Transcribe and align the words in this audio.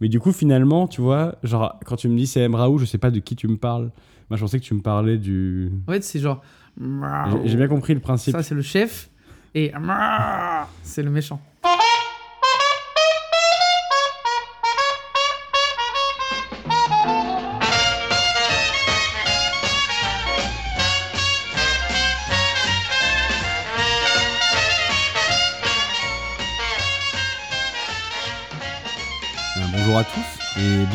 Mais 0.00 0.08
du 0.08 0.20
coup, 0.20 0.32
finalement, 0.32 0.86
tu 0.86 1.00
vois, 1.00 1.36
genre, 1.42 1.78
quand 1.86 1.96
tu 1.96 2.08
me 2.08 2.16
dis 2.16 2.26
CM 2.26 2.54
Raoult, 2.54 2.78
je 2.78 2.84
sais 2.84 2.98
pas 2.98 3.10
de 3.10 3.18
qui 3.20 3.34
tu 3.36 3.48
me 3.48 3.56
parles. 3.56 3.90
Moi, 4.28 4.36
je 4.36 4.40
pensais 4.42 4.58
que 4.58 4.64
tu 4.64 4.74
me 4.74 4.80
parlais 4.82 5.16
du. 5.18 5.70
En 5.88 5.92
fait, 5.92 6.02
c'est 6.04 6.18
genre. 6.18 6.42
J'ai- 6.78 7.48
J'ai 7.48 7.56
bien 7.56 7.68
compris 7.68 7.94
le 7.94 8.00
principe. 8.00 8.32
Ça, 8.36 8.42
c'est 8.42 8.54
le 8.54 8.62
chef. 8.62 9.08
Et. 9.54 9.72
C'est 10.82 11.02
le 11.02 11.10
méchant. 11.10 11.40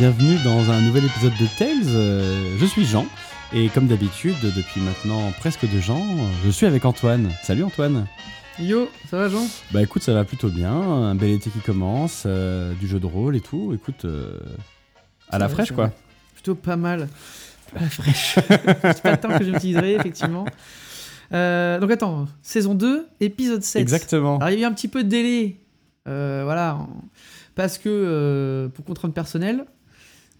Bienvenue 0.02 0.40
dans 0.44 0.72
un 0.72 0.82
nouvel 0.82 1.06
épisode 1.06 1.34
de 1.40 1.46
Tales. 1.60 1.96
Euh, 1.96 2.58
je 2.58 2.66
suis 2.66 2.86
Jean 2.86 3.06
et 3.54 3.70
comme 3.70 3.86
d'habitude, 3.86 4.34
depuis 4.42 4.82
maintenant 4.82 5.32
presque 5.40 5.70
deux 5.70 5.92
ans, 5.92 6.04
je 6.44 6.50
suis 6.50 6.66
avec 6.66 6.86
Antoine. 6.86 7.30
Salut 7.44 7.64
Antoine. 7.64 8.08
Yo, 8.58 8.90
ça 9.12 9.18
va, 9.18 9.30
Jean? 9.30 9.46
Bah 9.70 9.84
écoute, 9.84 10.02
ça 10.02 10.16
va 10.16 10.26
plutôt 10.26 10.50
bien. 10.50 10.74
Un 10.74 11.14
bel 11.14 11.30
été 11.30 11.52
qui 11.52 11.60
commence, 11.60 12.24
euh, 12.26 12.74
du 12.80 12.88
jeu 12.88 13.00
de 13.00 13.06
rôle 13.06 13.36
et 13.36 13.42
tout. 13.42 13.74
Écoute, 13.76 14.06
euh, 14.06 14.40
à 15.30 15.38
la 15.38 15.48
fraîche 15.48 15.72
quoi. 15.72 15.92
Plutôt 16.34 16.56
pas 16.56 16.78
mal. 16.78 17.08
À 17.76 17.82
la 17.82 17.90
fraîche. 17.92 18.40
c'est 18.48 19.04
pas 19.04 19.12
le 19.12 19.18
temps 19.18 19.38
que 19.38 19.44
je 19.44 19.52
m'utiliserai, 19.52 19.94
effectivement. 19.94 20.46
Euh, 21.32 21.80
donc 21.80 21.92
attends, 21.92 22.28
saison 22.42 22.74
2, 22.74 23.06
épisode 23.20 23.62
7. 23.62 23.80
Exactement. 23.80 24.40
Alors 24.40 24.50
il 24.50 24.58
y 24.58 24.64
a 24.64 24.68
eu 24.68 24.68
un 24.68 24.74
petit 24.74 24.88
peu 24.88 25.04
de 25.04 25.10
délai, 25.10 25.58
voilà, 26.06 26.88
parce 27.54 27.78
que 27.78 28.68
pour 28.74 28.84
contrainte 28.84 29.14
personnelle, 29.14 29.66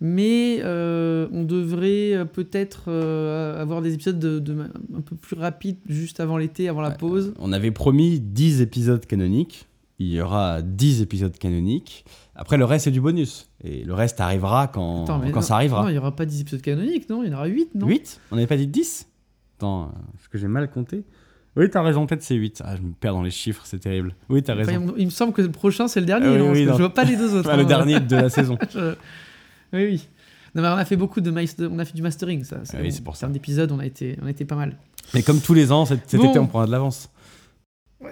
mais 0.04 0.60
euh, 0.64 1.28
on 1.32 1.44
devrait 1.44 2.14
euh, 2.16 2.26
peut-être 2.26 2.86
euh, 2.88 3.62
avoir 3.62 3.82
des 3.84 3.94
épisodes 3.94 4.18
de, 4.20 4.40
de- 4.40 4.58
un 4.96 5.02
peu 5.02 5.16
plus 5.16 5.36
rapides 5.38 5.78
juste 5.88 6.20
avant 6.20 6.38
l'été, 6.38 6.68
avant 6.68 6.82
la 6.82 6.90
Ouais. 6.90 6.98
pause. 6.98 7.34
On 7.40 7.54
avait 7.54 7.70
promis 7.72 8.20
10 8.20 8.62
épisodes 8.62 9.06
canoniques. 9.06 9.68
Il 10.00 10.08
y 10.12 10.20
aura 10.20 10.64
10 10.64 11.02
épisodes 11.04 11.38
canoniques. 11.38 12.04
Après, 12.36 12.58
le 12.58 12.66
reste, 12.66 12.86
c'est 12.86 12.92
du 12.92 13.00
bonus. 13.02 13.50
Et 13.64 13.84
le 13.84 13.94
reste 13.94 14.20
arrivera 14.20 14.68
quand, 14.68 15.04
Attends, 15.04 15.20
quand 15.20 15.36
non- 15.36 15.42
ça 15.42 15.54
arrivera. 15.56 15.84
Non, 15.84 15.90
il 15.90 15.92
n'y 15.92 16.00
aura 16.00 16.16
pas 16.16 16.26
10 16.26 16.42
épisodes 16.42 16.62
canoniques, 16.62 17.08
non 17.08 17.22
Il 17.24 17.30
y 17.30 17.34
en 17.34 17.38
aura 17.38 17.46
8, 17.46 17.76
non? 17.76 17.86
8 17.86 18.20
On 18.32 18.36
n'avait 18.36 18.48
pas 18.48 18.58
dit 18.58 18.66
10 18.66 19.08
Attends, 19.60 19.84
euh, 19.84 19.86
est-ce 20.18 20.28
que 20.28 20.40
j'ai 20.40 20.48
mal 20.48 20.72
compté? 20.72 21.04
Oui, 21.56 21.70
t'as 21.70 21.84
raison, 21.84 22.08
peut-être 22.08 22.24
c'est 22.24 22.34
8. 22.34 22.64
Ah, 22.66 22.76
je 22.78 22.82
me 22.82 22.94
perds 22.94 23.14
dans 23.14 23.22
les 23.22 23.30
chiffres, 23.30 23.62
c'est 23.66 23.78
terrible. 23.78 24.16
Oui, 24.30 24.42
t'as 24.42 24.54
Enfin, 24.60 24.64
raison. 24.80 24.94
il, 24.98 25.02
il 25.04 25.06
me 25.06 25.12
semble 25.12 25.34
que 25.34 25.44
le 25.44 25.52
prochain 25.52 25.88
c'est 25.88 26.00
le 26.00 26.08
dernier, 26.08 26.30
oui, 26.30 26.38
non 26.40 26.46
Parce 26.48 26.58
oui, 26.58 26.66
non. 26.66 26.74
Je 26.74 26.78
vois 26.80 26.94
pas 26.96 27.04
les 27.04 27.16
deux 27.18 27.36
autres. 27.38 27.50
Ah, 27.52 27.58
le 27.58 27.64
hein. 27.64 27.66
dernier 27.68 28.00
de 28.00 28.16
la 28.16 28.30
saison. 28.30 28.58
Je- 28.74 28.96
Oui, 29.74 29.86
oui. 29.86 30.08
Non, 30.54 30.62
mais 30.64 30.68
on 30.68 30.72
a 30.74 30.86
fait 30.86 30.98
beaucoup 30.98 31.22
de 31.22 31.32
master- 31.32 31.70
on 31.72 31.80
a 31.80 31.86
fait 31.86 31.96
du 31.96 32.02
mastering, 32.02 32.44
ça. 32.44 32.58
Ah 32.74 32.78
oui, 32.82 32.92
c'est 32.92 33.02
pour 33.04 33.12
En 33.12 33.16
ça. 33.16 33.22
termes 33.22 33.34
d'épisodes, 33.34 33.72
on 33.72 33.80
a 33.80 33.86
été, 33.86 34.18
on 34.22 34.26
a 34.28 34.30
été 34.32 34.44
pas 34.46 34.56
mal. 34.56 34.76
Mais 35.14 35.24
comme 35.24 35.40
tous 35.40 35.54
les 35.54 35.72
ans, 35.72 35.86
cet, 35.86 36.10
cet 36.10 36.20
Bon. 36.20 36.30
été, 36.30 36.40
on 36.40 36.48
prendra 36.48 36.68
de 36.68 36.72
l'avance. 36.72 37.10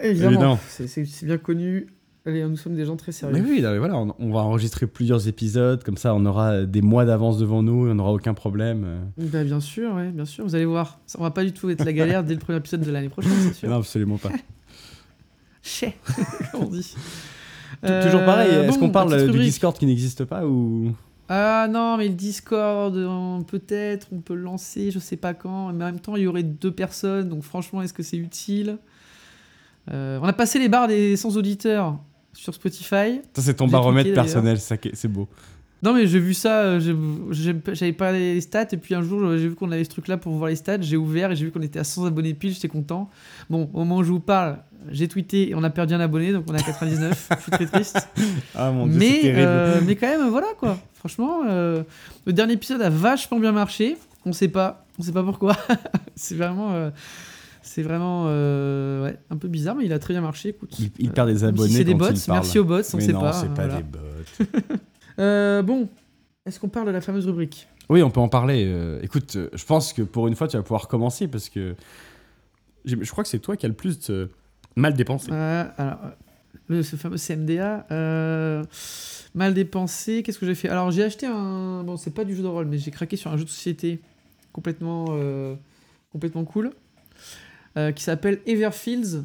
évidemment. 0.02 0.30
Évidemment. 0.32 0.60
C'est- 0.68 1.26
bien 1.26 1.38
connu. 1.38 1.88
Allez, 2.26 2.44
nous 2.44 2.58
sommes 2.58 2.76
des 2.76 2.86
gens 2.86 2.96
très 2.98 3.12
sérieux. 3.12 3.34
Mais 3.34 3.42
oui, 3.50 3.62
non, 3.62 3.72
mais 3.72 3.78
voilà, 3.80 3.98
on, 3.98 4.14
on 4.20 4.32
va 4.32 4.42
enregistrer 4.42 4.86
plusieurs 4.88 5.28
épisodes, 5.28 5.84
comme 5.84 5.98
ça 5.98 6.14
on 6.14 6.26
aura 6.26 6.64
des 6.66 6.82
mois 6.82 7.06
d'avance 7.06 7.38
devant 7.40 7.64
nous 7.64 7.88
et 7.88 7.92
on 7.92 7.96
n'aura 7.96 8.12
aucun 8.12 8.34
problème. 8.34 8.86
Bah, 9.18 9.44
bien 9.44 9.60
sûr, 9.62 9.94
ouais, 9.96 10.10
bien 10.10 10.26
sûr. 10.26 10.44
Vous 10.44 10.54
allez 10.54 10.66
voir. 10.66 11.00
Ça, 11.08 11.18
on 11.20 11.24
va 11.24 11.32
pas 11.32 11.44
du 11.44 11.54
tout 11.54 11.70
être 11.70 11.84
la 11.86 11.94
galère 11.94 12.24
dès 12.24 12.34
le 12.34 12.40
premier 12.40 12.58
épisode 12.60 12.82
de 12.82 12.92
l'année 12.92 13.10
prochaine, 13.10 13.32
c'est 13.42 13.54
sûr. 13.54 13.70
Non, 13.70 13.78
absolument 13.78 14.18
pas. 14.18 14.30
Chais, 15.64 15.96
comme 16.52 16.64
on 16.64 16.70
dit. 16.70 16.94
Toujours 17.82 18.24
pareil, 18.26 18.50
Euh, 18.52 18.64
est-ce 18.68 18.80
bon, 18.80 18.88
qu'on 18.88 18.92
parle 18.92 19.30
du. 19.32 19.40
Discord 19.40 19.78
qui 19.78 19.86
n'existe 19.86 20.26
pas 20.26 20.46
ou... 20.46 20.92
Ah 21.32 21.68
non, 21.70 21.96
mais 21.98 22.08
le 22.08 22.16
Discord, 22.16 22.96
euh, 22.96 23.40
peut-être, 23.42 24.08
on 24.12 24.20
peut 24.20 24.34
le 24.34 24.42
lancer, 24.42 24.90
je 24.90 24.98
sais 24.98 25.16
pas 25.16 25.36
quand. 25.36 25.72
Mais 25.74 25.84
en 25.84 25.88
même 25.88 26.00
temps, 26.00 26.16
il 26.16 26.24
y 26.24 26.28
aurait 26.28 26.42
deux 26.44 26.72
personnes, 26.72 27.30
donc 27.30 27.44
franchement, 27.44 27.84
est-ce 27.84 27.94
que 27.94 28.02
c'est 28.02 28.18
utile? 28.18 28.80
Euh, 29.92 30.20
On 30.22 30.26
a 30.26 30.34
passé 30.34 30.58
les 30.58 30.70
barres 30.70 30.88
des 30.88 31.16
100 31.16 31.36
auditeurs 31.36 32.00
sur 32.34 32.54
Spotify. 32.54 33.22
Ça, 33.36 33.42
c'est 33.44 33.54
ton 33.54 33.68
baromètre 33.68 34.14
personnel, 34.14 34.60
c'est 34.60 35.08
beau. 35.08 35.28
Non, 35.82 35.94
mais 35.94 36.08
j'ai 36.08 36.20
vu 36.20 36.34
ça, 36.34 36.62
euh, 36.64 36.80
j'avais 37.32 37.94
pas 37.94 38.12
les 38.12 38.42
stats, 38.42 38.68
et 38.74 38.78
puis 38.78 38.96
un 38.96 39.02
jour, 39.02 39.22
j'ai 39.38 39.48
vu 39.48 39.56
qu'on 39.56 39.72
avait 39.72 39.84
ce 39.86 39.90
truc-là 39.90 40.18
pour 40.18 40.34
voir 40.34 40.50
les 40.50 40.56
stats, 40.58 40.82
j'ai 40.82 40.98
ouvert 40.98 41.32
et 41.32 41.36
j'ai 41.36 41.46
vu 41.46 41.52
qu'on 41.52 41.62
était 41.62 41.80
à 41.80 41.84
100 41.86 42.06
abonnés 42.06 42.34
pile, 42.34 42.54
j'étais 42.54 42.68
content. 42.68 43.10
Bon, 43.50 43.70
au 43.74 43.80
moment 43.80 43.98
où 43.98 44.04
je 44.04 44.12
vous 44.12 44.20
parle, 44.20 44.58
j'ai 44.92 45.08
tweeté 45.08 45.50
et 45.50 45.56
on 45.56 45.64
a 45.64 45.70
perdu 45.70 45.94
un 45.94 46.00
abonné, 46.00 46.34
donc 46.34 46.46
on 46.50 46.54
est 46.54 46.60
à 46.60 46.64
99, 46.64 47.30
je 47.38 47.42
suis 47.42 47.52
très 47.52 47.66
triste. 47.66 48.08
Ah 48.56 48.72
mon 48.72 48.88
dieu, 48.88 48.98
mais, 49.00 49.22
euh, 49.26 49.80
mais 49.86 49.96
quand 49.96 50.08
même, 50.08 50.30
voilà 50.30 50.48
quoi. 50.58 50.78
Franchement, 50.96 51.44
euh, 51.48 51.84
le 52.26 52.34
dernier 52.34 52.54
épisode 52.54 52.82
a 52.82 52.90
vachement 52.90 53.40
bien 53.40 53.54
marché, 53.54 53.98
on 54.26 54.34
sait 54.34 54.50
pas, 54.50 54.86
on 55.00 55.04
sait 55.04 55.14
pas 55.14 55.24
pourquoi. 55.24 55.56
c'est 56.16 56.36
vraiment. 56.36 56.74
euh, 56.74 56.90
c'est 57.62 57.84
vraiment 57.84 58.26
euh, 58.28 59.04
ouais, 59.06 59.18
un 59.30 59.38
peu 59.38 59.48
bizarre, 59.48 59.76
mais 59.76 59.86
il 59.86 59.94
a 59.94 60.00
très 60.00 60.14
bien 60.14 60.22
marché. 60.22 60.50
Écoute, 60.50 60.72
Il, 60.80 60.90
il 60.98 61.12
perd 61.12 61.30
des 61.30 61.44
abonnés 61.44 61.70
si 61.70 61.76
c'est 61.76 61.84
des 61.84 61.94
bots, 61.94 62.08
merci 62.30 62.58
aux 62.58 62.64
bots, 62.66 62.82
on 62.94 62.98
Mais 62.98 63.04
sait 63.04 63.12
non, 63.14 63.22
pas. 63.22 63.34
c'est 63.34 63.48
pas 63.54 63.68
voilà. 63.68 63.78
des 63.78 63.84
bots. 63.84 64.46
Euh, 65.20 65.62
bon, 65.62 65.90
est-ce 66.46 66.60
qu'on 66.60 66.70
parle 66.70 66.88
de 66.88 66.92
la 66.92 67.02
fameuse 67.02 67.26
rubrique 67.28 67.68
Oui, 67.90 68.02
on 68.02 68.10
peut 68.10 68.20
en 68.22 68.30
parler. 68.30 68.64
euh, 68.68 69.00
écoute, 69.02 69.36
euh, 69.36 69.50
je 69.54 69.66
pense 69.66 69.94
que 69.94 70.02
pour 70.02 70.28
une 70.28 70.36
fois, 70.36 70.48
tu 70.48 70.58
vas 70.58 70.64
pouvoir 70.64 70.88
commencer 70.88 71.28
parce 71.28 71.50
que 71.50 71.76
je 72.86 72.96
crois 73.12 73.24
que 73.24 73.30
c'est 73.30 73.40
toi 73.40 73.56
qui 73.58 73.66
as 73.66 73.70
le 73.70 73.76
plus 73.76 74.00
de 74.08 74.30
mal 74.76 74.94
dépensé. 74.94 75.30
Euh, 75.32 75.66
alors, 75.78 75.98
le, 76.68 76.82
ce 76.84 76.96
fameux 76.96 77.18
CMDA, 77.18 77.86
euh, 77.92 78.64
mal 79.36 79.54
dépensé, 79.54 80.24
qu'est-ce 80.24 80.40
que 80.40 80.46
j'ai 80.46 80.56
fait? 80.56 80.70
Alors, 80.70 80.92
j'ai 80.92 81.04
acheté 81.04 81.26
un. 81.26 81.84
Bon, 81.84 81.98
c'est 81.98 82.14
pas 82.14 82.24
du 82.24 82.36
jeu 82.36 82.42
de 82.44 82.48
rôle, 82.48 82.66
mais 82.66 82.78
j'ai 82.78 82.92
craqué 82.92 83.18
sur 83.18 83.32
un 83.32 83.38
jeu 83.38 83.44
de 83.44 83.50
société 83.50 84.00
complètement, 84.54 85.08
euh, 85.12 85.56
complètement 86.12 86.46
cool 86.46 86.72
qui 87.96 88.04
s'appelle 88.04 88.42
Everfields. 88.46 89.24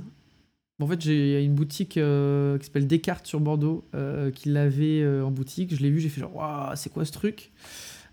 En 0.81 0.89
fait, 0.89 1.01
j'ai 1.01 1.15
il 1.15 1.33
y 1.33 1.37
a 1.37 1.41
une 1.41 1.55
boutique 1.55 1.97
euh, 1.97 2.59
qui 2.59 2.67
s'appelle 2.67 2.89
Descartes 2.89 3.27
sur 3.27 3.39
Bordeaux 3.39 3.85
euh, 3.95 4.33
qui 4.33 4.49
l'avait 4.49 5.03
euh, 5.03 5.25
en 5.25 5.31
boutique. 5.31 5.75
Je 5.75 5.81
l'ai 5.81 5.91
vu, 5.91 6.01
j'ai 6.01 6.09
fait 6.09 6.21
genre, 6.21 6.35
waouh, 6.35 6.73
c'est 6.75 6.93
quoi 6.93 7.05
ce 7.05 7.13
truc? 7.13 7.53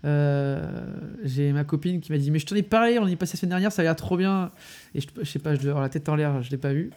J'ai 0.04 1.52
ma 1.52 1.64
copine 1.64 2.00
qui 2.00 2.12
m'a 2.12 2.18
dit, 2.18 2.30
mais 2.30 2.38
je 2.38 2.46
t'en 2.46 2.54
ai 2.54 2.62
parlé, 2.62 2.98
on 3.00 3.08
y 3.08 3.12
est 3.12 3.16
passé 3.16 3.36
la 3.36 3.40
semaine 3.40 3.50
dernière, 3.50 3.72
ça 3.72 3.82
a 3.82 3.84
l'air 3.84 3.96
trop 3.96 4.16
bien. 4.16 4.52
Et 4.94 5.00
je, 5.00 5.08
je 5.20 5.28
sais 5.28 5.38
pas, 5.40 5.54
je 5.54 5.58
devais 5.58 5.70
avoir 5.70 5.82
la 5.82 5.88
tête 5.88 6.08
en 6.08 6.14
l'air, 6.14 6.40
je 6.42 6.50
l'ai 6.50 6.56
pas 6.56 6.72
vu. 6.72 6.90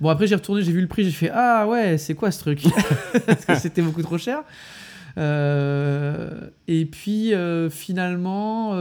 Bon, 0.00 0.08
après, 0.08 0.26
j'ai 0.26 0.34
retourné, 0.34 0.62
j'ai 0.62 0.72
vu 0.72 0.80
le 0.80 0.88
prix, 0.88 1.04
j'ai 1.04 1.10
fait 1.10 1.30
Ah 1.32 1.66
ouais, 1.68 1.98
c'est 1.98 2.14
quoi 2.14 2.30
ce 2.30 2.38
truc? 2.38 2.62
Parce 3.26 3.44
que 3.44 3.54
c'était 3.56 3.82
beaucoup 3.82 4.02
trop 4.02 4.18
cher. 4.18 4.42
Et 5.16 6.86
puis, 6.86 7.32
finalement, 7.70 8.74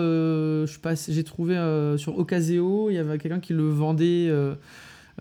j'ai 0.65 1.23
trouvé 1.25 1.55
sur 1.97 2.17
Ocaseo, 2.17 2.89
il 2.89 2.93
y 2.93 2.97
avait 2.97 3.17
quelqu'un 3.17 3.41
qui 3.41 3.51
le 3.51 3.67
vendait 3.67 4.31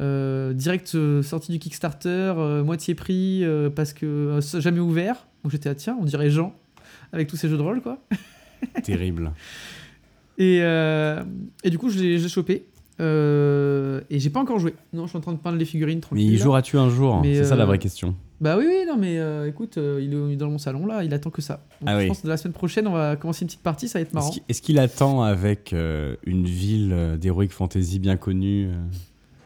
euh, 0.01 0.53
direct 0.53 0.95
euh, 0.95 1.23
sorti 1.23 1.53
du 1.53 1.59
Kickstarter, 1.59 2.35
euh, 2.37 2.65
moitié 2.65 2.95
prix, 2.95 3.45
euh, 3.45 3.69
parce 3.71 3.93
que 3.93 4.07
euh, 4.07 4.61
jamais 4.61 4.81
ouvert. 4.81 5.27
Donc 5.45 5.53
j'étais, 5.53 5.69
ah, 5.69 5.75
tiens, 5.75 5.97
on 6.01 6.05
dirait 6.05 6.31
Jean, 6.31 6.55
avec 7.13 7.29
tous 7.29 7.37
ces 7.37 7.49
jeux 7.49 7.57
de 7.57 7.63
rôle, 7.63 7.81
quoi. 7.83 7.99
Terrible. 8.85 9.33
Et, 10.39 10.59
et 10.59 11.71
du 11.71 11.79
coup, 11.79 11.89
je 11.91 11.99
l'ai 12.01 12.29
chopé. 12.29 12.65
Et 13.01 14.19
j'ai 14.19 14.31
pas 14.31 14.41
encore 14.41 14.59
joué. 14.59 14.75
Non, 14.93 15.05
je 15.05 15.09
suis 15.11 15.19
en 15.19 15.21
train 15.21 15.33
de 15.33 15.39
peindre 15.39 15.59
les 15.59 15.65
figurines 15.65 15.97
Mais 15.99 16.01
tranquille. 16.03 16.33
y 16.33 16.37
là. 16.37 16.43
joueras-tu 16.45 16.79
un 16.79 16.89
jour 16.89 17.21
Mais, 17.21 17.35
C'est 17.37 17.45
ça 17.45 17.57
la 17.57 17.65
vraie 17.67 17.79
question. 17.79 18.15
Bah 18.41 18.57
oui, 18.59 18.65
oui, 18.67 18.85
non, 18.89 18.97
mais 18.97 19.19
écoute, 19.49 19.75
il, 19.77 20.13
est, 20.15 20.33
il 20.33 20.37
dans 20.37 20.49
mon 20.51 20.59
salon 20.59 20.87
là, 20.87 21.05
il 21.05 21.13
attend 21.15 21.31
que 21.31 21.43
ça. 21.43 21.65
Donc, 21.81 21.89
Ah 21.91 21.95
je 21.97 22.03
oui. 22.03 22.07
pense 22.09 22.21
que 22.23 22.29
la 22.29 22.37
semaine 22.37 22.53
prochaine, 22.55 22.87
on 22.89 22.93
va 22.93 23.17
commencer 23.17 23.43
une 23.43 23.49
petite 23.49 23.63
partie, 23.63 23.89
ça 23.89 23.99
va 23.99 24.03
être 24.03 24.09
Est-ce 24.09 24.15
marrant. 24.15 24.31
qu'il- 24.31 24.43
est-ce 24.49 24.63
qu'il 24.63 24.79
attend 24.79 25.23
avec 25.23 25.73
une 26.27 26.45
ville 26.45 27.19
d'Heroic 27.21 27.49
Fantasy 27.51 27.99
bien 27.99 28.17
connue 28.17 28.69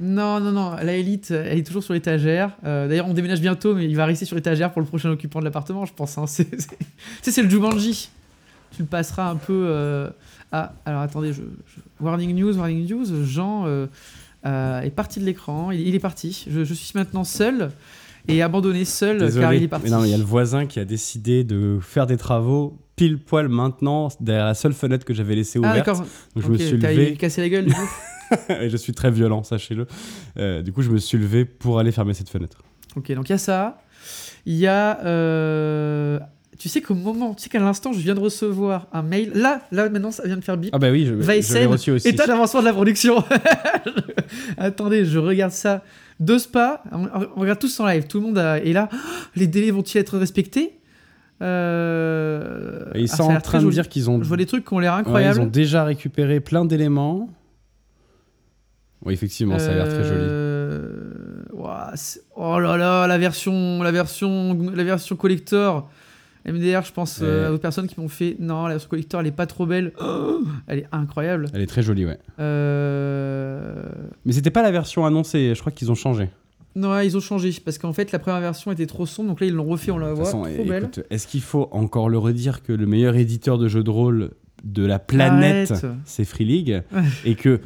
Non, 0.00 0.40
non, 0.40 0.52
non, 0.52 0.72
la 0.74 0.92
élite, 0.94 1.30
elle 1.30 1.58
est 1.58 1.66
toujours 1.66 1.82
sur 1.82 1.94
l'étagère. 1.94 2.50
Euh, 2.64 2.86
D'ailleurs, 2.86 3.06
on 3.08 3.14
déménage 3.14 3.40
bientôt, 3.40 3.74
mais 3.74 3.86
il 3.86 3.96
va 3.96 4.04
rester 4.04 4.26
sur 4.26 4.36
l'étagère 4.36 4.70
pour 4.72 4.82
le 4.82 4.86
prochain 4.86 5.10
occupant 5.10 5.40
de 5.40 5.44
l'appartement, 5.44 5.86
je 5.86 5.94
pense. 5.94 6.18
hein. 6.18 6.24
C'est- 6.28 6.50
Tu 6.50 6.66
sais, 7.22 7.30
c'est 7.32 7.42
le 7.42 7.48
Jumanji. 7.48 8.10
Tu 8.74 8.82
le 8.82 8.88
passeras 8.88 9.30
un 9.30 9.36
peu. 9.36 9.64
euh, 9.68 10.10
Ah, 10.52 10.74
alors 10.84 11.00
attendez, 11.00 11.32
je, 11.32 11.40
je- 11.42 12.04
warning 12.04 12.34
news, 12.34 12.56
warning 12.58 12.86
news. 12.86 13.24
Jean 13.24 13.64
euh, 13.66 13.86
est 14.82 14.90
parti 14.90 15.18
de 15.18 15.24
l'écran, 15.24 15.70
il, 15.70 15.80
il 15.80 15.94
est 15.94 15.98
parti. 16.00 16.46
Je, 16.50 16.62
je 16.64 16.74
suis 16.74 16.92
maintenant 16.94 17.24
seul 17.24 17.70
et 18.28 18.42
abandonné 18.42 18.84
seul 18.84 19.18
Désolé. 19.18 19.40
car 19.42 19.54
il 19.54 19.62
est 19.62 19.68
parti. 19.68 19.84
Mais 19.86 19.96
non, 19.96 20.04
il 20.04 20.10
y 20.10 20.14
a 20.14 20.18
le 20.18 20.24
voisin 20.24 20.66
qui 20.66 20.78
a 20.78 20.84
décidé 20.84 21.42
de 21.42 21.78
faire 21.80 22.06
des 22.06 22.16
travaux 22.18 22.76
pile 22.96 23.18
poil 23.18 23.48
maintenant 23.48 24.08
derrière 24.20 24.44
la 24.46 24.54
seule 24.54 24.72
fenêtre 24.74 25.04
que 25.06 25.14
j'avais 25.14 25.34
laissée 25.36 25.58
ah, 25.62 25.70
ouverte. 25.70 25.86
d'accord. 25.86 26.00
Donc 26.34 26.44
je 26.44 26.48
me 26.48 26.58
suis 26.58 26.76
levé 26.76 27.14
cassé 27.14 27.40
la 27.40 27.48
gueule 27.48 27.64
du 27.66 27.72
coup 27.72 27.80
et 28.60 28.68
je 28.70 28.76
suis 28.76 28.92
très 28.92 29.10
violent, 29.10 29.42
sachez-le. 29.42 29.86
Euh, 30.38 30.62
du 30.62 30.72
coup, 30.72 30.82
je 30.82 30.90
me 30.90 30.98
suis 30.98 31.18
levé 31.18 31.44
pour 31.44 31.78
aller 31.78 31.92
fermer 31.92 32.14
cette 32.14 32.28
fenêtre. 32.28 32.58
Ok, 32.96 33.12
donc 33.12 33.28
il 33.28 33.32
y 33.32 33.34
a 33.34 33.38
ça. 33.38 33.78
Il 34.46 34.54
y 34.54 34.66
a. 34.66 35.00
euh, 35.04 36.18
Tu 36.58 36.68
sais 36.68 36.80
qu'au 36.80 36.94
moment, 36.94 37.34
tu 37.34 37.42
sais 37.42 37.48
qu'à 37.50 37.58
l'instant, 37.60 37.92
je 37.92 37.98
viens 37.98 38.14
de 38.14 38.20
recevoir 38.20 38.86
un 38.92 39.02
mail. 39.02 39.32
Là, 39.34 39.60
là 39.72 39.88
maintenant, 39.90 40.10
ça 40.10 40.24
vient 40.26 40.36
de 40.36 40.44
faire 40.44 40.56
bip. 40.56 40.70
Ah 40.74 40.78
bah 40.78 40.90
oui, 40.90 41.04
je, 41.04 41.20
je 41.20 41.54
l'ai 41.54 41.66
reçu 41.66 41.90
aussi. 41.90 42.08
état 42.08 42.26
d'avancement 42.26 42.60
de 42.60 42.66
la 42.66 42.72
production. 42.72 43.22
Attendez, 44.56 45.04
je 45.04 45.18
regarde 45.18 45.52
ça. 45.52 45.82
Deux 46.18 46.38
spas, 46.38 46.82
on, 46.92 47.06
on 47.36 47.40
regarde 47.40 47.58
tous 47.58 47.78
en 47.80 47.86
live. 47.86 48.06
Tout 48.06 48.20
le 48.20 48.26
monde 48.26 48.38
a- 48.38 48.58
est 48.58 48.72
là. 48.72 48.88
Oh, 48.92 48.96
les 49.36 49.46
délais 49.46 49.70
vont-ils 49.70 49.98
être 49.98 50.16
respectés? 50.16 50.78
Euh, 51.42 52.84
ils 52.94 53.10
ah, 53.12 53.16
sont 53.16 53.22
en 53.24 53.40
train 53.40 53.62
de 53.62 53.70
dire 53.70 53.88
qu'ils 53.88 54.08
ont, 54.08 54.22
Je 54.22 54.26
vois 54.28 54.36
des 54.38 54.46
trucs 54.46 54.64
qui 54.66 54.72
ont 54.72 54.78
l'air 54.78 54.94
ouais, 54.94 55.00
incroyables. 55.00 55.38
ils 55.38 55.42
ont 55.42 55.46
déjà 55.46 55.84
récupéré 55.84 56.40
plein 56.40 56.64
d'éléments. 56.64 57.28
Oui, 59.06 59.14
effectivement, 59.14 59.58
ça 59.58 59.70
a 59.70 59.74
l'air 59.74 59.88
très 59.88 60.04
joli. 60.04 60.20
Euh, 60.20 61.42
ouah, 61.52 61.94
oh 62.36 62.58
là 62.58 62.76
là, 62.76 63.06
la 63.06 63.18
version, 63.18 63.82
la 63.82 63.92
version, 63.92 64.70
la 64.74 64.84
version 64.84 65.16
collector. 65.16 65.88
MDR, 66.48 66.82
je 66.84 66.92
pense 66.92 67.20
euh, 67.22 67.40
Ouais. 67.40 67.46
à 67.46 67.48
d'autres 67.48 67.62
personnes 67.62 67.88
qui 67.88 67.98
m'ont 68.00 68.06
fait 68.08 68.36
non, 68.38 68.66
la 68.66 68.74
version 68.74 68.88
collector, 68.88 69.20
elle 69.20 69.26
est 69.26 69.32
pas 69.32 69.46
trop 69.46 69.66
belle. 69.66 69.92
Oh, 70.00 70.42
elle 70.68 70.78
est 70.80 70.86
incroyable. 70.92 71.48
Elle 71.52 71.62
est 71.62 71.66
très 71.66 71.82
jolie, 71.82 72.06
ouais. 72.06 72.18
Euh, 72.38 73.82
Mais 74.24 74.32
c'était 74.32 74.50
pas 74.50 74.62
la 74.62 74.70
version 74.70 75.04
annoncée, 75.06 75.52
je 75.54 75.60
crois 75.60 75.72
qu'ils 75.72 75.90
ont 75.90 75.94
changé. 75.96 76.28
Non, 76.74 76.90
ouais, 76.92 77.06
ils 77.06 77.16
ont 77.16 77.20
changé 77.20 77.50
parce 77.64 77.78
qu'en 77.78 77.92
fait, 77.92 78.12
la 78.12 78.18
première 78.18 78.40
version 78.40 78.70
était 78.70 78.86
trop 78.86 79.06
sombre, 79.06 79.30
donc 79.30 79.40
là 79.40 79.46
ils 79.46 79.54
l'ont 79.54 79.64
refait, 79.64 79.90
on 79.90 79.98
la 79.98 80.12
voit, 80.12 80.26
façon, 80.26 80.42
trop 80.42 80.50
é- 80.50 80.64
belle. 80.64 80.82
écoute, 80.84 81.00
est-ce 81.10 81.26
qu'il 81.26 81.40
faut 81.40 81.68
encore 81.72 82.08
le 82.10 82.18
redire 82.18 82.62
que 82.62 82.72
le 82.72 82.86
meilleur 82.86 83.16
éditeur 83.16 83.56
de 83.58 83.66
jeux 83.66 83.82
de 83.82 83.90
rôle 83.90 84.30
de 84.62 84.84
la 84.84 84.98
planète, 84.98 85.70
Arrête. 85.70 85.86
c'est 86.04 86.24
Free 86.24 86.44
League 86.44 86.82
et 87.24 87.34
que 87.34 87.60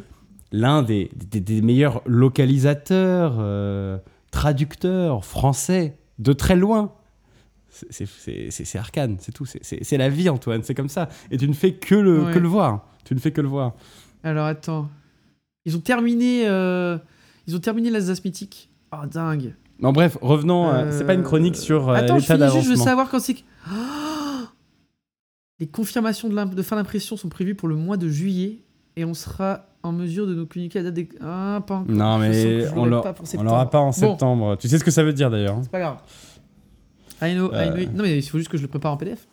l'un 0.52 0.82
des, 0.82 1.10
des- 1.14 1.40
des 1.40 1.62
meilleurs 1.62 2.02
localisateurs, 2.06 3.36
euh, 3.38 3.98
traducteurs 4.30 5.24
français 5.24 5.96
de 6.18 6.32
très 6.32 6.56
loin, 6.56 6.92
c'est- 7.68 8.76
Arcane, 8.76 9.16
c'est 9.20 9.32
tout. 9.32 9.46
C'est- 9.46 9.96
la 9.96 10.08
vie, 10.08 10.28
Antoine, 10.28 10.62
c'est 10.62 10.74
comme 10.74 10.88
ça. 10.88 11.08
Et 11.30 11.36
tu 11.36 11.48
ne 11.48 11.52
fais 11.54 11.74
que 11.74 11.94
le, 11.94 12.24
Ouais. 12.24 12.32
que 12.32 12.38
le 12.38 12.48
voir. 12.48 12.86
Tu 13.04 13.14
ne 13.14 13.20
fais 13.20 13.30
que 13.32 13.40
le 13.40 13.48
voir. 13.48 13.74
Alors 14.22 14.46
attends, 14.46 14.88
ils 15.64 15.76
ont 15.76 15.80
terminé, 15.80 16.46
euh, 16.48 16.98
ils 17.46 17.56
ont 17.56 17.60
terminé 17.60 17.90
l'Alsace 17.90 18.24
mythique. 18.24 18.70
Oh 18.92 19.06
dingue. 19.06 19.54
Non, 19.78 19.92
bref, 19.92 20.18
revenons. 20.20 20.68
euh, 20.68 20.90
c'est 20.92 21.06
pas 21.06 21.14
une 21.14 21.22
chronique 21.22 21.56
sur 21.56 21.88
euh, 21.88 21.94
Attends, 21.94 22.18
je 22.18 22.22
l'état 22.32 22.36
finis 22.48 22.50
juste, 22.52 22.64
je 22.64 22.70
veux 22.70 22.76
savoir 22.84 23.08
quand 23.08 23.20
c'est. 23.20 23.36
Oh 23.70 23.72
Les 25.58 25.66
confirmations 25.66 26.28
de 26.28 26.62
fin 26.62 26.76
d'impression 26.76 27.16
sont 27.16 27.28
prévues 27.28 27.54
pour 27.54 27.68
le 27.68 27.76
mois 27.76 27.96
de 27.96 28.08
juillet 28.08 28.62
et 28.96 29.04
on 29.04 29.14
sera 29.14 29.66
en 29.82 29.92
mesure 29.92 30.26
de 30.26 30.34
nous 30.34 30.46
communiquer 30.46 30.80
la 30.80 30.84
date 30.86 30.94
des. 30.94 31.08
Ah, 31.20 31.62
pas 31.66 31.76
encore. 31.76 31.94
Non, 31.94 32.18
mais 32.18 32.66
on 32.76 32.90
pas 33.02 33.14
septembre. 33.24 33.44
l'aura 33.44 33.70
pas 33.70 33.78
en 33.78 33.86
Bon. 33.86 33.92
septembre. 33.92 34.56
Tu 34.56 34.68
sais 34.68 34.78
ce 34.78 34.84
que 34.84 34.90
ça 34.90 35.02
veut 35.02 35.12
dire 35.12 35.30
d'ailleurs. 35.30 35.56
hein 35.56 35.60
C'est 35.62 35.70
pas 35.70 35.80
grave. 35.80 35.96
I 37.22 37.34
know, 37.34 37.50
I 37.52 37.54
Euh. 37.54 37.72
know. 37.86 37.92
Non, 37.96 38.02
mais 38.02 38.18
il 38.18 38.22
faut 38.22 38.38
juste 38.38 38.50
que 38.50 38.56
je 38.56 38.62
le 38.62 38.68
prépare 38.68 38.92
en 38.92 38.96
PDF. 38.96 39.26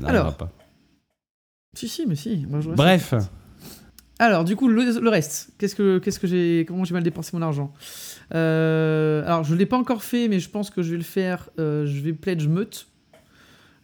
N'arrivera 0.00 0.20
Alors. 0.26 0.36
pas. 0.36 0.50
Si, 1.76 1.88
si, 1.88 2.06
mais 2.06 2.14
si. 2.16 2.46
Moi, 2.48 2.60
je. 2.60 2.70
Bref. 2.70 3.14
Alors, 4.20 4.44
du 4.44 4.54
coup, 4.54 4.68
le, 4.68 5.00
le 5.00 5.08
reste, 5.10 5.50
qu'est-ce 5.58 5.74
que, 5.74 5.98
qu'est-ce 5.98 6.20
que 6.20 6.28
j'ai, 6.28 6.64
comment 6.68 6.84
j'ai 6.84 6.94
mal 6.94 7.02
dépensé 7.02 7.30
mon 7.36 7.42
argent? 7.42 7.72
Euh, 8.32 9.24
Alors, 9.26 9.42
je 9.44 9.54
l'ai 9.56 9.66
pas 9.66 9.76
encore 9.76 10.04
fait, 10.04 10.28
mais 10.28 10.38
je 10.38 10.48
pense 10.50 10.70
que 10.70 10.82
je 10.82 10.92
vais 10.92 10.96
le 10.96 11.02
faire. 11.02 11.50
Euh, 11.58 11.84
je 11.84 12.00
vais 12.00 12.12
pledge 12.12 12.46
meute. 12.46 12.86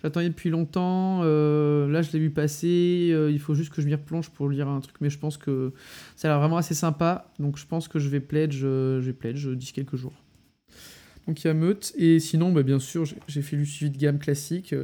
J'attendais 0.02 0.28
depuis 0.28 0.50
longtemps. 0.50 1.20
euh, 1.24 1.86
là, 1.88 2.02
je 2.02 2.10
l'ai 2.12 2.18
vu 2.18 2.30
passer. 2.30 3.10
euh, 3.12 3.30
il 3.30 3.38
faut 3.38 3.54
juste 3.54 3.72
que 3.72 3.82
je 3.82 3.86
m'y 3.86 3.94
replonge 3.94 4.30
pour 4.30 4.48
lire 4.48 4.68
un 4.68 4.80
truc, 4.80 4.96
mais 5.00 5.10
je 5.10 5.18
pense 5.18 5.36
que 5.36 5.72
ça 6.16 6.28
a 6.28 6.30
l'air 6.30 6.40
vraiment 6.40 6.56
assez 6.56 6.74
sympa. 6.74 7.30
Donc, 7.38 7.58
je 7.58 7.66
pense 7.66 7.88
que 7.88 7.98
je 7.98 8.08
vais 8.08 8.20
pledge, 8.20 8.60
euh, 8.64 9.00
je 9.00 9.06
vais 9.06 9.12
pledge 9.12 9.46
d'ici 9.48 9.72
quelques 9.72 9.96
jours. 9.96 10.14
Donc, 11.26 11.44
il 11.44 11.48
y 11.48 11.50
a 11.50 11.54
meute. 11.54 11.92
Et 11.96 12.18
sinon, 12.18 12.50
bah, 12.50 12.62
bien 12.62 12.78
sûr, 12.78 13.04
j'ai, 13.28 13.42
fait 13.42 13.56
le 13.56 13.64
suivi 13.64 13.90
de 13.90 13.98
gamme 13.98 14.18
classique. 14.18 14.74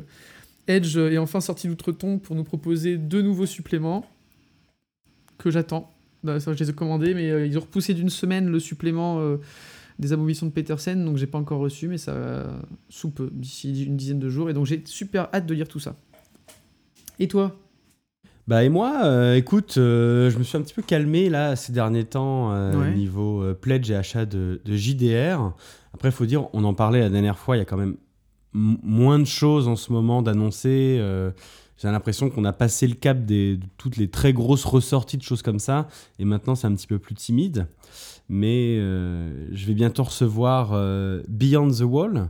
Edge 0.68 0.96
est 0.96 1.18
enfin 1.18 1.40
sorti 1.40 1.68
d'outre-tombe 1.68 2.20
pour 2.20 2.36
nous 2.36 2.44
proposer 2.44 2.98
deux 2.98 3.22
nouveaux 3.22 3.46
suppléments 3.46 4.04
que 5.38 5.50
j'attends. 5.50 5.94
Bah, 6.24 6.38
je 6.38 6.50
les 6.50 6.70
ai 6.70 6.74
commandés, 6.74 7.14
mais 7.14 7.48
ils 7.48 7.56
ont 7.56 7.62
repoussé 7.62 7.94
d'une 7.94 8.10
semaine 8.10 8.48
le 8.48 8.60
supplément 8.60 9.38
des 9.98 10.12
abolitions 10.12 10.46
de 10.46 10.52
Petersen, 10.52 11.04
donc 11.04 11.16
j'ai 11.16 11.26
pas 11.26 11.38
encore 11.38 11.58
reçu, 11.60 11.88
mais 11.88 11.98
ça 11.98 12.12
va 12.14 12.46
sous 12.88 13.10
peu, 13.10 13.30
d'ici 13.32 13.84
une 13.84 13.96
dizaine 13.96 14.18
de 14.18 14.28
jours, 14.28 14.50
et 14.50 14.54
donc 14.54 14.66
j'ai 14.66 14.82
super 14.84 15.28
hâte 15.32 15.46
de 15.46 15.54
lire 15.54 15.68
tout 15.68 15.80
ça. 15.80 15.96
Et 17.18 17.28
toi? 17.28 17.56
Bah 18.46 18.62
et 18.62 18.68
moi, 18.68 19.00
euh, 19.04 19.34
écoute, 19.34 19.74
euh, 19.76 20.30
je 20.30 20.38
me 20.38 20.44
suis 20.44 20.56
un 20.56 20.60
petit 20.62 20.74
peu 20.74 20.82
calmé 20.82 21.28
là 21.28 21.56
ces 21.56 21.72
derniers 21.72 22.04
temps 22.04 22.52
euh, 22.52 22.76
Ouais. 22.80 22.94
niveau 22.94 23.42
euh, 23.42 23.54
pledge 23.54 23.90
et 23.90 23.96
achat 23.96 24.24
de, 24.24 24.60
de 24.64 24.76
JDR. 24.76 25.52
Après, 25.94 26.10
il 26.10 26.12
faut 26.12 26.26
dire, 26.26 26.46
on 26.52 26.62
en 26.62 26.74
parlait 26.74 27.00
la 27.00 27.08
dernière 27.10 27.38
fois, 27.38 27.56
il 27.56 27.58
y 27.58 27.62
a 27.62 27.64
quand 27.64 27.76
même 27.78 27.96
moins 28.52 29.18
de 29.18 29.24
choses 29.24 29.66
en 29.66 29.76
ce 29.76 29.90
moment 29.92 30.22
d'annoncer. 30.22 30.98
j'ai 31.78 31.88
l'impression 31.88 32.30
qu'on 32.30 32.44
a 32.44 32.52
passé 32.52 32.86
le 32.86 32.94
cap 32.94 33.24
des, 33.24 33.56
de 33.56 33.66
toutes 33.78 33.96
les 33.96 34.08
très 34.08 34.32
grosses 34.32 34.64
ressorties 34.64 35.16
de 35.18 35.22
choses 35.22 35.42
comme 35.42 35.58
ça, 35.58 35.88
et 36.18 36.24
maintenant 36.24 36.54
c'est 36.54 36.66
un 36.66 36.74
petit 36.74 36.86
peu 36.86 36.98
plus 36.98 37.14
timide. 37.14 37.66
Mais 38.28 38.76
euh, 38.78 39.46
je 39.52 39.66
vais 39.66 39.74
bientôt 39.74 40.04
recevoir 40.04 40.70
euh, 40.72 41.22
Beyond 41.28 41.70
the 41.70 41.82
Wall, 41.82 42.28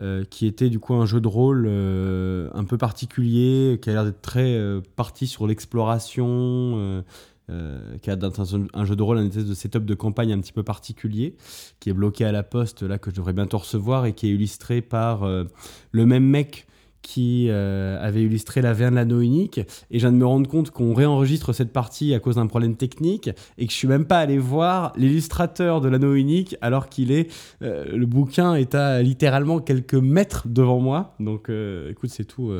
euh, 0.00 0.24
qui 0.24 0.46
était 0.46 0.70
du 0.70 0.78
coup 0.78 0.94
un 0.94 1.06
jeu 1.06 1.20
de 1.20 1.28
rôle 1.28 1.66
un 1.66 2.64
peu 2.64 2.78
particulier, 2.78 3.78
qui 3.82 3.90
a 3.90 3.94
l'air 3.94 4.04
d'être 4.04 4.22
très 4.22 4.58
parti 4.94 5.26
sur 5.26 5.46
l'exploration, 5.46 7.04
qui 7.48 8.10
a 8.10 8.14
un, 8.14 8.66
un 8.74 8.84
jeu 8.84 8.96
de 8.96 9.02
rôle, 9.02 9.18
un 9.18 9.26
espèce 9.26 9.46
de 9.46 9.54
setup 9.54 9.84
de 9.84 9.94
campagne 9.94 10.32
un 10.32 10.40
petit 10.40 10.52
peu 10.52 10.62
particulier, 10.62 11.34
qui 11.80 11.90
est 11.90 11.94
bloqué 11.94 12.24
à 12.24 12.32
la 12.32 12.42
poste, 12.42 12.82
là, 12.82 12.98
que 12.98 13.10
je 13.10 13.16
devrais 13.16 13.32
bientôt 13.32 13.58
recevoir, 13.58 14.06
et 14.06 14.12
qui 14.12 14.28
est 14.28 14.30
illustré 14.30 14.80
par 14.80 15.26
le 15.26 16.06
même 16.06 16.24
mec 16.24 16.66
qui 17.02 17.46
euh, 17.48 17.98
avait 18.00 18.22
illustré 18.22 18.62
la 18.62 18.74
V1 18.74 18.90
de 18.90 18.94
l'anneau 18.96 19.20
unique, 19.20 19.58
et 19.58 19.98
je 19.98 20.00
viens 20.00 20.12
de 20.12 20.16
me 20.16 20.26
rendre 20.26 20.48
compte 20.48 20.70
qu'on 20.70 20.94
réenregistre 20.94 21.52
cette 21.52 21.72
partie 21.72 22.14
à 22.14 22.18
cause 22.18 22.36
d'un 22.36 22.46
problème 22.46 22.76
technique, 22.76 23.30
et 23.58 23.66
que 23.66 23.72
je 23.72 23.76
suis 23.76 23.88
même 23.88 24.06
pas 24.06 24.18
allé 24.18 24.38
voir 24.38 24.92
l'illustrateur 24.96 25.80
de 25.80 25.88
l'anneau 25.88 26.14
unique, 26.14 26.56
alors 26.60 26.88
qu'il 26.88 27.12
est 27.12 27.32
euh, 27.62 27.84
le 27.96 28.06
bouquin 28.06 28.54
est 28.54 28.74
à 28.74 29.02
littéralement 29.02 29.60
quelques 29.60 29.94
mètres 29.94 30.48
devant 30.48 30.80
moi. 30.80 31.14
Donc, 31.20 31.48
euh, 31.48 31.90
écoute, 31.90 32.10
c'est 32.10 32.24
tout. 32.24 32.52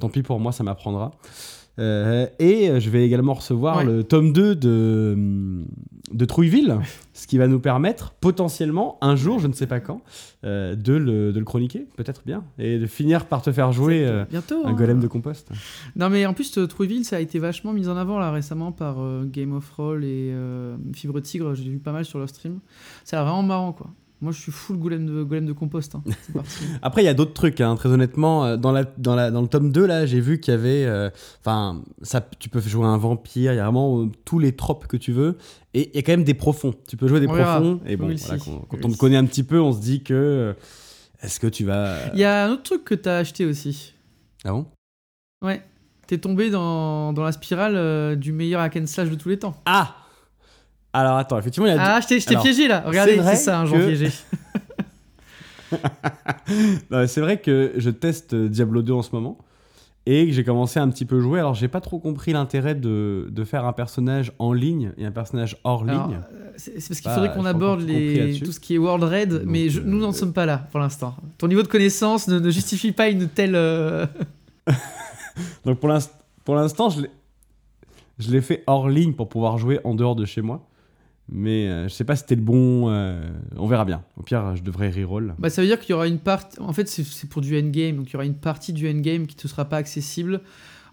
tant 0.00 0.08
pis 0.08 0.22
pour 0.22 0.40
moi, 0.40 0.52
ça 0.52 0.64
m'apprendra. 0.64 1.12
Euh, 1.80 2.26
et 2.38 2.68
euh, 2.70 2.78
je 2.80 2.90
vais 2.90 3.04
également 3.04 3.34
recevoir 3.34 3.78
Ouais. 3.78 3.84
le 3.84 4.04
tome 4.04 4.32
2 4.32 4.54
de, 4.54 5.12
hum, 5.14 5.64
de 6.12 6.24
Trouilleville, 6.26 6.76
ce 7.14 7.26
qui 7.26 7.38
va 7.38 7.46
nous 7.46 7.60
permettre 7.60 8.12
potentiellement, 8.20 8.98
un 9.00 9.16
jour, 9.16 9.38
je 9.38 9.46
ne 9.46 9.52
sais 9.52 9.66
pas 9.66 9.80
quand, 9.80 10.02
euh, 10.44 10.74
de, 10.74 10.92
le, 10.92 11.32
de 11.32 11.38
le 11.38 11.44
chroniquer, 11.44 11.86
peut-être 11.96 12.22
bien, 12.26 12.44
et 12.58 12.78
de 12.78 12.86
finir 12.86 13.24
par 13.26 13.40
te 13.42 13.50
faire 13.52 13.72
jouer 13.72 14.06
euh, 14.06 14.24
Bientôt. 14.30 14.62
un 14.66 14.70
hein. 14.70 14.72
golem 14.74 15.00
de 15.00 15.06
compost. 15.06 15.50
Non, 15.96 16.10
mais 16.10 16.26
en 16.26 16.34
plus, 16.34 16.58
Trouville, 16.68 17.04
ça 17.04 17.16
a 17.16 17.20
été 17.20 17.38
vachement 17.38 17.72
mis 17.72 17.88
en 17.88 17.96
avant 17.96 18.18
là 18.18 18.30
récemment 18.30 18.72
par 18.72 18.96
Game 19.26 19.52
of 19.54 19.70
Roll 19.72 20.04
et 20.04 20.34
Fibre 20.94 21.20
Tigre. 21.20 21.54
J'ai 21.54 21.70
vu 21.70 21.78
pas 21.78 21.92
mal 21.92 22.04
sur 22.04 22.18
leur 22.18 22.28
stream. 22.28 22.58
Ça 23.04 23.16
a 23.16 23.20
l'air 23.24 23.32
vraiment 23.32 23.46
marrant 23.46 23.72
quoi. 23.72 23.88
Moi, 24.22 24.32
je 24.32 24.38
suis 24.40 24.52
full 24.52 24.76
golem 24.76 25.06
de, 25.06 25.22
golem 25.22 25.46
de 25.46 25.52
compost. 25.54 25.94
hein. 25.94 26.02
Parti. 26.34 26.64
Après, 26.82 27.02
il 27.02 27.06
y 27.06 27.08
a 27.08 27.14
d'autres 27.14 27.32
trucs, 27.32 27.60
hein, 27.62 27.74
très 27.76 27.88
honnêtement. 27.88 28.44
euh, 28.44 28.56
Dans, 28.58 28.70
la, 28.70 28.84
dans, 28.98 29.14
la, 29.14 29.30
dans 29.30 29.40
le 29.40 29.48
tome 29.48 29.72
2, 29.72 29.86
là, 29.86 30.04
j'ai 30.04 30.20
vu 30.20 30.40
qu'il 30.40 30.52
y 30.52 30.56
avait. 30.56 30.84
euh, 30.84 31.08
Enfin, 31.40 31.82
tu 32.38 32.50
peux 32.50 32.60
jouer 32.60 32.84
un 32.86 32.98
vampire, 32.98 33.52
il 33.52 33.56
y 33.56 33.58
a 33.58 33.62
vraiment 33.64 34.02
euh, 34.02 34.06
tous 34.26 34.38
les 34.38 34.54
tropes 34.54 34.86
que 34.86 34.98
tu 34.98 35.12
veux. 35.12 35.38
Et 35.72 35.88
il 35.88 35.96
y 35.96 35.98
a 35.98 36.02
quand 36.02 36.12
même 36.12 36.24
des 36.24 36.34
profonds. 36.34 36.74
Tu 36.86 36.98
peux 36.98 37.08
jouer 37.08 37.20
des 37.20 37.28
On 37.28 37.32
verra. 37.32 37.60
profonds. 37.60 37.80
Et 37.86 37.96
bon, 37.96 38.08
Oui, 38.08 38.16
voilà, 38.16 38.38
si. 38.38 38.44
quand, 38.50 38.58
quand 38.68 38.76
Oui, 38.76 38.82
on 38.84 38.88
te 38.88 38.92
si. 38.92 38.98
connaît 38.98 39.16
un 39.16 39.24
petit 39.24 39.42
peu, 39.44 39.58
on 39.60 39.72
se 39.72 39.80
dit 39.80 40.02
que. 40.02 40.12
euh, 40.14 40.52
Est-ce 41.22 41.40
que 41.40 41.46
tu 41.46 41.64
vas. 41.64 42.12
Il 42.12 42.20
y 42.20 42.24
a 42.24 42.44
un 42.46 42.50
autre 42.52 42.62
truc 42.64 42.84
que 42.84 42.94
t'as 42.94 43.16
acheté 43.18 43.46
aussi. 43.46 43.94
Ah 44.44 44.52
bon? 44.52 44.66
Ouais. 45.42 45.62
T'es 46.06 46.18
tombé 46.18 46.50
dans, 46.50 47.12
dans 47.14 47.22
la 47.24 47.32
spirale 47.32 48.16
du 48.18 48.32
meilleur 48.32 48.60
hack 48.60 48.76
and 48.76 48.86
slash 48.86 49.08
de 49.08 49.14
tous 49.14 49.28
les 49.30 49.38
temps. 49.38 49.54
Ah 49.64 49.96
Alors 50.92 51.16
attends, 51.16 51.38
effectivement, 51.38 51.66
il 51.68 51.74
y 51.74 51.78
a. 51.78 51.94
Ah, 51.96 52.00
je 52.00 52.06
t'ai 52.08 52.18
je 52.20 52.26
t'ai 52.26 52.32
Alors, 52.34 52.42
piégé 52.44 52.66
là. 52.68 52.82
Regardez, 52.86 53.20
c'est 53.22 53.36
ça, 53.36 53.60
un 53.60 53.64
que- 53.66 53.86
piégé. 53.86 54.10
C'est 57.06 57.20
vrai 57.20 57.40
que 57.40 57.72
je 57.76 57.90
teste 57.90 58.34
euh, 58.34 58.48
Diablo 58.48 58.82
2 58.82 58.92
en 58.92 59.02
ce 59.02 59.10
moment. 59.14 59.38
Et 60.06 60.26
que 60.26 60.32
j'ai 60.32 60.44
commencé 60.44 60.80
à 60.80 60.82
un 60.82 60.88
petit 60.88 61.04
peu 61.04 61.20
jouer. 61.20 61.38
Alors, 61.40 61.54
j'ai 61.54 61.68
pas 61.68 61.80
trop 61.82 61.98
compris 61.98 62.32
l'intérêt 62.32 62.74
de, 62.74 63.28
de 63.30 63.44
faire 63.44 63.66
un 63.66 63.72
personnage 63.74 64.32
en 64.38 64.52
ligne 64.52 64.92
et 64.96 65.04
un 65.04 65.10
personnage 65.12 65.58
hors 65.62 65.82
Alors, 65.88 66.08
ligne. 66.08 66.16
euh, 66.34 66.50
c'est 66.56 66.72
parce 66.88 67.00
qu'il 67.00 67.10
faudrait 67.10 67.32
qu'on 67.34 67.44
aborde 67.44 67.82
les, 67.82 68.40
tout 68.40 68.50
ce 68.50 68.58
qui 68.58 68.74
est 68.74 68.78
World 68.78 69.04
Raid, 69.04 69.28
Donc, 69.28 69.42
mais 69.44 69.68
je- 69.68 69.80
nous 69.80 69.98
n'en 70.00 70.08
euh, 70.08 70.12
sommes 70.12 70.32
pas 70.32 70.46
là 70.46 70.66
pour 70.72 70.80
l'instant. 70.80 71.14
Ton 71.38 71.48
niveau 71.48 71.62
de 71.62 71.68
connaissance 71.68 72.28
ne, 72.28 72.38
ne 72.40 72.50
justifie 72.50 72.92
pas 72.92 73.08
une 73.10 73.28
telle. 73.28 73.54
euh, 73.54 74.06
Donc 75.66 75.78
pour 75.78 75.88
l'inst- 75.90 76.14
pour 76.44 76.54
l'instant, 76.56 76.88
je 76.88 78.30
l'ai 78.30 78.40
fait 78.40 78.64
hors 78.66 78.88
ligne 78.88 79.12
pour 79.12 79.28
pouvoir 79.28 79.58
jouer 79.58 79.80
en 79.84 79.94
dehors 79.94 80.16
de 80.16 80.24
chez 80.24 80.40
moi. 80.40 80.66
Mais 81.32 81.68
euh, 81.68 81.84
je 81.88 81.94
sais 81.94 82.02
pas 82.04 82.16
si 82.16 82.22
c'était 82.22 82.34
le 82.34 82.40
bon. 82.42 82.90
euh, 82.90 83.20
on 83.56 83.66
verra 83.68 83.84
bien. 83.84 84.02
Au 84.16 84.22
pire, 84.22 84.56
je 84.56 84.62
devrais 84.62 84.90
reroll. 84.90 85.34
Bah, 85.38 85.48
ça 85.48 85.62
veut 85.62 85.68
dire 85.68 85.78
qu'il 85.78 85.90
y 85.90 85.92
aura 85.94 86.08
une 86.08 86.18
partie. 86.18 86.58
En 86.60 86.72
fait, 86.72 86.88
c'est 86.88 87.04
c'est 87.04 87.28
pour 87.28 87.40
du 87.40 87.56
endgame, 87.56 87.96
donc 87.96 88.08
il 88.10 88.12
y 88.14 88.16
aura 88.16 88.24
une 88.24 88.34
partie 88.34 88.72
du 88.72 88.90
endgame 88.90 89.26
qui 89.26 89.36
te 89.36 89.46
sera 89.46 89.64
pas 89.66 89.76
accessible. 89.76 90.40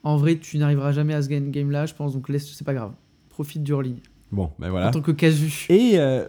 En 0.04 0.16
vrai, 0.18 0.38
tu 0.38 0.58
n'arriveras 0.60 0.92
jamais 0.92 1.14
à 1.16 1.22
ce 1.24 1.28
endgame 1.34 1.72
là, 1.72 1.86
je 1.88 1.94
pense, 1.96 2.14
donc 2.14 2.30
laisse, 2.30 2.48
c'est 2.54 2.64
pas 2.66 2.74
grave. 2.76 2.92
Profite 3.30 3.64
du 3.64 3.74
hors 3.74 3.82
ligne. 3.82 4.00
Bon, 4.32 4.52
ben 4.60 4.68
En 4.68 4.72
voilà. 4.72 4.92
tant 4.92 5.02
que 5.02 5.12
casu. 5.12 5.66
Et. 5.70 5.94
euh, 6.00 6.28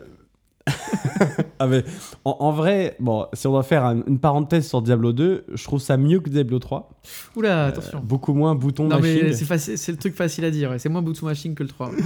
ah, 1.59 1.67
mais 1.67 1.83
en, 2.25 2.37
en 2.41 2.53
vrai, 2.53 2.97
bon, 3.01 3.27
si 3.33 3.47
on 3.47 3.53
doit 3.53 3.63
faire 3.63 3.85
un- 3.85 4.03
une 4.07 4.19
parenthèse 4.19 4.67
sur 4.69 4.83
Diablo 4.83 5.13
2, 5.13 5.45
je 5.53 5.65
trouve 5.65 5.81
ça 5.81 5.97
mieux 5.97 6.21
que 6.21 6.29
Diablo 6.31 6.59
3. 6.59 6.91
Oula, 7.37 7.67
attention. 7.67 8.01
beaucoup 8.05 8.35
moins 8.35 8.55
bouton 8.55 8.85
non, 8.89 9.01
machine. 9.01 9.21
mais 9.25 9.33
c'est 9.33 9.45
faci- 9.47 9.77
c'est 9.77 9.93
le 9.93 9.99
truc 9.99 10.15
facile 10.15 10.45
à 10.45 10.51
dire. 10.51 10.71
ouais. 10.71 10.79
C'est 10.79 10.89
moins 10.91 11.03
Boots 11.03 11.23
Machine 11.23 11.55
que 11.55 11.63
le 11.63 11.69
3. 11.69 11.91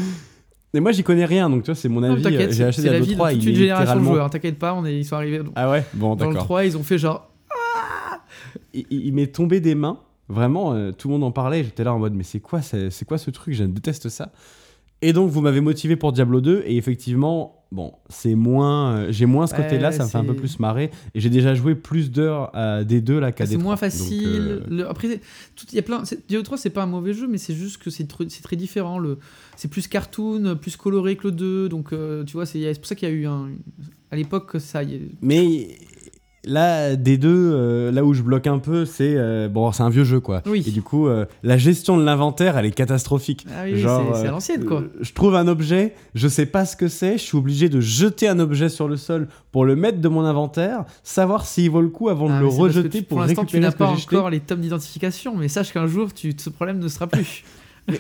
Mais 0.74 0.80
moi, 0.80 0.92
j'y 0.92 1.02
connais 1.02 1.24
rien, 1.26 1.50
donc 1.50 1.62
tu 1.64 1.66
vois, 1.66 1.74
c'est 1.74 1.88
mon 1.88 2.02
avis. 2.02 2.22
t'inquiète, 2.22 2.52
J'ai 2.52 2.64
acheté 2.64 2.82
la 2.82 2.90
Diablo 2.90 3.04
vie 3.04 3.10
de 3.12 3.16
3, 3.16 3.32
toute 3.32 3.42
il 3.42 3.48
une 3.48 3.54
est 3.54 3.58
génération 3.58 3.96
de 4.00 4.04
joueurs. 4.04 4.30
T'inquiète 4.30 4.58
pas, 4.58 4.74
on 4.74 4.84
est, 4.86 4.96
ils 4.98 5.04
sont 5.04 5.16
arrivés. 5.16 5.40
Ah 5.54 5.70
ouais? 5.70 5.84
Bon, 5.94 6.16
Dans 6.16 6.26
le 6.28 6.32
d'accord. 6.32 6.46
3, 6.46 6.64
ils 6.64 6.76
ont 6.78 6.82
fait 6.82 6.96
genre. 6.98 7.30
il, 8.74 8.86
il- 8.90 9.06
il 9.06 9.12
m'est 9.14 9.26
tombé 9.28 9.60
des 9.60 9.74
mains, 9.74 9.98
Vraiment, 10.28 10.72
euh, 10.72 10.92
tout 10.92 11.08
le 11.08 11.12
monde 11.14 11.24
en 11.24 11.30
parlait. 11.32 11.62
J'étais 11.62 11.84
là 11.84 11.92
en 11.92 11.98
mode, 11.98 12.14
mais 12.14 12.22
c'est 12.22 12.40
quoi, 12.40 12.62
c'est 12.62 12.88
c'est 12.90 13.04
quoi 13.04 13.18
ce 13.18 13.30
truc? 13.30 13.52
Je 13.54 13.64
déteste 13.64 14.08
ça. 14.08 14.30
Et 15.02 15.12
donc, 15.12 15.28
vous 15.30 15.42
m'avez 15.42 15.60
motivé 15.60 15.96
pour 15.96 16.12
Diablo 16.12 16.40
2. 16.40 16.62
Et 16.64 16.76
effectivement, 16.78 17.61
bon, 17.72 17.92
c'est 18.08 18.34
moins. 18.36 18.96
euh, 18.96 19.06
j'ai 19.10 19.26
moins 19.26 19.46
ce 19.48 19.54
Ouais, 19.56 19.62
côté-là, 19.62 19.90
ça 19.90 20.04
me 20.04 20.08
fait 20.08 20.18
un 20.18 20.24
peu 20.24 20.34
plus 20.36 20.60
marrer. 20.60 20.90
Et 21.14 21.20
j'ai 21.20 21.30
déjà 21.30 21.54
joué 21.54 21.74
plus 21.74 22.10
d'heures 22.12 22.54
à 22.54 22.84
des 22.84 23.00
deux 23.00 23.18
là 23.18 23.32
qu'à 23.32 23.44
des 23.46 23.52
C'est 23.52 23.56
moins 23.56 23.74
trois. 23.76 23.88
Donc, 23.88 23.98
facile. 23.98 24.20
euh, 24.48 24.60
Le- 24.68 24.88
après, 24.88 25.08
il 25.08 25.74
y 25.74 25.78
a 25.78 25.82
plein. 25.82 26.04
c'est- 26.04 26.26
Diablo 26.28 26.44
3, 26.44 26.58
c'est 26.58 26.70
pas 26.70 26.82
un 26.84 26.86
mauvais 26.86 27.14
jeu, 27.14 27.26
mais 27.26 27.38
c'est 27.38 27.54
juste 27.54 27.78
que 27.82 27.90
c'est 27.90 28.04
tr- 28.04 28.28
c'est 28.28 28.42
très 28.42 28.56
différent. 28.56 28.98
Le, 28.98 29.18
c'est 29.56 29.68
plus 29.68 29.88
cartoon, 29.88 30.56
plus 30.60 30.76
coloré 30.76 31.16
que 31.16 31.28
le 31.28 31.32
2. 31.32 31.68
Donc, 31.68 31.92
euh, 31.92 32.22
tu 32.24 32.34
vois, 32.34 32.46
c'est 32.46 32.60
c'est 32.62 32.78
pour 32.78 32.86
ça 32.86 32.94
qu'il 32.94 33.08
y 33.08 33.12
a 33.12 33.14
eu 33.14 33.26
un. 33.26 33.48
À 34.10 34.16
l'époque, 34.16 34.56
ça. 34.60 34.82
y 34.82 34.94
est- 34.96 35.10
Mais 35.22 35.68
là, 36.44 36.96
des 36.96 37.18
deux, 37.18 37.28
euh, 37.52 37.92
là 37.92 38.04
où 38.04 38.14
je 38.14 38.22
bloque 38.22 38.46
un 38.46 38.58
peu, 38.58 38.84
c'est 38.84 39.14
euh, 39.16 39.48
bon, 39.48 39.70
c'est 39.72 39.82
un 39.82 39.90
vieux 39.90 40.04
jeu 40.04 40.20
quoi. 40.20 40.42
Oui. 40.46 40.64
Et 40.66 40.70
du 40.70 40.82
coup, 40.82 41.06
euh, 41.08 41.24
la 41.42 41.56
gestion 41.58 41.96
de 41.96 42.04
l'inventaire, 42.04 42.58
elle 42.58 42.66
est 42.66 42.70
catastrophique. 42.72 43.46
Ah 43.50 43.62
oui, 43.64 43.74
c'est 43.80 44.28
l'ancienne, 44.28 44.64
quoi. 44.64 44.82
je 45.00 45.12
trouve 45.12 45.34
un 45.36 45.46
objet, 45.48 45.94
je 46.14 46.28
sais 46.28 46.46
pas 46.46 46.64
ce 46.64 46.76
que 46.76 46.88
c'est, 46.88 47.12
je 47.18 47.22
suis 47.22 47.36
obligé 47.38 47.68
de 47.68 47.80
jeter 47.80 48.28
un 48.28 48.38
objet 48.38 48.68
sur 48.68 48.88
le 48.88 48.96
sol 48.96 49.28
pour 49.52 49.64
le 49.64 49.76
mettre 49.76 50.00
de 50.00 50.08
mon 50.08 50.24
inventaire, 50.24 50.84
savoir 51.02 51.46
s'il 51.46 51.70
vaut 51.70 51.80
le 51.82 51.88
coup 51.88 52.08
avant 52.08 52.28
Ah, 52.30 52.38
de 52.38 52.40
le 52.40 52.46
parce 52.46 52.56
que 52.56 52.62
rejeter 52.62 52.88
tu- 53.00 53.04
pour, 53.04 53.18
pour 53.18 53.26
l'instant, 53.26 53.44
tu 53.44 53.60
n'as 53.60 53.70
pas 53.72 53.86
encore 53.88 54.30
les 54.30 54.40
tomes 54.40 54.60
d'identification, 54.60 55.36
mais 55.36 55.48
sache 55.48 55.72
qu'un 55.72 55.86
jour, 55.86 56.12
tu, 56.12 56.32
ce 56.36 56.50
problème 56.50 56.78
ne 56.78 56.88
sera 56.88 57.06
plus. 57.06 57.44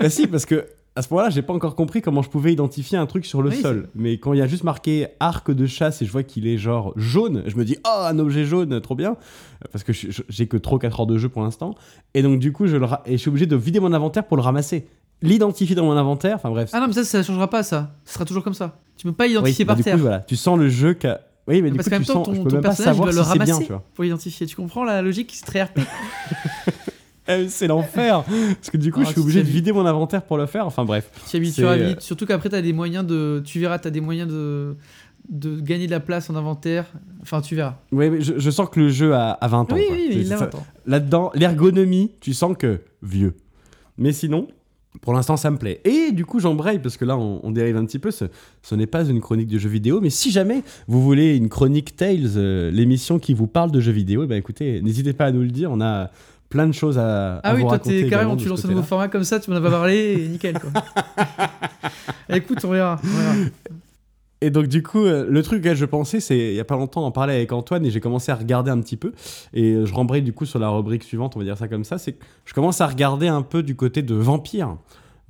Bah 0.00 0.08
si, 0.10 0.26
parce 0.26 0.46
que 0.46 0.64
à 0.98 1.02
ce 1.02 1.08
moment-là, 1.14 1.30
j'ai 1.30 1.42
pas 1.42 1.52
encore 1.52 1.74
compris 1.76 2.02
comment 2.02 2.22
je 2.22 2.28
pouvais 2.28 2.52
identifier 2.52 2.98
un 2.98 3.06
truc 3.06 3.24
sur 3.24 3.40
le 3.40 3.50
Oui, 3.50 3.60
sol. 3.62 3.88
Mais 3.94 4.18
quand 4.18 4.32
il 4.32 4.38
y 4.40 4.42
a 4.42 4.46
juste 4.48 4.64
marqué 4.64 5.06
arc 5.20 5.50
de 5.50 5.64
chasse 5.66 6.02
et 6.02 6.06
je 6.06 6.10
vois 6.10 6.24
qu'il 6.24 6.46
est 6.48 6.58
genre 6.58 6.92
jaune, 6.96 7.44
je 7.46 7.56
me 7.56 7.64
dis 7.64 7.76
oh 7.86 8.02
un 8.04 8.18
objet 8.18 8.44
jaune, 8.44 8.80
trop 8.80 8.94
bien, 8.96 9.16
parce 9.72 9.84
que 9.84 9.92
j'ai 9.92 10.46
que 10.48 10.56
trop 10.56 10.78
4 10.78 11.00
heures 11.00 11.06
de 11.06 11.16
jeu 11.16 11.28
pour 11.28 11.42
l'instant. 11.42 11.74
Et 12.14 12.22
donc 12.22 12.40
du 12.40 12.52
coup, 12.52 12.66
je 12.66 12.76
le 12.76 12.84
ra- 12.84 13.02
et 13.06 13.12
je 13.12 13.16
suis 13.18 13.28
obligé 13.28 13.46
de 13.46 13.54
vider 13.56 13.78
mon 13.80 13.92
inventaire 13.92 14.26
pour 14.26 14.36
le 14.36 14.42
ramasser, 14.42 14.88
l'identifier 15.22 15.76
dans 15.76 15.84
mon 15.84 15.92
inventaire. 15.96 16.34
Enfin 16.36 16.50
bref. 16.50 16.70
Ah 16.72 16.80
non, 16.80 16.88
mais 16.88 16.92
ça, 16.94 17.04
ça 17.04 17.22
changera 17.22 17.48
pas, 17.48 17.62
ça. 17.62 17.94
Ce 18.04 18.14
sera 18.14 18.24
toujours 18.24 18.42
comme 18.42 18.54
ça. 18.54 18.76
Tu 18.96 19.06
peux 19.06 19.12
pas 19.12 19.24
Oui, 19.26 19.30
identifier 19.30 19.64
bah, 19.64 19.70
par 19.74 19.76
du 19.76 19.84
terre. 19.84 19.94
coup, 19.94 20.00
voilà, 20.00 20.20
tu 20.20 20.34
sens 20.36 20.58
le 20.58 20.68
jeu 20.68 20.94
qu'a. 20.94 21.20
Oui, 21.46 21.62
mais 21.62 21.70
du 21.70 21.76
Parce 21.76 21.88
coup, 21.88 21.94
tu 21.94 21.98
même 22.00 22.04
temps, 22.04 22.12
sens, 22.24 22.26
ton, 22.26 22.34
je 22.34 22.42
peux 22.42 22.48
ton 22.50 22.56
même 22.56 22.62
pas 22.62 22.68
personnage, 22.70 22.94
il 22.94 22.98
savoir 22.98 23.12
doit 23.12 23.24
si 23.24 23.28
le 23.30 23.32
c'est 23.32 23.44
bien, 23.44 23.54
ramasser 23.54 23.66
tu 23.66 23.72
vois. 23.72 23.84
pour 23.94 24.04
l'identifier. 24.04 24.46
Tu 24.46 24.56
comprends 24.56 24.84
la 24.84 25.00
logique? 25.00 25.30
C'est 25.32 25.46
très 25.46 25.62
RP. 25.62 25.78
Eh, 27.28 27.48
c'est 27.48 27.66
l'enfer, 27.66 28.24
parce 28.24 28.70
que 28.70 28.76
du 28.76 28.90
coup, 28.92 29.00
Ah, 29.02 29.04
je 29.06 29.10
suis 29.12 29.20
obligé 29.20 29.42
de 29.42 29.48
vider 29.48 29.72
mon 29.72 29.84
inventaire 29.86 30.22
pour 30.22 30.38
le 30.38 30.46
faire. 30.46 30.66
Enfin 30.66 30.84
bref. 30.84 31.10
Tu 31.28 31.36
euh, 31.36 31.74
vite. 31.88 32.00
Surtout 32.00 32.26
qu'après, 32.26 32.48
tu 32.48 32.56
as 32.56 32.62
des 32.62 32.72
moyens 32.72 33.06
de. 33.06 33.42
Tu 33.44 33.60
verras, 33.60 33.78
tu 33.78 33.88
as 33.88 33.90
des 33.90 34.00
moyens 34.00 34.28
de 34.30 34.76
de 35.28 35.60
gagner 35.60 35.86
de 35.86 35.90
la 35.90 36.00
place 36.00 36.30
en 36.30 36.36
inventaire. 36.36 36.86
Enfin, 37.20 37.42
tu 37.42 37.54
verras. 37.54 37.76
Oui, 37.92 38.08
mais 38.08 38.20
je, 38.22 38.38
je 38.38 38.50
sens 38.50 38.68
que 38.70 38.80
le 38.80 38.88
jeu 38.88 39.14
a, 39.14 39.32
a 39.32 39.48
20 39.48 39.72
ans. 39.72 39.76
oui, 39.76 39.82
quoi. 39.86 39.96
oui, 39.96 40.08
il 40.12 40.32
a 40.32 40.38
ça. 40.38 40.46
20 40.46 40.54
ans. 40.54 40.66
Là-dedans, 40.86 41.30
l'ergonomie, 41.34 42.12
tu 42.20 42.32
sens 42.32 42.56
que 42.58 42.80
vieux. 43.02 43.34
Mais 43.98 44.12
sinon, 44.12 44.48
pour 45.02 45.12
l'instant, 45.12 45.36
ça 45.36 45.50
me 45.50 45.58
plaît. 45.58 45.82
Et 45.84 46.12
du 46.12 46.24
coup, 46.24 46.40
j'embraye, 46.40 46.78
parce 46.78 46.96
que 46.96 47.04
là, 47.04 47.18
on, 47.18 47.40
on 47.42 47.50
dérive 47.50 47.76
un 47.76 47.84
petit 47.84 47.98
peu. 47.98 48.10
Ce, 48.10 48.24
ce 48.62 48.74
n'est 48.74 48.86
pas 48.86 49.04
une 49.04 49.20
chronique 49.20 49.48
de 49.48 49.58
jeux 49.58 49.68
vidéo, 49.68 50.00
mais 50.00 50.08
si 50.08 50.30
jamais 50.30 50.62
vous 50.86 51.02
voulez 51.02 51.36
une 51.36 51.50
chronique 51.50 51.94
Tales, 51.96 52.20
euh, 52.36 52.70
l'émission 52.70 53.18
qui 53.18 53.34
vous 53.34 53.46
parle 53.46 53.70
de 53.70 53.80
jeux 53.80 53.92
vidéo, 53.92 54.24
eh 54.24 54.26
ben, 54.26 54.36
écoutez, 54.36 54.80
n'hésitez 54.80 55.12
pas 55.12 55.26
à 55.26 55.32
nous 55.32 55.42
le 55.42 55.50
dire. 55.50 55.70
On 55.70 55.80
a 55.82 56.10
plein 56.48 56.66
de 56.66 56.72
choses 56.72 56.98
à, 56.98 57.36
Ah 57.42 57.50
à 57.50 57.54
oui, 57.54 57.60
vous 57.60 57.66
toi, 57.68 57.72
raconter. 57.72 57.90
t'es 57.90 57.96
également 57.98 58.10
carrément, 58.10 58.34
de 58.34 58.38
tu 58.40 58.44
ce 58.44 58.50
lances 58.50 58.64
un 58.64 58.68
nouveau 58.68 58.82
format 58.82 59.08
comme 59.08 59.24
ça, 59.24 59.38
tu 59.40 59.50
m'en 59.50 59.56
as 59.56 59.60
pas 59.60 59.70
parlé, 59.70 60.14
et 60.18 60.28
nickel, 60.28 60.58
quoi. 60.58 60.70
Écoute, 62.36 62.64
on 62.64 62.70
verra. 62.70 63.00
on 63.02 63.06
verra. 63.06 63.34
Et 64.40 64.50
donc 64.50 64.68
du 64.68 64.84
coup, 64.84 65.04
euh, 65.04 65.26
le 65.28 65.42
truc 65.42 65.58
auquel 65.60 65.76
je 65.76 65.84
pensais, 65.84 66.20
c'est 66.20 66.38
il 66.38 66.54
y 66.54 66.60
a 66.60 66.64
pas 66.64 66.76
longtemps, 66.76 67.04
on 67.04 67.10
parlait 67.10 67.34
avec 67.34 67.50
Antoine 67.52 67.84
et 67.84 67.90
j'ai 67.90 67.98
commencé 68.00 68.30
à 68.30 68.36
regarder 68.36 68.70
un 68.70 68.80
petit 68.80 68.96
peu. 68.96 69.12
Et 69.52 69.72
euh, 69.72 69.84
je 69.84 69.92
rembraye 69.92 70.22
du 70.22 70.32
coup 70.32 70.46
sur 70.46 70.60
la 70.60 70.68
rubrique 70.68 71.02
suivante, 71.02 71.34
on 71.34 71.40
va 71.40 71.44
dire 71.44 71.58
ça 71.58 71.66
comme 71.66 71.82
ça, 71.82 71.98
c'est 71.98 72.12
que 72.12 72.24
je 72.44 72.54
commence 72.54 72.80
à 72.80 72.86
regarder 72.86 73.26
un 73.26 73.42
peu 73.42 73.64
du 73.64 73.74
côté 73.74 74.02
de 74.02 74.14
vampires. 74.14 74.76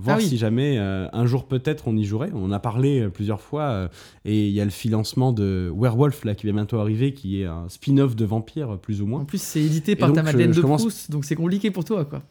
Voir 0.01 0.17
Ah 0.19 0.23
oui. 0.23 0.29
si 0.29 0.39
jamais 0.39 0.77
euh, 0.79 1.09
un 1.13 1.27
jour 1.27 1.47
peut-être 1.49 1.89
on 1.89 1.97
y 1.97 2.05
jouerait. 2.05 2.31
On 2.33 2.45
en 2.45 2.53
a 2.53 2.61
parlé 2.61 3.01
euh, 3.01 3.09
plusieurs 3.09 3.41
fois 3.41 3.63
euh, 3.63 3.89
et 4.25 4.47
il 4.47 4.53
y 4.53 4.61
a 4.61 4.65
le 4.65 4.71
financement 4.71 5.33
de 5.33 5.73
Werewolf 5.77 6.25
là 6.25 6.35
qui 6.37 6.47
va 6.47 6.53
bientôt 6.53 6.79
arriver, 6.79 7.13
qui 7.15 7.43
est 7.43 7.47
un 7.47 7.69
spin-off 7.69 8.15
de 8.15 8.25
vampire 8.25 8.79
plus 8.79 9.03
ou 9.03 9.07
En 9.07 9.09
moins. 9.09 9.25
plus, 9.25 9.43
c'est 9.43 9.61
édité 9.61 9.97
par 9.97 10.09
donc, 10.11 10.17
ta 10.17 10.23
Madeleine 10.23 10.53
je 10.53 10.59
de 10.59 10.63
commence- 10.63 10.83
Proust, 10.83 11.11
donc 11.11 11.25
c'est 11.25 11.35
compliqué 11.35 11.71
pour 11.73 11.85
toi, 11.85 12.05
quoi. 12.05 12.23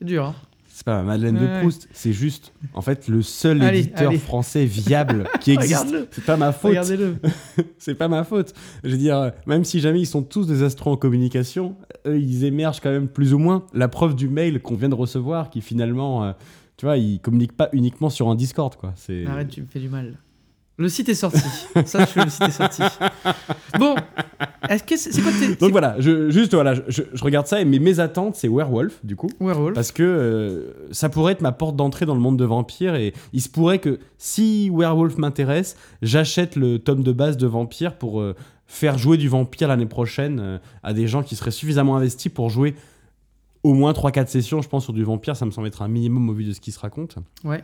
C'est 0.00 0.04
dur, 0.06 0.24
hein. 0.26 0.34
C'est 0.74 0.84
pas 0.86 1.02
Madeleine 1.02 1.34
de. 1.36 1.60
Proust, 1.60 1.86
c'est 1.92 2.14
juste 2.14 2.54
en 2.72 2.80
fait 2.80 3.06
le 3.06 3.20
seul 3.20 3.60
Allez, 3.62 3.80
éditeur 3.80 4.08
allez. 4.08 4.18
français 4.18 4.64
viable 4.64 5.28
qui 5.42 5.50
existe. 5.52 5.94
C'est 6.10 6.24
pas 6.24 6.38
ma 6.38 6.50
faute. 6.50 6.70
Regardez-le. 6.70 7.16
c'est 7.78 7.94
pas 7.94 8.08
ma 8.08 8.24
faute. 8.24 8.54
Je 8.82 8.88
veux 8.90 8.96
dire, 8.96 9.32
même 9.46 9.64
si 9.64 9.80
jamais 9.80 10.00
ils 10.00 10.06
sont 10.06 10.22
tous 10.22 10.46
des 10.46 10.62
astros 10.62 10.90
en 10.92 10.96
communication, 10.96 11.76
eux, 12.06 12.18
ils 12.18 12.44
émergent 12.44 12.80
quand 12.80 12.90
même 12.90 13.06
plus 13.06 13.34
ou 13.34 13.38
moins. 13.38 13.66
La 13.74 13.86
preuve 13.88 14.16
du 14.16 14.28
mail 14.30 14.60
qu'on 14.62 14.74
vient 14.74 14.88
de 14.88 14.94
recevoir, 14.94 15.50
qui 15.50 15.60
finalement, 15.60 16.32
tu 16.82 16.86
vois, 16.86 16.96
ils 16.96 17.20
communiquent 17.20 17.56
pas 17.56 17.68
uniquement 17.74 18.10
sur 18.10 18.28
un 18.28 18.34
Discord, 18.34 18.74
quoi. 18.74 18.92
C'est 18.96 19.24
Arrête, 19.24 19.46
tu 19.46 19.60
me 19.60 19.66
fais 19.68 19.78
du 19.78 19.88
mal. 19.88 20.16
Le 20.78 20.88
site 20.88 21.08
est 21.10 21.14
sorti. 21.14 21.38
Que 21.74 22.24
le 22.24 22.28
site 22.28 22.42
est 22.42 22.50
sorti. 22.50 22.82
Bon, 23.78 23.94
est-ce 24.68 24.82
que 24.82 24.96
c'est 24.96 25.22
quoi. 25.22 25.30
Donc 25.60 25.70
voilà, 25.70 25.94
je, 26.00 26.28
juste 26.30 26.54
voilà, 26.54 26.74
je, 26.74 27.02
regarde 27.20 27.46
ça 27.46 27.60
et 27.60 27.64
mes, 27.64 27.78
mes 27.78 28.00
attentes, 28.00 28.34
c'est 28.34 28.48
Werewolf, 28.48 28.98
du 29.04 29.14
coup. 29.14 29.28
Werewolf. 29.38 29.76
Parce 29.76 29.92
que 29.92 30.02
euh, 30.02 30.72
ça 30.90 31.08
pourrait 31.08 31.34
être 31.34 31.40
ma 31.40 31.52
porte 31.52 31.76
d'entrée 31.76 32.04
dans 32.04 32.16
le 32.16 32.20
monde 32.20 32.36
de 32.36 32.44
vampires 32.44 32.96
et 32.96 33.14
il 33.32 33.40
se 33.40 33.48
pourrait 33.48 33.78
que 33.78 34.00
si 34.18 34.68
Werewolf 34.68 35.18
m'intéresse, 35.18 35.76
j'achète 36.02 36.56
le 36.56 36.80
tome 36.80 37.04
de 37.04 37.12
base 37.12 37.36
de 37.36 37.46
Vampire 37.46 37.96
pour 37.96 38.20
euh, 38.20 38.34
faire 38.66 38.98
jouer 38.98 39.18
du 39.18 39.28
vampire 39.28 39.68
l'année 39.68 39.86
prochaine 39.86 40.40
euh, 40.40 40.58
à 40.82 40.94
des 40.94 41.06
gens 41.06 41.22
qui 41.22 41.36
seraient 41.36 41.52
suffisamment 41.52 41.96
investis 41.96 42.32
pour 42.32 42.50
jouer 42.50 42.74
au 43.62 43.74
moins 43.74 43.92
3-4 43.92 44.26
sessions, 44.28 44.62
je 44.62 44.68
pense, 44.68 44.84
sur 44.84 44.92
du 44.92 45.04
vampire. 45.04 45.36
Ça 45.36 45.46
me 45.46 45.50
semble 45.50 45.66
être 45.68 45.82
un 45.82 45.88
minimum 45.88 46.28
au 46.28 46.32
vu 46.32 46.44
de 46.44 46.52
ce 46.52 46.60
qui 46.60 46.72
se 46.72 46.78
raconte. 46.80 47.16
Ouais. 47.44 47.62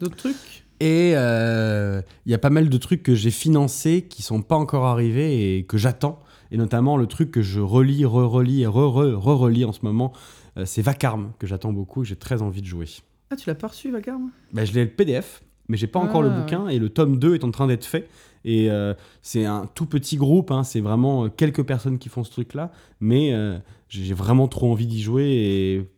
D'autres 0.00 0.16
trucs? 0.16 0.64
Et 0.80 1.12
euh, 1.14 2.02
il 2.26 2.32
y 2.32 2.34
a 2.34 2.38
pas 2.38 2.50
mal 2.50 2.68
de 2.68 2.76
trucs 2.78 3.02
que 3.02 3.14
j'ai 3.14 3.30
financés 3.30 4.02
qui 4.08 4.22
sont 4.22 4.42
pas 4.42 4.56
encore 4.56 4.86
arrivés 4.86 5.56
et 5.58 5.64
que 5.64 5.78
j'attends. 5.78 6.20
Et 6.50 6.56
notamment 6.56 6.96
le 6.96 7.06
truc 7.06 7.30
que 7.30 7.42
je 7.42 7.60
relis, 7.60 8.04
re-relis 8.04 8.62
et 8.62 8.66
re-re-re-relis 8.66 9.64
en 9.64 9.72
ce 9.72 9.80
moment, 9.82 10.12
euh, 10.56 10.64
c'est 10.64 10.82
Vacarme, 10.82 11.32
que 11.38 11.46
j'attends 11.46 11.72
beaucoup 11.72 12.02
et 12.02 12.04
que 12.04 12.08
j'ai 12.08 12.16
très 12.16 12.42
envie 12.42 12.60
de 12.60 12.66
jouer. 12.66 12.86
Ah, 13.30 13.36
tu 13.36 13.48
l'as 13.48 13.54
pas 13.54 13.68
reçu, 13.68 13.90
Vacarme? 13.90 14.30
Bah, 14.52 14.64
je 14.64 14.72
l'ai 14.72 14.84
le 14.84 14.90
PDF, 14.90 15.42
mais 15.68 15.76
j'ai 15.76 15.86
pas 15.86 15.98
encore 16.00 16.22
le 16.22 16.30
Ah, 16.30 16.40
bouquin 16.40 16.68
et 16.68 16.78
le 16.78 16.90
tome 16.90 17.18
2 17.18 17.34
est 17.34 17.44
en 17.44 17.50
train 17.50 17.66
d'être 17.66 17.84
fait. 17.84 18.08
Et 18.44 18.70
euh, 18.70 18.94
c'est 19.22 19.46
un 19.46 19.66
tout 19.74 19.86
petit 19.86 20.16
groupe, 20.16 20.50
hein, 20.50 20.64
c'est 20.64 20.80
vraiment 20.80 21.28
quelques 21.30 21.62
personnes 21.64 21.98
qui 21.98 22.08
font 22.10 22.24
ce 22.24 22.30
truc-là, 22.30 22.70
mais 23.00 23.32
euh, 23.32 23.58
j'ai 24.02 24.14
vraiment 24.14 24.48
trop 24.48 24.70
envie 24.70 24.86
d'y 24.86 25.00
jouer 25.02 25.24
et 25.24 25.90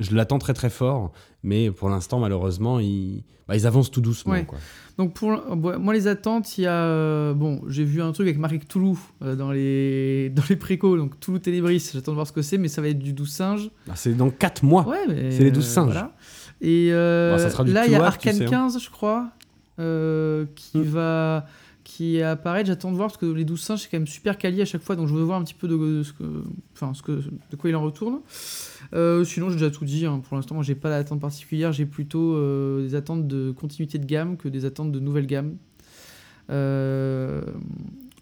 je 0.00 0.14
l'attends 0.14 0.38
très 0.38 0.54
très 0.54 0.70
fort. 0.70 1.12
Mais 1.42 1.70
pour 1.70 1.88
l'instant, 1.88 2.18
malheureusement, 2.20 2.80
ils, 2.80 3.24
bah, 3.48 3.56
ils 3.56 3.66
avancent 3.66 3.90
tout 3.90 4.02
doucement. 4.02 4.32
Ouais. 4.32 4.44
Quoi. 4.44 4.58
Donc, 4.98 5.14
pour 5.14 5.30
moi, 5.56 5.94
les 5.94 6.06
attentes, 6.06 6.58
il 6.58 6.62
y 6.62 6.66
a. 6.66 6.84
euh, 6.84 7.32
bon, 7.32 7.62
j'ai 7.68 7.84
vu 7.84 8.02
un 8.02 8.12
truc 8.12 8.26
avec 8.26 8.38
Marie 8.38 8.58
Toulouse 8.58 8.98
euh, 9.22 9.34
dans 9.36 9.50
les, 9.50 10.28
dans 10.36 10.42
les 10.50 10.56
précos, 10.56 10.98
donc 10.98 11.18
Toulouse 11.18 11.40
Télébris, 11.40 11.90
j'attends 11.94 12.12
de 12.12 12.16
voir 12.16 12.26
ce 12.26 12.32
que 12.32 12.42
c'est, 12.42 12.58
mais 12.58 12.68
ça 12.68 12.82
va 12.82 12.88
être 12.88 12.98
du 12.98 13.14
12 13.14 13.30
singes. 13.30 13.70
Bah, 13.86 13.94
c'est 13.96 14.12
dans 14.14 14.28
4 14.30 14.62
mois. 14.64 14.86
Ouais, 14.86 14.98
mais. 15.08 15.30
C'est 15.30 15.44
les 15.44 15.50
12 15.50 15.64
singes. 15.64 15.84
voilà. 15.86 16.14
Et 16.60 16.88
euh, 16.92 17.48
Bon, 17.56 17.64
là, 17.64 17.86
il 17.86 17.92
y 17.92 17.94
a 17.94 17.98
tu 17.98 18.04
Arcane 18.04 18.34
sais, 18.34 18.44
hein. 18.44 18.50
15, 18.50 18.78
je 18.82 18.90
crois, 18.90 19.30
qui 19.76 20.78
Hmm. 20.78 20.82
va 20.82 21.46
qui 22.00 22.22
apparaît. 22.22 22.64
J'attends 22.64 22.90
de 22.92 22.96
voir 22.96 23.08
parce 23.08 23.18
que 23.18 23.26
les 23.26 23.44
12 23.44 23.60
singes, 23.60 23.80
c'est 23.80 23.90
quand 23.90 23.98
même 23.98 24.06
super 24.06 24.38
quali 24.38 24.62
à 24.62 24.64
chaque 24.64 24.80
fois, 24.80 24.96
donc 24.96 25.06
je 25.06 25.12
veux 25.14 25.22
voir 25.22 25.38
un 25.38 25.44
petit 25.44 25.52
peu 25.52 25.68
de, 25.68 25.76
de 25.76 26.02
ce 26.02 26.14
que, 26.14 26.24
enfin, 26.72 26.94
ce 26.94 27.02
que, 27.02 27.12
de 27.50 27.56
quoi 27.58 27.68
il 27.68 27.76
en 27.76 27.82
retourne. 27.82 28.20
Euh, 28.94 29.22
sinon, 29.24 29.50
j'ai 29.50 29.56
déjà 29.56 29.70
tout 29.70 29.84
dit. 29.84 30.06
hein. 30.06 30.22
Pour 30.26 30.34
l'instant, 30.36 30.54
moi, 30.54 30.64
j'ai 30.64 30.74
pas 30.74 30.88
d'attente 30.88 31.20
particulière. 31.20 31.72
J'ai 31.72 31.84
plutôt 31.84 32.36
euh, 32.36 32.80
des 32.82 32.94
attentes 32.94 33.28
de 33.28 33.50
continuité 33.50 33.98
de 33.98 34.06
gamme 34.06 34.38
que 34.38 34.48
des 34.48 34.64
attentes 34.64 34.92
de 34.92 34.98
nouvelle 34.98 35.26
gamme. 35.26 35.56
Euh, 36.50 37.42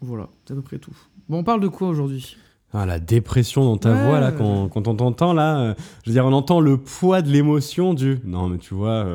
voilà, 0.01 0.27
c'est 0.45 0.51
à 0.53 0.55
peu 0.55 0.61
près 0.61 0.77
tout. 0.77 0.95
Bon, 1.29 1.37
on 1.39 1.43
parle 1.45 1.61
de 1.61 1.67
quoi 1.69 1.87
aujourd'hui? 1.87 2.35
Ah, 2.73 2.85
la 2.85 2.99
dépression 2.99 3.63
dans 3.63 3.77
ta 3.77 3.93
Ouais. 3.93 4.05
voix, 4.05 4.19
là, 4.19 4.31
quand, 4.33 4.67
quand 4.67 4.87
on 4.87 4.95
t'entend, 4.95 5.33
là, 5.33 5.73
je 6.03 6.09
veux 6.09 6.13
dire, 6.13 6.25
on 6.25 6.33
entend 6.33 6.59
le 6.59 6.77
poids 6.77 7.21
de 7.21 7.29
l'émotion 7.29 7.93
du. 7.93 8.19
Non, 8.25 8.49
mais 8.49 8.57
tu 8.57 8.73
vois, 8.73 9.07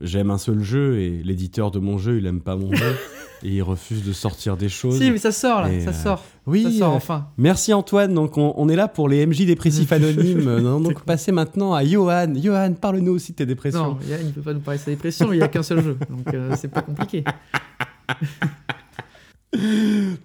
j'aime 0.00 0.30
un 0.30 0.38
seul 0.38 0.62
jeu 0.62 0.98
et 0.98 1.22
l'éditeur 1.22 1.70
de 1.70 1.78
mon 1.78 1.98
jeu, 1.98 2.18
il 2.18 2.26
aime 2.26 2.40
pas 2.40 2.56
mon 2.56 2.72
jeu 2.72 2.96
et 3.42 3.48
il 3.48 3.62
refuse 3.62 4.04
de 4.04 4.12
sortir 4.12 4.56
des 4.56 4.68
choses. 4.68 4.98
Si, 4.98 5.10
mais 5.10 5.18
ça 5.18 5.32
sort 5.32 5.62
là, 5.62 5.72
Et, 5.72 5.80
ça 5.80 5.90
euh, 5.90 5.92
sort. 5.92 6.24
oui, 6.46 6.64
ça 6.64 6.70
sort 6.78 6.92
euh, 6.92 6.96
enfin. 6.96 7.28
merci 7.36 7.72
Antoine. 7.72 8.12
Donc, 8.14 8.36
on, 8.38 8.52
on 8.56 8.68
est 8.68 8.76
là 8.76 8.88
pour 8.88 9.08
les 9.08 9.26
MJ 9.26 9.46
dépressifs 9.46 9.92
anonymes. 9.92 10.58
Non, 10.60 10.80
donc, 10.80 11.02
passer 11.04 11.32
maintenant 11.32 11.74
à 11.74 11.84
Johan. 11.84 12.34
Johan, 12.34 12.74
parle-nous 12.74 13.12
aussi 13.12 13.32
de 13.32 13.36
tes 13.36 13.46
dépressions. 13.46 13.94
Non, 13.94 13.98
Yann, 14.08 14.20
il 14.24 14.32
peut 14.32 14.42
pas 14.42 14.54
nous 14.54 14.60
parler 14.60 14.78
de 14.78 14.84
sa 14.84 14.90
dépression, 14.90 15.32
il 15.32 15.38
y 15.38 15.42
a 15.42 15.48
qu'un 15.48 15.62
seul 15.62 15.82
jeu, 15.82 15.96
donc 16.10 16.34
euh, 16.34 16.54
c'est 16.56 16.68
pas 16.68 16.82
compliqué. 16.82 17.24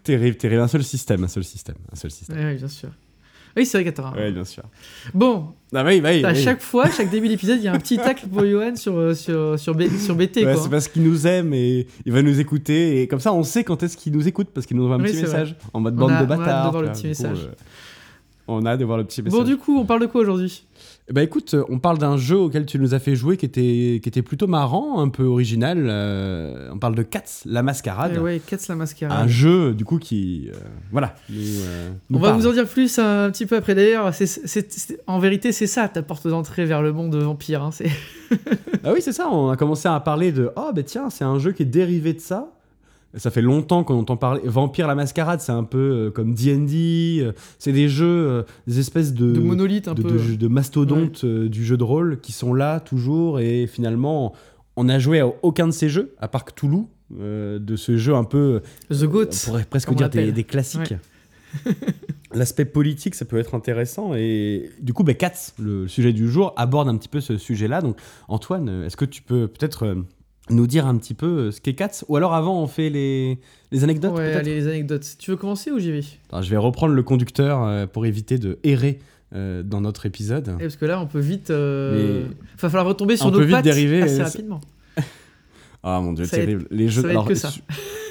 Terrible, 0.04 0.36
terrible. 0.38 0.62
Un 0.62 0.68
seul 0.68 0.84
système, 0.84 1.24
un 1.24 1.28
seul 1.28 1.44
système, 1.44 1.76
un 1.92 1.96
seul 1.96 2.12
système. 2.12 2.38
Ouais, 2.38 2.56
bien 2.56 2.68
sûr. 2.68 2.90
Oui, 3.56 3.66
c'est 3.68 3.78
vrai 3.78 3.86
qu'attends. 3.86 4.12
Ouais, 4.14 4.32
bien 4.32 4.44
sûr. 4.46 4.64
Bon, 5.14 5.48
Ah, 5.76 5.84
oui, 5.86 6.02
oui, 6.04 6.24
à 6.26 6.32
oui. 6.32 6.42
chaque 6.44 6.62
fois, 6.62 6.90
chaque 6.90 7.10
début 7.12 7.28
d'épisode, 7.28 7.58
il 7.60 7.64
y 7.66 7.68
a 7.68 7.74
un 7.74 7.78
petit 7.80 7.98
tacle 7.98 8.26
pour 8.28 8.44
Johan 8.46 8.76
sur, 8.76 8.96
euh, 8.98 9.14
sur, 9.14 9.60
sur, 9.60 9.76
B- 9.76 9.96
sur 10.00 10.16
BT. 10.16 10.44
Ouais, 10.46 10.56
c'est 10.58 10.70
parce 10.70 10.88
qu'il 10.88 11.04
nous 11.04 11.28
aime 11.28 11.54
et 11.54 11.86
il 12.06 12.12
va 12.12 12.22
nous 12.24 12.40
écouter. 12.40 13.02
Et 13.02 13.08
comme 13.08 13.20
ça, 13.20 13.32
on 13.34 13.44
sait 13.44 13.64
quand 13.64 13.84
est-ce 13.84 13.96
qu'il 13.96 14.14
nous 14.14 14.28
écoute 14.28 14.48
parce 14.54 14.66
qu'il 14.66 14.76
nous 14.78 14.84
envoie 14.86 14.96
un 14.96 15.00
Oui, 15.04 15.12
petit 15.12 15.22
message 15.22 15.56
en 15.74 15.80
mode 15.82 15.94
On 15.96 15.98
bande 16.00 16.12
a- 16.12 16.26
de 16.26 16.26
on 16.26 16.30
a 16.30 16.34
hâte 16.34 16.40
de 16.40 16.46
bâtards. 16.46 16.72
voir 16.72 16.84
le 16.84 16.90
petit 16.92 17.02
coup, 17.04 17.08
message. 17.10 17.38
euh, 17.46 17.54
On 18.48 18.66
a 18.66 18.72
hâte 18.72 18.80
de 18.80 18.86
voir 18.86 18.98
le 18.98 19.04
petit 19.04 19.22
message. 19.22 19.40
Bon, 19.40 19.46
du 19.46 19.58
coup, 19.58 19.78
on 19.78 19.86
parle 19.86 20.02
de 20.02 20.06
quoi 20.08 20.22
aujourd'hui? 20.22 20.64
Bah 21.12 21.22
écoute, 21.22 21.54
on 21.68 21.80
parle 21.80 21.98
d'un 21.98 22.16
jeu 22.16 22.38
auquel 22.38 22.66
tu 22.66 22.80
nous 22.80 22.94
as 22.94 23.00
fait 23.00 23.14
jouer 23.16 23.36
qui 23.36 23.46
était, 23.46 24.00
qui 24.02 24.08
était 24.08 24.22
plutôt 24.22 24.48
marrant, 24.48 25.02
un 25.02 25.10
peu 25.10 25.24
original. 25.26 25.86
Euh, 25.90 26.70
on 26.72 26.78
parle 26.80 26.96
de 26.96 27.04
Cats, 27.04 27.44
la 27.46 27.62
mascarade. 27.62 28.14
Eh 28.16 28.20
Ouais, 28.20 28.40
Cats 28.40 28.58
la 28.70 28.76
mascarade. 28.76 29.18
Un 29.20 29.28
jeu, 29.28 29.74
du 29.74 29.84
coup, 29.84 29.98
qui. 30.00 30.50
euh, 30.54 30.58
voilà. 30.94 31.14
nous, 31.30 31.36
euh, 31.42 31.90
nous 32.10 32.18
On 32.20 32.22
va 32.22 32.32
vous 32.32 32.48
en 32.48 32.54
dire 32.54 32.66
plus 32.66 33.00
un 33.00 33.30
petit 33.32 33.46
peu 33.46 33.58
après. 33.58 33.76
D'ailleurs, 33.76 34.14
c'est- 34.14 34.26
c'est- 34.26 34.72
c'est- 34.72 35.00
en 35.06 35.20
vérité, 35.20 35.52
c'est 35.52 35.68
ça 35.68 35.90
ta 35.90 36.04
porte 36.04 36.26
d'entrée 36.28 36.64
vers 36.66 36.82
le 36.82 36.94
monde 36.94 37.14
vampire. 37.18 37.64
hein. 37.64 37.72
C'est- 37.72 37.92
Ah 38.86 38.94
oui, 38.94 39.02
c'est 39.02 39.12
ça. 39.14 39.28
On 39.30 39.50
a 39.50 39.58
commencé 39.58 39.90
à 39.90 40.00
parler 40.00 40.32
de. 40.32 40.52
Oh, 40.56 40.72
bah 40.74 40.84
tiens, 40.84 41.10
c'est 41.10 41.26
un 41.26 41.38
jeu 41.38 41.52
qui 41.52 41.64
est 41.64 41.68
dérivé 41.68 42.14
de 42.14 42.20
ça. 42.22 42.48
Ça 43.16 43.30
fait 43.30 43.42
longtemps 43.44 43.84
qu'on 43.84 44.00
entend 44.00 44.18
parler. 44.18 44.42
Vampire 44.46 44.88
la 44.88 44.96
mascarade, 44.96 45.40
c'est 45.40 45.52
un 45.52 45.64
peu 45.64 45.78
euh, 45.78 46.12
comme 46.12 46.34
DD. 46.34 47.20
euh, 47.22 47.32
c'est 47.60 47.72
des 47.72 47.88
jeux, 47.88 48.06
euh, 48.08 48.44
des 48.66 48.80
espèces 48.80 49.14
de. 49.14 49.32
de 49.32 49.40
monolithe 49.40 49.88
un 49.88 49.94
de, 49.94 50.02
peu. 50.02 50.10
de- 50.12 50.36
de 50.36 50.48
mastodontes 50.48 51.24
du 51.26 51.64
jeu 51.64 51.78
de 51.78 51.84
rôle 51.84 52.20
qui 52.22 52.32
sont 52.32 52.54
là 52.54 52.80
toujours. 52.80 53.40
Et 53.40 53.68
finalement, 53.68 54.34
on 54.76 54.86
n'a 54.86 55.00
joué 55.00 55.20
à 55.20 55.28
aucun 55.44 55.68
de 55.68 55.72
ces 55.74 55.90
jeux, 55.90 56.16
à 56.20 56.28
part 56.28 56.46
Cthulhu, 56.46 56.86
euh, 57.20 57.60
de 57.60 57.76
ce 57.76 57.98
jeu 57.98 58.16
un 58.16 58.24
peu. 58.24 58.62
The 58.90 59.04
Goat. 59.04 59.26
On 59.26 59.46
pourrait 59.50 59.66
presque 59.66 59.94
dire 59.94 60.10
des, 60.10 60.44
classiques. 60.44 60.96
L'aspect 62.34 62.66
politique, 62.66 63.14
ça 63.14 63.26
peut 63.26 63.38
être 63.38 63.54
intéressant. 63.54 64.16
Et 64.16 64.72
du 64.82 64.94
coup, 64.94 65.04
bah, 65.04 65.14
Katz, 65.14 65.54
le 65.60 65.88
sujet 65.88 66.14
du 66.14 66.28
jour, 66.28 66.54
aborde 66.58 66.88
un 66.90 66.98
petit 66.98 67.10
peu 67.10 67.22
ce 67.22 67.38
sujet-là. 67.38 67.82
Donc, 67.82 67.98
Antoine, 68.28 68.84
est-ce 68.86 68.98
que 68.98 69.06
tu 69.06 69.22
peux 69.22 69.48
peut-être 69.48 70.04
nous 70.50 70.68
dire 70.68 70.86
un 70.88 70.98
petit 70.98 71.14
peu 71.14 71.26
euh, 71.28 71.52
ce 71.52 71.62
qu'est 71.62 71.74
Katz 71.74 72.04
Ou 72.10 72.18
alors, 72.18 72.34
avant, 72.34 72.62
on 72.62 72.68
fait 72.68 72.90
les, 72.90 73.40
les 73.72 73.84
anecdotes 73.84 74.12
Ouais, 74.14 74.26
peut-être 74.32 74.38
allez, 74.40 74.56
les 74.56 74.68
anecdotes. 74.68 75.06
Tu 75.18 75.32
veux 75.32 75.38
commencer 75.38 75.72
ou 75.72 75.80
j'y 75.80 75.92
vais? 75.92 76.02
Attends, 76.30 76.42
Je 76.42 76.50
vais 76.50 76.58
reprendre 76.58 76.94
le 76.94 77.04
conducteur 77.04 77.64
euh, 77.64 77.88
pour 77.88 78.06
éviter 78.06 78.38
de 78.38 78.60
errer 78.64 79.00
euh, 79.36 79.64
dans 79.64 79.82
notre 79.82 80.06
épisode. 80.06 80.56
Parce 80.60 80.76
que 80.76 80.86
là, 80.86 81.00
on 81.02 81.08
peut 81.08 81.20
vite. 81.20 81.50
euh, 81.50 82.26
Mais- 82.28 82.36
Va 82.62 82.70
falloir 82.70 82.86
retomber 82.86 83.16
sur 83.18 83.28
On 83.28 83.32
nos 83.32 83.40
peut 83.40 83.46
vite 83.46 83.56
pattes 83.56 83.64
dériver, 83.64 84.02
assez 84.02 84.22
rapidement. 84.22 84.60
Ah 85.86 86.00
mon 86.00 86.14
dieu, 86.14 86.24
Ça 86.26 86.38
être- 86.38 86.46
terrible. 86.46 86.66
Les 86.72 86.88
jeux, 86.88 87.02
ça 87.02 87.08
va 87.10 87.14
être 87.16 87.26
que 87.26 87.36
ça. 87.36 87.52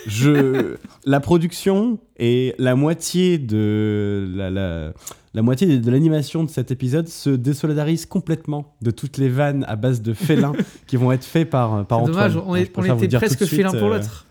je, 0.07 0.77
la 1.07 1.21
production 1.21 1.99
et 2.19 2.55
la 2.59 2.75
moitié 2.75 3.39
de 3.39 4.29
la, 4.35 4.51
la, 4.51 4.93
la 5.35 5.43
moitié 5.43 5.79
de 5.79 5.91
l'animation 5.91 6.45
de 6.45 6.51
cet 6.51 6.71
épisode 6.71 7.09
se 7.09 7.31
désolidarisent 7.31 8.05
complètement 8.07 8.75
de 8.83 8.91
toutes 8.91 9.17
les 9.19 9.29
vannes 9.29 9.65
à 9.69 9.77
base 9.77 10.03
de 10.03 10.13
félins 10.13 10.53
qui 10.87 10.97
vont 10.97 11.11
être 11.13 11.25
faits 11.25 11.49
par, 11.49 11.87
par 11.87 12.01
C'est 12.01 12.11
Antoine. 12.11 12.33
dommage, 12.33 12.45
on, 12.47 12.55
est- 12.55 12.71
on 12.79 12.99
était 13.03 13.17
presque 13.17 13.41
de 13.41 13.45
suite, 13.47 13.57
félin 13.61 13.71
pour 13.71 13.89
euh, 13.93 13.97
l'autre. 13.99 14.27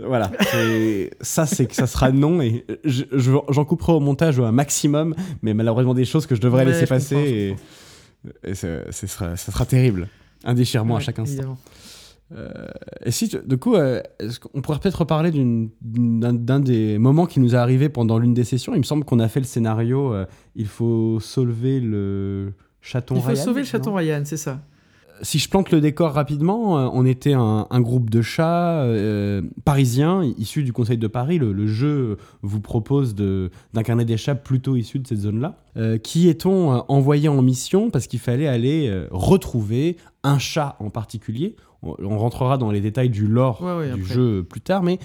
Voilà, 0.00 0.30
ça 1.20 1.44
c'est 1.46 1.66
que 1.66 1.74
ça 1.74 1.88
sera 1.88 2.12
non 2.12 2.40
et 2.40 2.64
je- 2.84 3.02
je- 3.10 3.32
j'en 3.50 3.64
couperai 3.64 3.92
au 3.92 3.98
montage 3.98 4.38
un 4.38 4.52
maximum, 4.52 5.16
mais 5.42 5.54
malheureusement 5.54 5.94
des 5.94 6.04
choses 6.04 6.24
que 6.26 6.36
je 6.36 6.40
devrais 6.40 6.64
Ouais, 6.64 6.70
laisser 6.70 6.84
je 6.84 6.88
passer 6.88 7.56
et, 8.44 8.54
ce 8.54 9.06
sera, 9.08 9.36
ça 9.36 9.50
sera 9.50 9.66
terrible. 9.66 10.08
Un 10.44 10.54
déchirement 10.54 10.94
à 10.94 11.00
chaque 11.00 11.18
instant. 11.18 11.32
évidemment. 11.32 11.58
Euh, 12.32 12.48
et 13.04 13.10
si, 13.10 13.28
tu- 13.28 13.38
du 13.46 13.56
coup, 13.56 13.74
euh, 13.74 14.02
qu'on 14.52 14.60
pourrait 14.60 14.78
peut-être 14.78 15.00
reparler 15.00 15.30
d'un 15.80 16.60
des 16.60 16.98
moments 16.98 17.26
qui 17.26 17.40
nous 17.40 17.54
est 17.54 17.58
arrivé 17.58 17.88
pendant 17.88 18.18
l'une 18.18 18.34
des 18.34 18.44
sessions? 18.44 18.74
Il 18.74 18.78
me 18.78 18.82
semble 18.84 19.04
qu'on 19.04 19.18
a 19.18 19.28
fait 19.28 19.40
le 19.40 19.46
scénario 19.46 20.12
euh, 20.12 20.26
il 20.54 20.66
faut 20.66 21.20
sauver 21.20 21.80
le 21.80 22.52
chaton 22.82 23.14
Il 23.16 23.22
faut 23.22 23.28
Ryan, 23.28 23.44
sauver 23.44 23.60
le 23.62 23.66
chaton 23.66 23.94
Ryan, 23.94 24.22
c'est 24.24 24.36
ça. 24.36 24.60
Si 25.20 25.40
je 25.40 25.48
plante 25.50 25.72
le 25.72 25.80
décor 25.80 26.12
rapidement, 26.12 26.74
on 26.94 27.04
était 27.04 27.32
un, 27.32 27.66
un 27.68 27.80
groupe 27.80 28.08
de 28.08 28.22
chats 28.22 28.82
euh, 28.84 29.42
parisiens 29.64 30.22
issus 30.38 30.62
du 30.62 30.72
Conseil 30.72 30.96
de 30.96 31.08
Paris. 31.08 31.38
Le, 31.38 31.52
le 31.52 31.66
jeu 31.66 32.18
vous 32.42 32.60
propose 32.60 33.16
de- 33.16 33.50
d'incarner 33.74 34.04
des 34.04 34.16
chats 34.16 34.36
plutôt 34.36 34.76
issus 34.76 35.00
de 35.00 35.08
cette 35.08 35.18
zone-là. 35.18 35.56
Euh, 35.76 35.98
qui 35.98 36.28
est-on 36.28 36.84
envoyé 36.88 37.28
en 37.28 37.42
mission? 37.42 37.90
Parce 37.90 38.06
qu'il 38.06 38.20
fallait 38.20 38.46
aller 38.46 38.86
euh, 38.88 39.08
retrouver 39.10 39.96
un 40.22 40.38
chat 40.38 40.76
en 40.78 40.88
particulier 40.90 41.56
on, 41.82 41.94
on 42.00 42.18
rentrera 42.18 42.58
dans 42.58 42.70
les 42.70 42.80
détails 42.80 43.10
du 43.10 43.26
lore 43.26 43.62
Ouais, 43.62 43.76
ouais, 43.76 43.92
du 43.92 44.02
après. 44.02 44.14
jeu 44.14 44.42
plus 44.42 44.60
tard, 44.60 44.82
mais 44.82 44.98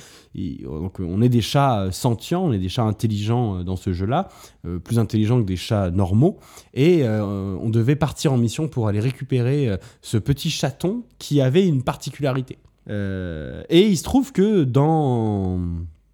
donc, 0.64 1.00
on 1.00 1.22
est 1.22 1.30
des 1.30 1.42
chats 1.42 1.82
euh, 1.82 1.92
sentients, 1.92 2.44
on 2.46 2.52
est 2.54 2.58
des 2.60 2.70
chats 2.70 2.84
intelligents 2.84 3.58
euh, 3.60 3.64
dans 3.64 3.76
ce 3.76 3.94
jeu-là, 3.94 4.30
euh, 4.66 4.80
plus 4.80 5.00
intelligents 5.00 5.40
que 5.40 5.46
des 5.46 5.56
chats 5.56 5.92
normaux, 5.92 6.40
et 6.74 7.04
euh, 7.04 7.56
on 7.62 7.70
devait 7.70 7.96
partir 7.96 8.34
en 8.34 8.38
mission 8.38 8.68
pour 8.68 8.88
aller 8.88 9.00
récupérer 9.00 9.78
ce 10.02 10.18
petit 10.18 10.50
chaton 10.50 11.04
qui 11.20 11.42
avait 11.42 11.68
une 11.68 11.84
particularité. 11.84 12.58
Euh, 12.90 13.64
et 13.70 13.88
il 13.88 13.98
se 13.98 14.04
trouve 14.04 14.32
que 14.32 14.64
dans, 14.64 15.60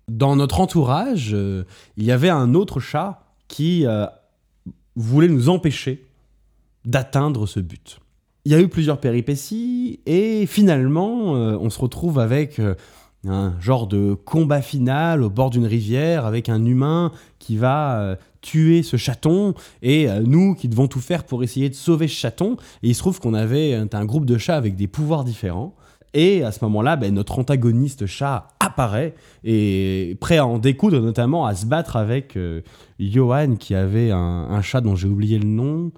dans 0.08 0.36
notre 0.36 0.60
entourage, 0.60 1.36
il 1.98 2.04
y 2.04 2.12
avait 2.12 2.30
un 2.30 2.54
autre 2.54 2.80
chat 2.80 3.24
qui 3.48 3.86
voulait 4.96 5.28
nous 5.30 5.50
empêcher 5.50 6.06
d'atteindre 6.86 7.46
ce 7.48 7.60
but. 7.60 8.00
Il 8.46 8.52
y 8.54 8.56
a 8.56 8.62
eu 8.62 8.70
plusieurs 8.70 9.00
péripéties 9.00 10.00
et 10.06 10.46
finalement, 10.46 11.36
euh, 11.36 11.58
on 11.60 11.70
se 11.70 11.80
retrouve 11.80 12.20
avec 12.20 12.60
euh, 12.60 12.76
un 13.28 13.60
genre 13.60 13.86
de 13.86 14.14
combat 14.14 14.62
final 14.62 15.24
au 15.24 15.30
bord 15.30 15.50
d'une 15.50 15.66
rivière 15.66 16.26
avec 16.26 16.48
un 16.48 16.66
humain 16.66 17.12
qui 17.38 17.58
va 17.58 18.00
euh, 18.00 18.16
tuer 18.40 18.82
ce 18.82 18.96
chaton 18.96 19.56
et 19.82 20.08
nous 20.26 20.56
qui 20.56 20.70
devons 20.70 20.88
tout 20.88 21.02
faire 21.02 21.26
pour 21.26 21.44
essayer 21.44 21.68
de 21.68 21.76
sauver 21.76 22.08
ce 22.08 22.16
chaton. 22.16 22.56
Et 22.82 22.88
il 22.88 22.96
se 22.96 23.00
trouve 23.00 23.20
qu'on 23.20 23.34
avait 23.34 23.74
un 23.74 24.06
groupe 24.06 24.26
de 24.26 24.38
chats 24.38 24.56
avec 24.56 24.78
des 24.78 24.88
pouvoirs 24.88 25.26
différents. 25.26 25.76
Et 26.14 26.44
à 26.44 26.52
ce 26.52 26.64
moment-là, 26.66 26.96
ben, 26.96 27.14
notre 27.14 27.38
antagoniste 27.38 28.06
chat 28.08 28.48
apparaît 28.60 29.14
et 29.44 30.18
prêt 30.20 30.38
à 30.38 30.46
en 30.46 30.58
découdre, 30.58 31.00
notamment 31.02 31.46
à 31.46 31.54
se 31.54 31.66
battre 31.68 31.98
avec 31.98 32.36
euh, 32.36 32.62
Johan 33.00 33.56
qui 33.56 33.76
avait 33.76 34.10
un, 34.10 34.18
un 34.18 34.62
chat 34.64 34.82
dont 34.82 34.96
j'ai 34.96 35.08
oublié 35.08 35.38
le 35.38 35.48
nom. 35.48 35.92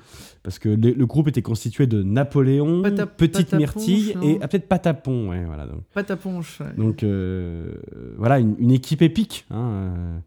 Parce 0.43 0.57
que 0.59 0.69
le, 0.69 0.91
le 0.91 1.05
groupe 1.05 1.27
était 1.27 1.43
constitué 1.43 1.85
de 1.87 2.01
Napoléon, 2.01 2.81
Pata- 2.81 3.05
Petite 3.05 3.51
Pataponche, 3.51 3.59
Myrtille 3.59 4.13
non 4.15 4.21
et 4.23 4.39
ah, 4.41 4.47
peut-être 4.47 4.67
Patapon. 4.67 5.29
Ouais, 5.29 5.45
voilà, 5.45 5.67
donc. 5.67 5.81
Pas 5.93 6.03
ta 6.03 6.15
ponche. 6.17 6.59
ouais. 6.59 6.73
Donc 6.77 7.03
euh, 7.03 7.75
voilà, 8.17 8.39
une, 8.39 8.55
une 8.59 8.71
équipe 8.71 9.03
épique. 9.03 9.45
hein, 9.51 9.69
euh. 9.69 10.17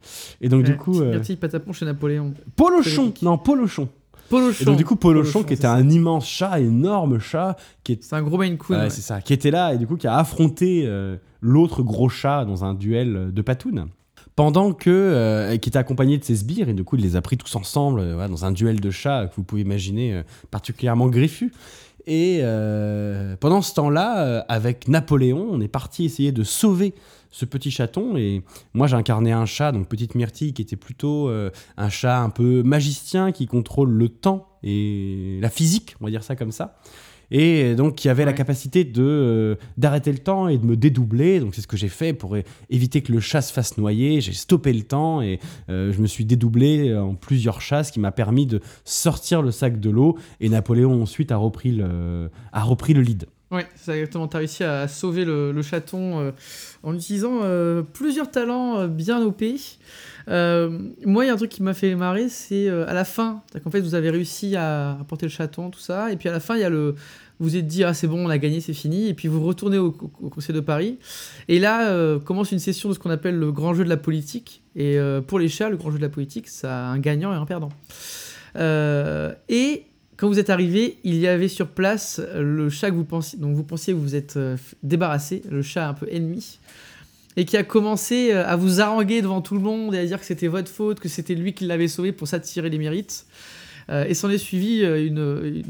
Et 0.40 0.48
donc 0.48 0.62
du 0.62 0.76
coup, 0.76 0.92
Petite 0.92 1.04
Myrtille, 1.10 1.36
pas 1.36 1.48
ta 1.48 1.58
ponche 1.60 1.82
et 1.82 1.84
Napoléon. 1.84 2.32
Polochon, 2.56 3.12
non 3.22 3.38
Polochon. 3.38 3.88
Polochon. 4.28 4.62
Et 4.62 4.64
donc 4.64 4.76
du 4.76 4.84
coup, 4.84 4.96
Polochon, 4.96 5.42
qui 5.42 5.54
était 5.54 5.66
un 5.66 5.88
immense 5.88 6.26
chat, 6.26 6.60
énorme 6.60 7.18
chat, 7.18 7.56
qui 7.82 7.92
est 7.92 8.02
C'est 8.02 8.16
un 8.16 8.22
gros 8.22 8.38
Maine 8.38 8.56
Coon. 8.56 8.76
Ouais, 8.76 8.82
ouais. 8.82 8.90
c'est 8.90 9.02
ça, 9.02 9.20
qui 9.20 9.32
était 9.32 9.50
là 9.50 9.74
et 9.74 9.78
du 9.78 9.86
coup 9.86 9.96
qui 9.96 10.06
a 10.06 10.16
affronté 10.16 10.84
euh, 10.86 11.16
l'autre 11.40 11.82
gros 11.82 12.08
chat 12.08 12.44
dans 12.44 12.64
un 12.64 12.74
duel 12.74 13.32
de 13.32 13.42
patounes. 13.42 13.88
Pendant 14.36 14.72
que, 14.72 14.90
euh, 14.90 15.56
qui 15.58 15.68
était 15.68 15.78
accompagné 15.78 16.18
de 16.18 16.24
ses 16.24 16.34
sbires, 16.36 16.68
et 16.68 16.74
du 16.74 16.82
coup 16.82 16.96
il 16.96 17.02
les 17.02 17.14
a 17.14 17.22
pris 17.22 17.36
tous 17.36 17.54
ensemble 17.54 18.00
euh, 18.00 18.28
dans 18.28 18.44
un 18.44 18.50
duel 18.50 18.80
de 18.80 18.90
chats 18.90 19.28
que 19.28 19.36
vous 19.36 19.44
pouvez 19.44 19.62
imaginer 19.62 20.12
euh, 20.12 20.22
particulièrement 20.50 21.06
griffu. 21.06 21.52
Et 22.06 22.40
euh, 22.42 23.36
pendant 23.40 23.62
ce 23.62 23.74
temps-là, 23.74 24.24
euh, 24.24 24.42
avec 24.48 24.88
Napoléon, 24.88 25.48
on 25.50 25.60
est 25.60 25.68
parti 25.68 26.04
essayer 26.04 26.32
de 26.32 26.42
sauver 26.42 26.94
ce 27.34 27.44
petit 27.44 27.72
chaton. 27.72 28.16
Et 28.16 28.42
moi 28.74 28.86
j'ai 28.86 28.94
incarné 28.94 29.32
un 29.32 29.44
chat, 29.44 29.72
donc 29.72 29.88
Petite 29.88 30.14
Myrtille, 30.14 30.54
qui 30.54 30.62
était 30.62 30.76
plutôt 30.76 31.28
euh, 31.28 31.50
un 31.76 31.88
chat 31.88 32.20
un 32.20 32.30
peu 32.30 32.62
magicien 32.62 33.32
qui 33.32 33.46
contrôle 33.46 33.90
le 33.90 34.08
temps 34.08 34.48
et 34.62 35.38
la 35.42 35.50
physique, 35.50 35.96
on 36.00 36.04
va 36.04 36.10
dire 36.10 36.22
ça 36.22 36.36
comme 36.36 36.52
ça 36.52 36.78
et 37.30 37.74
donc 37.74 37.94
qui 37.96 38.10
avait 38.10 38.26
la 38.26 38.34
capacité 38.34 38.84
de 38.84 39.02
euh, 39.02 39.54
d'arrêter 39.78 40.12
le 40.12 40.18
temps 40.18 40.46
et 40.46 40.58
de 40.58 40.66
me 40.66 40.76
dédoubler. 40.76 41.40
Donc 41.40 41.54
c'est 41.54 41.62
ce 41.62 41.66
que 41.66 41.76
j'ai 41.76 41.88
fait 41.88 42.12
pour 42.12 42.36
éviter 42.68 43.00
que 43.00 43.10
le 43.10 43.18
chat 43.18 43.40
se 43.40 43.52
fasse 43.52 43.78
noyer. 43.78 44.20
J'ai 44.20 44.34
stoppé 44.34 44.72
le 44.74 44.82
temps 44.82 45.22
et 45.22 45.40
euh, 45.70 45.90
je 45.90 46.00
me 46.02 46.06
suis 46.06 46.26
dédoublé 46.26 46.94
en 46.94 47.14
plusieurs 47.14 47.62
chats, 47.62 47.82
ce 47.82 47.92
qui 47.92 47.98
m'a 47.98 48.12
permis 48.12 48.46
de 48.46 48.60
sortir 48.84 49.40
le 49.40 49.50
sac 49.50 49.80
de 49.80 49.90
l'eau. 49.90 50.18
Et 50.40 50.50
Napoléon 50.50 51.02
ensuite 51.02 51.32
a 51.32 51.36
repris 51.38 51.72
le 51.72 52.30
a 52.52 52.62
repris 52.62 52.92
le 52.92 53.00
lead. 53.00 53.26
Ouais, 53.50 53.66
c'est 53.76 53.92
exactement. 53.92 54.26
Tu 54.26 54.36
as 54.36 54.38
réussi 54.38 54.64
à 54.64 54.88
sauver 54.88 55.24
le, 55.24 55.62
chaton 55.62 56.20
euh, 56.20 56.30
en 56.82 56.94
utilisant 56.94 57.40
euh, 57.42 57.82
plusieurs 57.82 58.30
talents 58.30 58.78
euh, 58.80 58.86
bien 58.88 59.22
OP. 59.22 59.42
Moi, 60.26 61.24
il 61.24 61.26
y 61.26 61.30
a 61.30 61.32
un 61.32 61.36
truc 61.36 61.50
qui 61.50 61.62
m'a 61.62 61.74
fait 61.74 61.94
marrer, 61.94 62.28
c'est 62.28 62.68
à 62.68 62.94
la 62.94 63.04
fin. 63.04 63.42
Qu'en 63.62 63.70
fait, 63.70 63.80
vous 63.80 63.94
avez 63.94 64.10
réussi 64.10 64.56
à 64.56 64.98
apporter 65.00 65.26
le 65.26 65.30
chaton, 65.30 65.70
tout 65.70 65.80
ça. 65.80 66.10
Et 66.10 66.16
puis 66.16 66.28
à 66.28 66.32
la 66.32 66.40
fin, 66.40 66.56
il 66.56 66.60
y 66.60 66.64
a 66.64 66.70
le. 66.70 66.94
Vous 67.40 67.56
êtes 67.56 67.66
dit, 67.66 67.82
ah, 67.82 67.94
c'est 67.94 68.06
bon, 68.06 68.24
on 68.24 68.30
a 68.30 68.38
gagné, 68.38 68.60
c'est 68.60 68.72
fini. 68.72 69.08
Et 69.08 69.14
puis 69.14 69.28
vous 69.28 69.44
retournez 69.44 69.76
au, 69.76 69.90
Conseil 69.90 70.54
de 70.54 70.60
Paris. 70.60 70.98
Et 71.48 71.58
là, 71.58 72.18
commence 72.20 72.52
une 72.52 72.58
session 72.58 72.88
de 72.88 72.94
ce 72.94 72.98
qu'on 72.98 73.10
appelle 73.10 73.36
le 73.36 73.52
grand 73.52 73.74
jeu 73.74 73.84
de 73.84 73.88
la 73.88 73.96
politique. 73.96 74.62
Et 74.76 74.98
pour 75.26 75.38
les 75.38 75.48
chats, 75.48 75.68
le 75.68 75.76
grand 75.76 75.90
jeu 75.90 75.98
de 75.98 76.02
la 76.02 76.08
politique, 76.08 76.48
ça 76.48 76.86
a 76.86 76.90
un 76.90 76.98
gagnant 76.98 77.32
et 77.32 77.36
un 77.36 77.44
perdant. 77.44 77.70
Et 79.48 79.84
quand 80.16 80.28
vous 80.28 80.38
êtes 80.38 80.50
arrivé, 80.50 80.98
il 81.02 81.16
y 81.16 81.26
avait 81.26 81.48
sur 81.48 81.68
place 81.68 82.20
le 82.34 82.68
chat 82.70 82.90
que 82.90 82.96
vous 82.96 83.04
pensiez, 83.04 83.38
donc 83.38 83.56
vous 83.56 83.64
pensiez 83.64 83.94
que 83.94 83.98
vous 83.98 84.14
êtes 84.14 84.36
euh, 84.36 84.56
débarrassé, 84.82 85.42
le 85.50 85.62
chat 85.62 85.88
un 85.88 85.94
peu 85.94 86.06
ennemi, 86.10 86.60
et 87.36 87.44
qui 87.44 87.56
a 87.56 87.64
commencé 87.64 88.32
euh, 88.32 88.46
à 88.46 88.54
vous 88.54 88.80
haranguer 88.80 89.22
devant 89.22 89.40
tout 89.40 89.54
le 89.54 89.60
monde 89.60 89.94
et 89.94 89.98
à 89.98 90.04
dire 90.04 90.20
que 90.20 90.26
c'était 90.26 90.46
votre 90.46 90.70
faute, 90.70 91.00
que 91.00 91.08
c'était 91.08 91.34
lui 91.34 91.52
qui 91.52 91.64
l'avait 91.64 91.88
sauvé 91.88 92.12
pour 92.12 92.28
s'attirer 92.28 92.70
les 92.70 92.78
mérites. 92.78 93.26
Euh, 93.90 94.04
et 94.04 94.14
s'en 94.14 94.30
est 94.30 94.38
suivi 94.38 94.82
une, 94.82 95.62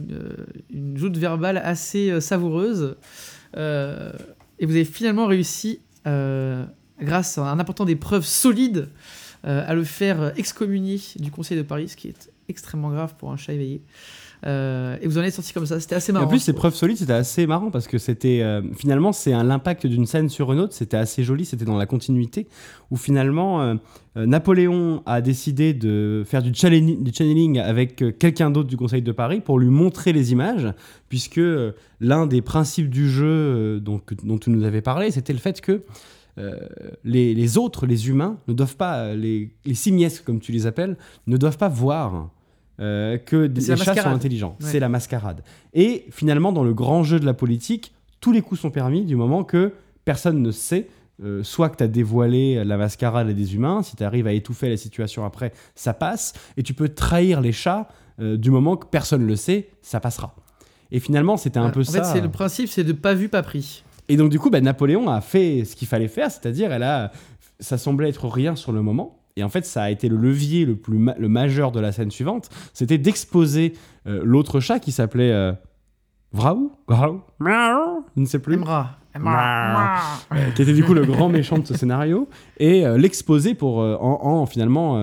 joute 0.95 1.17
verbale 1.17 1.57
assez 1.57 2.21
savoureuse. 2.21 2.97
Et 3.57 4.67
vous 4.67 4.73
avez 4.73 4.85
finalement 4.85 5.27
réussi, 5.27 5.81
grâce 6.05 7.39
à 7.39 7.43
un 7.43 7.59
apportant 7.59 7.85
des 7.85 7.97
preuves 7.97 8.25
solides, 8.25 8.89
à 9.43 9.75
le 9.75 9.83
faire 9.83 10.33
excommunier 10.37 11.01
du 11.17 11.33
Conseil 11.33 11.57
de 11.57 11.63
Paris, 11.63 11.89
ce 11.89 11.97
qui 11.97 12.07
est 12.07 12.31
extrêmement 12.49 12.91
grave 12.91 13.15
pour 13.19 13.33
un 13.33 13.37
chat 13.37 13.53
éveillé. 13.53 13.83
Euh, 14.47 14.99
et 15.01 15.09
vous 15.09 15.17
en 15.17 15.23
êtes 15.23 15.33
sorti 15.33 15.53
comme 15.55 15.65
ça, 15.65 15.81
c'était 15.81 15.95
assez 15.95 16.11
Et 16.11 16.13
marrant. 16.13 16.27
en 16.27 16.29
plus, 16.29 16.39
ces 16.41 16.53
preuves 16.53 16.75
solides, 16.75 16.99
c'était 16.99 17.13
assez 17.15 17.47
marrant 17.47 17.71
parce 17.71 17.87
que 17.87 17.97
c'était 17.97 18.41
euh, 18.43 18.61
finalement 18.77 19.13
c'est 19.13 19.33
un 19.33 19.43
l'impact 19.43 19.87
d'une 19.87 20.05
scène 20.07 20.29
sur 20.29 20.53
une 20.53 20.61
autre. 20.61 20.75
C'était 20.75 20.99
assez 20.99 21.25
joli, 21.25 21.45
c'était 21.47 21.65
dans 21.65 21.79
la 21.79 21.87
continuité 21.87 22.47
où 22.91 22.97
finalement 22.97 23.63
euh, 23.63 23.75
Napoléon 24.17 25.03
a 25.07 25.21
décidé 25.23 25.73
de 25.73 26.25
faire 26.27 26.43
du, 26.43 26.53
channel- 26.55 27.03
du 27.03 27.13
channeling 27.13 27.59
avec 27.59 28.05
quelqu'un 28.19 28.51
d'autre 28.51 28.69
du 28.69 28.77
Conseil 28.77 29.01
de 29.03 29.13
Paris 29.13 29.41
pour 29.41 29.59
lui 29.59 29.71
montrer 29.71 30.13
les 30.13 30.33
images, 30.33 30.69
puisque 31.09 31.41
l'un 32.01 32.27
des 32.27 32.43
principes 32.43 32.91
du 32.91 33.09
jeu 33.09 33.81
donc, 33.81 34.13
dont 34.25 34.39
tu 34.39 34.51
nous 34.51 34.65
avais 34.65 34.83
parlé, 34.83 35.11
c'était 35.11 35.33
le 35.33 35.39
fait 35.39 35.61
que 35.61 35.83
euh, 36.37 36.59
les, 37.05 37.33
les 37.35 37.57
autres, 37.59 37.87
les 37.87 38.09
humains, 38.09 38.37
ne 38.49 38.53
doivent 38.53 38.77
pas, 38.77 39.15
les, 39.15 39.51
les 39.65 39.75
simiesques 39.75 40.25
comme 40.25 40.41
tu 40.41 40.53
les 40.53 40.67
appelles, 40.67 40.97
ne 41.29 41.37
doivent 41.37 41.59
pas 41.59 41.69
voir 41.69 42.29
euh, 42.81 43.19
que 43.19 43.47
des 43.47 43.61
les 43.61 43.77
chats 43.77 43.95
sont 43.95 44.09
intelligents. 44.11 44.57
Ouais. 44.61 44.67
C'est 44.71 44.81
la 44.81 44.89
mascarade. 44.89 45.43
Et 45.75 46.07
finalement, 46.11 46.53
dans 46.53 46.65
le 46.65 46.75
grand 46.75 47.03
jeu 47.05 47.21
de 47.21 47.27
la 47.27 47.35
politique, 47.35 47.93
tous 48.21 48.33
les 48.33 48.43
coups 48.43 48.61
sont 48.61 48.71
permis 48.71 49.05
du 49.05 49.17
moment 49.17 49.45
que 49.45 49.73
personne 50.05 50.43
ne 50.43 50.51
sait. 50.51 50.89
euh, 51.23 51.45
soit 51.45 51.69
que 51.69 51.77
tu 51.77 51.85
as 51.85 51.89
dévoilé 51.89 52.65
la 52.65 52.77
mascarade 52.77 53.29
des 53.31 53.55
humains, 53.55 53.83
si 53.85 53.95
tu 53.95 54.03
arrives 54.03 54.27
à 54.27 54.33
étouffer 54.33 54.69
la 54.69 54.77
situation 54.77 55.25
après, 55.25 55.53
ça 55.77 55.95
passe. 55.95 56.33
Et 56.57 56.65
tu 56.65 56.75
peux 56.75 56.89
trahir 56.89 57.41
les 57.41 57.53
chats 57.53 57.87
euh, 58.21 58.37
du 58.37 58.51
moment 58.51 58.77
que 58.77 58.87
personne 58.87 59.23
ne 59.23 59.27
le 59.29 59.37
sait, 59.37 59.69
ça 59.81 60.01
passera. 60.01 60.35
Et 60.91 60.99
finalement, 60.99 61.37
c'était 61.37 61.59
un 61.61 61.67
Ouais, 61.67 61.73
peu 61.73 61.81
en 61.81 61.85
ça. 61.85 62.03
fait, 62.03 62.13
c'est 62.15 62.21
le 62.21 62.31
principe, 62.31 62.69
c'est 62.69 62.83
de 62.83 62.93
pas 62.93 63.15
vu, 63.15 63.29
pas 63.29 63.43
pris. 63.45 63.85
Et 64.09 64.17
donc, 64.17 64.29
du 64.31 64.39
coup, 64.41 64.51
bah, 64.51 64.61
Napoléon 64.61 65.09
a 65.09 65.21
fait 65.21 65.65
ce 65.65 65.77
qu'il 65.77 65.87
fallait 65.87 66.09
faire, 66.09 66.31
c'est-à-dire, 66.33 66.73
elle 66.73 66.83
a, 66.83 67.13
ça 67.61 67.79
semblait 67.79 68.09
être 68.09 68.27
rien 68.29 68.57
sur 68.57 68.73
le 68.73 68.83
moment. 68.83 69.19
Et 69.37 69.43
en 69.43 69.49
fait, 69.49 69.65
ça 69.67 69.83
a 69.83 69.91
été 69.91 70.09
le 70.09 70.17
levier 70.17 70.65
le 70.65 70.77
plus 70.77 70.97
ma- 70.99 71.17
le 71.19 71.29
majeur 71.29 71.73
de 71.73 71.81
la 71.81 71.91
scène 71.91 72.11
suivante, 72.13 72.51
c'était 72.73 72.99
d'exposer 72.99 73.73
euh, 74.07 74.21
l'autre 74.25 74.61
chat 74.61 74.79
qui 74.79 74.93
s'appelait 74.93 75.33
euh, 75.33 75.53
Vraou 76.33 76.71
Je 78.17 78.21
ne 78.21 78.27
sais 78.27 78.39
plus. 78.39 78.55
Emra. 78.55 78.97
Euh, 80.33 80.51
qui 80.53 80.63
était 80.63 80.73
du 80.73 80.85
coup 80.85 80.95
le 80.95 81.05
grand 81.05 81.29
méchant 81.29 81.59
de 81.59 81.67
ce 81.67 81.75
scénario, 81.75 82.29
et 82.59 82.85
euh, 82.87 82.97
l'exposer 82.97 83.55
pour, 83.55 83.81
euh, 83.81 83.97
en, 84.01 84.21
en, 84.25 84.47
finalement, 84.47 84.95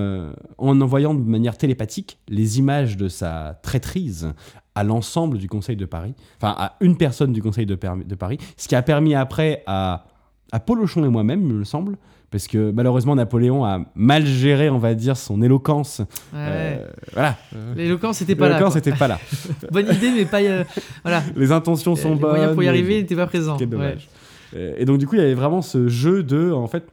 en 0.57 0.81
envoyant 0.81 1.13
de 1.13 1.19
manière 1.29 1.57
télépathique 1.57 2.17
les 2.29 2.57
images 2.59 2.95
de 2.97 3.07
sa 3.09 3.59
traîtrise 3.63 4.33
à 4.75 4.83
l'ensemble 4.85 5.37
du 5.39 5.49
Conseil 5.49 5.75
de 5.75 5.85
Paris, 5.85 6.13
enfin 6.37 6.55
à 6.57 6.75
une 6.79 6.95
personne 6.95 7.33
du 7.33 7.41
Conseil 7.41 7.65
de 7.65 7.75
Paris, 7.75 8.37
ce 8.55 8.69
qui 8.69 8.75
a 8.75 8.81
permis 8.81 9.13
après 9.15 9.63
à, 9.67 10.05
à 10.53 10.59
Polochon 10.61 11.03
et 11.03 11.09
moi-même, 11.09 11.41
il 11.41 11.53
me 11.53 11.63
semble, 11.65 11.97
parce 12.31 12.47
que 12.47 12.71
malheureusement 12.71 13.15
Napoléon 13.15 13.65
a 13.65 13.85
mal 13.93 14.25
géré, 14.25 14.69
on 14.69 14.77
va 14.77 14.95
dire, 14.95 15.17
son 15.17 15.41
éloquence. 15.41 15.99
Ouais. 16.33 16.37
Euh, 16.39 16.87
voilà. 17.13 17.37
L'éloquence 17.75 18.21
n'était 18.21 18.35
pas 18.35 18.47
là. 18.47 18.55
L'éloquence 18.55 18.73
quoi. 18.73 18.81
n'était 18.81 18.97
pas 18.97 19.07
là. 19.09 19.19
Bonne 19.71 19.93
idée, 19.93 20.11
mais 20.15 20.25
pas. 20.25 20.41
euh, 20.41 20.63
voilà. 21.03 21.21
Les 21.35 21.51
intentions 21.51 21.95
sont 21.95 22.13
les 22.13 22.19
bonnes. 22.19 22.31
moyens 22.31 22.53
pour 22.53 22.63
y 22.63 22.67
arriver 22.69 23.01
n'étaient 23.01 23.15
pas 23.17 23.27
présents. 23.27 23.57
Quel 23.57 23.69
dommage. 23.69 24.07
Euh, 24.55 24.75
Et 24.77 24.85
donc, 24.85 24.97
du 24.97 25.07
coup, 25.07 25.15
il 25.15 25.19
y 25.19 25.23
avait 25.23 25.33
vraiment 25.33 25.61
ce 25.61 25.89
jeu 25.89 26.23
de, 26.23 26.51
en 26.51 26.67
fait, 26.67 26.85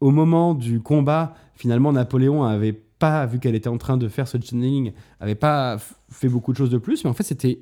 au 0.00 0.12
moment 0.12 0.54
du 0.54 0.80
combat, 0.80 1.34
finalement, 1.56 1.92
Napoléon 1.92 2.44
avait 2.44 2.72
pas, 2.72 3.26
vu 3.26 3.40
qu'elle 3.40 3.54
était 3.56 3.68
en 3.68 3.78
train 3.78 3.96
de 3.96 4.08
faire 4.08 4.28
ce 4.28 4.38
channeling, 4.40 4.92
avait 5.20 5.34
pas 5.34 5.78
fait 6.10 6.28
beaucoup 6.28 6.52
de 6.52 6.58
choses 6.58 6.70
de 6.70 6.78
plus, 6.78 7.04
mais 7.04 7.10
en 7.10 7.14
fait, 7.14 7.24
c'était 7.24 7.58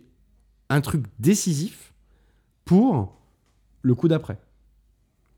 un 0.69 0.81
truc 0.81 1.05
décisif 1.19 1.93
pour 2.65 3.17
le 3.83 3.95
coup 3.95 4.09
d'après. 4.09 4.39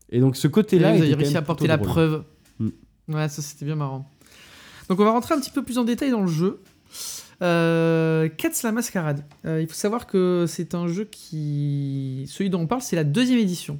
Et 0.09 0.19
donc, 0.19 0.37
ce 0.37 0.47
côté-là, 0.47 0.91
là, 0.91 0.97
vous 0.97 1.03
avez 1.03 1.13
réussi 1.15 1.37
à 1.37 1.41
porter 1.41 1.65
plutôt 1.65 1.69
la 1.69 1.77
drôle. 1.77 1.89
preuve. 1.89 2.23
Mm. 2.59 2.69
Ouais, 3.09 3.29
ça 3.29 3.41
c'était 3.41 3.65
bien 3.65 3.75
marrant. 3.75 4.09
Donc 4.89 4.99
on 4.99 5.03
va 5.03 5.11
rentrer 5.11 5.35
un 5.35 5.39
petit 5.39 5.51
peu 5.51 5.63
plus 5.63 5.77
en 5.77 5.83
détail 5.83 6.11
dans 6.11 6.21
le 6.21 6.27
jeu. 6.27 6.61
Euh, 7.41 8.29
Cats 8.29 8.49
la 8.63 8.71
mascarade. 8.71 9.23
Euh, 9.45 9.61
il 9.61 9.67
faut 9.67 9.75
savoir 9.75 10.07
que 10.07 10.45
c'est 10.47 10.75
un 10.75 10.87
jeu 10.87 11.05
qui. 11.05 12.25
Celui 12.27 12.49
dont 12.49 12.61
on 12.61 12.67
parle, 12.67 12.81
c'est 12.81 12.95
la 12.95 13.03
deuxième 13.03 13.39
édition. 13.39 13.79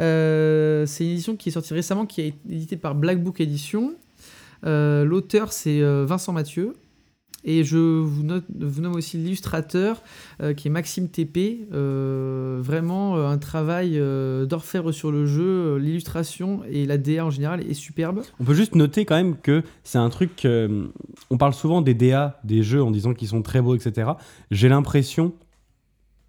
Euh, 0.00 0.86
c'est 0.86 1.04
une 1.04 1.12
édition 1.12 1.36
qui 1.36 1.48
est 1.48 1.52
sortie 1.52 1.74
récemment, 1.74 2.06
qui 2.06 2.20
a 2.20 2.24
été 2.24 2.38
éditée 2.50 2.76
par 2.76 2.94
Black 2.94 3.22
Book 3.22 3.40
Edition. 3.40 3.94
Euh, 4.66 5.04
L'auteur, 5.04 5.52
c'est 5.52 5.80
Vincent 6.04 6.32
Mathieu. 6.32 6.74
Et 7.44 7.62
je 7.62 7.78
vous, 7.78 8.24
note, 8.24 8.44
nomme 8.50 8.94
aussi 8.94 9.16
l'illustrateur, 9.16 10.02
euh, 10.42 10.54
qui 10.54 10.68
est 10.68 10.70
Maxime 10.70 11.08
TP. 11.08 11.68
Euh, 11.72 12.58
vraiment 12.60 13.16
euh, 13.16 13.28
un 13.28 13.38
travail 13.38 13.92
euh, 13.94 14.44
d'orfèvre 14.44 14.90
sur 14.92 15.12
le 15.12 15.24
jeu. 15.24 15.76
L'illustration 15.76 16.62
et 16.68 16.84
la 16.84 16.98
DA 16.98 17.24
en 17.24 17.30
général 17.30 17.60
est 17.60 17.74
superbe. 17.74 18.22
On 18.40 18.44
peut 18.44 18.54
juste 18.54 18.74
noter 18.74 19.04
quand 19.04 19.14
même 19.14 19.36
que 19.36 19.62
c'est 19.84 19.98
un 19.98 20.10
truc. 20.10 20.46
on 21.30 21.38
parle 21.38 21.54
souvent 21.54 21.80
des 21.80 21.94
DA 21.94 22.40
des 22.44 22.62
jeux 22.62 22.82
en 22.82 22.90
disant 22.90 23.14
qu'ils 23.14 23.28
sont 23.28 23.42
très 23.42 23.62
beaux, 23.62 23.76
etc. 23.76 24.10
J'ai 24.50 24.68
l'impression, 24.68 25.32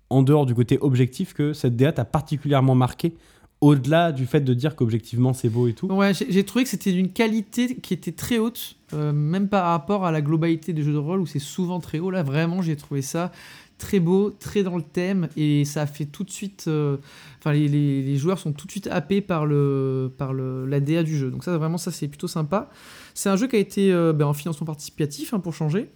en 0.09 0.21
dehors 0.21 0.45
du 0.45 0.53
côté 0.53 0.77
objectif, 0.79 1.33
que 1.33 1.53
cette 1.53 1.75
DA 1.75 1.91
t'a 1.91 2.05
particulièrement 2.05 2.75
marqué. 2.75 3.13
Au-delà 3.61 4.13
du 4.13 4.25
fait 4.25 4.39
de 4.39 4.53
dire 4.53 4.75
qu'objectivement 4.75 5.33
c'est 5.33 5.49
beau 5.49 5.67
et 5.67 5.73
tout. 5.73 5.87
Ouais, 5.87 6.13
j'ai 6.13 6.43
trouvé 6.45 6.63
que 6.63 6.69
c'était 6.69 6.93
d'une 6.93 7.09
qualité 7.11 7.75
qui 7.75 7.93
était 7.93 8.13
très 8.13 8.37
haute, 8.37 8.77
euh, 8.93 9.11
même 9.11 9.49
par 9.49 9.65
rapport 9.65 10.05
à 10.05 10.11
la 10.11 10.21
globalité 10.21 10.71
des 10.71 10.81
jeux 10.81 10.93
de 10.93 10.97
rôle 10.97 11.19
où 11.19 11.25
c'est 11.25 11.39
souvent 11.39 11.81
très 11.81 11.99
haut. 11.99 12.09
Là, 12.09 12.23
vraiment, 12.23 12.61
j'ai 12.61 12.77
trouvé 12.77 13.01
ça 13.01 13.33
très 13.77 13.99
beau, 13.99 14.29
très 14.29 14.61
dans 14.61 14.77
le 14.77 14.83
thème, 14.83 15.29
et 15.35 15.65
ça 15.65 15.81
a 15.81 15.85
fait 15.87 16.05
tout 16.05 16.23
de 16.23 16.29
suite. 16.29 16.65
euh, 16.67 16.97
Enfin, 17.39 17.53
les, 17.53 18.17
joueurs 18.17 18.37
sont 18.37 18.51
tout 18.51 18.65
de 18.67 18.71
suite 18.71 18.87
happés 18.87 19.21
par 19.21 19.45
le 19.45 20.11
par 20.17 20.33
le 20.33 20.65
la 20.65 20.79
DA 20.81 21.03
du 21.03 21.17
jeu. 21.17 21.31
Donc 21.31 21.43
ça, 21.43 21.57
vraiment, 21.57 21.77
ça 21.77 21.91
c'est 21.91 22.07
plutôt 22.07 22.27
sympa. 22.27 22.69
C'est 23.13 23.29
un 23.29 23.37
jeu 23.37 23.47
qui 23.47 23.55
a 23.55 23.59
été 23.59 23.91
euh, 23.91 24.13
ben, 24.13 24.25
en 24.25 24.33
financement 24.33 24.65
participatif 24.65 25.33
hein, 25.33 25.39
pour 25.39 25.53
changer. 25.53 25.89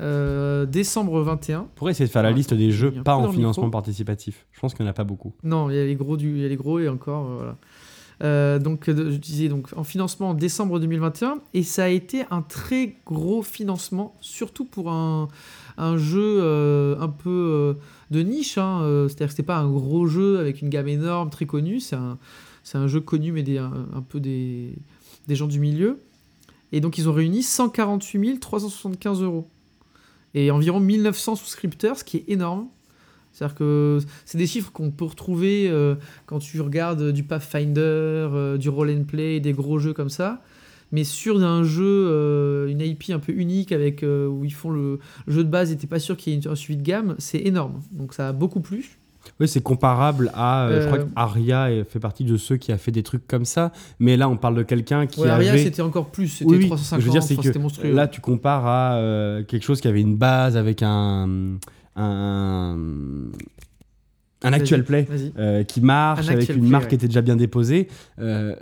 Euh, 0.00 0.66
décembre 0.66 1.20
21. 1.22 1.60
On 1.60 1.68
pourrait 1.74 1.92
essayer 1.92 2.06
de 2.06 2.10
faire 2.12 2.22
la 2.22 2.32
liste 2.32 2.52
des 2.52 2.70
jeux 2.70 2.90
pas 3.04 3.16
en 3.16 3.32
financement 3.32 3.70
participatif. 3.70 4.46
Je 4.52 4.60
pense 4.60 4.74
qu'il 4.74 4.84
n'y 4.84 4.88
en 4.88 4.90
a 4.90 4.94
pas 4.94 5.04
beaucoup. 5.04 5.32
Non, 5.42 5.70
il 5.70 5.76
y 5.76 5.78
a 5.78 5.84
les 5.86 5.94
gros, 5.96 6.16
du, 6.16 6.30
il 6.36 6.42
y 6.42 6.44
a 6.44 6.48
les 6.48 6.56
gros 6.56 6.78
et 6.78 6.88
encore, 6.88 7.30
euh, 7.30 7.36
voilà. 7.36 7.56
Euh, 8.22 8.58
donc, 8.58 8.88
euh, 8.88 9.10
je 9.10 9.16
disais 9.18 9.48
donc 9.48 9.68
en 9.76 9.84
financement 9.84 10.30
en 10.30 10.34
décembre 10.34 10.80
2021 10.80 11.38
et 11.52 11.62
ça 11.62 11.84
a 11.84 11.88
été 11.88 12.24
un 12.30 12.40
très 12.40 12.96
gros 13.06 13.42
financement, 13.42 14.14
surtout 14.22 14.64
pour 14.64 14.90
un, 14.90 15.28
un 15.76 15.96
jeu 15.98 16.38
euh, 16.40 16.96
un 16.98 17.08
peu 17.08 17.30
euh, 17.30 17.74
de 18.10 18.20
niche. 18.22 18.56
hein, 18.58 18.80
C'est-à-dire 19.08 19.26
que 19.26 19.30
c'était 19.32 19.42
pas 19.42 19.58
un 19.58 19.70
gros 19.70 20.06
jeu 20.06 20.38
avec 20.38 20.62
une 20.62 20.70
gamme 20.70 20.88
énorme, 20.88 21.28
très 21.28 21.44
connu. 21.46 21.78
C'est 21.80 21.96
un, 21.96 22.18
un 22.74 22.86
jeu 22.86 23.00
connu 23.00 23.32
mais 23.32 23.42
des, 23.42 23.58
un, 23.58 23.86
un 23.94 24.00
peu 24.02 24.18
des, 24.18 24.74
des 25.26 25.34
gens 25.36 25.46
du 25.46 25.60
milieu. 25.60 26.00
Et 26.72 26.80
donc 26.80 26.96
ils 26.98 27.08
ont 27.10 27.12
réuni 27.12 27.42
148 27.42 28.40
375 28.40 29.22
euros 29.22 29.46
et 30.34 30.50
environ 30.50 30.80
1900 30.80 31.36
souscripteurs, 31.36 31.98
ce 31.98 32.04
qui 32.04 32.18
est 32.18 32.24
énorme. 32.28 32.66
C'est-à-dire 33.32 33.54
que 33.54 33.98
c'est 34.24 34.38
des 34.38 34.46
chiffres 34.46 34.72
qu'on 34.72 34.90
peut 34.90 35.04
retrouver 35.04 35.68
euh, 35.68 35.94
quand 36.24 36.38
tu 36.38 36.60
regardes 36.60 37.12
du 37.12 37.22
Pathfinder, 37.22 37.80
euh, 37.80 38.56
du 38.56 38.68
roll 38.70 38.90
and 38.90 39.04
play, 39.04 39.40
des 39.40 39.52
gros 39.52 39.78
jeux 39.78 39.92
comme 39.92 40.08
ça. 40.08 40.42
Mais 40.92 41.04
sur 41.04 41.42
un 41.42 41.62
jeu, 41.64 41.84
euh, 41.84 42.68
une 42.68 42.80
IP 42.80 43.10
un 43.10 43.18
peu 43.18 43.32
unique 43.32 43.72
avec 43.72 44.02
euh, 44.02 44.26
où 44.26 44.44
ils 44.44 44.54
font 44.54 44.70
le, 44.70 45.00
le 45.26 45.32
jeu 45.32 45.44
de 45.44 45.50
base 45.50 45.70
et 45.72 45.76
t'es 45.76 45.86
pas 45.88 45.98
sûr 45.98 46.16
qu'il 46.16 46.32
y 46.32 46.36
ait 46.36 46.38
une- 46.40 46.48
un 46.50 46.54
suivi 46.54 46.78
de 46.78 46.82
gamme, 46.86 47.14
c'est 47.18 47.40
énorme. 47.40 47.80
Donc 47.90 48.14
ça 48.14 48.28
a 48.28 48.32
beaucoup 48.32 48.60
plu. 48.60 48.96
Oui, 49.40 49.48
c'est 49.48 49.62
comparable 49.62 50.30
à. 50.34 50.66
euh, 50.66 50.80
Je 50.82 50.86
crois 50.86 50.98
Euh, 50.98 51.04
que 51.04 51.10
Aria 51.16 51.70
est- 51.72 51.84
fait 51.84 52.00
partie 52.00 52.24
de 52.24 52.36
ceux 52.36 52.56
qui 52.56 52.72
a 52.72 52.78
fait 52.78 52.90
des 52.92 53.02
trucs 53.02 53.26
comme 53.26 53.44
ça. 53.44 53.72
Mais 54.00 54.16
là, 54.16 54.28
on 54.28 54.36
parle 54.36 54.54
de 54.56 54.62
quelqu'un 54.62 55.06
qui 55.06 55.20
Ouais, 55.20 55.28
Aria, 55.28 55.52
avait. 55.52 55.62
c'était 55.62 55.82
encore 55.82 56.06
plus, 56.10 56.28
c'était 56.28 56.50
Oui, 56.50 56.56
oui, 56.58 56.66
350, 56.66 56.86
ce 56.86 56.94
que 56.96 57.00
je 57.00 57.06
veux 57.06 57.12
dire, 57.12 57.22
c'est 57.22 57.38
enfin, 57.38 57.50
que 57.52 57.58
monstrueux. 57.58 57.92
Là, 57.92 58.08
tu 58.08 58.20
compares 58.20 58.66
à 58.66 58.94
euh, 58.96 59.42
quelque 59.44 59.64
chose 59.64 59.80
qui 59.80 59.88
avait 59.88 60.00
une 60.00 60.16
base 60.16 60.56
avec 60.56 60.82
un. 60.82 61.56
un, 61.96 62.76
un 64.46 64.52
actual 64.52 64.84
play. 64.84 65.06
Euh, 65.38 65.64
qui 65.64 65.80
marche 65.80 66.28
Un 66.28 66.32
avec 66.32 66.48
une 66.48 66.60
play, 66.60 66.68
marque 66.68 66.84
ouais. 66.84 66.88
qui 66.90 66.94
était 66.96 67.08
déjà 67.08 67.22
bien 67.22 67.36
déposée. 67.36 67.88
Euh, 68.18 68.54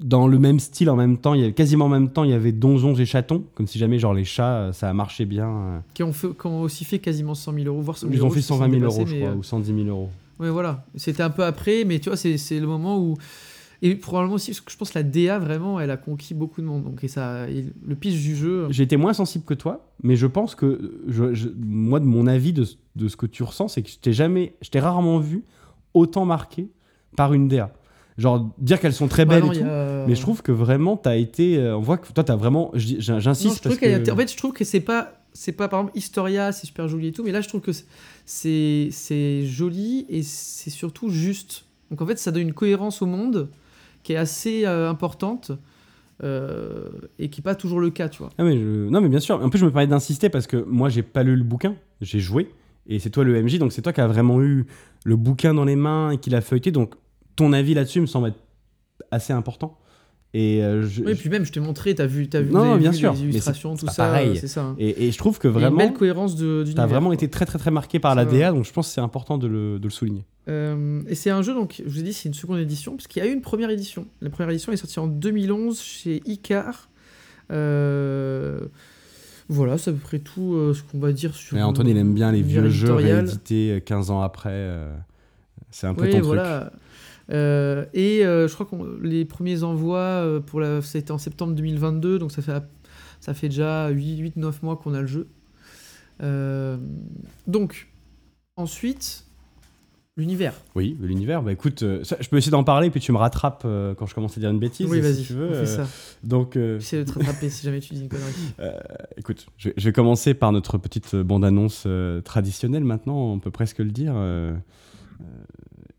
dans 0.00 0.26
le 0.26 0.38
même 0.38 0.60
style, 0.60 0.90
en 0.90 0.96
même 0.96 1.16
temps, 1.16 1.34
il 1.34 1.40
y 1.40 1.44
avait 1.44 1.52
quasiment 1.52 1.86
en 1.86 1.88
même 1.88 2.10
temps, 2.10 2.24
il 2.24 2.30
y 2.30 2.34
avait 2.34 2.52
Donjons 2.52 2.94
et 2.94 3.04
Chatons, 3.04 3.44
comme 3.54 3.66
si 3.66 3.78
jamais 3.78 3.98
genre 3.98 4.14
les 4.14 4.24
chats, 4.24 4.56
euh, 4.56 4.72
ça 4.72 4.90
a 4.90 4.92
marché 4.92 5.24
bien. 5.24 5.82
Qui, 5.94 6.02
ont 6.02 6.12
fait, 6.12 6.28
qui 6.38 6.46
ont 6.46 6.60
aussi 6.62 6.84
fait 6.84 6.98
quasiment 6.98 7.34
100 7.34 7.54
000 7.54 7.66
euros, 7.66 7.80
voire 7.80 7.96
100 7.96 8.08
000 8.08 8.14
Ils 8.14 8.22
ont 8.22 8.26
euros, 8.26 8.34
fait 8.34 8.40
qui 8.40 8.46
sont 8.46 8.58
120 8.58 8.78
000 8.78 8.84
euros, 8.84 9.06
je 9.06 9.16
crois, 9.16 9.30
euh, 9.30 9.36
ou 9.36 9.42
110 9.42 9.74
000 9.74 9.88
euros. 9.88 10.10
Ouais, 10.38 10.50
voilà. 10.50 10.84
C'était 10.96 11.22
un 11.22 11.30
peu 11.30 11.44
après, 11.44 11.84
mais 11.84 11.98
tu 11.98 12.08
vois, 12.08 12.16
c'est 12.16 12.36
c'est 12.36 12.58
le 12.58 12.66
moment 12.66 12.98
où. 12.98 13.16
Et 13.84 13.96
probablement 13.96 14.36
aussi, 14.36 14.52
parce 14.52 14.60
que 14.60 14.70
je 14.70 14.76
pense 14.76 14.90
que 14.92 14.98
la 14.98 15.02
DA, 15.02 15.38
vraiment, 15.40 15.80
elle 15.80 15.90
a 15.90 15.96
conquis 15.96 16.34
beaucoup 16.34 16.60
de 16.60 16.66
monde. 16.66 16.84
Donc, 16.84 17.02
et 17.02 17.08
ça, 17.08 17.48
et 17.50 17.64
le 17.84 17.94
pitch 17.96 18.14
du 18.22 18.36
jeu. 18.36 18.68
J'ai 18.70 18.84
été 18.84 18.96
moins 18.96 19.12
sensible 19.12 19.44
que 19.44 19.54
toi, 19.54 19.90
mais 20.04 20.14
je 20.14 20.26
pense 20.28 20.54
que, 20.54 21.00
je, 21.08 21.34
je- 21.34 21.48
moi, 21.64 21.98
de 21.98 22.04
mon 22.04 22.26
avis, 22.28 22.52
de, 22.52 22.62
ce- 22.64 22.76
de 22.94 23.08
ce 23.08 23.16
que 23.16 23.26
tu 23.26 23.42
ressens, 23.42 23.68
c'est 23.68 23.82
que 23.82 23.90
je 23.90 23.98
t'ai 23.98 24.12
jamais, 24.12 24.54
je 24.62 24.70
t'ai 24.70 24.78
rarement 24.78 25.18
vu 25.18 25.42
autant 25.94 26.24
marqué 26.24 26.70
par 27.16 27.34
une 27.34 27.48
DA. 27.48 27.72
Genre, 28.18 28.54
dire 28.58 28.78
qu'elles 28.78 28.92
sont 28.92 29.08
très 29.08 29.24
Bah 29.24 29.34
belles 29.40 29.44
non, 29.46 29.52
et 29.52 29.58
tout, 29.58 29.64
a- 29.64 30.04
mais 30.06 30.14
je 30.14 30.20
trouve 30.20 30.42
que 30.42 30.52
vraiment, 30.52 30.96
t'as 30.96 31.16
été. 31.16 31.58
euh, 31.58 31.76
on 31.76 31.80
voit 31.80 31.98
que 31.98 32.12
toi, 32.12 32.22
t'as 32.22 32.36
vraiment. 32.36 32.70
J'insiste 32.74 33.64
parce 33.64 33.78
que. 33.78 34.10
a- 34.10 34.12
En 34.12 34.16
fait, 34.16 34.30
je 34.30 34.36
trouve 34.36 34.52
que 34.52 34.64
c'est 34.64 34.80
pas. 34.80 35.18
C'est 35.34 35.52
pas, 35.52 35.66
par 35.66 35.80
exemple, 35.80 35.96
Historia, 35.98 36.52
c'est 36.52 36.66
super 36.66 36.86
joli 36.88 37.08
et 37.08 37.12
tout, 37.12 37.24
mais 37.24 37.32
là, 37.32 37.40
je 37.40 37.48
trouve 37.48 37.62
que 37.62 37.72
c'est 38.26 39.46
joli 39.46 40.04
et 40.08 40.22
c'est 40.22 40.70
surtout 40.70 41.08
juste. 41.08 41.64
Donc, 41.90 42.00
en 42.02 42.06
fait, 42.06 42.18
ça 42.18 42.30
donne 42.30 42.42
une 42.42 42.52
cohérence 42.54 43.02
au 43.02 43.06
monde 43.06 43.48
qui 44.02 44.12
est 44.14 44.16
assez 44.16 44.64
euh, 44.66 44.88
importante. 44.90 45.52
euh, 46.22 46.88
et 47.18 47.30
qui 47.30 47.40
n'est 47.40 47.42
pas 47.44 47.54
toujours 47.56 47.80
le 47.80 47.90
cas, 47.90 48.08
tu 48.08 48.18
vois. 48.18 48.30
Ah 48.38 48.44
mais 48.44 48.54
Non, 48.54 49.00
mais 49.00 49.08
bien 49.08 49.18
sûr. 49.18 49.42
En 49.42 49.48
plus, 49.50 49.58
je 49.58 49.64
me 49.64 49.70
permets 49.72 49.88
d'insister 49.88 50.28
parce 50.28 50.46
que 50.46 50.56
moi, 50.56 50.88
j'ai 50.88 51.02
pas 51.02 51.22
lu 51.24 51.34
le 51.34 51.42
bouquin, 51.42 51.74
j'ai 52.00 52.20
joué. 52.20 52.50
Et 52.86 52.98
c'est 52.98 53.10
toi 53.10 53.24
le 53.24 53.40
MJ, 53.42 53.58
donc 53.58 53.72
c'est 53.72 53.82
toi 53.82 53.92
qui 53.92 54.00
as 54.00 54.06
vraiment 54.08 54.40
eu 54.42 54.66
le 55.04 55.16
bouquin 55.16 55.54
dans 55.54 55.64
les 55.64 55.76
mains 55.76 56.10
et 56.12 56.18
qui 56.18 56.30
l'a 56.30 56.40
feuilleté. 56.40 56.70
Donc 56.70 56.94
ton 57.36 57.52
avis 57.52 57.74
là-dessus 57.74 58.00
me 58.00 58.06
semble 58.06 58.28
être 58.28 58.38
assez 59.10 59.32
important. 59.32 59.78
Et, 60.34 60.64
euh, 60.64 60.82
je- 60.88 61.02
Oui, 61.02 61.14
puis 61.14 61.28
même, 61.28 61.44
je 61.44 61.52
t'ai 61.52 61.60
montré, 61.60 61.94
t'as 61.94 62.06
vu, 62.06 62.26
t'as 62.28 62.40
vu, 62.40 62.52
Non, 62.52 62.60
vous 62.60 62.70
avez 62.70 62.78
bien 62.80 62.90
vu 62.90 62.96
sûr, 62.96 63.12
les 63.12 63.18
mais 63.18 63.24
illustrations, 63.32 63.76
tout 63.76 63.86
ça, 63.86 64.04
pareil. 64.04 64.38
ça. 64.48 64.62
hein. 64.62 64.76
et, 64.78 65.06
et 65.06 65.12
je 65.12 65.18
trouve 65.18 65.38
que 65.38 65.46
Il 65.46 65.50
y 65.50 65.54
a 65.54 65.58
une 65.58 65.64
vraiment, 65.74 65.76
belle 65.76 65.92
cohérence 65.92 66.36
de, 66.36 66.64
t'as 66.74 66.86
vraiment 66.86 67.08
quoi. 67.08 67.14
été 67.14 67.28
très 67.28 67.44
très 67.44 67.58
très 67.58 67.70
marqué 67.70 67.98
par 67.98 68.14
la. 68.14 68.24
DA, 68.24 68.50
donc 68.52 68.64
je 68.64 68.72
pense 68.72 68.88
que 68.88 68.94
c'est 68.94 69.02
important 69.02 69.36
de 69.36 69.46
le, 69.46 69.78
de 69.78 69.84
le 69.84 69.90
souligner. 69.90 70.24
Euh, 70.48 71.02
et 71.06 71.14
c'est 71.14 71.28
un 71.30 71.42
jeu, 71.42 71.52
donc, 71.52 71.82
je 71.84 71.90
vous 71.90 72.00
ai 72.00 72.02
dit, 72.02 72.12
c'est 72.14 72.28
une 72.30 72.34
seconde 72.34 72.58
édition, 72.60 72.96
parce 72.96 73.06
qu'il 73.08 73.22
y 73.22 73.26
a 73.26 73.28
eu 73.28 73.32
une 73.34 73.42
première 73.42 73.68
édition. 73.70 74.06
La 74.22 74.30
première 74.30 74.50
édition 74.50 74.72
est 74.72 74.76
sortie 74.78 74.98
en 75.00 75.06
2011 75.06 75.80
chez 75.82 76.22
Icar. 76.24 76.88
Euh, 77.50 78.60
Voilà, 79.48 79.76
c'est 79.76 79.90
à 79.90 79.92
peu 79.92 79.98
près 79.98 80.18
tout 80.18 80.54
euh, 80.54 80.72
ce 80.72 80.82
qu'on 80.82 80.98
va 80.98 81.12
dire 81.12 81.34
sur. 81.34 81.56
Et 81.58 81.62
Antoine, 81.62 81.88
il 81.88 81.96
aime 81.98 82.14
bien 82.14 82.32
les 82.32 82.40
vieux 82.42 82.70
jeux 82.70 82.94
réédités 82.94 83.72
euh, 83.72 83.80
15 83.80 84.10
ans 84.10 84.22
après. 84.22 84.48
euh, 84.52 84.94
c'est 85.70 85.86
un 85.86 85.94
peu 85.94 86.04
Oui, 86.04 86.10
ton 86.12 86.20
voilà. 86.22 86.72
Euh, 87.32 87.86
et 87.94 88.24
euh, 88.24 88.46
je 88.46 88.54
crois 88.54 88.66
que 88.66 89.00
les 89.02 89.24
premiers 89.24 89.62
envois, 89.62 89.98
euh, 89.98 90.40
pour 90.40 90.60
la... 90.60 90.82
c'était 90.82 91.12
en 91.12 91.18
septembre 91.18 91.54
2022, 91.54 92.18
donc 92.18 92.32
ça 92.32 92.42
fait, 92.42 92.62
ça 93.20 93.34
fait 93.34 93.48
déjà 93.48 93.90
8-9 93.90 94.52
mois 94.62 94.76
qu'on 94.76 94.94
a 94.94 95.00
le 95.00 95.06
jeu. 95.06 95.28
Euh, 96.22 96.76
donc, 97.46 97.88
ensuite, 98.56 99.24
l'univers. 100.16 100.52
Oui, 100.74 100.96
l'univers. 101.00 101.42
Bah 101.42 101.52
écoute, 101.52 101.82
ça, 102.04 102.16
je 102.20 102.28
peux 102.28 102.36
essayer 102.36 102.50
d'en 102.50 102.64
parler, 102.64 102.90
puis 102.90 103.00
tu 103.00 103.12
me 103.12 103.16
rattrapes 103.16 103.62
quand 103.62 104.06
je 104.06 104.14
commence 104.14 104.36
à 104.36 104.40
dire 104.40 104.50
une 104.50 104.58
bêtise. 104.58 104.86
oui, 104.86 104.98
si 104.98 105.02
vas-y, 105.02 105.22
tu 105.22 105.32
veux. 105.32 105.48
on 105.48 105.54
fait 105.54 105.66
ça. 105.66 105.86
Donc, 106.22 106.52
J'essaie 106.54 107.02
de 107.02 107.10
te 107.10 107.18
rattraper 107.18 107.48
si 107.48 107.64
jamais 107.64 107.80
tu 107.80 107.94
dis 107.94 108.02
une 108.02 108.08
connerie. 108.10 108.32
écoute, 109.16 109.46
je, 109.56 109.70
je 109.74 109.84
vais 109.84 109.92
commencer 109.92 110.34
par 110.34 110.52
notre 110.52 110.76
petite 110.76 111.16
bande-annonce 111.16 111.86
traditionnelle 112.24 112.84
maintenant, 112.84 113.32
on 113.32 113.38
peut 113.38 113.50
presque 113.50 113.78
le 113.78 113.90
dire. 113.90 114.14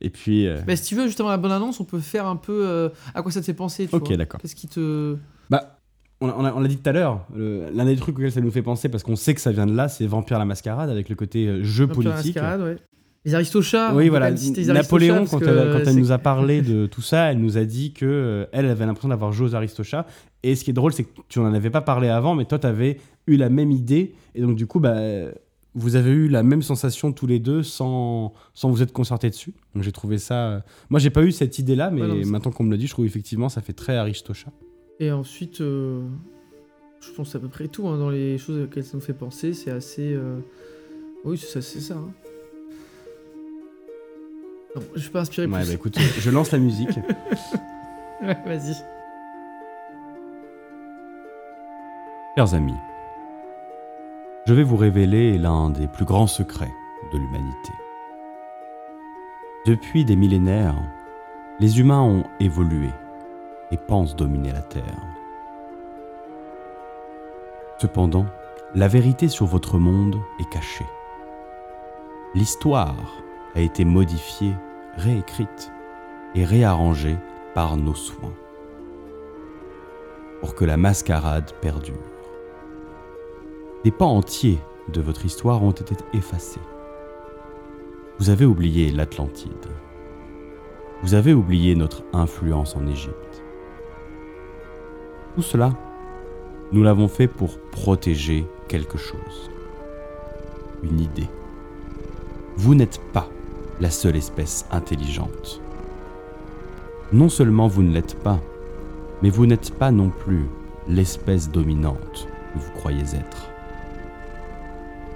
Et 0.03 0.09
puis. 0.09 0.47
euh, 0.47 0.59
Bah, 0.67 0.75
si 0.75 0.83
tu 0.83 0.95
veux, 0.95 1.07
justement, 1.07 1.29
la 1.29 1.37
bonne 1.37 1.51
annonce, 1.51 1.79
on 1.79 1.85
peut 1.85 1.99
faire 1.99 2.27
un 2.27 2.35
peu 2.35 2.65
euh, 2.67 2.89
à 3.15 3.21
quoi 3.21 3.31
ça 3.31 3.39
te 3.39 3.45
fait 3.45 3.53
penser. 3.53 3.87
Tu 3.87 3.95
ok, 3.95 4.13
d'accord. 4.13 4.39
Qu'est-ce 4.41 4.55
qui 4.55 4.67
te. 4.67 5.15
Bah, 5.49 5.79
on 6.21 6.29
a- 6.29 6.35
on 6.37 6.45
a- 6.45 6.53
on 6.53 6.59
l'a 6.59 6.67
dit 6.67 6.77
tout 6.77 6.89
à 6.89 6.93
l'heure, 6.93 7.25
l'un 7.35 7.85
des 7.85 7.95
trucs 7.95 8.17
auxquels 8.17 8.31
ça 8.31 8.39
nous 8.41 8.51
fait 8.51 8.61
penser, 8.61 8.87
parce 8.89 9.03
qu'on 9.03 9.15
sait 9.15 9.33
que 9.33 9.41
ça 9.41 9.51
vient 9.51 9.65
de 9.65 9.75
là, 9.75 9.89
c'est 9.89 10.05
Vampire 10.05 10.39
la 10.39 10.45
Mascarade, 10.45 10.89
avec 10.89 11.09
le 11.09 11.15
côté 11.15 11.47
euh, 11.47 11.63
jeu 11.63 11.85
Vampire 11.85 12.03
la 12.03 12.15
politique. 12.15 12.35
Mascarade, 12.35 12.61
ouais. 12.61 12.75
Les 13.25 13.35
Aristochats. 13.35 13.95
oui, 13.95 14.09
voilà. 14.09 14.31
Napoléon, 14.31 15.25
quand 15.25 15.41
elle, 15.41 15.83
quand 15.85 15.93
nous 15.93 16.11
a 16.11 16.17
parlé 16.17 16.61
de 16.61 16.85
tout 16.91 17.01
ça, 17.01 17.31
elle 17.31 17.39
nous 17.39 17.57
a 17.57 17.63
dit 17.63 17.93
que 17.93 18.05
euh, 18.05 18.45
elle 18.51 18.65
avait 18.65 18.85
l'impression 18.85 19.07
d'avoir 19.09 19.31
joué 19.31 19.47
aux 19.47 19.55
Aristochats. 19.55 20.05
Et 20.43 20.55
ce 20.55 20.65
qui 20.65 20.71
est 20.71 20.73
drôle, 20.73 20.91
c'est 20.91 21.05
que 21.05 21.21
tu 21.29 21.39
n'en 21.39 21.53
avais 21.53 21.69
pas 21.69 21.79
parlé 21.79 22.09
avant, 22.09 22.35
mais 22.35 22.43
toi, 22.43 22.59
tu 22.59 22.67
avais 22.67 22.97
eu 23.27 23.37
la 23.37 23.47
même 23.47 23.71
idée. 23.71 24.13
Et 24.35 24.41
donc, 24.41 24.55
du 24.57 24.67
coup, 24.67 24.81
bah, 24.81 24.97
vous 25.75 25.95
avez 25.95 26.11
eu 26.11 26.27
la 26.27 26.43
même 26.43 26.61
sensation 26.61 27.11
tous 27.11 27.25
les 27.27 27.39
deux 27.39 27.63
sans, 27.63 28.33
sans 28.53 28.69
vous 28.69 28.81
être 28.83 28.91
concertés 28.93 29.29
dessus? 29.29 29.53
Donc, 29.73 29.83
j'ai 29.83 29.91
trouvé 29.91 30.17
ça. 30.17 30.47
euh, 30.49 30.59
Moi, 30.89 30.99
j'ai 30.99 31.09
pas 31.09 31.23
eu 31.23 31.31
cette 31.31 31.57
idée-là, 31.59 31.89
mais 31.91 32.01
Ouais, 32.01 32.07
non, 32.07 32.25
maintenant 32.27 32.51
qu'on 32.51 32.63
me 32.63 32.71
le 32.71 32.77
dit, 32.77 32.87
je 32.87 32.91
trouve 32.93 33.05
effectivement 33.05 33.49
ça 33.49 33.61
fait 33.61 33.73
très 33.73 33.95
Aristochats. 33.97 34.51
Et 34.99 35.11
ensuite, 35.11 35.61
euh, 35.61 36.01
je 37.01 37.11
pense 37.11 37.33
à 37.35 37.39
peu 37.39 37.47
près 37.47 37.67
tout 37.67 37.87
hein, 37.87 37.97
dans 37.97 38.09
les 38.09 38.37
choses 38.37 38.63
auxquelles 38.63 38.83
ça 38.85 38.91
nous 38.95 39.01
fait 39.03 39.13
penser. 39.13 39.53
C'est 39.53 39.71
assez. 39.71 40.13
euh, 40.13 40.37
Oui, 41.25 41.37
c'est 41.37 41.47
ça. 41.47 41.61
C'est 41.61 41.81
ça 41.81 41.95
hein. 41.95 42.11
Non, 44.75 44.81
je 44.95 45.01
suis 45.01 45.11
pas 45.11 45.21
inspiré 45.21 45.45
Ouais, 45.47 45.59
plus. 45.59 45.67
bah 45.67 45.73
écoute, 45.73 45.99
je 46.19 46.29
lance 46.29 46.51
la 46.51 46.59
musique. 46.59 46.89
Ouais, 48.21 48.37
vas-y. 48.45 48.73
Chers 52.37 52.53
amis, 52.53 52.73
je 54.45 54.53
vais 54.53 54.63
vous 54.63 54.75
révéler 54.75 55.37
l'un 55.37 55.69
des 55.69 55.87
plus 55.87 56.03
grands 56.05 56.27
secrets 56.27 56.73
de 57.11 57.17
l'humanité. 57.17 57.71
Depuis 59.65 60.03
des 60.03 60.17
millénaires, 60.17 60.75
les 61.59 61.79
humains 61.79 62.01
ont 62.01 62.23
évolué 62.41 62.89
et 63.71 63.77
pensent 63.77 64.15
dominer 64.15 64.51
la 64.51 64.61
Terre. 64.61 65.07
Cependant, 67.77 68.25
la 68.75 68.89
vérité 68.89 69.29
sur 69.29 69.45
votre 69.45 69.77
monde 69.77 70.19
est 70.39 70.49
cachée. 70.49 70.87
L'histoire 72.35 72.95
a 73.55 73.61
été 73.61 73.85
modifiée, 73.85 74.55
réécrite 74.97 75.71
et 76.35 76.43
réarrangée 76.43 77.17
par 77.53 77.77
nos 77.77 77.95
soins 77.95 78.33
pour 80.41 80.55
que 80.55 80.65
la 80.65 80.75
mascarade 80.75 81.53
perdure. 81.61 82.12
Des 83.83 83.91
pans 83.91 84.15
entiers 84.15 84.59
de 84.93 85.01
votre 85.01 85.25
histoire 85.25 85.61
ont 85.61 85.71
été 85.71 85.95
effacés. 86.13 86.61
Vous 88.17 88.29
avez 88.29 88.45
oublié 88.45 88.91
l'Atlantide. 88.91 89.51
Vous 91.01 91.15
avez 91.15 91.33
oublié 91.33 91.75
notre 91.75 92.01
influence 92.13 92.77
en 92.77 92.87
Égypte. 92.87 93.43
Tout 95.35 95.41
cela, 95.41 95.73
nous 96.71 96.81
l'avons 96.81 97.09
fait 97.09 97.27
pour 97.27 97.59
protéger 97.71 98.45
quelque 98.69 98.97
chose. 98.97 99.51
Une 100.81 101.01
idée. 101.01 101.29
Vous 102.55 102.75
n'êtes 102.75 103.01
pas 103.11 103.27
la 103.81 103.89
seule 103.89 104.15
espèce 104.15 104.65
intelligente. 104.71 105.59
Non 107.11 107.27
seulement 107.27 107.67
vous 107.67 107.83
ne 107.83 107.91
l'êtes 107.91 108.15
pas, 108.15 108.39
mais 109.21 109.29
vous 109.29 109.45
n'êtes 109.45 109.73
pas 109.73 109.91
non 109.91 110.09
plus 110.09 110.45
l'espèce 110.87 111.49
dominante 111.49 112.29
que 112.53 112.59
vous 112.59 112.71
croyez 112.71 113.03
être. 113.13 113.52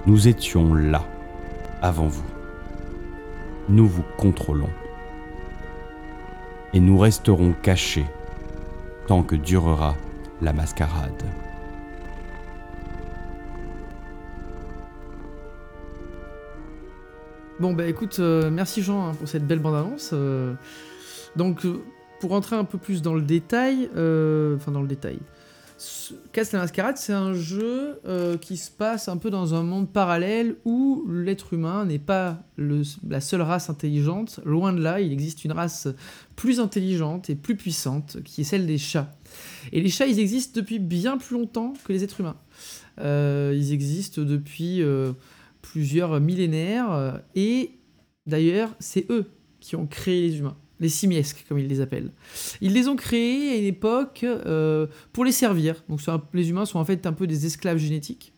Nous 0.07 0.29
étions 0.29 0.73
là, 0.73 1.03
avant 1.81 2.07
vous. 2.07 2.23
Nous 3.67 3.85
vous 3.85 4.05
contrôlons. 4.17 4.69
Et 6.73 6.79
nous 6.79 6.97
resterons 6.97 7.53
cachés 7.61 8.05
tant 9.09 9.21
que 9.21 9.35
durera 9.35 9.97
la 10.41 10.53
mascarade. 10.53 11.25
Bon, 17.59 17.73
bah 17.73 17.85
écoute, 17.85 18.15
euh, 18.19 18.49
merci 18.49 18.83
Jean 18.83 19.09
hein, 19.09 19.13
pour 19.13 19.27
cette 19.27 19.45
belle 19.45 19.59
bande-annonce. 19.59 20.11
euh. 20.13 20.53
donc, 21.35 21.65
euh, 21.65 21.81
pour 22.21 22.29
rentrer 22.29 22.55
un 22.55 22.63
peu 22.63 22.77
plus 22.77 23.01
dans 23.01 23.13
le 23.13 23.23
détail, 23.23 23.89
enfin 23.91 24.71
dans 24.71 24.81
le 24.81 24.87
détail, 24.87 25.19
Casse 26.31 26.53
la 26.53 26.59
Mascarade, 26.59 26.97
c'est 26.97 27.13
un 27.13 27.33
jeu 27.33 27.99
euh, 28.05 28.37
qui 28.37 28.57
se 28.57 28.71
passe 28.71 29.07
un 29.09 29.17
peu 29.17 29.29
dans 29.29 29.53
un 29.53 29.61
monde 29.61 29.91
parallèle 29.91 30.55
où 30.65 31.05
l'être 31.07 31.53
humain 31.53 31.85
n'est 31.85 31.99
pas 31.99 32.41
la 32.57 33.21
seule 33.21 33.43
race 33.43 33.69
intelligente. 33.69 34.39
Loin 34.43 34.73
de 34.73 34.81
là, 34.81 35.01
il 35.01 35.13
existe 35.13 35.45
une 35.45 35.51
race 35.51 35.87
plus 36.35 36.59
intelligente 36.59 37.29
et 37.29 37.35
plus 37.35 37.55
puissante 37.55 38.23
qui 38.23 38.41
est 38.41 38.43
celle 38.43 38.65
des 38.65 38.79
chats. 38.79 39.15
Et 39.71 39.79
les 39.79 39.89
chats, 39.89 40.07
ils 40.07 40.19
existent 40.19 40.53
depuis 40.55 40.79
bien 40.79 41.17
plus 41.19 41.35
longtemps 41.35 41.73
que 41.83 41.93
les 41.93 42.03
êtres 42.03 42.21
humains. 42.21 42.37
Euh, 42.99 43.53
ils 43.55 43.71
existent 43.71 44.23
depuis 44.23 44.81
euh, 44.81 45.13
plusieurs 45.61 46.19
millénaires 46.19 47.21
et 47.35 47.71
d'ailleurs, 48.25 48.71
c'est 48.79 49.05
eux 49.11 49.25
qui 49.59 49.75
ont 49.75 49.85
créé 49.85 50.27
les 50.27 50.37
humains. 50.39 50.57
Les 50.79 50.89
simiesques, 50.89 51.45
comme 51.47 51.57
ils 51.57 51.67
les 51.67 51.81
appellent. 51.81 52.11
Ils 52.61 52.73
les 52.73 52.87
ont 52.87 52.95
créés 52.95 53.51
à 53.51 53.55
une 53.55 53.65
époque 53.65 54.23
euh, 54.23 54.87
pour 55.11 55.25
les 55.25 55.31
servir. 55.31 55.83
Donc 55.89 56.01
les 56.33 56.49
humains 56.49 56.65
sont 56.65 56.79
en 56.79 56.85
fait 56.85 57.07
un 57.07 57.13
peu 57.13 57.25
des 57.25 57.45
esclaves 57.45 57.77
génétiques. 57.77 58.33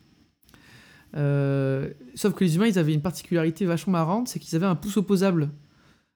Euh, 1.16 1.90
sauf 2.14 2.34
que 2.34 2.44
les 2.44 2.56
humains, 2.56 2.66
ils 2.66 2.78
avaient 2.78 2.94
une 2.94 3.02
particularité 3.02 3.66
vachement 3.66 3.92
marrante, 3.92 4.28
c'est 4.28 4.38
qu'ils 4.38 4.56
avaient 4.56 4.66
un 4.66 4.76
pouce 4.76 4.96
opposable. 4.96 5.50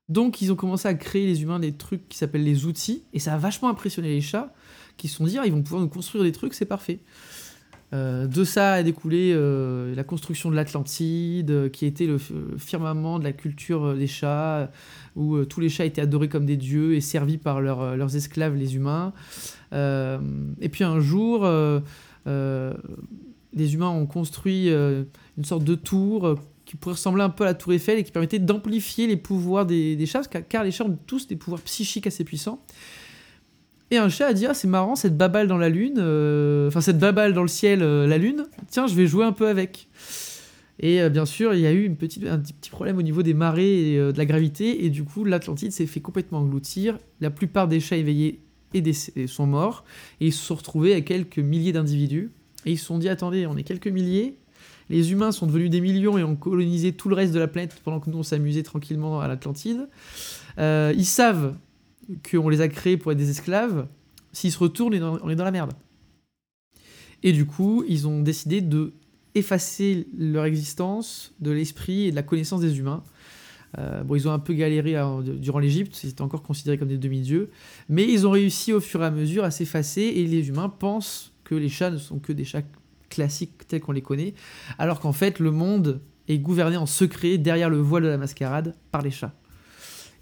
Donc 0.08 0.42
ils 0.42 0.52
ont 0.52 0.56
commencé 0.56 0.86
à 0.86 0.94
créer 0.94 1.26
les 1.26 1.42
humains 1.42 1.58
des 1.58 1.72
trucs 1.72 2.08
qui 2.08 2.18
s'appellent 2.18 2.44
les 2.44 2.66
outils, 2.66 3.02
et 3.12 3.18
ça 3.18 3.34
a 3.34 3.38
vachement 3.38 3.68
impressionné 3.68 4.08
les 4.08 4.20
chats, 4.20 4.52
qui 4.96 5.08
se 5.08 5.16
sont 5.16 5.24
dit, 5.24 5.38
Ah, 5.38 5.46
ils 5.46 5.52
vont 5.52 5.62
pouvoir 5.62 5.82
nous 5.82 5.88
construire 5.88 6.24
des 6.24 6.32
trucs, 6.32 6.54
c'est 6.54 6.66
parfait. 6.66 7.00
Euh, 7.94 8.26
de 8.26 8.42
ça 8.42 8.72
a 8.72 8.82
découlé 8.82 9.32
euh, 9.32 9.94
la 9.94 10.02
construction 10.02 10.50
de 10.50 10.56
l'Atlantide, 10.56 11.50
euh, 11.50 11.68
qui 11.68 11.86
était 11.86 12.06
le, 12.06 12.18
firmament 12.58 13.20
de 13.20 13.24
la 13.24 13.32
culture 13.32 13.94
des 13.94 14.08
chats, 14.08 14.70
où 15.14 15.44
tous 15.44 15.60
les 15.60 15.68
chats 15.68 15.84
étaient 15.84 16.02
adorés 16.02 16.28
comme 16.28 16.44
des 16.44 16.56
dieux 16.56 16.94
et 16.94 17.00
servis 17.00 17.38
par 17.38 17.60
leurs, 17.60 18.16
esclaves, 18.16 18.56
les 18.56 18.74
humains. 18.74 19.12
Et 19.72 20.68
puis 20.70 20.82
un 20.82 20.98
jour, 20.98 21.46
les 22.26 23.74
humains 23.74 23.90
ont 23.90 24.06
construit 24.06 24.68
une 24.68 25.44
sorte 25.44 25.64
de 25.64 25.76
tour 25.76 26.36
qui 26.64 26.76
pourrait 26.76 26.94
ressembler 26.94 27.22
un 27.22 27.30
peu 27.30 27.44
à 27.44 27.48
la 27.48 27.54
tour 27.54 27.72
Eiffel 27.72 27.98
et 27.98 28.04
qui 28.04 28.10
permettait 28.10 28.40
d'amplifier 28.40 29.06
les 29.06 29.16
pouvoirs 29.16 29.66
des, 29.66 30.06
chats, 30.06 30.22
car 30.24 30.64
les 30.64 30.72
chats 30.72 30.84
ont 30.84 30.98
tous 31.06 31.28
des 31.28 31.36
pouvoirs 31.36 31.60
psychiques 31.60 32.08
assez 32.08 32.24
puissants. 32.24 32.60
Et 33.90 33.98
un 33.98 34.08
chat 34.08 34.26
a 34.26 34.32
dit 34.32 34.46
Ah, 34.46 34.54
c'est 34.54 34.68
marrant 34.68 34.96
cette 34.96 35.16
babale 35.16 35.46
dans 35.46 35.58
la 35.58 35.68
lune, 35.68 35.96
euh, 35.98 36.68
enfin 36.68 36.80
cette 36.80 36.98
babale 36.98 37.34
dans 37.34 37.42
le 37.42 37.48
ciel, 37.48 37.82
euh, 37.82 38.06
la 38.06 38.18
lune, 38.18 38.46
tiens, 38.68 38.86
je 38.86 38.94
vais 38.94 39.06
jouer 39.06 39.24
un 39.24 39.32
peu 39.32 39.48
avec. 39.48 39.88
Et 40.80 41.00
euh, 41.00 41.08
bien 41.08 41.26
sûr, 41.26 41.54
il 41.54 41.60
y 41.60 41.66
a 41.66 41.72
eu 41.72 41.84
une 41.84 41.96
petite, 41.96 42.26
un 42.26 42.38
petit 42.38 42.70
problème 42.70 42.98
au 42.98 43.02
niveau 43.02 43.22
des 43.22 43.34
marées 43.34 43.92
et 43.92 43.98
de 43.98 44.18
la 44.18 44.24
gravité, 44.24 44.84
et 44.84 44.90
du 44.90 45.04
coup, 45.04 45.24
l'Atlantide 45.24 45.70
s'est 45.70 45.86
fait 45.86 46.00
complètement 46.00 46.38
engloutir. 46.38 46.98
La 47.20 47.30
plupart 47.30 47.68
des 47.68 47.78
chats 47.78 47.96
éveillés 47.96 48.40
est 48.72 48.80
décédé- 48.80 49.26
sont 49.28 49.46
morts 49.46 49.84
et 50.20 50.26
ils 50.26 50.32
se 50.32 50.44
sont 50.44 50.56
retrouvés 50.56 50.94
à 50.94 51.00
quelques 51.00 51.38
milliers 51.38 51.72
d'individus. 51.72 52.32
Et 52.66 52.72
ils 52.72 52.78
se 52.78 52.86
sont 52.86 52.98
dit 52.98 53.08
attendez, 53.08 53.46
on 53.46 53.56
est 53.56 53.62
quelques 53.62 53.88
milliers. 53.88 54.38
Les 54.90 55.12
humains 55.12 55.32
sont 55.32 55.46
devenus 55.46 55.70
des 55.70 55.80
millions 55.80 56.18
et 56.18 56.24
ont 56.24 56.36
colonisé 56.36 56.92
tout 56.92 57.08
le 57.08 57.14
reste 57.14 57.32
de 57.32 57.38
la 57.38 57.46
planète 57.46 57.76
pendant 57.84 58.00
que 58.00 58.10
nous 58.10 58.18
on 58.18 58.22
s'amusait 58.22 58.62
tranquillement 58.62 59.20
à 59.20 59.28
l'Atlantide. 59.28 59.88
Ils 60.58 61.04
savent 61.06 61.54
qu'on 62.30 62.48
les 62.48 62.60
a 62.60 62.68
créés 62.68 62.96
pour 62.96 63.12
être 63.12 63.18
des 63.18 63.30
esclaves. 63.30 63.86
S'ils 64.32 64.52
se 64.52 64.58
retournent, 64.58 64.94
on 65.22 65.30
est 65.30 65.36
dans- 65.36 65.44
la 65.44 65.50
merde. 65.50 65.72
Et 67.22 67.32
du 67.32 67.46
coup, 67.46 67.84
ils 67.88 68.06
ont 68.06 68.20
décidé 68.20 68.60
de 68.60 68.92
effacer 69.34 70.06
leur 70.16 70.44
existence 70.44 71.32
de 71.40 71.50
l'esprit 71.50 72.06
et 72.06 72.10
de 72.10 72.16
la 72.16 72.22
connaissance 72.22 72.60
des 72.60 72.78
humains. 72.78 73.02
Euh, 73.78 74.04
bon, 74.04 74.14
ils 74.14 74.28
ont 74.28 74.32
un 74.32 74.38
peu 74.38 74.52
galéré 74.54 74.94
durant 75.38 75.58
l'Égypte, 75.58 76.04
ils 76.04 76.10
étaient 76.10 76.22
encore 76.22 76.42
considérés 76.42 76.78
comme 76.78 76.88
des 76.88 76.98
demi-dieux, 76.98 77.50
mais 77.88 78.04
ils 78.08 78.26
ont 78.26 78.30
réussi 78.30 78.72
au 78.72 78.80
fur 78.80 79.02
et 79.02 79.06
à 79.06 79.10
mesure 79.10 79.42
à 79.42 79.50
s'effacer 79.50 80.02
et 80.02 80.26
les 80.26 80.48
humains 80.48 80.68
pensent 80.68 81.32
que 81.42 81.56
les 81.56 81.68
chats 81.68 81.90
ne 81.90 81.98
sont 81.98 82.20
que 82.20 82.32
des 82.32 82.44
chats 82.44 82.62
classiques 83.08 83.66
tels 83.66 83.80
qu'on 83.80 83.92
les 83.92 84.02
connaît, 84.02 84.34
alors 84.78 85.00
qu'en 85.00 85.12
fait 85.12 85.40
le 85.40 85.50
monde 85.50 86.00
est 86.28 86.38
gouverné 86.38 86.76
en 86.76 86.86
secret 86.86 87.36
derrière 87.36 87.68
le 87.68 87.78
voile 87.78 88.04
de 88.04 88.08
la 88.08 88.16
mascarade 88.18 88.74
par 88.92 89.02
les 89.02 89.10
chats. 89.10 89.34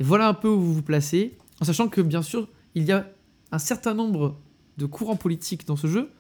Et 0.01 0.05
voilà 0.05 0.29
un 0.29 0.35
peu 0.35 0.49
où 0.49 0.59
vous 0.61 0.75
vous 0.75 0.83
placez, 0.83 1.37
en 1.63 1.65
sachant 1.65 1.87
que 1.87 2.01
bien 2.01 2.23
sûr 2.23 2.49
il 2.75 2.83
y 2.83 2.91
a 2.91 3.07
un 3.53 3.59
certain 3.61 3.95
nombre 3.95 4.37
de 4.79 4.87
courants 4.87 5.15
politiques 5.15 5.65
dans 5.65 5.77
ce 5.77 5.87
jeu 5.87 6.11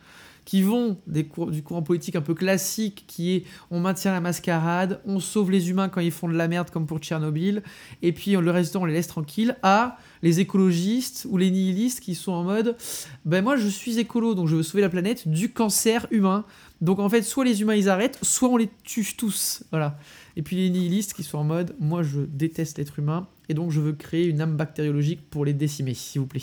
qui 0.44 0.62
vont 0.62 0.98
du 1.08 1.24
courant 1.64 1.82
politique 1.82 2.14
un 2.14 2.20
peu 2.20 2.34
classique 2.34 3.04
qui 3.08 3.32
est 3.32 3.44
on 3.72 3.80
maintient 3.80 4.12
la 4.12 4.20
mascarade, 4.20 5.00
on 5.04 5.18
sauve 5.18 5.50
les 5.50 5.68
humains 5.68 5.88
quand 5.88 6.00
ils 6.00 6.12
font 6.12 6.28
de 6.28 6.34
la 6.34 6.46
merde 6.46 6.70
comme 6.70 6.86
pour 6.86 7.00
Tchernobyl, 7.00 7.64
et 8.02 8.12
puis 8.12 8.36
le 8.36 8.70
temps 8.70 8.82
on 8.82 8.84
les 8.84 8.92
laisse 8.92 9.08
tranquilles, 9.08 9.56
à 9.64 9.98
les 10.22 10.38
écologistes 10.38 11.26
ou 11.28 11.38
les 11.38 11.50
nihilistes 11.50 11.98
qui 11.98 12.14
sont 12.14 12.32
en 12.32 12.44
mode 12.44 12.76
ben 13.24 13.42
moi 13.42 13.56
je 13.56 13.66
suis 13.66 13.98
écolo 13.98 14.36
donc 14.36 14.46
je 14.46 14.54
veux 14.54 14.62
sauver 14.62 14.82
la 14.82 14.90
planète 14.90 15.26
du 15.26 15.52
cancer 15.52 16.06
humain. 16.12 16.44
Donc 16.80 17.00
en 17.00 17.08
fait 17.08 17.22
soit 17.22 17.44
les 17.44 17.62
humains 17.62 17.74
ils 17.74 17.88
arrêtent, 17.88 18.20
soit 18.22 18.48
on 18.48 18.56
les 18.56 18.70
tue 18.84 19.16
tous. 19.16 19.64
Voilà. 19.70 19.98
Et 20.36 20.42
puis 20.42 20.54
les 20.54 20.70
nihilistes 20.70 21.14
qui 21.14 21.24
sont 21.24 21.38
en 21.38 21.44
mode 21.44 21.74
moi 21.80 22.04
je 22.04 22.20
déteste 22.20 22.78
l'être 22.78 23.00
humain 23.00 23.26
et 23.52 23.54
donc 23.54 23.70
je 23.70 23.80
veux 23.80 23.92
créer 23.92 24.24
une 24.26 24.40
âme 24.40 24.56
bactériologique 24.56 25.20
pour 25.28 25.44
les 25.44 25.52
décimer 25.52 25.92
s'il 25.92 26.22
vous 26.22 26.26
plaît. 26.26 26.40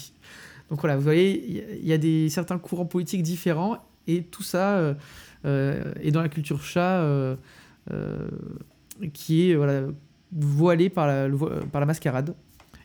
Donc 0.70 0.80
voilà, 0.82 0.96
vous 0.96 1.02
voyez, 1.02 1.80
il 1.82 1.88
y 1.88 1.92
a- 1.94 1.98
des, 1.98 2.30
certains 2.30 2.60
courants 2.60 2.86
politiques 2.86 3.24
différents 3.24 3.78
et 4.06 4.22
tout 4.22 4.44
ça 4.44 4.78
euh, 4.78 4.94
euh, 5.46 5.92
est 6.04 6.12
dans 6.12 6.22
la 6.22 6.30
culture 6.30 6.62
chat 6.62 7.02
euh, 7.02 7.36
qui 9.14 9.50
est 9.50 9.56
voilà, 9.56 9.88
voilée 10.32 10.90
par 10.90 11.08
la, 11.08 11.28
par 11.72 11.80
la 11.82 11.88
mascarade. 11.88 12.36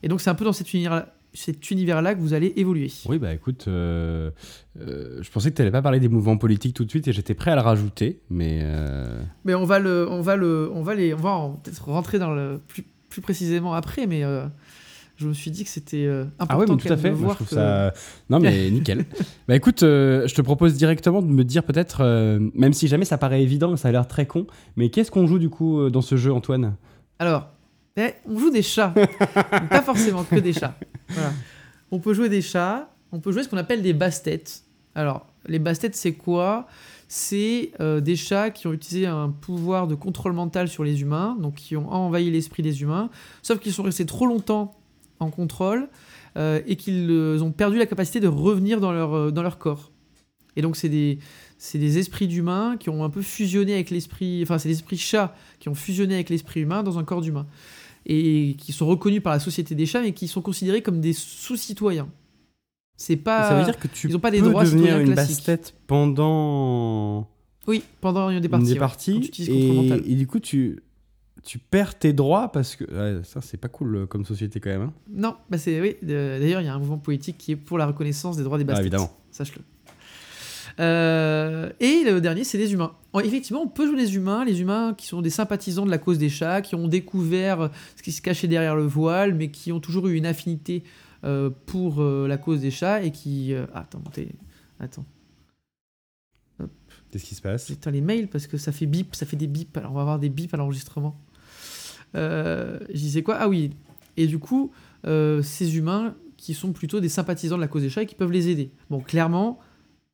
Et 0.02 0.08
donc 0.08 0.22
c'est 0.22 0.30
un 0.30 0.34
peu 0.34 0.46
dans 0.46 0.54
cet 0.54 0.72
univers, 0.72 1.06
cet 1.34 1.70
univers-là 1.70 2.14
que 2.14 2.20
vous 2.20 2.32
allez 2.32 2.54
évoluer. 2.56 2.90
Oui, 3.06 3.18
bah 3.18 3.34
écoute, 3.34 3.66
euh, 3.68 4.30
euh, 4.80 5.18
je 5.22 5.30
pensais 5.30 5.50
que 5.50 5.56
tu 5.56 5.62
n'allais 5.62 5.72
pas 5.72 5.82
parler 5.82 6.00
des 6.00 6.08
mouvements 6.08 6.38
politiques 6.38 6.74
tout 6.74 6.84
de 6.86 6.90
suite 6.90 7.06
et 7.08 7.12
j'étais 7.12 7.34
prêt 7.34 7.50
à 7.50 7.56
le 7.56 7.60
rajouter, 7.60 8.20
mais 8.30 8.60
euh, 8.62 9.22
Mais 9.44 9.54
on 9.54 9.64
va 9.64 9.78
le, 9.78 10.08
on 10.08 10.22
va 10.22 10.36
le, 10.36 10.70
on 10.72 10.82
va 10.82 10.94
les, 10.94 11.12
on 11.12 11.18
va 11.18 11.54
peut-être 11.62 11.84
rentrer 11.84 12.18
dans 12.18 12.34
le 12.34 12.60
plus, 12.66 12.84
plus 13.14 13.22
précisément 13.22 13.74
après, 13.74 14.06
mais 14.08 14.24
euh, 14.24 14.44
je 15.16 15.28
me 15.28 15.32
suis 15.34 15.52
dit 15.52 15.62
que 15.62 15.70
c'était 15.70 16.04
euh, 16.04 16.24
important 16.40 16.48
ah 16.48 16.58
ouais, 16.58 16.66
mais 16.68 16.76
tout 16.76 16.92
à 16.92 16.96
fait. 16.96 17.12
moi, 17.12 17.30
je 17.30 17.34
trouve 17.36 17.48
que- 17.48 17.54
ça. 17.54 17.92
Non, 18.28 18.40
mais 18.40 18.70
nickel. 18.72 19.04
bah 19.46 19.54
écoute, 19.54 19.84
euh, 19.84 20.26
je 20.26 20.34
te 20.34 20.42
propose 20.42 20.74
directement 20.74 21.22
de 21.22 21.28
me 21.28 21.44
dire 21.44 21.62
peut-être, 21.62 21.98
euh, 22.02 22.40
même 22.54 22.72
si 22.72 22.88
jamais 22.88 23.04
ça 23.04 23.16
paraît 23.18 23.42
évident, 23.42 23.76
ça 23.76 23.88
a 23.88 23.92
l'air 23.92 24.08
très 24.08 24.26
con, 24.26 24.46
mais 24.76 24.90
qu'est-ce 24.90 25.12
qu'on 25.12 25.26
joue 25.28 25.38
du 25.38 25.48
coup 25.48 25.88
dans 25.90 26.02
ce 26.02 26.16
jeu, 26.16 26.32
Antoine? 26.32 26.74
Alors, 27.20 27.46
eh, 27.96 28.14
on 28.28 28.36
joue 28.38 28.50
des 28.50 28.62
chats, 28.62 28.92
Donc, 28.96 29.08
pas 29.70 29.82
forcément 29.82 30.24
que 30.24 30.36
des 30.40 30.52
chats. 30.52 30.74
Voilà. 31.10 31.30
On 31.92 32.00
peut 32.00 32.12
jouer 32.14 32.28
des 32.28 32.42
chats, 32.42 32.88
on 33.12 33.20
peut 33.20 33.30
jouer 33.30 33.44
ce 33.44 33.48
qu'on 33.48 33.56
appelle 33.56 33.82
des 33.82 33.92
basses-têtes. 33.92 34.64
Alors, 34.96 35.26
les 35.46 35.60
basses-têtes, 35.60 35.94
c'est 35.94 36.14
quoi? 36.14 36.66
C'est 37.08 37.72
euh, 37.80 38.00
des 38.00 38.16
chats 38.16 38.50
qui 38.50 38.66
ont 38.66 38.72
utilisé 38.72 39.06
un 39.06 39.30
pouvoir 39.30 39.86
de 39.86 39.94
contrôle 39.94 40.32
mental 40.32 40.68
sur 40.68 40.84
les 40.84 41.02
humains, 41.02 41.36
donc 41.40 41.56
qui 41.56 41.76
ont 41.76 41.90
envahi 41.92 42.30
l'esprit 42.30 42.62
des 42.62 42.82
humains, 42.82 43.10
sauf 43.42 43.60
qu'ils 43.60 43.72
sont 43.72 43.82
restés 43.82 44.06
trop 44.06 44.26
longtemps 44.26 44.74
en 45.20 45.30
contrôle 45.30 45.88
euh, 46.36 46.60
et 46.66 46.76
qu'ils 46.76 47.10
euh, 47.10 47.40
ont 47.40 47.52
perdu 47.52 47.78
la 47.78 47.86
capacité 47.86 48.20
de 48.20 48.28
revenir 48.28 48.80
dans 48.80 48.92
leur, 48.92 49.32
dans 49.32 49.42
leur 49.42 49.58
corps. 49.58 49.90
Et 50.56 50.62
donc, 50.62 50.76
c'est 50.76 50.88
des, 50.88 51.18
c'est 51.58 51.78
des 51.78 51.98
esprits 51.98 52.28
d'humains 52.28 52.76
qui 52.78 52.90
ont 52.90 53.04
un 53.04 53.10
peu 53.10 53.22
fusionné 53.22 53.74
avec 53.74 53.90
l'esprit. 53.90 54.40
Enfin, 54.42 54.58
c'est 54.58 54.68
des 54.68 54.76
esprits 54.76 54.98
chats 54.98 55.34
qui 55.58 55.68
ont 55.68 55.74
fusionné 55.74 56.14
avec 56.14 56.30
l'esprit 56.30 56.60
humain 56.60 56.82
dans 56.82 56.98
un 56.98 57.04
corps 57.04 57.20
d'humain. 57.20 57.46
Et 58.06 58.56
qui 58.58 58.72
sont 58.72 58.86
reconnus 58.86 59.22
par 59.22 59.32
la 59.32 59.40
société 59.40 59.74
des 59.74 59.86
chats, 59.86 60.02
mais 60.02 60.12
qui 60.12 60.28
sont 60.28 60.42
considérés 60.42 60.82
comme 60.82 61.00
des 61.00 61.14
sous-citoyens. 61.14 62.08
C'est 62.96 63.16
pas. 63.16 63.48
Ça 63.48 63.58
veut 63.58 63.64
dire 63.64 63.78
que 63.78 63.88
tu 63.88 64.08
ils 64.08 64.16
ont 64.16 64.20
pas 64.20 64.30
des 64.30 64.40
peux 64.40 64.50
droits 64.50 64.64
devenir 64.64 64.98
une 64.98 65.14
basse-tête 65.14 65.74
pendant 65.86 67.28
Oui, 67.66 67.82
pendant 68.00 68.30
une 68.30 68.40
des 68.40 68.46
une 68.46 68.50
parties. 68.50 68.68
des 68.68 68.78
ouais, 68.78 68.78
quand 68.78 68.84
parties 69.88 70.08
et, 70.08 70.12
et 70.12 70.14
du 70.14 70.26
coup 70.26 70.38
tu 70.40 70.80
tu 71.42 71.58
perds 71.58 71.98
tes 71.98 72.12
droits 72.12 72.50
parce 72.52 72.74
que 72.76 72.84
ouais, 72.84 73.22
ça 73.24 73.40
c'est 73.42 73.56
pas 73.58 73.68
cool 73.68 73.96
euh, 73.96 74.06
comme 74.06 74.24
société 74.24 74.60
quand 74.60 74.70
même. 74.70 74.82
hein. 74.82 74.92
Non, 75.12 75.34
bah 75.50 75.58
c'est 75.58 75.80
oui. 75.80 75.96
euh, 76.08 76.38
D'ailleurs, 76.40 76.60
il 76.62 76.64
y 76.64 76.68
a 76.68 76.74
un 76.74 76.78
mouvement 76.78 76.96
politique 76.98 77.36
qui 77.36 77.52
est 77.52 77.56
pour 77.56 77.76
la 77.78 77.86
reconnaissance 77.86 78.36
des 78.38 78.44
droits 78.44 78.56
des 78.58 78.64
basses. 78.64 78.78
Ah, 78.78 78.80
évidemment. 78.80 79.12
Sache-le. 79.30 79.60
Euh, 80.80 81.70
et 81.80 82.02
le 82.04 82.20
dernier, 82.20 82.44
c'est 82.44 82.58
les 82.58 82.72
humains. 82.72 82.92
Effectivement, 83.22 83.62
on 83.62 83.68
peut 83.68 83.86
jouer 83.86 83.96
les 83.96 84.16
humains, 84.16 84.44
les 84.44 84.60
humains 84.60 84.94
qui 84.96 85.06
sont 85.06 85.22
des 85.22 85.30
sympathisants 85.30 85.86
de 85.86 85.90
la 85.90 85.98
cause 85.98 86.18
des 86.18 86.28
chats, 86.28 86.62
qui 86.62 86.74
ont 86.74 86.88
découvert 86.88 87.70
ce 87.96 88.02
qui 88.02 88.10
se 88.10 88.20
cachait 88.22 88.48
derrière 88.48 88.74
le 88.74 88.86
voile, 88.86 89.34
mais 89.34 89.48
qui 89.50 89.70
ont 89.70 89.80
toujours 89.80 90.08
eu 90.08 90.16
une 90.16 90.26
affinité 90.26 90.82
euh, 91.24 91.50
pour 91.66 92.02
euh, 92.02 92.28
la 92.28 92.38
cause 92.38 92.60
des 92.60 92.70
chats 92.70 93.02
et 93.02 93.10
qui. 93.10 93.52
euh, 93.52 93.66
attends, 93.74 94.02
attends. 94.78 95.04
Qu'est-ce 97.10 97.24
qui 97.24 97.34
se 97.34 97.42
passe? 97.42 97.66
Putain, 97.66 97.90
les 97.90 98.00
mails, 98.00 98.28
parce 98.28 98.46
que 98.46 98.56
ça 98.56 98.72
fait 98.72 98.86
bip, 98.86 99.14
ça 99.14 99.26
fait 99.26 99.36
des 99.36 99.46
bips. 99.46 99.76
Alors, 99.76 99.92
on 99.92 99.94
va 99.94 100.00
avoir 100.02 100.18
des 100.18 100.28
bips 100.28 100.52
à 100.54 100.56
l'enregistrement. 100.56 101.20
Je 102.14 102.92
disais 102.92 103.22
quoi? 103.22 103.36
Ah 103.38 103.48
oui. 103.48 103.70
Et 104.16 104.26
du 104.26 104.38
coup, 104.38 104.72
ces 105.04 105.76
humains 105.76 106.14
qui 106.36 106.54
sont 106.54 106.72
plutôt 106.72 107.00
des 107.00 107.08
sympathisants 107.08 107.56
de 107.56 107.60
la 107.60 107.68
cause 107.68 107.82
des 107.82 107.90
chats 107.90 108.02
et 108.02 108.06
qui 108.06 108.14
peuvent 108.14 108.32
les 108.32 108.48
aider. 108.48 108.70
Bon, 108.90 109.00
clairement, 109.00 109.60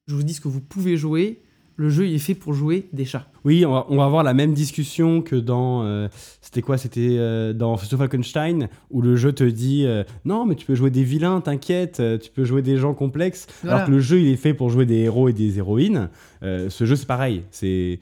je 0.06 0.14
vous 0.14 0.22
dis 0.22 0.34
ce 0.34 0.40
que 0.40 0.48
vous 0.48 0.60
pouvez 0.60 0.96
jouer. 0.96 1.42
Le 1.80 1.88
jeu, 1.88 2.06
il 2.06 2.14
est 2.14 2.18
fait 2.18 2.34
pour 2.34 2.52
jouer 2.52 2.88
des 2.92 3.06
chats. 3.06 3.26
Oui, 3.42 3.64
on 3.64 3.72
va, 3.72 3.86
on 3.88 3.96
va 3.96 4.04
avoir 4.04 4.22
la 4.22 4.34
même 4.34 4.52
discussion 4.52 5.22
que 5.22 5.34
dans. 5.34 5.82
euh, 5.82 6.08
c'était 6.42 6.60
quoi 6.60 6.76
C'était 6.76 7.16
euh, 7.18 7.54
dans 7.54 7.74
Fist 7.78 7.94
of 7.94 8.00
Falkenstein, 8.00 8.68
où 8.90 9.00
le 9.00 9.16
jeu 9.16 9.32
te 9.32 9.44
dit 9.44 9.86
euh, 9.86 10.04
Non, 10.26 10.44
mais 10.44 10.56
tu 10.56 10.66
peux 10.66 10.74
jouer 10.74 10.90
des 10.90 11.04
vilains, 11.04 11.40
t'inquiète, 11.40 12.02
tu 12.20 12.30
peux 12.30 12.44
jouer 12.44 12.60
des 12.60 12.76
gens 12.76 12.92
complexes. 12.92 13.46
Voilà. 13.62 13.76
Alors 13.76 13.86
que 13.86 13.92
le 13.92 14.00
jeu, 14.00 14.20
il 14.20 14.28
est 14.28 14.36
fait 14.36 14.52
pour 14.52 14.68
jouer 14.68 14.84
des 14.84 14.98
héros 14.98 15.30
et 15.30 15.32
des 15.32 15.56
héroïnes. 15.56 16.10
Euh, 16.42 16.68
ce 16.68 16.84
jeu, 16.84 16.96
c'est 16.96 17.06
pareil. 17.06 17.44
C'est. 17.50 17.98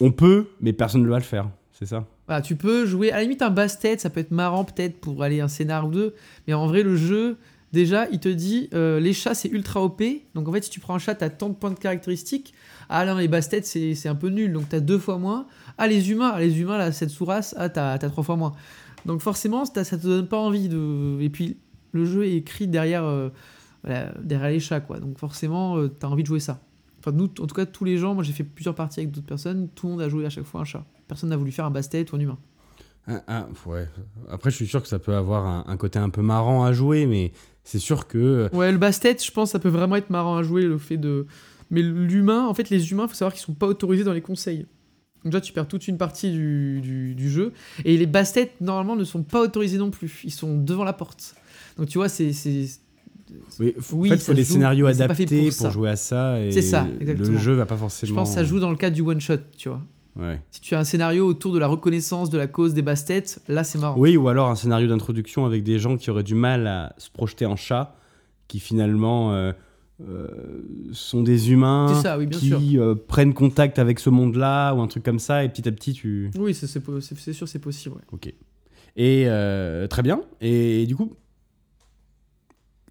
On 0.00 0.12
peut, 0.12 0.46
mais 0.60 0.72
personne 0.72 1.02
ne 1.02 1.08
va 1.08 1.18
le 1.18 1.24
faire. 1.24 1.48
C'est 1.72 1.86
ça 1.86 2.06
Voilà, 2.28 2.42
tu 2.42 2.54
peux 2.54 2.86
jouer, 2.86 3.10
à 3.10 3.16
la 3.16 3.22
limite, 3.22 3.42
un 3.42 3.50
basse-tête, 3.50 4.00
ça 4.00 4.08
peut 4.08 4.20
être 4.20 4.30
marrant 4.30 4.62
peut-être 4.62 5.00
pour 5.00 5.24
aller 5.24 5.40
un 5.40 5.48
scénar 5.48 5.88
ou 5.88 5.90
deux, 5.90 6.14
mais 6.46 6.54
en 6.54 6.68
vrai, 6.68 6.84
le 6.84 6.94
jeu, 6.94 7.38
déjà, 7.72 8.08
il 8.10 8.20
te 8.20 8.28
dit 8.28 8.68
euh, 8.74 9.00
les 9.00 9.12
chats, 9.12 9.34
c'est 9.34 9.48
ultra 9.48 9.82
OP. 9.82 10.02
Donc 10.34 10.48
en 10.48 10.52
fait, 10.52 10.62
si 10.64 10.70
tu 10.70 10.80
prends 10.80 10.94
un 10.94 10.98
chat, 10.98 11.14
t'as 11.14 11.30
tant 11.30 11.48
de 11.48 11.54
points 11.54 11.70
de 11.70 11.78
caractéristiques. 11.78 12.54
Ah 12.88 13.04
non, 13.06 13.16
les 13.16 13.28
basses-têtes, 13.28 13.66
c'est 13.66 14.08
un 14.08 14.14
peu 14.14 14.28
nul, 14.28 14.52
donc 14.52 14.68
t'as 14.68 14.80
deux 14.80 14.98
fois 14.98 15.18
moins. 15.18 15.46
Ah, 15.78 15.86
les 15.86 16.10
humains, 16.10 16.32
ah, 16.34 16.40
les 16.40 16.60
humains, 16.60 16.78
là, 16.78 16.92
cette 16.92 17.10
sous-race, 17.10 17.54
ah, 17.58 17.68
t'as 17.68 17.98
t'as 17.98 18.08
trois 18.10 18.24
fois 18.24 18.36
moins. 18.36 18.52
Donc 19.06 19.20
forcément, 19.20 19.64
t'as- 19.64 19.84
ça 19.84 19.96
te 19.96 20.06
donne 20.06 20.26
pas 20.28 20.38
envie 20.38 20.68
de. 20.68 21.18
Et 21.20 21.30
puis, 21.30 21.56
le 21.92 22.04
jeu 22.04 22.24
est 22.26 22.34
écrit 22.34 22.66
derrière, 22.66 23.04
euh, 23.04 23.30
derrière 24.22 24.50
les 24.50 24.60
chats, 24.60 24.80
quoi. 24.80 24.98
Donc 25.00 25.18
forcément, 25.18 25.76
euh, 25.78 25.88
t'as 25.88 26.08
envie 26.08 26.22
de 26.22 26.28
jouer 26.28 26.40
ça. 26.40 26.60
Enfin, 26.98 27.12
nous, 27.12 27.24
en 27.24 27.46
tout 27.46 27.54
cas, 27.54 27.64
tous 27.64 27.84
les 27.84 27.96
gens, 27.96 28.14
moi 28.14 28.22
j'ai 28.22 28.32
fait 28.34 28.44
plusieurs 28.44 28.74
parties 28.74 29.00
avec 29.00 29.10
d'autres 29.10 29.26
personnes, 29.26 29.68
tout 29.74 29.86
le 29.86 29.92
monde 29.92 30.02
a 30.02 30.08
joué 30.10 30.26
à 30.26 30.30
chaque 30.30 30.44
fois 30.44 30.60
un 30.60 30.64
chat. 30.64 30.84
Personne 31.08 31.30
n'a 31.30 31.36
voulu 31.36 31.50
faire 31.50 31.64
un 31.64 31.70
basse-tête 31.70 32.12
ou 32.12 32.16
un 32.16 32.20
humain. 32.20 32.38
Un- 33.06 33.22
un- 33.26 33.48
ouais. 33.66 33.88
Après, 34.28 34.50
je 34.50 34.56
suis 34.56 34.66
sûr 34.66 34.82
que 34.82 34.88
ça 34.88 34.98
peut 34.98 35.14
avoir 35.14 35.66
un 35.68 35.76
côté 35.78 35.98
un 35.98 36.10
peu 36.10 36.20
marrant 36.20 36.62
à 36.64 36.72
jouer, 36.74 37.06
mais 37.06 37.32
c'est 37.70 37.78
sûr 37.78 38.06
que. 38.08 38.48
Ouais, 38.52 38.72
le 38.72 38.78
basse-tête, 38.78 39.24
je 39.24 39.30
pense, 39.30 39.52
ça 39.52 39.58
peut 39.60 39.68
vraiment 39.68 39.94
être 39.96 40.10
marrant 40.10 40.36
à 40.36 40.42
jouer, 40.42 40.62
le 40.62 40.76
fait 40.78 40.96
de. 40.96 41.26
Mais 41.70 41.82
l'humain, 41.82 42.46
en 42.48 42.54
fait, 42.54 42.68
les 42.68 42.90
humains, 42.90 43.06
faut 43.06 43.14
savoir 43.14 43.32
qu'ils 43.32 43.42
sont 43.44 43.54
pas 43.54 43.66
autorisés 43.68 44.02
dans 44.02 44.12
les 44.12 44.20
conseils. 44.20 44.66
Donc 45.24 45.34
là, 45.34 45.40
tu 45.40 45.52
perds 45.52 45.68
toute 45.68 45.86
une 45.86 45.98
partie 45.98 46.30
du, 46.32 46.80
du- 46.80 47.14
du 47.14 47.30
jeu. 47.30 47.52
Et 47.84 47.96
les 47.96 48.06
basses-têtes, 48.06 48.60
normalement, 48.60 48.96
ne 48.96 49.04
sont 49.04 49.22
pas 49.22 49.40
autorisés 49.40 49.78
non 49.78 49.90
plus. 49.90 50.22
Ils 50.24 50.32
sont 50.32 50.56
devant 50.58 50.82
la 50.82 50.92
porte. 50.94 51.36
Donc 51.78 51.88
tu 51.88 51.98
vois, 51.98 52.08
c'est. 52.08 52.32
Oui, 53.60 53.74
Oui, 53.92 54.08
en 54.08 54.12
fait, 54.12 54.16
il 54.16 54.20
faut 54.20 54.34
des 54.34 54.42
joue, 54.42 54.54
scénarios 54.54 54.86
adaptés 54.86 55.26
pour 55.26 55.56
pour, 55.56 55.70
jouer 55.70 55.90
à 55.90 55.96
ça. 55.96 56.36
C'est 56.50 56.62
ça, 56.62 56.88
Le 56.92 57.00
exactement. 57.02 57.38
jeu 57.38 57.52
va 57.52 57.66
pas 57.66 57.76
forcément. 57.76 58.08
Je 58.08 58.14
pense 58.14 58.30
que 58.30 58.34
ça 58.34 58.42
joue 58.44 58.58
dans 58.58 58.70
le 58.70 58.76
cadre 58.76 58.96
du 58.96 59.02
one-shot, 59.02 59.36
tu 59.56 59.68
vois. 59.68 59.82
Ouais. 60.16 60.40
Si 60.50 60.60
tu 60.60 60.74
as 60.74 60.78
un 60.80 60.84
scénario 60.84 61.26
autour 61.26 61.52
de 61.52 61.58
la 61.58 61.66
reconnaissance 61.66 62.30
de 62.30 62.38
la 62.38 62.46
cause 62.46 62.74
des 62.74 62.82
basses-têtes, 62.82 63.40
là, 63.48 63.64
c'est 63.64 63.78
marrant. 63.78 63.98
Oui, 63.98 64.16
ou 64.16 64.28
alors 64.28 64.48
un 64.48 64.54
scénario 64.56 64.88
d'introduction 64.88 65.46
avec 65.46 65.62
des 65.62 65.78
gens 65.78 65.96
qui 65.96 66.10
auraient 66.10 66.22
du 66.22 66.34
mal 66.34 66.66
à 66.66 66.94
se 66.98 67.10
projeter 67.10 67.46
en 67.46 67.56
chat, 67.56 67.96
qui 68.48 68.60
finalement 68.60 69.32
euh, 69.32 69.52
euh, 70.06 70.28
sont 70.92 71.22
des 71.22 71.52
humains 71.52 71.94
ça, 72.02 72.18
oui, 72.18 72.28
qui 72.28 72.78
euh, 72.78 72.94
prennent 72.94 73.34
contact 73.34 73.78
avec 73.78 74.00
ce 74.00 74.10
monde-là, 74.10 74.74
ou 74.74 74.80
un 74.80 74.88
truc 74.88 75.02
comme 75.04 75.18
ça, 75.20 75.44
et 75.44 75.48
petit 75.48 75.68
à 75.68 75.72
petit, 75.72 75.92
tu. 75.92 76.30
Oui, 76.38 76.54
c'est- 76.54 76.66
sûr, 77.32 77.48
c'est 77.48 77.58
possible. 77.58 77.94
ouais. 77.96 78.02
Ok. 78.12 78.32
Et 78.96 79.26
très 79.88 80.02
bien. 80.02 80.20
Et, 80.40 80.86
du 80.86 80.96
coup, 80.96 81.14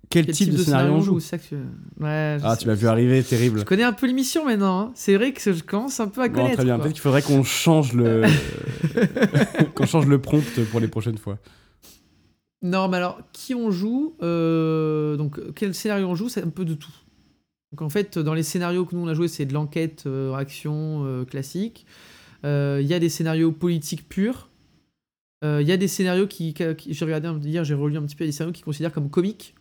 quel, 0.10 0.26
type, 0.28 0.49
de, 0.51 0.57
scénario 0.57 0.91
on 0.93 1.01
joue 1.01 1.20
ça 1.20 1.38
que 1.38 1.55
Ouais, 1.99 2.38
Ah, 2.43 2.55
sais. 2.55 2.62
tu 2.62 2.68
m'as 2.68 2.74
vu 2.74 2.88
arriver, 2.88 3.22
terrible. 3.24 3.60
Je 3.60 3.64
connais 3.66 3.84
un 3.84 3.93
peu 3.93 4.07
l'émission 4.07 4.43
maintenant. 4.45 4.80
hein. 4.80 4.91
C'est 4.95 5.16
vrai 5.16 5.34
que 5.34 5.53
je 5.53 5.62
commence 5.64 5.99
un 5.99 6.07
peu 6.07 6.22
à 6.22 6.28
Bon, 6.28 6.36
connaître. 6.36 6.55
très 6.55 6.66
bien. 6.66 6.80
Peut-être 6.80 6.93
qu'il 6.93 7.01
faudrait 7.01 7.22
qu'on 7.22 7.43
change 7.43 7.93
le 7.93 8.24
qu'on 9.76 9.86
change 9.86 10.07
le 10.07 10.20
prompt 10.20 10.43
pour 10.72 10.80
les 10.80 10.88
prochaines 10.88 11.18
fois. 11.18 11.38
Non, 12.62 12.88
mais 12.89 12.97
alors, 12.97 13.20
qui 13.32 13.55
on 13.55 13.72
joue 13.72 14.16
euh, 14.22 15.16
Donc, 15.16 15.39
quel 15.53 15.74
scénario 15.74 16.07
on 16.07 16.16
joue 16.16 16.28
C'est 16.30 16.43
un 16.43 16.49
peu 16.49 16.66
de 16.66 16.74
tout. 16.74 16.91
Donc, 17.72 17.82
en 17.84 17.89
fait, 17.89 18.18
dans 18.18 18.34
les 18.34 18.43
scénarios 18.43 18.86
que 18.86 18.95
nous 18.95 19.01
on 19.03 19.07
a 19.07 19.14
joué, 19.14 19.28
c'est 19.28 19.45
de 19.45 19.53
l'enquête, 19.53 20.03
euh, 20.07 20.34
action 20.34 21.05
euh, 21.05 21.24
classique. 21.24 21.86
Il 22.43 22.82
y 22.88 22.93
a 22.93 22.99
des 22.99 23.10
scénarios 23.10 23.51
politiques 23.51 24.07
purs. 24.10 24.49
Il 25.43 25.62
y 25.68 25.72
a 25.72 25.78
des 25.78 25.88
scénarios 25.88 26.28
qui, 26.28 26.53
qui- 26.53 26.93
j'ai 26.93 27.05
regardé 27.05 27.30
hier, 27.47 27.64
j'ai 27.64 27.74
relu 27.76 27.95
un 27.97 28.01
petit 28.01 28.16
peu 28.16 28.26
des 28.26 28.32
scénarios 28.32 28.53
qui 28.53 28.62
considèrent 28.64 28.91
comme 28.91 29.10
comiques. 29.10 29.55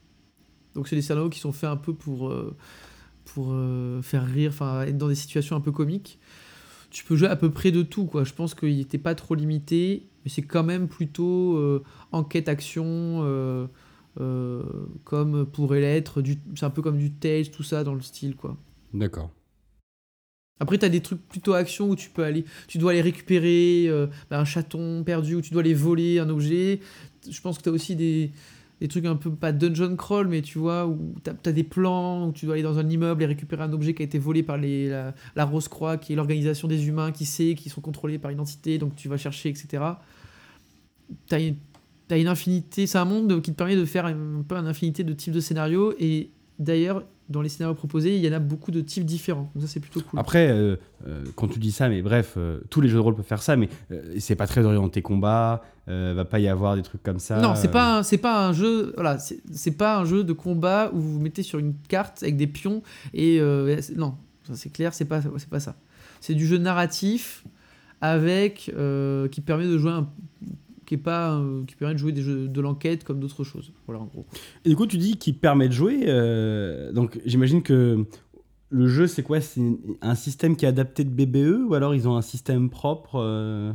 Donc, 0.79 0.87
c'est 0.87 0.95
des 0.95 1.03
scénarios 1.03 1.29
qui 1.29 1.41
sont 1.41 1.51
faits 1.51 1.69
un 1.69 1.77
peu 1.77 1.93
pour 1.93 2.29
euh, 2.29 2.57
pour 3.25 3.49
euh, 3.51 4.01
faire 4.01 4.25
rire, 4.25 4.51
enfin 4.53 4.83
être 4.83 4.97
dans 4.97 5.09
des 5.09 5.17
situations 5.17 5.57
un 5.57 5.61
peu 5.61 5.73
comiques. 5.73 6.21
Tu 6.91 7.03
peux 7.03 7.17
jouer 7.17 7.27
à 7.27 7.35
peu 7.35 7.51
près 7.51 7.73
de 7.73 7.83
tout, 7.83 8.07
quoi. 8.07 8.23
Je 8.23 8.33
pense 8.33 8.55
qu'il 8.55 8.77
n'était 8.77 8.97
pas 8.97 9.17
trop 9.17 9.35
limité, 9.35 10.07
mais 10.25 10.31
c'est 10.31 10.43
quand 10.43 10.63
même 10.63 10.87
plutôt 10.87 11.57
euh, 11.57 11.83
enquête-action, 12.13 12.87
euh, 14.21 14.63
comme 15.03 15.47
pourrait 15.47 15.81
l'être. 15.81 16.23
C'est 16.55 16.65
un 16.65 16.71
peu 16.71 16.81
comme 16.81 16.97
du 16.97 17.11
Tales, 17.11 17.51
tout 17.51 17.65
ça 17.65 17.83
dans 17.83 17.95
le 17.95 18.03
style, 18.03 18.37
quoi. 18.37 18.57
D'accord. 18.95 19.33
Après, 20.61 20.79
tu 20.79 20.85
as 20.85 20.89
des 20.89 21.01
trucs 21.01 21.27
plutôt 21.29 21.55
action 21.55 21.91
où 21.91 21.97
tu 21.97 22.11
peux 22.11 22.23
aller, 22.23 22.45
tu 22.69 22.79
dois 22.79 22.93
aller 22.93 23.01
récupérer 23.01 23.87
euh, 23.89 24.07
bah, 24.31 24.41
un 24.41 24.45
chaton 24.45 25.03
perdu, 25.05 25.35
ou 25.35 25.41
tu 25.41 25.51
dois 25.51 25.63
aller 25.63 25.75
voler 25.75 26.21
un 26.21 26.29
objet. 26.29 26.81
Je 27.29 27.41
pense 27.41 27.59
que 27.59 27.65
tu 27.65 27.69
as 27.69 27.73
aussi 27.73 27.97
des, 27.97 28.31
des 28.81 28.89
trucs 28.89 29.05
un 29.07 29.17
peu, 29.17 29.31
pas 29.31 29.53
dungeon 29.53 29.97
crawl, 29.97 30.29
mais 30.29 30.43
tu 30.43 30.59
vois, 30.59 30.87
où 30.87 31.15
tu 31.25 31.31
as, 31.31 31.53
des 31.53 31.65
plans, 31.65 32.29
où 32.29 32.33
tu 32.33 32.47
dois 32.47 32.55
aller 32.55 32.63
dans 32.63 32.79
un 32.79 32.89
immeuble 32.89 33.23
et 33.23 33.27
récupérer 33.27 33.63
un 33.63 33.73
objet 33.73 33.95
qui 33.95 34.03
a 34.03 34.05
été 34.05 34.19
volé 34.19 34.43
par 34.43 34.57
les, 34.57 34.89
la, 34.89 35.15
la 35.35 35.45
Rose-Croix, 35.45 35.97
qui 35.97 36.13
est 36.13 36.17
l'organisation 36.17 36.69
des 36.69 36.87
humains 36.87 37.11
qui 37.11 37.27
sait, 37.27 37.55
qui 37.55 37.69
sont 37.69 37.81
contrôlés 37.81 38.19
par 38.19 38.31
une 38.31 38.41
entité, 38.41 38.79
donc 38.79 38.95
tu 38.95 39.09
vas 39.09 39.17
chercher, 39.17 39.49
etc. 39.49 39.83
Tu 41.27 41.35
as 41.35 41.41
une, 41.41 41.57
t'as 42.07 42.19
une 42.19 42.29
infinité, 42.29 42.87
c'est 42.87 42.99
un 42.99 43.05
monde 43.05 43.43
qui 43.43 43.53
te 43.53 43.57
permet 43.57 43.77
de 43.77 43.85
faire 43.85 44.07
un 44.07 44.43
peu 44.47 44.57
une 44.57 44.67
infinité 44.67 45.05
de 45.05 45.13
types 45.13 45.35
de 45.35 45.41
scénarios, 45.41 45.95
et 45.99 46.31
d'ailleurs, 46.59 47.05
dans 47.29 47.43
les 47.43 47.49
scénarios 47.49 47.75
proposés, 47.75 48.17
il 48.17 48.25
y 48.25 48.29
en 48.29 48.33
a 48.33 48.39
beaucoup 48.39 48.71
de 48.71 48.81
types 48.81 49.05
différents. 49.05 49.51
Donc 49.55 49.63
ça, 49.63 49.69
c'est 49.69 49.81
plutôt 49.81 50.01
cool. 50.01 50.19
Après, 50.19 50.49
euh, 50.49 50.77
euh, 51.07 51.25
quand 51.37 51.49
tu 51.49 51.59
dis 51.59 51.73
ça, 51.73 51.89
mais 51.89 52.01
bref, 52.01 52.35
euh, 52.37 52.61
tous 52.71 52.81
les 52.81 52.89
jeux 52.89 52.95
de 52.97 53.01
rôle 53.01 53.15
peuvent 53.15 53.25
faire 53.25 53.43
ça, 53.43 53.57
mais 53.57 53.69
c'est 54.19 54.35
pas 54.37 54.47
très 54.47 54.65
orienté 54.65 55.03
combat. 55.03 55.63
va 55.87 56.25
pas 56.25 56.39
y 56.39 56.49
avoir 56.49 56.77
des 56.77 56.83
trucs 56.83 57.03
comme 57.03 57.19
ça. 57.19 57.41
Non, 57.41 57.55
c'est 57.55 57.71
pas 57.71 57.99
un- 57.99 58.03
c'est 58.03 58.19
pas 58.19 58.47
un 58.47 58.53
jeu 58.53 58.93
voilà 58.95 59.19
c'est 59.19 59.71
pas 59.77 59.99
un 59.99 60.05
jeu 60.05 60.23
de 60.25 60.33
combat 60.33 60.91
où 60.93 61.01
vous 61.01 61.13
vous 61.15 61.21
mettez 61.21 61.43
sur 61.43 61.59
une 61.59 61.75
carte 61.89 62.23
avec 62.23 62.37
des 62.37 62.47
pions 62.47 62.83
et 63.15 63.41
non 63.97 64.15
ça, 64.47 64.55
c'est 64.55 64.71
clair 64.71 64.93
c'est 64.95 65.05
pas 65.07 65.21
c'est 65.39 65.49
pas 65.49 65.61
ça 65.61 65.77
c'est 66.21 66.35
du 66.35 66.47
jeu 66.47 66.59
narratif 66.59 67.45
avec 68.03 68.71
qui 69.31 69.41
permet 69.41 69.65
de 69.67 69.79
jouer 69.79 69.93
un 69.93 70.09
qui 70.89 70.95
est 70.95 70.99
pas 70.99 71.35
euh, 71.35 71.65
qui 71.67 71.77
permet 71.77 71.93
de 71.93 71.99
jouer 71.99 72.13
des 72.13 72.23
jeux 72.23 72.49
de 72.49 72.61
l'enquête 72.63 73.05
comme 73.05 73.21
d'autres 73.21 73.45
choses. 73.45 73.73
Voilà 73.87 74.01
en 74.01 74.07
gros. 74.07 74.25
Et 74.65 74.71
du 74.71 74.77
coup, 74.77 74.87
tu 74.87 74.97
dis 74.97 75.19
qu'il 75.19 75.37
permet 75.39 75.69
de 75.69 75.75
jouer. 75.75 76.05
euh, 76.07 76.91
donc, 76.93 77.21
j'imagine 77.27 77.63
que 77.63 78.07
le 78.71 78.87
jeu, 78.89 79.07
c'est 79.07 79.23
quoi? 79.23 79.43
C'est 79.43 79.61
un 80.01 80.15
système 80.15 80.57
qui 80.57 80.65
est 80.65 80.69
adapté 80.69 81.05
de 81.05 81.11
BBE 81.11 81.69
ou 81.69 81.75
alors 81.75 81.95
ils 81.95 82.09
ont 82.09 82.17
un 82.17 82.23
système 82.23 82.71
propre 82.71 83.17
euh, 83.17 83.71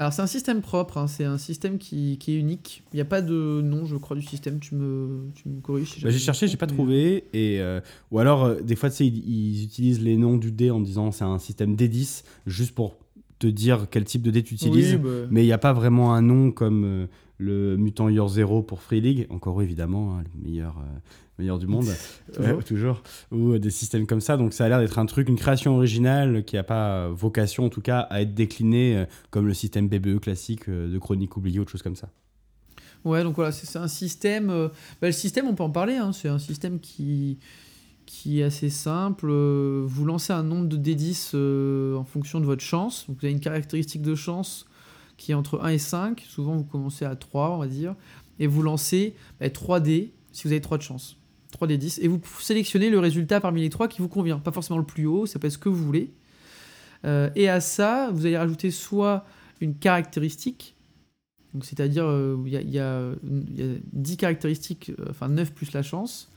alors 0.00 0.12
c'est 0.12 0.22
un 0.22 0.26
système 0.26 0.60
propre 0.60 0.98
hein, 0.98 1.06
c'est 1.06 1.24
un 1.24 1.38
système 1.38 1.78
qui, 1.78 2.18
qui 2.18 2.32
est 2.32 2.36
unique. 2.38 2.82
Il 2.92 2.96
n'y 2.96 3.00
a 3.00 3.04
pas 3.04 3.22
de 3.22 3.60
nom 3.62 3.86
je 3.86 3.96
crois 3.96 4.16
du 4.16 4.22
système. 4.22 4.58
Tu 4.58 4.74
me 4.74 5.30
tu 5.36 5.48
me 5.48 5.60
corriges 5.60 5.90
si 5.92 5.94
Bah, 6.00 6.10
j'ai 6.10 6.18
jamais 6.18 6.18
cherché, 6.18 6.48
j'ai 6.48 6.56
pas 6.56 6.66
trouvé. 6.66 7.24
Et, 7.32 7.60
euh, 7.60 7.80
ou 8.10 8.18
alors, 8.18 8.44
euh, 8.44 8.60
des 8.60 8.74
fois, 8.74 8.90
tu 8.90 8.96
sais, 8.96 9.06
ils, 9.06 9.18
ils 9.28 9.64
utilisent 9.64 10.02
les 10.02 10.16
noms 10.16 10.36
du 10.36 10.50
dé 10.50 10.72
en 10.72 10.80
disant 10.80 11.12
c'est 11.12 11.22
un 11.24 11.38
système 11.38 11.76
D10, 11.76 12.24
juste 12.46 12.74
pour 12.74 12.96
te 13.38 13.46
dire 13.46 13.86
quel 13.90 14.04
type 14.04 14.22
de 14.22 14.30
dé 14.30 14.42
tu 14.42 14.54
utilises. 14.54 14.94
Oui, 14.94 15.00
bah, 15.02 15.26
Mais 15.30 15.42
il 15.42 15.46
n'y 15.46 15.52
a 15.52 15.58
pas 15.58 15.72
vraiment 15.72 16.14
un 16.14 16.22
nom 16.22 16.50
comme 16.50 16.84
euh, 16.84 17.06
le 17.38 17.76
Mutant 17.76 18.08
Year 18.08 18.28
Zero 18.28 18.62
pour 18.62 18.80
Free 18.82 19.00
League. 19.00 19.26
Encore 19.30 19.60
évidemment, 19.62 20.16
hein, 20.18 20.24
le 20.34 20.48
meilleur, 20.48 20.76
euh, 20.78 20.98
meilleur 21.38 21.58
du 21.58 21.66
monde. 21.66 21.86
Toujours. 22.32 22.48
Ouais, 22.56 22.62
toujours. 22.64 23.02
Ou 23.32 23.52
euh, 23.52 23.58
des 23.58 23.70
systèmes 23.70 24.06
comme 24.06 24.20
ça. 24.20 24.36
Donc 24.36 24.52
ça 24.52 24.64
a 24.64 24.68
l'air 24.68 24.78
d'être 24.80 24.98
un 24.98 25.06
truc, 25.06 25.28
une 25.28 25.36
création 25.38 25.74
originale 25.76 26.44
qui 26.44 26.56
n'a 26.56 26.62
pas 26.64 27.08
vocation, 27.08 27.64
en 27.66 27.70
tout 27.70 27.80
cas, 27.82 28.00
à 28.00 28.22
être 28.22 28.34
déclinée 28.34 29.04
comme 29.30 29.46
le 29.46 29.54
système 29.54 29.88
BBE 29.88 30.20
classique 30.20 30.70
de 30.70 30.98
Chronique 30.98 31.36
oubliée, 31.36 31.58
autre 31.58 31.70
chose 31.72 31.82
comme 31.82 31.96
ça. 31.96 32.08
Ouais, 33.04 33.22
donc 33.22 33.36
voilà, 33.36 33.52
c'est 33.52 33.66
c'est 33.66 33.78
un 33.78 33.88
système. 33.88 34.48
euh, 34.48 34.68
bah, 35.02 35.08
le 35.08 35.12
système, 35.12 35.46
on 35.46 35.54
peut 35.54 35.62
en 35.62 35.68
parler. 35.70 35.96
hein, 35.96 36.12
c'est 36.12 36.28
un 36.28 36.38
système 36.38 36.80
qui, 36.80 37.38
qui 38.06 38.40
est 38.40 38.44
assez 38.44 38.70
simple. 38.70 39.28
euh, 39.30 39.84
vous 39.86 40.04
lancez 40.04 40.32
un 40.32 40.42
nombre 40.42 40.66
de 40.68 40.76
D10 40.76 41.30
euh, 41.34 41.96
en 41.96 42.04
fonction 42.04 42.40
de 42.40 42.44
votre 42.46 42.62
chance. 42.62 43.06
Vous 43.08 43.14
avez 43.22 43.30
une 43.32 43.40
caractéristique 43.40 44.02
de 44.02 44.14
chance 44.14 44.66
qui 45.16 45.32
est 45.32 45.34
entre 45.34 45.60
1 45.62 45.68
et 45.68 45.78
5. 45.78 46.24
Souvent, 46.28 46.56
vous 46.56 46.64
commencez 46.64 47.04
à 47.04 47.16
3, 47.16 47.50
on 47.50 47.58
va 47.58 47.66
dire. 47.66 47.94
Et 48.38 48.46
vous 48.46 48.62
lancez 48.62 49.14
bah, 49.40 49.48
3 49.50 49.80
D 49.80 50.12
si 50.32 50.44
vous 50.46 50.52
avez 50.52 50.60
3 50.60 50.78
de 50.78 50.82
chance. 50.82 51.16
3 51.52 51.68
d 51.68 51.78
10. 51.78 52.00
Et 52.02 52.08
vous 52.08 52.20
sélectionnez 52.40 52.90
le 52.90 52.98
résultat 52.98 53.40
parmi 53.40 53.60
les 53.60 53.70
3 53.70 53.86
qui 53.88 54.02
vous 54.02 54.08
convient. 54.08 54.38
Pas 54.38 54.50
forcément 54.52 54.78
le 54.78 54.84
plus 54.86 55.06
haut, 55.06 55.26
ça 55.26 55.38
peut 55.38 55.46
être 55.46 55.52
ce 55.52 55.58
que 55.58 55.68
vous 55.68 55.84
voulez. 55.84 56.10
Euh, 57.04 57.30
et 57.36 57.48
à 57.48 57.60
ça, 57.60 58.10
vous 58.12 58.26
allez 58.26 58.36
rajouter 58.36 58.70
soit 58.72 59.24
une 59.60 59.74
caractéristique, 59.76 60.74
c'est-à-dire 61.62 62.06
il 62.44 62.52
y, 62.52 62.56
a- 62.56 62.60
il 62.62 62.70
y 62.70 62.78
a 62.80 63.12
il 63.22 63.60
y 63.60 63.62
a 63.62 63.76
10 63.92 64.16
caractéristiques, 64.16 64.90
enfin 65.08 65.28
9 65.28 65.52
plus 65.52 65.72
la 65.72 65.82
chance. 65.82 66.28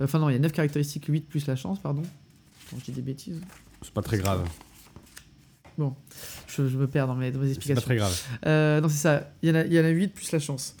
Enfin 0.00 0.18
non, 0.18 0.28
il 0.28 0.32
y 0.32 0.36
a 0.36 0.38
9 0.38 0.52
caractéristiques, 0.52 1.06
8 1.06 1.28
plus 1.28 1.46
la 1.46 1.56
chance, 1.56 1.78
pardon. 1.80 2.02
Quand 2.70 2.78
je 2.78 2.84
dis 2.86 2.92
des 2.92 3.02
bêtises. 3.02 3.40
C'est 3.82 3.92
pas 3.92 4.02
très 4.02 4.18
grave. 4.18 4.46
Je, 6.48 6.68
je 6.68 6.76
me 6.76 6.86
perds 6.86 7.06
dans 7.06 7.14
mes, 7.14 7.30
dans 7.32 7.40
mes 7.40 7.48
C'est 7.48 7.54
pas 7.54 7.56
explications. 7.56 7.86
très 7.86 7.96
grave. 7.96 8.22
Euh, 8.46 8.80
non, 8.80 8.88
c'est 8.88 8.98
ça. 8.98 9.32
Il 9.42 9.48
y, 9.48 9.52
en 9.52 9.54
a, 9.56 9.64
il 9.64 9.72
y 9.72 9.80
en 9.80 9.84
a 9.84 9.88
8 9.88 10.08
plus 10.14 10.30
la 10.32 10.38
chance. 10.38 10.76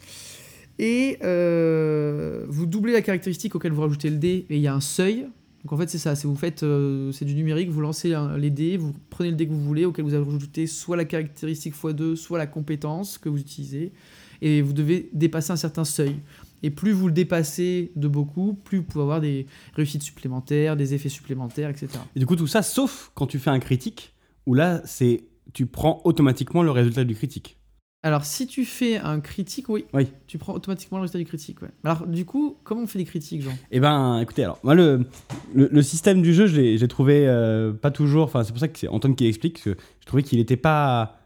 Et 0.78 1.18
euh, 1.22 2.44
vous 2.48 2.66
doublez 2.66 2.92
la 2.92 3.02
caractéristique 3.02 3.54
auquel 3.54 3.72
vous 3.72 3.80
rajoutez 3.80 4.10
le 4.10 4.16
dé 4.16 4.46
et 4.50 4.56
il 4.56 4.62
y 4.62 4.66
a 4.68 4.74
un 4.74 4.80
seuil. 4.80 5.26
Donc 5.64 5.72
en 5.72 5.76
fait, 5.76 5.88
c'est 5.88 5.98
ça. 5.98 6.14
C'est 6.14 6.26
vous 6.26 6.36
faites, 6.36 6.62
euh, 6.62 7.10
c'est 7.12 7.24
du 7.24 7.34
numérique. 7.34 7.70
Vous 7.70 7.80
lancez 7.80 8.14
un- 8.14 8.36
les 8.36 8.50
dés, 8.50 8.76
vous 8.76 8.92
prenez 9.10 9.30
le 9.30 9.36
dé 9.36 9.46
que 9.46 9.52
vous 9.52 9.62
voulez 9.62 9.84
auquel 9.84 10.04
vous 10.04 10.14
avez 10.14 10.30
rajouté 10.30 10.66
soit 10.66 10.96
la 10.96 11.04
caractéristique 11.04 11.74
x2, 11.74 12.14
soit 12.16 12.38
la 12.38 12.46
compétence 12.46 13.16
que 13.18 13.28
vous 13.28 13.38
utilisez. 13.38 13.92
Et 14.40 14.60
vous 14.60 14.72
devez 14.72 15.08
dépasser 15.12 15.52
un 15.52 15.56
certain 15.56 15.84
seuil. 15.84 16.16
Et 16.62 16.70
plus 16.70 16.92
vous 16.92 17.06
le 17.08 17.12
dépassez 17.12 17.92
de 17.96 18.08
beaucoup, 18.08 18.54
plus 18.54 18.78
vous 18.78 18.84
pouvez 18.84 19.02
avoir 19.02 19.20
des 19.20 19.46
réussites 19.74 20.02
supplémentaires, 20.02 20.76
des 20.76 20.94
effets 20.94 21.08
supplémentaires, 21.08 21.70
etc. 21.70 21.88
Et 22.16 22.20
du 22.20 22.26
coup, 22.26 22.36
tout 22.36 22.46
ça, 22.46 22.62
sauf 22.62 23.10
quand 23.14 23.26
tu 23.26 23.38
fais 23.38 23.50
un 23.50 23.58
critique, 23.60 24.14
où 24.46 24.54
là, 24.54 24.80
c'est 24.84 25.24
tu 25.52 25.66
prends 25.66 26.00
automatiquement 26.04 26.62
le 26.62 26.70
résultat 26.70 27.04
du 27.04 27.14
critique. 27.14 27.56
Alors, 28.04 28.24
si 28.24 28.48
tu 28.48 28.64
fais 28.64 28.96
un 28.96 29.20
critique, 29.20 29.68
oui, 29.68 29.84
Oui. 29.92 30.08
tu 30.26 30.36
prends 30.38 30.54
automatiquement 30.54 30.98
le 30.98 31.02
résultat 31.02 31.18
du 31.18 31.24
critique. 31.24 31.62
Ouais. 31.62 31.68
Alors, 31.84 32.06
du 32.06 32.24
coup, 32.24 32.56
comment 32.64 32.82
on 32.82 32.86
fait 32.88 32.98
les 32.98 33.04
critiques, 33.04 33.42
Jean? 33.42 33.52
Eh 33.70 33.78
ben, 33.78 34.18
écoutez, 34.20 34.42
alors, 34.42 34.58
moi, 34.64 34.74
le, 34.74 35.06
le, 35.54 35.68
le 35.70 35.82
système 35.82 36.20
du 36.20 36.34
jeu, 36.34 36.46
je 36.48 36.60
l'ai 36.60 36.78
j'ai 36.78 36.88
trouvé 36.88 37.28
euh, 37.28 37.72
pas 37.72 37.92
toujours. 37.92 38.24
Enfin, 38.24 38.42
c'est 38.42 38.50
pour 38.50 38.58
ça 38.58 38.66
que 38.66 38.76
c'est 38.78 38.88
Antoine 38.88 39.14
qui 39.14 39.26
explique, 39.26 39.54
parce 39.54 39.64
que 39.64 39.76
je 40.00 40.06
trouvais 40.06 40.24
qu'il 40.24 40.38
n'était 40.38 40.56
pas 40.56 41.20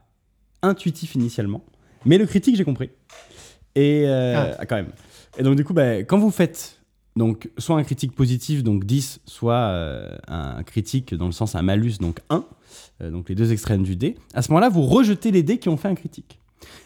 intuitif 0.63 1.15
initialement. 1.15 1.65
Mais 2.05 2.19
le 2.19 2.27
critique, 2.27 2.57
j'ai 2.57 2.65
compris. 2.65 2.91
Et 3.75 4.05
euh, 4.07 4.53
ah, 4.59 4.67
quand 4.67 4.77
même. 4.77 4.93
Et 5.39 5.43
donc, 5.43 5.57
du 5.57 5.65
coup, 5.65 5.75
bah, 5.75 5.99
quand 5.99 6.19
vous 6.19 6.31
faites 6.31 6.81
donc, 7.17 7.51
soit 7.57 7.77
un 7.77 7.83
critique 7.83 8.15
positif, 8.15 8.63
donc 8.63 8.85
10, 8.85 9.21
soit 9.25 9.55
euh, 9.55 10.17
un 10.29 10.63
critique 10.63 11.15
dans 11.15 11.27
le 11.27 11.33
sens 11.33 11.55
un 11.55 11.63
malus, 11.63 11.95
donc 11.99 12.21
1, 12.29 12.45
euh, 13.01 13.11
donc 13.11 13.31
les 13.31 13.35
deux 13.35 13.53
extrêmes 13.53 13.83
du 13.83 13.97
dé, 13.97 14.17
à 14.35 14.43
ce 14.43 14.51
moment-là, 14.53 14.69
vous 14.69 14.83
rejetez 14.83 15.31
les 15.31 15.43
dés 15.43 15.59
qui 15.59 15.71
ont 15.71 15.79
fait 15.79 15.89
un 15.89 15.95
critique. 15.95 16.39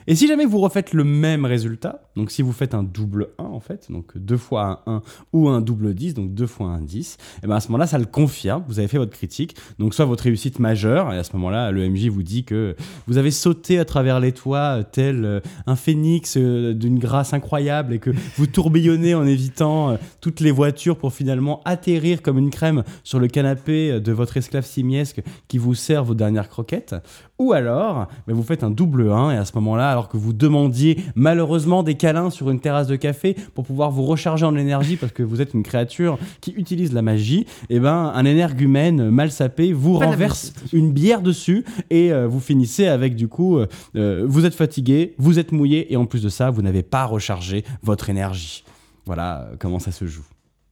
Et 0.07 0.15
si 0.15 0.27
jamais 0.27 0.45
vous 0.45 0.59
refaites 0.59 0.93
le 0.93 1.05
même 1.05 1.45
résultat, 1.45 2.03
donc 2.17 2.31
si 2.31 2.43
vous 2.43 2.53
faites 2.53 2.75
un 2.75 2.83
double 2.83 3.29
1 3.39 3.45
en 3.45 3.61
fait, 3.61 3.91
donc 3.91 4.17
deux 4.17 4.37
fois 4.37 4.83
un 4.87 4.97
1 4.97 5.03
ou 5.33 5.49
un 5.49 5.61
double 5.61 5.95
10, 5.95 6.15
donc 6.15 6.35
deux 6.35 6.47
fois 6.47 6.69
un 6.69 6.81
10, 6.81 7.17
et 7.43 7.47
ben 7.47 7.57
à 7.57 7.61
ce 7.61 7.69
moment-là, 7.69 7.87
ça 7.87 7.99
le 7.99 8.07
confirme, 8.07 8.65
vous 8.67 8.79
avez 8.79 8.89
fait 8.89 8.99
votre 8.99 9.13
critique, 9.13 9.57
donc 9.79 9.95
soit 9.95 10.05
votre 10.07 10.25
réussite 10.25 10.59
majeure, 10.59 11.13
et 11.13 11.19
à 11.19 11.25
ce 11.25 11.33
moment-là, 11.35 11.71
le 11.71 11.89
MJ 11.89 12.09
vous 12.09 12.23
dit 12.23 12.45
que 12.45 12.75
vous 13.07 13.19
avez 13.19 13.31
sauté 13.31 13.79
à 13.79 13.85
travers 13.85 14.21
les 14.21 14.33
toits 14.33 14.79
euh, 14.79 14.83
tel 14.91 15.25
euh, 15.25 15.41
un 15.67 15.77
phénix 15.77 16.37
euh, 16.37 16.75
d'une 16.75 16.99
grâce 16.99 17.33
incroyable 17.33 17.95
et 17.95 17.99
que 17.99 18.11
vous 18.37 18.47
tourbillonnez 18.47 19.15
en 19.15 19.27
évitant 19.27 19.97
toutes 20.21 20.41
les 20.41 20.51
voitures 20.51 20.97
pour 20.97 21.13
finalement 21.13 21.61
atterrir 21.65 22.23
comme 22.23 22.39
une 22.39 22.51
crème 22.51 22.83
sur 23.05 23.19
le 23.19 23.29
canapé 23.29 24.01
de 24.01 24.13
votre 24.13 24.37
esclave 24.37 24.65
simiesque 24.65 25.23
qui 25.49 25.59
vous 25.59 25.75
sert 25.75 26.05
vos 26.05 26.15
dernières 26.15 26.49
croquettes. 26.49 26.95
Ou 27.39 27.53
alors, 27.53 28.07
ben, 28.27 28.35
vous 28.35 28.43
faites 28.43 28.65
un 28.65 28.71
double 28.71 29.11
1 29.11 29.31
et 29.31 29.37
à 29.37 29.45
ce 29.45 29.53
moment-là, 29.61 29.91
alors 29.91 30.09
que 30.09 30.17
vous 30.17 30.33
demandiez 30.33 30.99
malheureusement 31.15 31.83
des 31.83 31.95
câlins 31.95 32.31
sur 32.31 32.51
une 32.51 32.61
terrasse 32.61 32.87
de 32.87 32.97
café 32.97 33.37
pour 33.55 33.65
pouvoir 33.65 33.91
vous 33.91 34.05
recharger 34.05 34.45
en 34.45 34.57
énergie 34.57 34.97
parce 34.97 35.13
que 35.13 35.23
vous 35.23 35.41
êtes 35.41 35.55
une 35.55 35.63
créature 35.63 36.19
qui 36.41 36.53
utilise 36.53 36.93
la 36.93 37.03
magie, 37.03 37.47
et 37.69 37.79
ben 37.81 38.13
un 38.15 38.25
énergumène 38.25 39.11
mal 39.11 39.31
sapé 39.31 39.73
vous 39.73 39.99
Pas 39.99 40.07
renverse 40.07 40.53
une 40.73 40.93
bière 40.93 41.23
dessus 41.23 41.65
et 41.91 42.13
euh, 42.13 42.27
vous 42.27 42.41
finissez 42.41 42.87
avec 42.87 43.15
du 43.15 43.29
coup, 43.29 43.59
euh, 43.59 43.67
euh, 43.97 44.25
vous 44.27 44.45
êtes 44.45 44.55
fatigué, 44.55 45.15
vous 45.19 45.39
êtes 45.39 45.53
mouillé 45.53 45.93
et 45.93 45.97
en 45.97 46.07
plus 46.07 46.23
de 46.23 46.29
ça, 46.29 46.51
vous 46.51 46.63
n'avez 46.63 46.83
pas 46.83 47.05
rechargé 47.05 47.65
votre 47.83 48.11
énergie. 48.11 48.65
voilà 49.07 49.51
comment 49.59 49.79
ça 49.79 49.93
se 49.93 50.07
joue. 50.07 50.25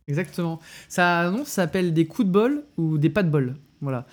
Exactement. 0.07 0.59
Ça, 0.89 1.31
non, 1.31 1.45
ça 1.45 1.63
s'appelle 1.63 1.93
des 1.93 2.07
coups 2.07 2.27
de 2.27 2.33
bol 2.33 2.65
ou 2.79 2.97
des 2.97 3.11
pas 3.11 3.23
de 3.23 3.29
bol. 3.29 3.57
Voilà. 3.81 4.07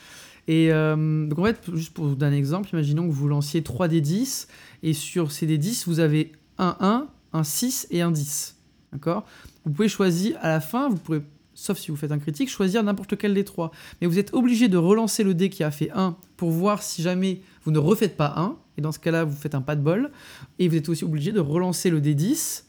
Et 0.48 0.72
euh, 0.72 1.28
donc 1.28 1.40
en 1.40 1.46
fait, 1.46 1.60
juste 1.74 1.94
pour 1.94 2.06
vous 2.06 2.16
donner 2.16 2.36
un 2.36 2.40
exemple, 2.40 2.70
imaginons 2.72 3.08
que 3.08 3.14
vous 3.14 3.28
lanciez 3.28 3.64
3 3.64 3.88
des 3.88 4.02
10 4.02 4.48
et 4.84 4.94
sur 4.94 5.32
ces 5.32 5.48
des 5.48 5.58
10, 5.58 5.88
vous 5.88 6.00
avez 6.00 6.34
un 6.58 6.78
1, 6.80 7.08
un 7.34 7.44
6 7.44 7.88
et 7.92 8.02
un 8.02 8.12
10. 8.12 8.56
D'accord? 8.94 9.26
Vous 9.66 9.72
pouvez 9.72 9.90
choisir 9.90 10.38
à 10.42 10.50
la 10.50 10.60
fin, 10.60 10.90
vous 10.90 10.98
pourrez, 10.98 11.22
sauf 11.54 11.80
si 11.80 11.90
vous 11.90 11.98
faites 11.98 12.12
un 12.12 12.20
critique, 12.20 12.50
choisir 12.50 12.84
n'importe 12.84 13.12
lequel 13.12 13.34
des 13.34 13.44
trois. 13.44 13.72
Mais 14.00 14.08
vous 14.08 14.20
êtes 14.20 14.34
obligé 14.34 14.68
de 14.68 14.78
relancer 14.78 15.24
le 15.24 15.34
dé 15.34 15.50
qui 15.50 15.64
a 15.64 15.72
fait 15.72 15.90
1 15.92 16.16
pour 16.38 16.52
voir 16.52 16.84
si 16.84 17.02
jamais 17.02 17.42
vous 17.64 17.72
ne 17.72 17.80
refaites 17.80 18.16
pas 18.16 18.34
1. 18.38 18.58
Et 18.78 18.82
dans 18.82 18.92
ce 18.92 19.00
cas-là, 19.00 19.24
vous 19.24 19.36
faites 19.36 19.56
un 19.56 19.62
pas 19.62 19.76
de 19.76 19.82
bol. 19.82 20.12
Et 20.60 20.68
vous 20.68 20.76
êtes 20.76 20.90
aussi 20.90 21.04
obligé 21.04 21.32
de 21.32 21.40
relancer 21.40 21.90
le 21.90 22.02
dé 22.02 22.14
10. 22.14 22.68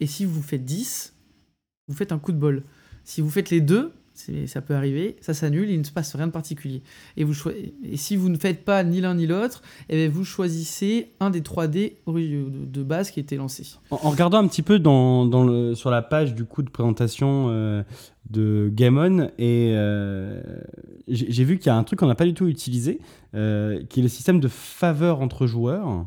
Et 0.00 0.06
si 0.06 0.24
vous 0.24 0.42
faites 0.42 0.64
10, 0.64 1.14
vous 1.88 1.94
faites 1.94 2.12
un 2.12 2.18
coup 2.18 2.32
de 2.32 2.36
bol. 2.36 2.62
Si 3.04 3.20
vous 3.20 3.30
faites 3.30 3.50
les 3.50 3.60
deux, 3.60 3.92
ça 4.14 4.60
peut 4.60 4.74
arriver, 4.74 5.16
ça 5.20 5.34
s'annule, 5.34 5.68
il 5.70 5.78
ne 5.78 5.84
se 5.84 5.90
passe 5.90 6.14
rien 6.14 6.28
de 6.28 6.32
particulier. 6.32 6.82
Et, 7.16 7.24
vous 7.24 7.34
et 7.84 7.96
si 7.96 8.16
vous 8.16 8.28
ne 8.28 8.38
faites 8.38 8.64
pas 8.64 8.84
ni 8.84 9.00
l'un 9.00 9.14
ni 9.16 9.26
l'autre, 9.26 9.62
eh 9.88 10.06
vous 10.08 10.24
choisissez 10.24 11.08
un 11.20 11.30
des 11.30 11.42
3 11.42 11.66
dés 11.66 11.96
ori- 12.06 12.28
de 12.28 12.64
de 12.66 12.82
base 12.82 13.10
qui 13.10 13.18
était 13.20 13.36
lancé. 13.36 13.64
En, 13.90 13.96
en 14.02 14.10
regardant 14.10 14.38
un 14.38 14.46
petit 14.46 14.62
peu 14.62 14.78
dans, 14.78 15.26
dans 15.26 15.44
le, 15.44 15.74
sur 15.74 15.90
la 15.90 16.00
page 16.02 16.34
du 16.34 16.44
coup 16.44 16.62
de 16.62 16.70
présentation 16.70 17.46
euh, 17.50 17.82
de 18.30 18.70
Gamon, 18.72 19.30
et 19.38 19.72
euh, 19.74 20.40
j'ai 21.08 21.44
vu 21.44 21.58
qu'il 21.58 21.66
y 21.66 21.70
a 21.70 21.76
un 21.76 21.84
truc 21.84 21.98
qu'on 21.98 22.06
n'a 22.06 22.14
pas 22.14 22.24
du 22.24 22.34
tout 22.34 22.46
utilisé, 22.46 23.00
euh, 23.34 23.82
qui 23.88 24.00
est 24.00 24.02
le 24.02 24.08
système 24.08 24.38
de 24.40 24.48
faveur 24.48 25.20
entre 25.20 25.46
joueurs. 25.46 26.06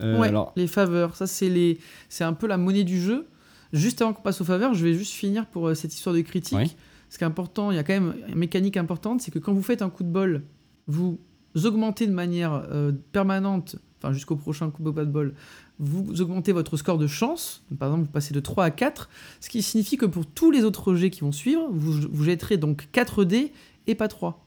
Ouais, 0.00 0.28
alors, 0.28 0.52
les 0.56 0.66
faveurs, 0.66 1.16
ça 1.16 1.26
c'est 1.26 1.78
un 2.20 2.32
peu 2.34 2.46
la 2.46 2.58
monnaie 2.58 2.84
du 2.84 3.00
jeu. 3.00 3.26
Juste 3.72 4.00
avant 4.02 4.12
qu'on 4.12 4.22
passe 4.22 4.40
aux 4.40 4.44
faveurs, 4.44 4.74
je 4.74 4.84
vais 4.84 4.92
juste 4.94 5.12
finir 5.14 5.46
pour 5.46 5.74
cette 5.74 5.92
histoire 5.94 6.14
de 6.14 6.20
critique. 6.20 6.56
Oui. 6.58 6.76
Ce 7.08 7.18
qui 7.18 7.24
est 7.24 7.26
important, 7.26 7.70
il 7.70 7.76
y 7.76 7.78
a 7.78 7.84
quand 7.84 7.92
même 7.92 8.14
une 8.28 8.36
mécanique 8.36 8.76
importante, 8.76 9.20
c'est 9.20 9.30
que 9.30 9.38
quand 9.38 9.52
vous 9.52 9.62
faites 9.62 9.82
un 9.82 9.90
coup 9.90 10.02
de 10.02 10.08
bol, 10.08 10.42
vous 10.86 11.18
augmentez 11.64 12.06
de 12.06 12.12
manière 12.12 12.52
euh, 12.70 12.92
permanente, 13.12 13.76
enfin 13.98 14.12
jusqu'au 14.12 14.36
prochain 14.36 14.70
coup 14.70 14.82
de 14.82 14.90
bol, 14.90 15.34
vous 15.78 16.20
augmentez 16.20 16.52
votre 16.52 16.76
score 16.76 16.98
de 16.98 17.06
chance. 17.06 17.64
Par 17.78 17.88
exemple, 17.88 18.06
vous 18.06 18.12
passez 18.12 18.34
de 18.34 18.40
3 18.40 18.64
à 18.64 18.70
4, 18.70 19.08
ce 19.40 19.48
qui 19.48 19.62
signifie 19.62 19.96
que 19.96 20.06
pour 20.06 20.26
tous 20.26 20.50
les 20.50 20.64
autres 20.64 20.94
jets 20.94 21.10
qui 21.10 21.20
vont 21.20 21.32
suivre, 21.32 21.68
vous, 21.70 22.08
vous 22.10 22.24
jetterez 22.24 22.56
donc 22.56 22.88
4 22.92 23.24
dés 23.24 23.52
et 23.86 23.94
pas 23.94 24.08
3. 24.08 24.44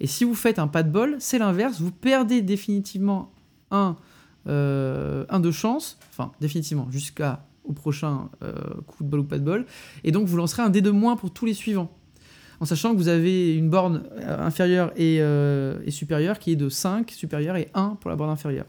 Et 0.00 0.06
si 0.06 0.24
vous 0.24 0.34
faites 0.34 0.58
un 0.58 0.68
pas 0.68 0.82
de 0.82 0.90
bol, 0.90 1.16
c'est 1.18 1.38
l'inverse, 1.38 1.80
vous 1.80 1.92
perdez 1.92 2.42
définitivement 2.42 3.32
un, 3.70 3.96
euh, 4.46 5.24
un 5.28 5.40
de 5.40 5.50
chance, 5.50 5.98
enfin 6.10 6.32
définitivement 6.40 6.88
jusqu'à 6.90 7.44
au 7.64 7.72
prochain 7.72 8.28
euh, 8.42 8.52
coup 8.86 9.04
de 9.04 9.08
bol 9.08 9.20
ou 9.20 9.24
pas 9.24 9.38
de 9.38 9.44
bol, 9.44 9.66
et 10.04 10.12
donc 10.12 10.26
vous 10.26 10.36
lancerez 10.36 10.62
un 10.62 10.70
dé 10.70 10.80
de 10.80 10.90
moins 10.90 11.16
pour 11.16 11.32
tous 11.32 11.46
les 11.46 11.54
suivants. 11.54 11.90
En 12.60 12.66
sachant 12.66 12.92
que 12.92 12.96
vous 12.96 13.08
avez 13.08 13.56
une 13.56 13.68
borne 13.68 14.04
euh, 14.16 14.46
inférieure 14.46 14.92
et, 14.96 15.18
euh, 15.20 15.78
et 15.84 15.90
supérieure 15.90 16.38
qui 16.38 16.52
est 16.52 16.56
de 16.56 16.68
5 16.68 17.10
supérieure 17.10 17.56
et 17.56 17.68
1 17.74 17.96
pour 18.00 18.10
la 18.10 18.16
borne 18.16 18.30
inférieure. 18.30 18.66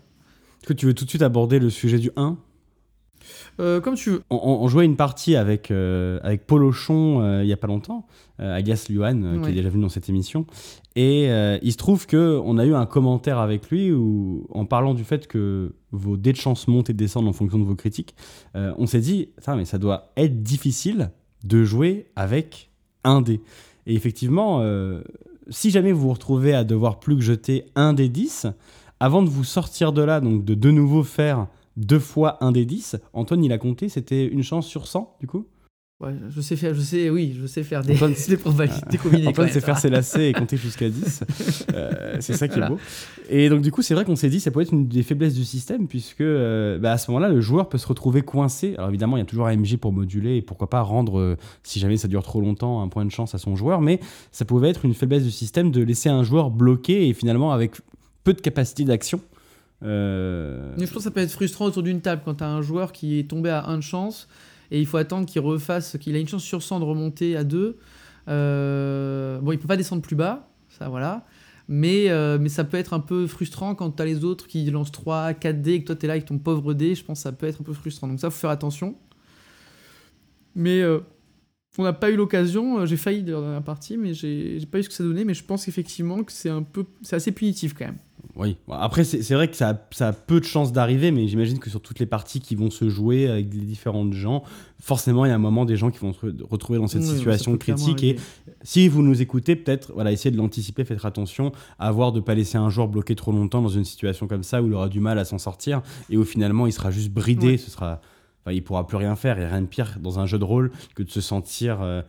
est-ce 0.59 0.67
que 0.67 0.73
tu 0.73 0.85
veux 0.85 0.93
tout 0.93 1.05
de 1.05 1.09
suite 1.09 1.21
aborder 1.21 1.59
le 1.59 1.69
sujet 1.69 1.99
du 1.99 2.11
1 2.15 2.37
Euh, 3.59 3.79
comme 3.81 3.95
tu 3.95 4.11
veux. 4.11 4.23
on, 4.29 4.67
jouait 4.67 4.85
une 4.85 4.95
partie 4.95 5.35
avec, 5.35 5.71
euh, 5.71 6.19
avec 6.23 6.45
Paul 6.45 6.63
Auchon 6.63 7.21
euh, 7.21 7.43
il 7.43 7.47
y 7.47 7.53
a 7.53 7.57
pas 7.57 7.67
longtemps, 7.67 8.05
euh, 8.39 8.55
alias 8.55 8.87
Luan, 8.89 9.41
qui 9.43 9.49
est 9.49 9.53
déjà 9.53 9.69
venu 9.69 9.83
dans 9.83 9.89
cette 9.89 10.09
émission. 10.09 10.45
Et 10.95 11.27
il 11.61 11.71
se 11.71 11.77
trouve 11.77 12.07
que 12.07 12.39
on 12.43 12.57
a 12.57 12.65
eu 12.65 12.73
un 12.73 12.85
commentaire 12.85 13.39
avec 13.39 13.69
lui 13.69 13.91
où, 13.91 14.47
en 14.51 14.65
parlant 14.65 14.93
du 14.93 15.03
fait 15.03 15.27
que 15.27 15.73
vos 15.91 16.17
dés 16.17 16.31
de 16.31 16.37
chance 16.37 16.67
montent 16.67 16.89
et 16.89 16.93
descendent 16.93 17.27
en 17.27 17.33
fonction 17.33 17.59
de 17.59 17.65
vos 17.65 17.75
critiques, 17.75 18.15
on 18.53 18.87
s'est 18.87 19.01
dit, 19.01 19.29
mais 19.47 19.65
ça 19.65 19.77
doit 19.77 20.11
être 20.15 20.41
difficile 20.41 21.11
de 21.43 21.63
jouer 21.63 22.07
avec 22.15 22.71
un 23.03 23.21
dé. 23.21 23.41
Et 23.87 23.93
effectivement, 23.93 24.63
si 25.49 25.69
jamais 25.69 25.91
vous 25.91 26.01
vous 26.01 26.13
retrouvez 26.13 26.53
à 26.53 26.63
devoir 26.63 26.99
plus 26.99 27.15
que 27.17 27.21
jeter 27.21 27.65
un 27.75 27.91
des 27.91 28.07
10, 28.07 28.47
avant 28.99 29.21
de 29.21 29.29
vous 29.29 29.43
sortir 29.43 29.91
de 29.91 30.01
là, 30.01 30.21
donc 30.21 30.45
de 30.45 30.53
de 30.53 30.71
nouveau 30.71 31.03
faire 31.03 31.47
deux 31.77 31.99
fois 31.99 32.37
un 32.43 32.51
des 32.51 32.65
10, 32.65 32.97
Antoine, 33.13 33.43
il 33.43 33.51
a 33.51 33.57
compté, 33.57 33.89
c'était 33.89 34.25
une 34.25 34.43
chance 34.43 34.67
sur 34.67 34.87
100, 34.87 35.17
du 35.19 35.27
coup? 35.27 35.45
Ouais, 36.01 36.13
je 36.29 36.41
sais 36.41 36.57
faire, 36.57 36.73
je 36.75 36.81
sais, 36.81 37.09
oui, 37.09 37.33
je 37.39 37.45
sais 37.47 37.63
faire 37.63 37.81
des, 37.81 37.93
Antoine- 37.95 38.13
des 38.27 38.35
probabilités 38.35 38.97
combinées. 38.97 39.27
Antoine 39.29 39.47
sait 39.47 39.61
faire 39.61 39.77
ses 39.77 39.89
lacets 39.89 40.29
et 40.29 40.33
compter 40.33 40.57
jusqu'à 40.57 40.89
10. 40.89 41.23
Euh, 41.73 42.17
c'est 42.21 42.33
ça 42.33 42.47
qui 42.47 42.59
Voilà. 42.59 42.67
est 42.67 42.69
beau. 42.69 42.79
Et 43.29 43.49
donc, 43.49 43.61
du 43.61 43.69
coup, 43.71 43.81
c'est 43.81 43.93
vrai 43.95 44.05
qu'on 44.05 44.15
s'est 44.15 44.29
dit, 44.29 44.39
ça 44.39 44.49
peut 44.51 44.61
être 44.61 44.71
une 44.71 44.87
des 44.87 45.03
faiblesses 45.03 45.33
du 45.33 45.43
système, 45.43 45.87
puisque 45.87 46.21
euh, 46.21 46.77
bah, 46.79 46.93
à 46.93 46.97
ce 46.97 47.11
moment-là, 47.11 47.27
le 47.29 47.41
joueur 47.41 47.67
peut 47.69 47.77
se 47.77 47.87
retrouver 47.87 48.21
coincé. 48.21 48.75
Alors, 48.77 48.89
évidemment, 48.89 49.17
il 49.17 49.19
y 49.19 49.23
a 49.23 49.25
toujours 49.25 49.47
AMG 49.47 49.77
pour 49.77 49.91
moduler 49.91 50.37
et 50.37 50.41
pourquoi 50.41 50.69
pas 50.69 50.81
rendre, 50.81 51.19
euh, 51.19 51.37
si 51.63 51.79
jamais 51.79 51.97
ça 51.97 52.07
dure 52.07 52.23
trop 52.23 52.39
longtemps, 52.39 52.81
un 52.81 52.87
point 52.87 53.03
de 53.05 53.11
chance 53.11 53.35
à 53.35 53.37
son 53.37 53.55
joueur. 53.57 53.81
Mais 53.81 53.99
ça 54.31 54.45
pouvait 54.45 54.69
être 54.69 54.85
une 54.85 54.93
faiblesse 54.93 55.23
du 55.23 55.31
système 55.31 55.71
de 55.71 55.81
laisser 55.81 56.07
un 56.09 56.23
joueur 56.23 56.49
bloqué 56.49 57.07
et 57.09 57.13
finalement 57.13 57.51
avec 57.51 57.75
peu 58.23 58.33
de 58.33 58.41
capacité 58.41 58.83
d'action. 58.85 59.19
Euh, 59.85 60.73
Mais 60.77 60.85
je 60.85 60.91
pense 60.91 61.03
que 61.03 61.03
ça 61.03 61.11
peut 61.11 61.21
être 61.21 61.31
frustrant 61.31 61.65
autour 61.65 61.83
d'une 61.83 62.01
table 62.01 62.21
quand 62.25 62.35
tu 62.35 62.43
as 62.43 62.49
un 62.49 62.61
joueur 62.61 62.91
qui 62.91 63.19
est 63.19 63.29
tombé 63.29 63.49
à 63.49 63.65
1 63.65 63.77
de 63.77 63.81
chance 63.81 64.27
et 64.71 64.79
il 64.79 64.87
faut 64.87 64.97
attendre 64.97 65.27
qu'il 65.27 65.41
refasse, 65.41 65.97
qu'il 65.99 66.15
a 66.15 66.19
une 66.19 66.27
chance 66.27 66.43
sur 66.43 66.63
100 66.63 66.79
de 66.79 66.85
remonter 66.85 67.37
à 67.37 67.43
2. 67.43 67.77
Euh, 68.27 69.39
bon, 69.39 69.51
il 69.51 69.59
peut 69.59 69.67
pas 69.67 69.77
descendre 69.77 70.01
plus 70.01 70.15
bas, 70.15 70.49
ça 70.69 70.89
voilà. 70.89 71.25
Mais, 71.67 72.09
euh, 72.09 72.37
mais 72.39 72.49
ça 72.49 72.63
peut 72.63 72.77
être 72.77 72.93
un 72.93 72.99
peu 72.99 73.27
frustrant 73.27 73.75
quand 73.75 73.91
tu 73.91 74.01
as 74.01 74.05
les 74.05 74.23
autres 74.23 74.47
qui 74.47 74.69
lancent 74.69 74.91
3, 74.91 75.33
4 75.33 75.61
dés 75.61 75.73
et 75.73 75.81
que 75.81 75.87
toi 75.87 75.95
tu 75.95 76.05
es 76.05 76.07
là 76.07 76.13
avec 76.13 76.25
ton 76.25 76.37
pauvre 76.37 76.73
dé. 76.73 76.95
Je 76.95 77.03
pense 77.03 77.19
que 77.19 77.23
ça 77.23 77.31
peut 77.31 77.47
être 77.47 77.61
un 77.61 77.63
peu 77.63 77.73
frustrant. 77.73 78.07
Donc 78.07 78.19
ça, 78.19 78.29
faut 78.29 78.39
faire 78.39 78.49
attention. 78.49 78.95
Mais 80.55 80.83
on 81.77 81.83
n'a 81.83 81.93
pas 81.93 82.09
eu 82.09 82.15
l'occasion. 82.15 82.79
euh, 82.79 82.85
J'ai 82.85 82.97
failli 82.97 83.23
dans 83.23 83.41
la 83.41 83.61
partie, 83.61 83.97
mais 83.97 84.13
j'ai 84.13 84.59
pas 84.71 84.79
eu 84.79 84.83
ce 84.83 84.89
que 84.89 84.95
ça 84.95 85.03
donnait. 85.03 85.25
Mais 85.25 85.33
je 85.33 85.43
pense 85.43 85.67
effectivement 85.67 86.23
que 86.23 86.31
c'est 86.31 86.49
un 86.49 86.63
peu, 86.63 86.85
c'est 87.01 87.15
assez 87.15 87.31
punitif 87.31 87.73
quand 87.73 87.85
même. 87.85 87.97
Oui, 88.37 88.57
après 88.69 89.05
c'est 89.05 89.33
vrai 89.33 89.47
que 89.49 89.55
ça 89.55 89.69
a, 89.69 89.81
ça 89.91 90.07
a 90.09 90.13
peu 90.13 90.41
de 90.41 90.45
chances 90.45 90.73
d'arriver, 90.73 91.11
mais 91.11 91.25
j'imagine 91.25 91.57
que 91.57 91.69
sur 91.69 91.79
toutes 91.79 91.99
les 91.99 92.05
parties 92.05 92.41
qui 92.41 92.55
vont 92.55 92.69
se 92.69 92.89
jouer 92.89 93.29
avec 93.29 93.53
les 93.53 93.61
différents 93.61 94.11
gens, 94.11 94.43
forcément 94.81 95.23
il 95.25 95.29
y 95.29 95.31
a 95.31 95.35
un 95.35 95.37
moment 95.37 95.63
des 95.63 95.77
gens 95.77 95.89
qui 95.89 95.99
vont 95.99 96.11
se 96.11 96.25
re- 96.25 96.43
retrouver 96.43 96.77
dans 96.79 96.87
cette 96.87 97.03
Oui, 97.03 97.15
situation 97.15 97.55
critique. 97.57 98.03
Et 98.03 98.17
si 98.63 98.89
vous 98.89 99.03
nous 99.03 99.21
écoutez, 99.21 99.55
peut-être 99.55 99.93
voilà, 99.93 100.11
essayez 100.11 100.31
de 100.31 100.37
l'anticiper, 100.37 100.83
faites 100.83 101.05
attention 101.05 101.53
à 101.79 101.91
voir 101.93 102.11
de 102.11 102.19
pas 102.19 102.35
laisser 102.35 102.57
un 102.57 102.69
joueur 102.69 102.89
bloqué 102.89 103.15
trop 103.15 103.31
longtemps 103.31 103.61
dans 103.61 103.69
une 103.69 103.85
situation 103.85 104.27
comme 104.27 104.43
ça 104.43 104.61
où 104.61 104.67
il 104.67 104.73
aura 104.73 104.89
du 104.89 104.99
mal 104.99 105.17
à 105.17 105.23
s'en 105.23 105.37
sortir 105.37 105.81
et 106.09 106.17
où 106.17 106.25
finalement 106.25 106.67
il 106.67 106.73
sera 106.73 106.91
juste 106.91 107.11
bridé, 107.11 107.57
ce 107.57 107.71
sera, 107.71 108.01
enfin, 108.45 108.53
il 108.53 108.63
pourra 108.63 108.85
plus 108.85 108.97
rien 108.97 109.15
faire. 109.15 109.37
A 109.37 109.49
rien 109.49 109.61
de 109.61 109.67
pire 109.67 109.97
dans 109.99 110.19
un 110.19 110.25
jeu 110.25 110.37
de 110.37 110.43
rôle 110.43 110.71
que 110.93 111.03
de 111.03 111.09
se 111.09 111.21
sentir 111.21 111.81
euh, 111.81 112.01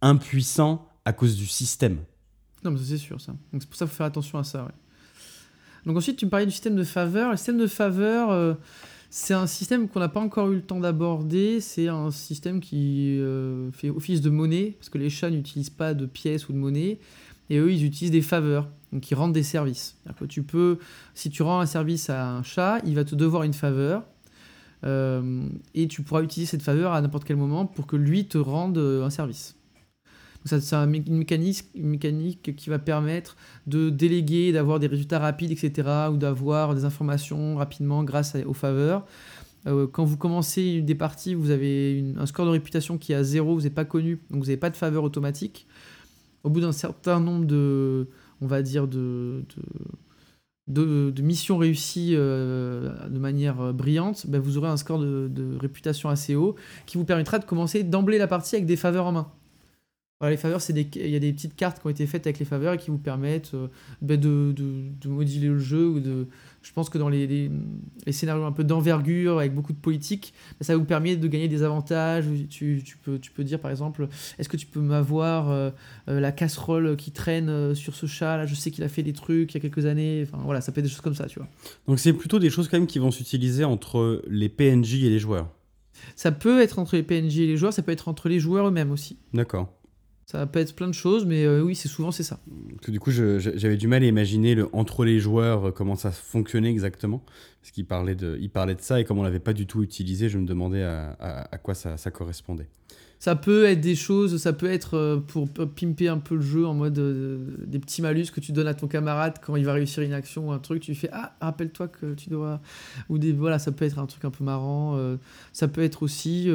impuissant 0.00 0.86
à 1.04 1.12
cause 1.12 1.36
du 1.36 1.46
système. 1.46 1.98
Non, 2.64 2.70
mais 2.70 2.78
c'est 2.78 2.98
sûr, 2.98 3.20
ça. 3.20 3.32
Donc 3.52 3.62
c'est 3.62 3.68
pour 3.68 3.76
ça 3.76 3.84
qu'il 3.84 3.90
faut 3.90 3.96
faire 3.96 4.06
attention 4.06 4.38
à 4.38 4.44
ça. 4.44 4.68
Donc 5.84 5.96
ensuite, 5.96 6.16
tu 6.16 6.26
me 6.26 6.30
parlais 6.30 6.46
du 6.46 6.52
système 6.52 6.76
de 6.76 6.84
faveur. 6.84 7.32
Le 7.32 7.36
système 7.36 7.58
de 7.58 7.66
faveur, 7.66 8.30
euh, 8.30 8.54
c'est 9.10 9.34
un 9.34 9.48
système 9.48 9.88
qu'on 9.88 9.98
n'a 9.98 10.08
pas 10.08 10.20
encore 10.20 10.50
eu 10.52 10.54
le 10.54 10.62
temps 10.62 10.78
d'aborder. 10.78 11.60
C'est 11.60 11.88
un 11.88 12.12
système 12.12 12.60
qui 12.60 13.18
euh, 13.18 13.72
fait 13.72 13.90
office 13.90 14.20
de 14.20 14.30
monnaie, 14.30 14.76
parce 14.78 14.90
que 14.90 14.98
les 14.98 15.10
chats 15.10 15.30
n'utilisent 15.30 15.70
pas 15.70 15.94
de 15.94 16.06
pièces 16.06 16.48
ou 16.48 16.52
de 16.52 16.58
monnaie, 16.58 17.00
et 17.50 17.58
eux, 17.58 17.72
ils 17.72 17.84
utilisent 17.84 18.12
des 18.12 18.22
faveurs, 18.22 18.68
donc 18.92 19.10
ils 19.10 19.14
rendent 19.14 19.32
des 19.32 19.42
services. 19.42 19.96
Tu 20.28 20.42
peux, 20.42 20.78
si 21.14 21.28
tu 21.28 21.42
rends 21.42 21.60
un 21.60 21.66
service 21.66 22.08
à 22.08 22.30
un 22.30 22.42
chat, 22.42 22.80
il 22.86 22.94
va 22.94 23.04
te 23.04 23.14
devoir 23.14 23.42
une 23.42 23.52
faveur, 23.52 24.04
euh, 24.84 25.48
et 25.74 25.88
tu 25.88 26.02
pourras 26.02 26.22
utiliser 26.22 26.50
cette 26.50 26.62
faveur 26.62 26.92
à 26.92 27.00
n'importe 27.00 27.24
quel 27.24 27.36
moment 27.36 27.66
pour 27.66 27.86
que 27.86 27.96
lui 27.96 28.26
te 28.26 28.38
rende 28.38 28.78
euh, 28.78 29.04
un 29.04 29.10
service. 29.10 29.56
C'est 30.44 30.72
une 30.72 31.16
mécanique, 31.16 32.56
qui 32.56 32.68
va 32.68 32.80
permettre 32.80 33.36
de 33.68 33.90
déléguer, 33.90 34.50
d'avoir 34.50 34.80
des 34.80 34.88
résultats 34.88 35.20
rapides, 35.20 35.52
etc., 35.52 35.88
ou 36.10 36.16
d'avoir 36.16 36.74
des 36.74 36.84
informations 36.84 37.54
rapidement 37.56 38.02
grâce 38.02 38.34
aux 38.44 38.54
faveurs. 38.54 39.06
Euh, 39.68 39.86
quand 39.86 40.04
vous 40.04 40.16
commencez 40.16 40.80
des 40.80 40.96
parties, 40.96 41.34
vous 41.34 41.50
avez 41.50 42.04
un 42.16 42.26
score 42.26 42.46
de 42.46 42.50
réputation 42.50 42.98
qui 42.98 43.12
est 43.12 43.16
à 43.16 43.22
zéro, 43.22 43.54
vous 43.54 43.62
n'êtes 43.62 43.74
pas 43.74 43.84
connu, 43.84 44.18
donc 44.30 44.40
vous 44.40 44.46
n'avez 44.46 44.56
pas 44.56 44.70
de 44.70 44.76
faveur 44.76 45.04
automatique. 45.04 45.68
Au 46.42 46.50
bout 46.50 46.60
d'un 46.60 46.72
certain 46.72 47.20
nombre 47.20 47.44
de, 47.44 48.08
on 48.40 48.48
va 48.48 48.62
dire, 48.62 48.88
de, 48.88 49.44
de, 49.56 49.62
de- 50.68 51.10
de 51.10 51.22
missions 51.22 51.58
réussies 51.58 52.12
euh, 52.14 53.08
de 53.08 53.18
manière 53.18 53.60
euh, 53.60 53.72
brillante, 53.72 54.26
ben, 54.28 54.40
vous 54.40 54.58
aurez 54.58 54.68
un 54.68 54.76
score 54.76 54.98
de, 55.00 55.56
réputation 55.60 56.08
assez 56.08 56.34
haut 56.34 56.54
qui 56.86 56.98
vous 56.98 57.04
permettra 57.04 57.38
de 57.38 57.44
commencer 57.44 57.82
d'emblée 57.82 58.18
la 58.18 58.28
partie 58.28 58.54
avec 58.56 58.66
des 58.66 58.76
faveurs 58.76 59.06
en 59.06 59.12
main. 59.12 59.32
Voilà, 60.20 60.30
les 60.32 60.36
faveurs, 60.40 60.60
c'est 60.60 60.72
il 60.72 61.10
y 61.10 61.16
a 61.16 61.18
des 61.18 61.32
petites 61.32 61.56
cartes 61.56 61.80
qui 61.80 61.86
ont 61.86 61.90
été 61.90 62.06
faites 62.06 62.26
avec 62.28 62.38
les 62.38 62.44
faveurs 62.44 62.74
et 62.74 62.78
qui 62.78 62.90
vous 62.92 62.98
permettent 62.98 63.54
euh, 63.54 63.66
ben, 64.02 64.18
de, 64.18 64.54
de 64.56 65.08
moduler 65.08 65.48
le 65.48 65.58
jeu. 65.58 65.88
Ou 65.88 65.98
de, 66.00 66.28
je 66.62 66.72
pense 66.72 66.88
que 66.88 66.98
dans 66.98 67.08
les, 67.08 67.26
les, 67.26 67.50
les 68.06 68.12
scénarios 68.12 68.44
un 68.44 68.52
peu 68.52 68.64
d'envergure, 68.64 69.38
avec 69.38 69.54
beaucoup 69.54 69.72
de 69.72 69.78
politique, 69.78 70.32
ben, 70.58 70.64
ça 70.64 70.76
vous 70.76 70.84
permet 70.84 71.16
de 71.16 71.28
gagner 71.28 71.48
des 71.48 71.62
avantages. 71.62 72.24
Tu, 72.48 72.82
tu 72.84 72.96
peux, 72.98 73.18
tu 73.18 73.30
peux 73.30 73.44
dire 73.44 73.58
par 73.58 73.70
exemple, 73.70 74.08
est-ce 74.38 74.48
que 74.48 74.56
tu 74.56 74.66
peux 74.66 74.80
m'avoir 74.80 75.50
euh, 75.50 75.70
euh, 76.08 76.20
la 76.20 76.32
casserole 76.32 76.96
qui 76.96 77.10
traîne 77.10 77.48
euh, 77.48 77.74
sur 77.74 77.94
ce 77.94 78.06
chat 78.06 78.36
Là, 78.36 78.46
je 78.46 78.54
sais 78.54 78.70
qu'il 78.70 78.84
a 78.84 78.88
fait 78.88 79.02
des 79.02 79.12
trucs 79.12 79.52
il 79.52 79.54
y 79.54 79.58
a 79.58 79.60
quelques 79.60 79.86
années. 79.86 80.24
Enfin 80.26 80.42
voilà, 80.44 80.60
ça 80.60 80.72
peut 80.72 80.80
être 80.80 80.86
des 80.86 80.90
choses 80.90 81.00
comme 81.00 81.14
ça, 81.14 81.26
tu 81.26 81.38
vois. 81.38 81.48
Donc 81.88 81.98
c'est 81.98 82.12
plutôt 82.12 82.38
des 82.38 82.50
choses 82.50 82.68
quand 82.68 82.78
même 82.78 82.86
qui 82.86 82.98
vont 82.98 83.10
s'utiliser 83.10 83.64
entre 83.64 84.22
les 84.28 84.48
PNJ 84.48 85.04
et 85.04 85.10
les 85.10 85.18
joueurs. 85.18 85.48
Ça 86.16 86.32
peut 86.32 86.60
être 86.60 86.78
entre 86.78 86.96
les 86.96 87.02
PNJ 87.02 87.40
et 87.40 87.46
les 87.46 87.56
joueurs, 87.56 87.72
ça 87.72 87.82
peut 87.82 87.92
être 87.92 88.08
entre 88.08 88.28
les 88.28 88.40
joueurs 88.40 88.68
eux-mêmes 88.68 88.90
aussi. 88.90 89.18
D'accord. 89.34 89.72
Ça 90.32 90.46
peut 90.46 90.60
être 90.60 90.74
plein 90.74 90.88
de 90.88 90.94
choses, 90.94 91.26
mais 91.26 91.44
euh, 91.44 91.60
oui, 91.60 91.74
c'est 91.74 91.88
souvent 91.88 92.10
c'est 92.10 92.22
ça. 92.22 92.40
Parce 92.70 92.86
que 92.86 92.90
du 92.90 92.98
coup, 92.98 93.10
j'avais 93.10 93.76
du 93.76 93.86
mal 93.86 94.02
à 94.02 94.06
imaginer 94.06 94.54
le, 94.54 94.66
entre 94.72 95.04
les 95.04 95.20
joueurs 95.20 95.68
euh, 95.68 95.70
comment 95.72 95.94
ça 95.94 96.10
fonctionnait 96.10 96.70
exactement. 96.70 97.22
Parce 97.60 97.70
qu'il 97.70 97.84
parlait, 97.84 98.14
de, 98.14 98.38
il 98.40 98.48
parlait 98.48 98.74
de 98.74 98.80
ça 98.80 98.98
et 98.98 99.04
comme 99.04 99.18
on 99.18 99.22
l'avait 99.24 99.40
pas 99.40 99.52
du 99.52 99.66
tout 99.66 99.82
utilisé, 99.82 100.30
je 100.30 100.38
me 100.38 100.46
demandais 100.46 100.84
à, 100.84 101.10
à- 101.20 101.54
à 101.54 101.58
quoi 101.58 101.74
ça, 101.74 101.98
ça 101.98 102.10
correspondait. 102.10 102.66
Ça 103.18 103.36
peut 103.36 103.66
être 103.66 103.82
des 103.82 103.94
choses, 103.94 104.38
ça 104.38 104.54
peut 104.54 104.70
être 104.70 104.94
euh, 104.96 105.18
pour 105.18 105.46
pimper 105.48 106.08
un 106.08 106.18
peu 106.18 106.34
le 106.36 106.40
jeu 106.40 106.66
en 106.66 106.72
mode 106.74 106.98
des 107.66 107.78
petits 107.78 108.00
malus 108.00 108.30
que 108.34 108.40
tu 108.40 108.52
donnes 108.52 108.66
à 108.68 108.74
ton 108.74 108.88
camarade 108.88 109.34
quand 109.44 109.54
il 109.56 109.66
va 109.66 109.74
réussir 109.74 110.02
une 110.02 110.14
action 110.14 110.48
ou 110.48 110.52
un 110.52 110.58
truc, 110.58 110.80
tu 110.82 110.92
lui 110.92 110.96
fais 110.98 111.10
ah 111.12 111.36
rappelle-toi 111.42 111.88
que 111.88 112.14
tu 112.14 112.30
dois 112.30 112.60
ou 113.10 113.18
des 113.18 113.32
voilà 113.32 113.58
ça 113.60 113.70
peut 113.70 113.84
être 113.84 113.98
un 113.98 114.06
truc 114.06 114.24
un 114.24 114.30
peu 114.30 114.42
marrant, 114.42 114.98
ça 115.52 115.68
peut 115.68 115.82
être 115.84 116.02
aussi 116.02 116.48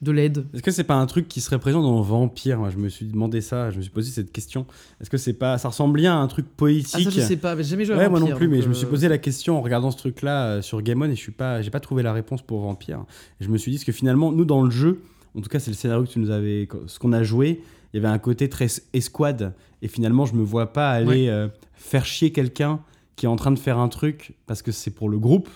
de 0.00 0.12
l'aide. 0.12 0.46
Est-ce 0.54 0.62
que 0.62 0.70
c'est 0.70 0.84
pas 0.84 0.94
un 0.94 1.06
truc 1.06 1.28
qui 1.28 1.40
serait 1.40 1.58
présent 1.58 1.82
dans 1.82 2.00
Vampire? 2.02 2.58
Moi, 2.58 2.70
Je 2.70 2.76
me 2.76 2.88
suis 2.88 3.06
demandé 3.06 3.40
ça, 3.40 3.70
je 3.70 3.76
me 3.76 3.82
suis 3.82 3.90
posé 3.90 4.10
cette 4.10 4.30
question. 4.32 4.66
Est-ce 5.00 5.10
que 5.10 5.16
c'est 5.16 5.32
pas, 5.32 5.58
ça 5.58 5.68
ressemble 5.68 5.98
bien 5.98 6.14
à 6.14 6.18
un 6.18 6.26
truc 6.28 6.46
poétique? 6.56 6.94
Ah 6.94 7.02
ça 7.02 7.10
je 7.10 7.20
sais 7.20 7.36
pas, 7.36 7.54
mais 7.54 7.62
j'ai 7.62 7.70
jamais 7.70 7.84
joué 7.84 7.94
à 7.94 7.98
Ouais, 7.98 8.08
moi 8.08 8.20
non 8.20 8.26
Vampire, 8.26 8.38
plus, 8.38 8.48
mais 8.48 8.62
je 8.62 8.68
me 8.68 8.74
suis 8.74 8.86
euh, 8.86 8.90
posé 8.90 9.08
la 9.08 9.18
question 9.18 9.58
en 9.58 9.60
regardant 9.60 9.90
ce 9.90 9.98
truc-là 9.98 10.46
euh, 10.46 10.62
sur 10.62 10.80
Game 10.82 11.02
On 11.02 11.06
et 11.06 11.10
je 11.10 11.20
suis 11.20 11.32
pas, 11.32 11.62
j'ai 11.62 11.70
pas 11.70 11.80
trouvé 11.80 12.02
la 12.02 12.12
réponse 12.12 12.42
pour 12.42 12.60
Vampire. 12.60 13.04
Et 13.40 13.44
je 13.44 13.48
me 13.48 13.58
suis 13.58 13.72
dit 13.72 13.84
que 13.84 13.92
finalement, 13.92 14.30
nous 14.30 14.44
dans 14.44 14.62
le 14.62 14.70
jeu, 14.70 15.00
en 15.36 15.40
tout 15.40 15.48
cas 15.48 15.58
c'est 15.58 15.70
le 15.70 15.76
scénario 15.76 16.04
que 16.04 16.10
tu 16.10 16.20
nous 16.20 16.30
avais, 16.30 16.68
ce 16.86 16.98
qu'on 16.98 17.12
a 17.12 17.22
joué, 17.22 17.60
il 17.92 17.96
y 17.96 18.04
avait 18.04 18.12
un 18.12 18.18
côté 18.18 18.48
très 18.48 18.68
escouade 18.92 19.54
et 19.82 19.88
finalement 19.88 20.26
je 20.26 20.34
me 20.34 20.42
vois 20.42 20.72
pas 20.72 20.90
aller 20.90 21.28
euh, 21.28 21.48
faire 21.74 22.04
chier 22.04 22.32
quelqu'un 22.32 22.80
qui 23.16 23.26
est 23.26 23.28
en 23.28 23.36
train 23.36 23.50
de 23.50 23.58
faire 23.58 23.78
un 23.78 23.88
truc 23.88 24.34
parce 24.46 24.62
que 24.62 24.70
c'est 24.72 24.90
pour 24.90 25.08
le 25.08 25.18
groupe. 25.18 25.48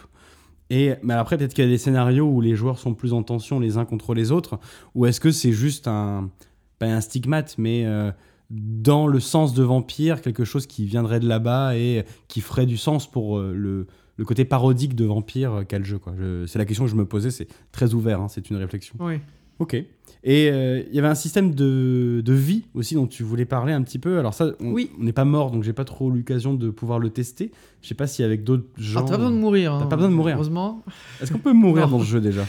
Et 0.75 0.95
mais 1.03 1.13
après 1.15 1.37
peut-être 1.37 1.53
qu'il 1.55 1.65
y 1.65 1.67
a 1.67 1.71
des 1.71 1.77
scénarios 1.79 2.27
où 2.27 2.41
les 2.41 2.57
joueurs 2.57 2.79
sont 2.79 2.95
plus 2.95 3.13
en 3.13 3.23
tension 3.23 3.61
les 3.61 3.77
uns 3.77 3.85
contre 3.85 4.15
les 4.15 4.31
autres, 4.33 4.59
ou 4.95 5.05
est-ce 5.07 5.21
que 5.21 5.31
c'est 5.31 5.53
juste 5.53 5.87
un 5.87 6.31
pas 6.79 6.87
un 6.87 7.01
stigmate, 7.03 7.57
mais 7.59 7.85
euh, 7.85 8.11
dans 8.51 9.07
le 9.07 9.21
sens 9.21 9.55
de 9.55 9.63
vampire, 9.63 10.21
quelque 10.23 10.45
chose 10.45 10.67
qui 10.67 10.85
viendrait 10.87 11.21
de 11.21 11.29
là-bas 11.29 11.77
et 11.77 12.05
qui 12.29 12.41
ferait 12.41 12.67
du 12.67 12.77
sens 12.77 13.11
pour 13.11 13.39
euh, 13.39 13.53
le, 13.55 13.87
le 14.17 14.25
côté 14.25 14.45
parodique 14.45 14.95
de 14.95 15.05
vampire 15.05 15.53
euh, 15.53 15.63
qu'a 15.65 15.79
le 15.79 15.85
jeu. 15.85 15.99
quoi. 15.99 16.15
Je- 16.19 16.47
C'est 16.47 16.59
la 16.59 16.65
question 16.65 16.85
que 16.85 16.91
je 16.91 16.97
me 16.97 17.05
posais, 17.07 17.31
c'est 17.31 17.49
très 17.73 17.95
ouvert, 17.95 18.21
hein, 18.21 18.29
c'est 18.29 18.49
une 18.51 18.57
réflexion. 18.57 18.95
Ouais. 18.99 19.21
Ok. 19.59 19.77
Et 20.25 20.51
euh, 20.53 20.83
il 20.89 20.95
y 20.95 20.99
avait 21.01 21.09
un 21.09 21.17
système 21.17 21.53
de, 21.55 22.23
de 22.25 22.33
vie 22.33 22.63
aussi 22.75 22.95
dont 22.95 23.07
tu 23.09 23.25
voulais 23.25 23.45
parler 23.45 23.73
un 23.73 23.83
petit 23.83 23.99
peu. 23.99 24.19
Alors 24.19 24.35
ça, 24.35 24.53
on 24.61 24.71
Oui. 24.71 24.91
n'est 24.99 25.13
pas 25.13 25.25
mort, 25.25 25.51
donc 25.51 25.65
j'ai 25.65 25.73
pas 25.73 25.85
trop 25.85 26.11
l'occasion 26.11 26.55
de 26.55 26.71
pouvoir 26.71 27.01
le 27.01 27.11
tester. 27.11 27.51
Je 27.83 27.89
sais 27.89 27.95
pas 27.95 28.07
si 28.07 28.23
avec 28.23 28.45
d'autres 28.45 28.69
gens... 28.77 29.01
Alors, 29.01 29.09
t'as 29.11 29.17
pas 29.17 29.19
besoin 29.19 29.33
de 29.33 29.41
mourir. 29.41 29.77
T'as 29.79 29.85
hein, 29.85 29.89
pas 29.89 29.97
besoin 29.97 30.11
de 30.11 30.15
mourir. 30.15 30.37
Heureusement, 30.37 30.83
Est-ce 31.21 31.33
qu'on 31.33 31.39
peut 31.41 31.53
mourir 31.53 31.89
dans 31.89 31.99
le 31.99 32.05
jeu 32.05 32.21
déjà? 32.21 32.47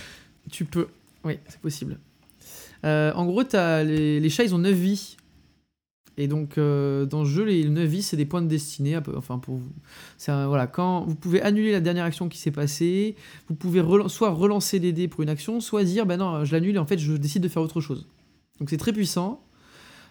Tu 0.51 0.65
peux. 0.65 0.87
Oui, 1.23 1.39
c'est 1.47 1.59
possible. 1.61 1.97
Euh, 2.85 3.11
en 3.13 3.25
gros, 3.25 3.41
les, 3.53 4.19
les 4.19 4.29
chats, 4.29 4.43
ils 4.43 4.53
ont 4.53 4.59
9 4.59 4.73
vies. 4.75 5.17
Et 6.17 6.27
donc, 6.27 6.57
euh, 6.57 7.05
dans 7.05 7.23
le 7.23 7.27
jeu, 7.27 7.43
les 7.43 7.67
9 7.67 7.85
vies, 7.89 8.03
c'est 8.03 8.17
des 8.17 8.25
points 8.25 8.41
de 8.41 8.47
destinée. 8.47 8.97
Enfin, 9.15 9.39
pour 9.39 9.55
vous. 9.55 9.69
Un- 10.27 10.47
voilà, 10.47 10.67
quand 10.67 11.05
vous 11.05 11.15
pouvez 11.15 11.41
annuler 11.41 11.71
la 11.71 11.79
dernière 11.79 12.05
action 12.05 12.29
qui 12.29 12.37
s'est 12.37 12.51
passée, 12.51 13.15
vous 13.49 13.55
pouvez 13.55 13.83
soit 14.09 14.29
relancer 14.29 14.77
les 14.79 14.93
dés 14.93 15.07
pour 15.07 15.23
une 15.23 15.29
action, 15.29 15.59
soit 15.59 15.83
dire, 15.83 16.05
bah 16.05 16.17
non, 16.17 16.45
je 16.45 16.51
l'annule 16.51 16.75
et 16.75 16.79
en 16.79 16.85
fait, 16.85 16.99
je 16.99 17.13
décide 17.13 17.41
de 17.41 17.47
faire 17.47 17.63
autre 17.63 17.81
chose. 17.81 18.07
Donc, 18.59 18.69
c'est 18.69 18.77
très 18.77 18.93
puissant. 18.93 19.43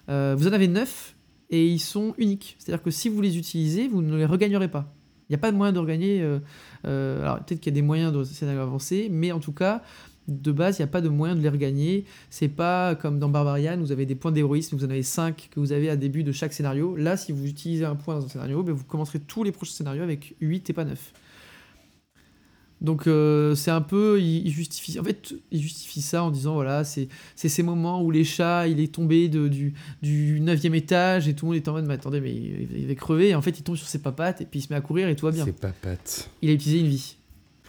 Euh, 0.08 0.34
vous 0.36 0.48
en 0.48 0.52
avez 0.52 0.66
9 0.66 1.14
et 1.50 1.66
ils 1.68 1.78
sont 1.78 2.14
uniques. 2.18 2.56
C'est-à-dire 2.58 2.82
que 2.82 2.90
si 2.90 3.08
vous 3.08 3.20
les 3.20 3.38
utilisez, 3.38 3.86
vous 3.86 4.02
ne 4.02 4.16
les 4.16 4.26
regagnerez 4.26 4.68
pas. 4.68 4.92
Il 5.28 5.32
n'y 5.32 5.36
a 5.36 5.38
pas 5.38 5.52
de 5.52 5.56
moyen 5.56 5.72
de 5.72 5.78
regagner. 5.78 6.20
euh, 6.84 7.22
alors, 7.22 7.36
peut-être 7.44 7.60
qu'il 7.60 7.72
y 7.72 7.74
a 7.74 7.78
des 7.80 7.82
moyens 7.86 8.12
de 8.12 8.24
scénario 8.24 8.60
avancé, 8.60 9.08
mais 9.10 9.30
en 9.32 9.38
tout 9.38 9.52
cas, 9.52 9.82
de 10.28 10.52
base, 10.52 10.78
il 10.78 10.82
n'y 10.82 10.84
a 10.84 10.88
pas 10.88 11.00
de 11.00 11.08
moyen 11.08 11.34
de 11.34 11.40
les 11.40 11.48
regagner. 11.48 12.04
C'est 12.30 12.48
pas 12.48 12.94
comme 12.94 13.18
dans 13.18 13.28
Barbarian, 13.28 13.78
vous 13.78 13.92
avez 13.92 14.06
des 14.06 14.14
points 14.14 14.32
d'héroïsme, 14.32 14.76
vous 14.76 14.84
en 14.84 14.90
avez 14.90 15.02
5 15.02 15.48
que 15.50 15.60
vous 15.60 15.72
avez 15.72 15.90
à 15.90 15.96
début 15.96 16.24
de 16.24 16.32
chaque 16.32 16.52
scénario. 16.52 16.96
Là, 16.96 17.16
si 17.16 17.32
vous 17.32 17.46
utilisez 17.46 17.84
un 17.84 17.96
point 17.96 18.18
dans 18.18 18.26
un 18.26 18.28
scénario, 18.28 18.62
ben, 18.62 18.72
vous 18.72 18.84
commencerez 18.84 19.20
tous 19.20 19.44
les 19.44 19.52
prochains 19.52 19.74
scénarios 19.74 20.02
avec 20.02 20.34
8 20.40 20.70
et 20.70 20.72
pas 20.72 20.84
9. 20.84 21.12
Donc 22.82 23.06
euh, 23.06 23.54
c'est 23.54 23.70
un 23.70 23.80
peu, 23.80 24.20
il, 24.20 24.50
justifie, 24.50 24.98
en 24.98 25.04
fait, 25.04 25.34
il 25.52 25.62
justifie 25.62 26.02
ça 26.02 26.24
en 26.24 26.32
disant 26.32 26.54
voilà, 26.54 26.82
c'est 26.82 27.08
ces 27.36 27.62
moments 27.62 28.02
où 28.02 28.10
les 28.10 28.24
chats, 28.24 28.66
il 28.66 28.80
est 28.80 28.92
tombé 28.92 29.28
de, 29.28 29.46
du, 29.46 29.74
du 30.02 30.40
9 30.40 30.64
étage 30.64 31.28
et 31.28 31.34
tout 31.34 31.46
le 31.46 31.52
monde 31.52 31.56
est 31.62 31.68
en 31.68 31.74
mode 31.74 31.86
mais 31.86 31.94
attendez, 31.94 32.20
mais 32.20 32.34
il, 32.34 32.76
il 32.76 32.86
va 32.88 32.94
crever. 32.96 33.28
Et 33.28 33.34
en 33.36 33.42
fait, 33.42 33.56
il 33.56 33.62
tombe 33.62 33.76
sur 33.76 33.86
ses 33.86 34.00
papates 34.00 34.40
et 34.40 34.46
puis 34.46 34.58
il 34.58 34.62
se 34.62 34.72
met 34.72 34.76
à 34.76 34.80
courir 34.80 35.08
et 35.08 35.14
tout 35.14 35.26
va 35.26 35.32
bien. 35.32 35.44
C'est 35.44 35.60
pas 35.60 35.70
patte. 35.70 36.28
Il 36.42 36.50
a 36.50 36.52
utilisé 36.52 36.80
une 36.80 36.88
vie. 36.88 37.16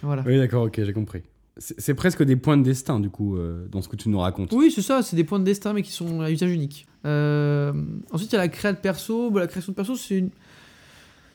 Voilà. 0.02 0.24
Oui, 0.26 0.36
d'accord, 0.36 0.64
ok, 0.64 0.82
j'ai 0.82 0.92
compris. 0.92 1.22
C'est 1.56 1.80
c'est 1.80 1.94
presque 1.94 2.22
des 2.24 2.36
points 2.36 2.56
de 2.56 2.62
destin, 2.64 2.98
du 3.00 3.10
coup, 3.10 3.36
euh, 3.36 3.66
dans 3.70 3.80
ce 3.80 3.88
que 3.88 3.96
tu 3.96 4.08
nous 4.08 4.18
racontes. 4.18 4.52
Oui, 4.52 4.72
c'est 4.74 4.82
ça, 4.82 5.02
c'est 5.02 5.14
des 5.16 5.24
points 5.24 5.38
de 5.38 5.44
destin, 5.44 5.72
mais 5.72 5.82
qui 5.82 5.92
sont 5.92 6.20
à 6.20 6.30
usage 6.30 6.50
unique. 6.50 6.86
Euh, 7.06 7.72
ensuite, 8.10 8.32
il 8.32 8.34
y 8.34 8.38
a 8.38 8.42
la 8.42 8.48
création 8.48 8.76
de 8.76 8.80
perso. 8.82 9.30
Bon, 9.30 9.38
la 9.38 9.46
création 9.46 9.70
de 9.72 9.76
perso, 9.76 9.94
c'est 9.94 10.18
une... 10.18 10.30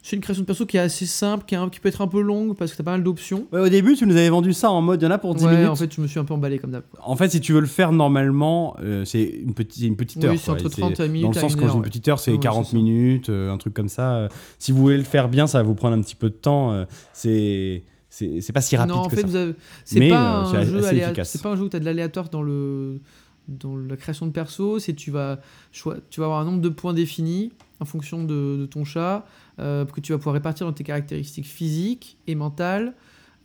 c'est 0.04 0.16
une 0.18 0.22
création 0.22 0.42
de 0.42 0.46
perso 0.48 0.66
qui 0.66 0.76
est 0.76 0.82
assez 0.82 1.06
simple, 1.06 1.46
qui, 1.46 1.56
est 1.56 1.58
un- 1.58 1.70
qui 1.70 1.80
peut 1.80 1.88
être 1.88 2.02
un 2.02 2.08
peu 2.08 2.20
longue 2.22 2.58
parce 2.58 2.72
que 2.72 2.78
t'as 2.78 2.84
pas 2.84 2.92
mal 2.92 3.04
d'options. 3.04 3.48
Ouais, 3.54 3.62
au 3.62 3.70
début, 3.70 3.96
tu 3.96 4.06
nous 4.06 4.16
avais 4.18 4.30
vendu 4.30 4.52
ça 4.52 4.72
en 4.72 4.82
mode, 4.82 5.02
il 5.02 5.06
y 5.06 5.08
en 5.08 5.12
a 5.12 5.20
pour 5.20 5.36
10 5.36 5.46
Ouais, 5.46 5.52
minutes. 5.56 5.70
en 5.70 5.76
fait, 5.78 5.94
je 5.96 6.02
me 6.02 6.08
suis 6.08 6.20
un 6.20 6.26
peu 6.26 6.34
emballé 6.34 6.60
comme 6.60 6.72
d'hab. 6.72 6.84
En 7.02 7.16
fait, 7.16 7.30
si 7.30 7.40
tu 7.40 7.54
veux 7.54 7.62
le 7.62 7.66
faire 7.68 7.92
normalement, 7.94 8.76
euh, 8.82 9.06
c'est 9.06 9.24
une, 9.24 9.54
petite 9.54 9.84
une 9.86 9.96
petite 9.96 10.18
Oui, 10.24 10.30
heure. 10.32 10.36
c'est 10.38 10.46
quoi. 10.48 10.56
entre 10.56 10.66
Et 10.66 10.82
30 10.82 11.00
minutes 11.02 11.22
Dans 11.24 11.32
le 11.32 11.38
à 11.38 11.42
sens, 11.42 11.54
une 11.54 11.60
quand 11.60 11.68
je 11.68 11.72
dis 11.72 11.78
une 11.78 11.84
petite 11.84 12.08
heure, 12.10 12.20
c'est 12.20 12.32
Ouais, 12.32 12.40
40 12.40 12.66
c'est 12.66 12.72
ça. 12.72 12.76
minutes, 12.78 13.30
euh, 13.30 13.54
un 13.54 13.58
truc 13.58 13.74
comme 13.74 13.88
ça. 13.90 14.16
Euh, 14.16 14.28
Si 14.58 14.72
vous 14.74 14.80
voulez 14.80 14.98
le 14.98 15.04
faire 15.04 15.30
bien, 15.30 15.48
ça 15.48 15.60
va 15.60 15.64
vous 15.64 15.76
prendre 15.76 15.96
un 15.96 16.02
petit 16.02 16.16
peu 16.16 16.30
de 16.30 16.36
temps. 16.36 16.74
euh, 16.74 16.84
c'est 17.14 17.84
c'est 18.10 18.52
pas 18.54 18.62
si 18.62 18.76
rapide 18.76 18.94
non, 18.94 19.02
en 19.02 19.08
que 19.08 19.16
fait, 19.16 19.28
ça. 19.28 19.46
c'est 19.86 20.10
pas, 20.10 20.48
euh, 20.48 20.52
pas 20.52 20.60
un 20.60 21.56
jeu 21.56 21.64
où 21.64 21.70
tu 21.70 21.76
as 21.76 21.80
de 21.80 21.86
l'aléatoire 21.86 22.30
dans 22.30 22.42
le 22.42 23.00
dans 23.48 23.76
la 23.76 23.98
création 23.98 24.28
de 24.28 24.32
perso, 24.32 24.80
c'est 24.80 24.94
tu 24.94 25.12
vas 25.12 25.40
tu 25.72 25.90
vas 25.90 26.26
avoir 26.26 26.40
un 26.40 26.46
nombre 26.46 26.62
de 26.62 26.70
points 26.70 26.94
définis 26.94 27.52
en 27.80 27.86
fonction 27.86 28.24
de, 28.24 28.58
de 28.60 28.66
ton 28.66 28.84
chat 28.84 29.26
euh, 29.60 29.86
que 29.86 30.02
tu 30.02 30.12
vas 30.12 30.18
pouvoir 30.18 30.34
répartir 30.34 30.66
dans 30.68 30.74
tes 30.74 30.84
caractéristiques 30.84 31.48
physiques 31.48 32.18
et 32.28 32.36
mentales 32.36 32.94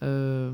euh, 0.02 0.52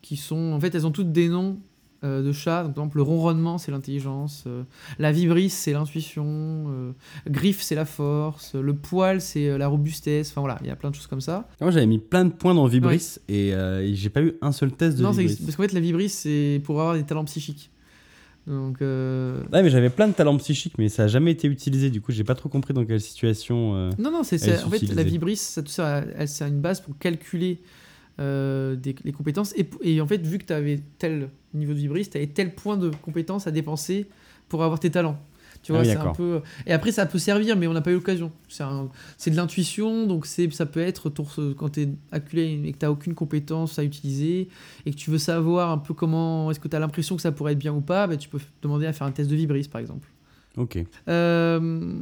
qui 0.00 0.16
sont 0.16 0.52
en 0.52 0.60
fait 0.60 0.74
elles 0.74 0.86
ont 0.86 0.92
toutes 0.92 1.12
des 1.12 1.28
noms 1.28 1.58
euh, 2.04 2.22
de 2.22 2.32
chats. 2.32 2.64
Donc, 2.64 2.74
par 2.74 2.84
exemple, 2.84 2.96
le 2.98 3.02
ronronnement, 3.02 3.58
c'est 3.58 3.70
l'intelligence. 3.70 4.44
euh, 4.46 4.62
la 4.98 5.12
vibrisse, 5.12 5.54
c'est 5.54 5.72
l'intuition. 5.72 6.24
euh, 6.26 6.92
griffe, 7.28 7.62
c'est 7.62 7.74
la 7.74 7.84
force. 7.84 8.54
le 8.54 8.74
poil, 8.74 9.20
c'est 9.20 9.56
la 9.58 9.68
robustesse. 9.68 10.30
Enfin 10.30 10.40
voilà, 10.40 10.58
il 10.62 10.66
y 10.66 10.70
a 10.70 10.76
plein 10.76 10.90
de 10.90 10.94
choses 10.94 11.06
comme 11.06 11.20
ça. 11.20 11.48
Moi, 11.60 11.70
j'avais 11.70 11.86
mis 11.86 11.98
plein 11.98 12.24
de 12.24 12.32
points 12.32 12.54
dans 12.54 12.66
Vibris 12.66 13.16
et, 13.28 13.48
et 13.50 13.94
j'ai 13.94 14.10
pas 14.10 14.22
eu 14.22 14.34
un 14.42 14.52
seul 14.52 14.72
test 14.72 14.98
de 14.98 15.02
Non, 15.02 15.12
c'est- 15.12 15.22
Vibris. 15.22 15.36
parce 15.44 15.56
qu'en 15.56 15.62
fait, 15.62 15.72
la 15.72 15.80
vibrisse, 15.80 16.18
c'est 16.18 16.60
pour 16.64 16.80
avoir 16.80 16.94
des 16.96 17.04
talents 17.04 17.24
psychiques. 17.24 17.70
Donc, 18.46 18.82
euh, 18.82 19.40
Ouais, 19.52 19.62
mais 19.62 19.70
j'avais 19.70 19.88
plein 19.90 20.08
de 20.08 20.14
talents 20.14 20.36
psychiques, 20.38 20.74
mais 20.76 20.88
ça 20.88 21.04
a 21.04 21.06
jamais 21.06 21.30
été 21.30 21.46
utilisé. 21.46 21.90
Du 21.90 22.00
coup, 22.00 22.10
j'ai 22.10 22.24
pas 22.24 22.34
trop 22.34 22.48
compris 22.48 22.74
dans 22.74 22.84
quelle 22.84 23.00
situation. 23.00 23.76
euh, 23.76 23.90
non, 23.98 24.10
non, 24.10 24.22
c'est 24.24 24.34
en 24.64 24.68
fait 24.70 24.92
la 24.92 25.04
vibrisse, 25.04 25.40
ça 25.42 25.62
sert 25.64 25.84
à- 25.84 26.02
elle 26.16 26.26
sert 26.28 26.48
à 26.48 26.50
une 26.50 26.60
base 26.60 26.80
pour 26.80 26.98
calculer 26.98 27.60
euh, 28.20 28.76
des- 28.76 28.94
les 29.04 29.12
compétences. 29.12 29.54
Et, 29.56 29.68
et 29.82 30.00
en 30.00 30.06
fait, 30.06 30.18
vu 30.26 30.38
que 30.38 30.44
tu 30.46 30.52
avais 30.52 30.80
tel 30.98 31.28
niveau 31.54 31.72
de 31.72 31.78
vibrisse, 31.78 32.10
tu 32.10 32.16
avais 32.18 32.26
tel 32.26 32.54
point 32.54 32.76
de 32.76 32.90
compétence 33.02 33.46
à 33.46 33.50
dépenser 33.50 34.06
pour 34.48 34.62
avoir 34.64 34.78
tes 34.80 34.90
talents. 34.90 35.18
Tu 35.62 35.70
Ah 35.70 35.76
vois, 35.76 35.82
oui, 35.84 35.88
c'est 35.92 35.96
un 35.98 36.12
peu. 36.12 36.40
Et 36.66 36.72
après, 36.72 36.90
ça 36.90 37.06
peut 37.06 37.18
servir, 37.20 37.56
mais 37.56 37.68
on 37.68 37.72
n'a 37.72 37.82
pas 37.82 37.92
eu 37.92 37.94
l'occasion. 37.94 38.32
C'est 38.48 38.64
un- 38.64 38.88
c'est 39.16 39.30
de 39.30 39.36
l'intuition, 39.36 40.06
donc 40.08 40.26
c'est 40.26 40.52
ça 40.52 40.66
peut 40.66 40.80
être 40.80 41.08
ton- 41.08 41.24
quand 41.56 41.68
tu 41.68 41.82
es 41.82 41.88
acculé 42.10 42.60
et 42.64 42.72
que 42.72 42.78
tu 42.78 42.84
n'as 42.84 42.90
aucune 42.90 43.14
compétence 43.14 43.78
à 43.78 43.84
utiliser 43.84 44.48
et 44.86 44.90
que 44.90 44.96
tu 44.96 45.10
veux 45.10 45.18
savoir 45.18 45.70
un 45.70 45.78
peu 45.78 45.94
comment. 45.94 46.50
Est-ce 46.50 46.58
que 46.58 46.66
tu 46.68 46.74
as 46.74 46.80
l'impression 46.80 47.14
que 47.14 47.22
ça 47.22 47.30
pourrait 47.30 47.52
être 47.52 47.58
bien 47.60 47.72
ou 47.72 47.80
pas 47.80 48.08
bah, 48.08 48.16
Tu 48.16 48.28
peux 48.28 48.40
demander 48.60 48.86
à 48.86 48.92
faire 48.92 49.06
un 49.06 49.12
test 49.12 49.30
de 49.30 49.36
vibrisse, 49.36 49.68
par 49.68 49.80
exemple. 49.80 50.08
Ok. 50.56 50.78
Euh, 51.08 51.94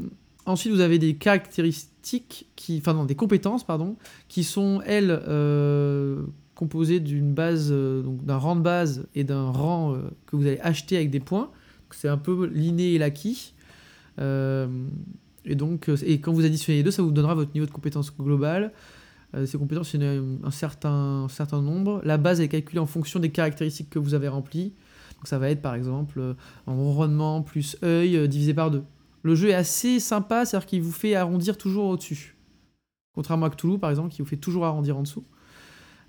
ensuite, 0.51 0.73
vous 0.73 0.81
avez 0.81 0.99
des 0.99 1.15
caractéristiques, 1.15 2.49
qui, 2.57 2.79
enfin 2.79 2.95
non, 2.95 3.05
des 3.05 3.15
compétences, 3.15 3.65
pardon, 3.65 3.97
qui 4.29 4.45
sont 4.45 4.81
elles 4.87 5.11
euh, 5.29 6.23
composées 6.55 7.01
d'une 7.01 7.33
base, 7.33 7.69
euh, 7.71 8.03
donc 8.03 8.25
d'un 8.25 8.37
rang 8.37 8.57
de 8.57 8.61
base 8.61 9.07
et 9.15 9.25
d'un 9.25 9.51
rang 9.51 9.95
euh, 9.95 9.99
que 10.27 10.37
vous 10.37 10.47
allez 10.47 10.61
acheter 10.61 10.97
avec 10.97 11.11
des 11.11 11.21
points. 11.21 11.51
C'est 11.91 12.09
un 12.09 12.17
peu 12.17 12.47
l'inné 12.47 12.95
et 12.95 12.99
l'acquis. 12.99 13.55
Et 14.19 15.55
donc, 15.55 15.91
et 16.05 16.21
quand 16.21 16.33
vous 16.33 16.45
additionnez 16.45 16.79
les 16.79 16.83
deux, 16.85 16.91
ça 16.91 17.03
vous 17.03 17.11
donnera 17.11 17.35
votre 17.35 17.53
niveau 17.55 17.67
de 17.67 17.71
compétence 17.71 18.15
globale. 18.15 18.71
Ces 19.47 19.57
compétences, 19.57 19.95
a 19.95 19.99
un 19.99 20.51
certain, 20.51 21.25
un 21.25 21.29
certain 21.29 21.63
nombre. 21.63 22.03
La 22.05 22.19
base 22.19 22.41
est 22.41 22.49
calculée 22.49 22.81
en 22.81 22.87
fonction 22.87 23.19
des 23.19 23.31
caractéristiques 23.31 23.89
que 23.89 23.99
vous 23.99 24.13
avez 24.13 24.29
remplies. 24.29 24.75
Donc 25.17 25.27
ça 25.27 25.39
va 25.39 25.49
être 25.51 25.63
par 25.63 25.75
exemple 25.75 26.37
en 26.67 26.77
ronronnement 26.77 27.41
plus 27.41 27.79
œil 27.83 28.29
divisé 28.29 28.53
par 28.53 28.71
deux. 28.71 28.85
Le 29.23 29.35
jeu 29.35 29.49
est 29.51 29.55
assez 29.55 30.01
sympa, 30.01 30.45
c'est-à-dire 30.45 30.67
qu'il 30.67 30.83
vous 30.83 30.93
fait 30.93 31.15
arrondir 31.15 31.59
toujours 31.59 31.87
au-dessus. 31.87 32.37
Contrairement 33.15 33.47
à 33.47 33.51
Cthulhu, 33.51 33.79
par 33.79 33.91
exemple, 33.91 34.11
qui 34.11 34.23
vous 34.23 34.29
fait 34.29 34.37
toujours 34.37 34.65
arrondir 34.65 34.97
en 34.97 35.03
dessous. 35.03 35.25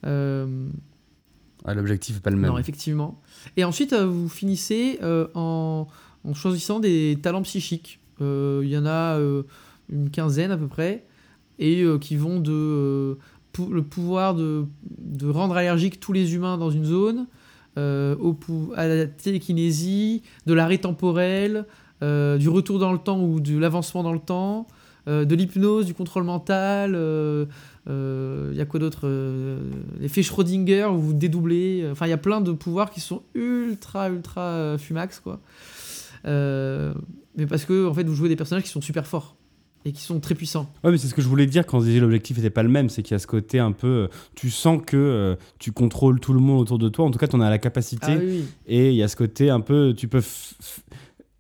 Euh, 0.06 0.68
Ah, 1.66 1.74
L'objectif 1.74 2.18
est 2.18 2.22
pas 2.22 2.30
le 2.30 2.38
même. 2.38 2.52
non, 2.52 2.58
effectivement. 2.58 3.22
Et 3.58 3.64
ensuite, 3.64 3.94
euh, 3.94 4.06
vous 4.08 4.30
finissez 4.30 4.98
euh, 5.04 5.28
en, 5.36 5.88
en 6.24 6.34
choisissant 6.34 6.80
des 6.80 7.18
talents 7.22 7.42
psychiques. 7.44 8.00
Euh, 8.22 8.62
Il 8.64 8.70
y 8.70 8.78
en 8.78 8.86
a 8.86 9.20
une 9.90 10.10
quinzaine 10.10 10.52
à 10.52 10.58
peu 10.58 10.68
près, 10.68 11.06
et 11.60 11.84
qui 12.00 12.16
vont 12.16 12.40
de 12.40 13.18
le 13.70 13.84
pouvoir 13.84 14.34
de, 14.36 14.66
de 15.00 15.28
rendre 15.28 15.56
allergique 15.58 16.00
tous 16.00 16.14
les 16.14 16.34
humains 16.34 16.58
dans 16.58 16.70
une 16.72 16.86
zone, 16.86 17.28
au 17.78 18.38
à 18.76 18.88
la 18.88 19.06
télékinésie, 19.08 20.24
de 20.46 20.54
l'arrêt 20.54 20.78
temporel, 20.78 21.66
euh, 22.04 22.38
du 22.38 22.50
retour 22.50 22.80
dans 22.80 22.92
le 22.92 23.00
temps 23.00 23.20
ou 23.22 23.40
de 23.40 23.58
l'avancement 23.58 24.04
dans 24.04 24.14
le 24.14 24.20
temps, 24.20 24.68
euh, 25.08 25.26
de 25.26 25.36
l'hypnose, 25.36 25.86
du 25.86 25.94
contrôle 25.94 26.24
mental. 26.24 26.94
euh, 26.96 27.46
euh, 27.90 28.50
Il 28.52 28.58
y 28.58 28.62
a 28.62 28.66
quoi 28.66 28.80
d'autre 28.80 29.02
euh, 29.06 29.60
L'effet 30.00 30.22
Schrödinger 30.22 30.86
où 30.86 31.00
vous 31.00 31.14
dédoublez. 31.14 31.88
Enfin, 31.92 32.06
il 32.06 32.10
y 32.10 32.14
a 32.14 32.18
plein 32.18 32.42
de 32.42 32.52
pouvoirs 32.52 32.92
qui 32.92 33.00
sont 33.00 33.24
ultra, 33.34 34.10
ultra 34.10 34.78
fumax, 34.78 35.20
quoi. 35.20 35.40
Mais 36.26 37.46
parce 37.48 37.66
que, 37.66 37.88
en 37.88 37.94
fait, 37.94 38.04
vous 38.04 38.16
jouez 38.16 38.30
des 38.30 38.36
personnages 38.36 38.64
qui 38.64 38.70
sont 38.70 38.82
super 38.82 39.08
forts 39.08 39.36
et 39.84 39.94
qui 39.94 40.02
sont 40.02 40.20
très 40.20 40.36
puissants. 40.36 40.72
Ouais, 40.84 40.92
mais 40.92 40.98
c'est 41.00 41.08
ce 41.08 41.16
que 41.16 41.24
je 41.24 41.28
voulais 41.28 41.48
dire 41.48 41.66
quand 41.66 41.80
je 41.80 41.86
disais 41.86 42.00
l'objectif 42.00 42.38
n'était 42.38 42.52
pas 42.52 42.62
le 42.62 42.70
même, 42.70 42.90
c'est 42.90 43.02
qu'il 43.02 43.14
y 43.14 43.16
a 43.16 43.20
ce 43.20 43.26
côté 43.26 43.58
un 43.58 43.72
peu. 43.72 44.10
Tu 44.36 44.52
sens 44.52 44.80
que 44.86 44.96
euh, 44.96 45.36
tu 45.58 45.72
contrôles 45.72 46.20
tout 46.20 46.34
le 46.34 46.40
monde 46.40 46.60
autour 46.62 46.78
de 46.78 46.88
toi, 46.88 47.06
en 47.06 47.10
tout 47.10 47.18
cas, 47.18 47.28
tu 47.28 47.36
en 47.36 47.42
as 47.42 47.50
la 47.50 47.58
capacité. 47.58 48.06
Ah 48.10 48.18
oui, 48.20 48.26
oui. 48.28 48.46
Et 48.68 48.90
il 48.92 48.96
y 48.96 49.02
a 49.02 49.08
ce 49.08 49.16
côté 49.16 49.50
un 49.50 49.60
peu. 49.62 49.96
Tu 49.98 50.08
peux. 50.08 50.22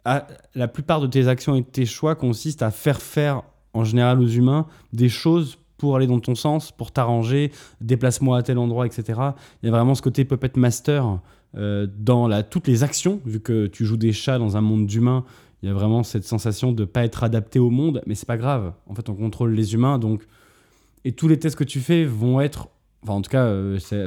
La 0.06 0.68
plupart 0.68 1.02
de 1.02 1.08
tes 1.08 1.28
actions 1.28 1.56
et 1.56 1.62
de 1.62 1.66
tes 1.66 1.86
choix 1.86 2.16
consistent 2.16 2.64
à 2.64 2.72
faire 2.72 3.02
faire, 3.02 3.44
en 3.74 3.84
général, 3.84 4.20
aux 4.20 4.28
humains 4.28 4.68
des 4.94 5.10
choses 5.10 5.58
pour 5.78 5.96
aller 5.96 6.06
dans 6.06 6.20
ton 6.20 6.36
sens, 6.36 6.72
pour 6.72 6.92
t'arranger, 6.92 7.52
déplace-moi 7.82 8.38
à 8.38 8.44
tel 8.44 8.60
endroit, 8.60 8.86
etc. 8.86 9.20
Il 9.64 9.66
y 9.66 9.70
a 9.70 9.72
vraiment 9.72 9.96
ce 9.96 10.04
côté 10.04 10.26
puppet 10.26 10.52
master 10.56 11.20
euh, 11.58 11.88
dans 11.98 12.28
la, 12.28 12.44
toutes 12.44 12.68
les 12.68 12.84
actions, 12.84 13.20
vu 13.26 13.40
que 13.40 13.66
tu 13.66 13.84
joues 13.84 13.98
des 13.98 14.14
chats 14.14 14.38
dans 14.38 14.58
un 14.58 14.62
monde 14.62 14.86
d'humains. 14.86 15.26
Il 15.64 15.70
y 15.70 15.72
a 15.72 15.74
vraiment 15.74 16.04
cette 16.04 16.24
sensation 16.24 16.72
de 16.72 16.86
pas 16.86 17.04
être 17.04 17.24
adapté 17.24 17.58
au 17.58 17.72
monde, 17.72 18.04
mais 18.06 18.14
c'est 18.14 18.28
pas 18.28 18.38
grave. 18.38 18.74
En 18.88 18.94
fait, 18.94 19.10
on 19.10 19.16
contrôle 19.16 19.54
les 19.54 19.74
humains, 19.74 19.98
donc 19.98 20.28
et 21.04 21.14
tous 21.14 21.28
les 21.28 21.40
tests 21.40 21.56
que 21.56 21.64
tu 21.64 21.80
fais 21.80 22.06
vont 22.06 22.42
être, 22.42 22.70
enfin 23.04 23.14
en 23.14 23.22
tout 23.22 23.32
cas, 23.32 23.46
euh, 23.46 23.80
c'est 23.80 24.06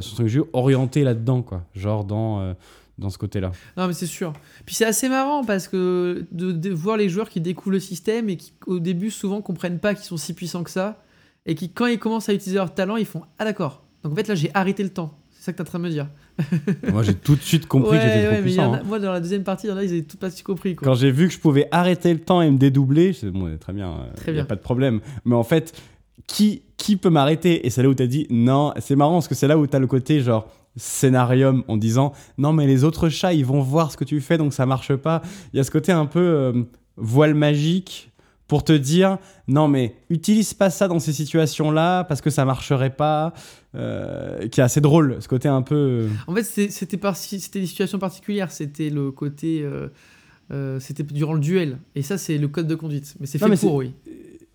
orientés 0.52 1.02
là-dedans, 1.02 1.42
quoi. 1.42 1.64
Genre 1.74 2.04
dans 2.04 2.40
euh, 2.40 2.54
dans 2.98 3.10
ce 3.10 3.18
côté-là. 3.18 3.52
Non, 3.76 3.86
mais 3.88 3.92
c'est 3.92 4.06
sûr. 4.06 4.32
Puis 4.66 4.74
c'est 4.74 4.84
assez 4.84 5.08
marrant 5.08 5.42
parce 5.44 5.66
que 5.68 6.24
de, 6.32 6.52
de 6.52 6.70
voir 6.70 6.96
les 6.96 7.08
joueurs 7.08 7.28
qui 7.28 7.40
découvrent 7.40 7.72
le 7.72 7.80
système 7.80 8.28
et 8.28 8.36
qui, 8.36 8.52
au 8.66 8.78
début, 8.78 9.10
souvent 9.10 9.40
comprennent 9.42 9.78
pas 9.80 9.94
qu'ils 9.94 10.04
sont 10.04 10.16
si 10.16 10.32
puissants 10.34 10.62
que 10.62 10.70
ça. 10.70 11.02
Et 11.46 11.54
qui, 11.54 11.70
quand 11.70 11.86
ils 11.86 11.98
commencent 11.98 12.28
à 12.28 12.34
utiliser 12.34 12.56
leur 12.56 12.72
talent, 12.72 12.96
ils 12.96 13.04
font 13.06 13.22
Ah, 13.38 13.44
d'accord. 13.44 13.82
Donc 14.02 14.12
en 14.12 14.16
fait, 14.16 14.28
là, 14.28 14.34
j'ai 14.34 14.50
arrêté 14.54 14.82
le 14.82 14.90
temps. 14.90 15.18
C'est 15.30 15.44
ça 15.46 15.52
que 15.52 15.56
t'es 15.58 15.62
en 15.62 15.66
train 15.66 15.78
de 15.78 15.84
me 15.84 15.90
dire. 15.90 16.08
Moi, 16.92 17.02
j'ai 17.02 17.14
tout 17.14 17.36
de 17.36 17.40
suite 17.42 17.66
compris 17.66 17.90
ouais, 17.90 17.98
que 17.98 18.02
j'étais 18.04 18.28
ouais, 18.28 18.42
puissant. 18.42 18.72
a- 18.72 18.76
hein. 18.78 18.82
moi, 18.86 18.98
dans 18.98 19.12
la 19.12 19.20
deuxième 19.20 19.42
partie, 19.44 19.66
il 19.66 19.70
y 19.70 19.72
en 19.72 19.76
a, 19.76 19.84
ils 19.84 19.90
avaient 19.90 20.02
tout 20.02 20.16
pas 20.16 20.30
compris. 20.44 20.74
Quoi. 20.74 20.86
Quand 20.88 20.94
j'ai 20.94 21.10
vu 21.10 21.28
que 21.28 21.34
je 21.34 21.38
pouvais 21.38 21.68
arrêter 21.70 22.12
le 22.14 22.20
temps 22.20 22.40
et 22.42 22.50
me 22.50 22.56
dédoubler, 22.58 23.12
je 23.12 23.26
bon, 23.28 23.56
très 23.58 23.72
bien, 23.72 23.90
euh, 23.90 24.14
Très 24.16 24.30
y 24.32 24.34
a 24.34 24.38
bien. 24.38 24.44
pas 24.46 24.56
de 24.56 24.60
problème. 24.60 25.00
Mais 25.26 25.34
en 25.34 25.44
fait, 25.44 25.78
qui, 26.26 26.62
qui 26.76 26.96
peut 26.96 27.10
m'arrêter? 27.10 27.66
Et 27.66 27.70
c'est 27.70 27.82
là 27.82 27.88
où 27.90 27.94
tu 27.94 28.02
as 28.02 28.06
dit 28.06 28.26
non. 28.30 28.72
C'est 28.80 28.96
marrant 28.96 29.14
parce 29.14 29.28
que 29.28 29.34
c'est 29.34 29.46
là 29.48 29.58
où 29.58 29.66
tu 29.66 29.76
as 29.76 29.78
le 29.78 29.86
côté 29.86 30.20
genre 30.20 30.48
scénarium 30.76 31.62
en 31.68 31.76
disant 31.76 32.12
non, 32.38 32.52
mais 32.52 32.66
les 32.66 32.84
autres 32.84 33.08
chats, 33.08 33.32
ils 33.32 33.44
vont 33.46 33.60
voir 33.60 33.90
ce 33.92 33.96
que 33.96 34.04
tu 34.04 34.20
fais 34.20 34.38
donc 34.38 34.52
ça 34.52 34.66
marche 34.66 34.94
pas. 34.96 35.22
Il 35.52 35.56
y 35.56 35.60
a 35.60 35.64
ce 35.64 35.70
côté 35.70 35.92
un 35.92 36.06
peu 36.06 36.20
euh, 36.20 36.52
voile 36.96 37.34
magique 37.34 38.10
pour 38.46 38.62
te 38.62 38.72
dire 38.72 39.18
non, 39.48 39.68
mais 39.68 39.94
utilise 40.10 40.52
pas 40.54 40.70
ça 40.70 40.86
dans 40.88 40.98
ces 40.98 41.12
situations-là 41.12 42.04
parce 42.04 42.20
que 42.20 42.30
ça 42.30 42.44
marcherait 42.44 42.94
pas. 42.94 43.32
euh, 43.74 44.46
qui 44.48 44.60
est 44.60 44.64
assez 44.64 44.80
drôle, 44.80 45.16
ce 45.20 45.26
côté 45.28 45.48
un 45.48 45.62
peu. 45.62 45.74
euh, 45.74 46.08
En 46.28 46.34
fait, 46.34 46.44
c'était 46.44 46.70
c'était 46.70 47.60
des 47.60 47.66
situations 47.66 47.98
particulières. 47.98 48.52
C'était 48.52 48.90
le 48.90 49.10
côté. 49.10 49.62
euh, 49.62 49.88
euh, 50.52 50.78
c'était 50.78 51.02
durant 51.02 51.32
le 51.34 51.40
duel. 51.40 51.78
Et 51.96 52.02
ça, 52.02 52.18
c'est 52.18 52.36
le 52.38 52.46
code 52.48 52.66
de 52.68 52.74
conduite. 52.74 53.14
Mais 53.18 53.26
c'est 53.26 53.38
fait 53.38 53.48
mais 53.48 53.56
pour, 53.56 53.74
oui. 53.74 53.92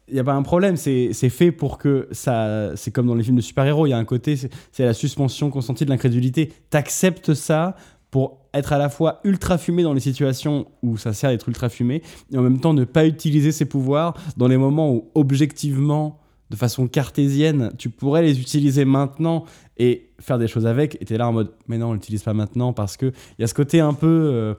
Il 0.09 0.13
n'y 0.13 0.19
a 0.19 0.23
pas 0.23 0.33
un 0.33 0.41
problème, 0.41 0.75
c'est 0.75 1.13
fait 1.29 1.51
pour 1.51 1.77
que 1.77 2.07
ça. 2.11 2.75
C'est 2.75 2.91
comme 2.91 3.07
dans 3.07 3.15
les 3.15 3.23
films 3.23 3.37
de 3.37 3.41
super-héros, 3.41 3.87
il 3.87 3.91
y 3.91 3.93
a 3.93 3.97
un 3.97 4.05
côté, 4.05 4.35
c'est 4.35 4.85
la 4.85 4.93
suspension 4.93 5.49
consentie 5.49 5.85
de 5.85 5.89
l'incrédulité. 5.89 6.51
T'acceptes 6.69 7.33
ça 7.33 7.75
pour 8.11 8.39
être 8.53 8.73
à 8.73 8.77
la 8.77 8.89
fois 8.89 9.19
ultra 9.23 9.57
fumé 9.57 9.83
dans 9.83 9.93
les 9.93 9.99
situations 9.99 10.65
où 10.81 10.97
ça 10.97 11.13
sert 11.13 11.29
d'être 11.29 11.47
ultra 11.47 11.69
fumé, 11.69 12.01
et 12.31 12.37
en 12.37 12.41
même 12.41 12.59
temps 12.59 12.73
ne 12.73 12.83
pas 12.83 13.05
utiliser 13.05 13.51
ses 13.51 13.65
pouvoirs 13.65 14.15
dans 14.35 14.47
les 14.47 14.57
moments 14.57 14.91
où, 14.91 15.09
objectivement, 15.13 16.19
de 16.49 16.55
façon 16.55 16.87
cartésienne, 16.87 17.71
tu 17.77 17.89
pourrais 17.89 18.23
les 18.23 18.41
utiliser 18.41 18.83
maintenant 18.83 19.45
et 19.77 20.09
faire 20.19 20.39
des 20.39 20.47
choses 20.47 20.65
avec, 20.65 20.97
et 20.99 21.05
t'es 21.05 21.17
là 21.17 21.27
en 21.27 21.33
mode, 21.33 21.51
mais 21.67 21.77
non, 21.77 21.89
on 21.89 21.93
l'utilise 21.93 22.23
pas 22.23 22.33
maintenant, 22.33 22.73
parce 22.73 22.97
que 22.97 23.05
il 23.07 23.41
y 23.41 23.43
a 23.43 23.47
ce 23.47 23.53
côté 23.53 23.79
un 23.79 23.93
peu. 23.93 24.07
euh, 24.07 24.55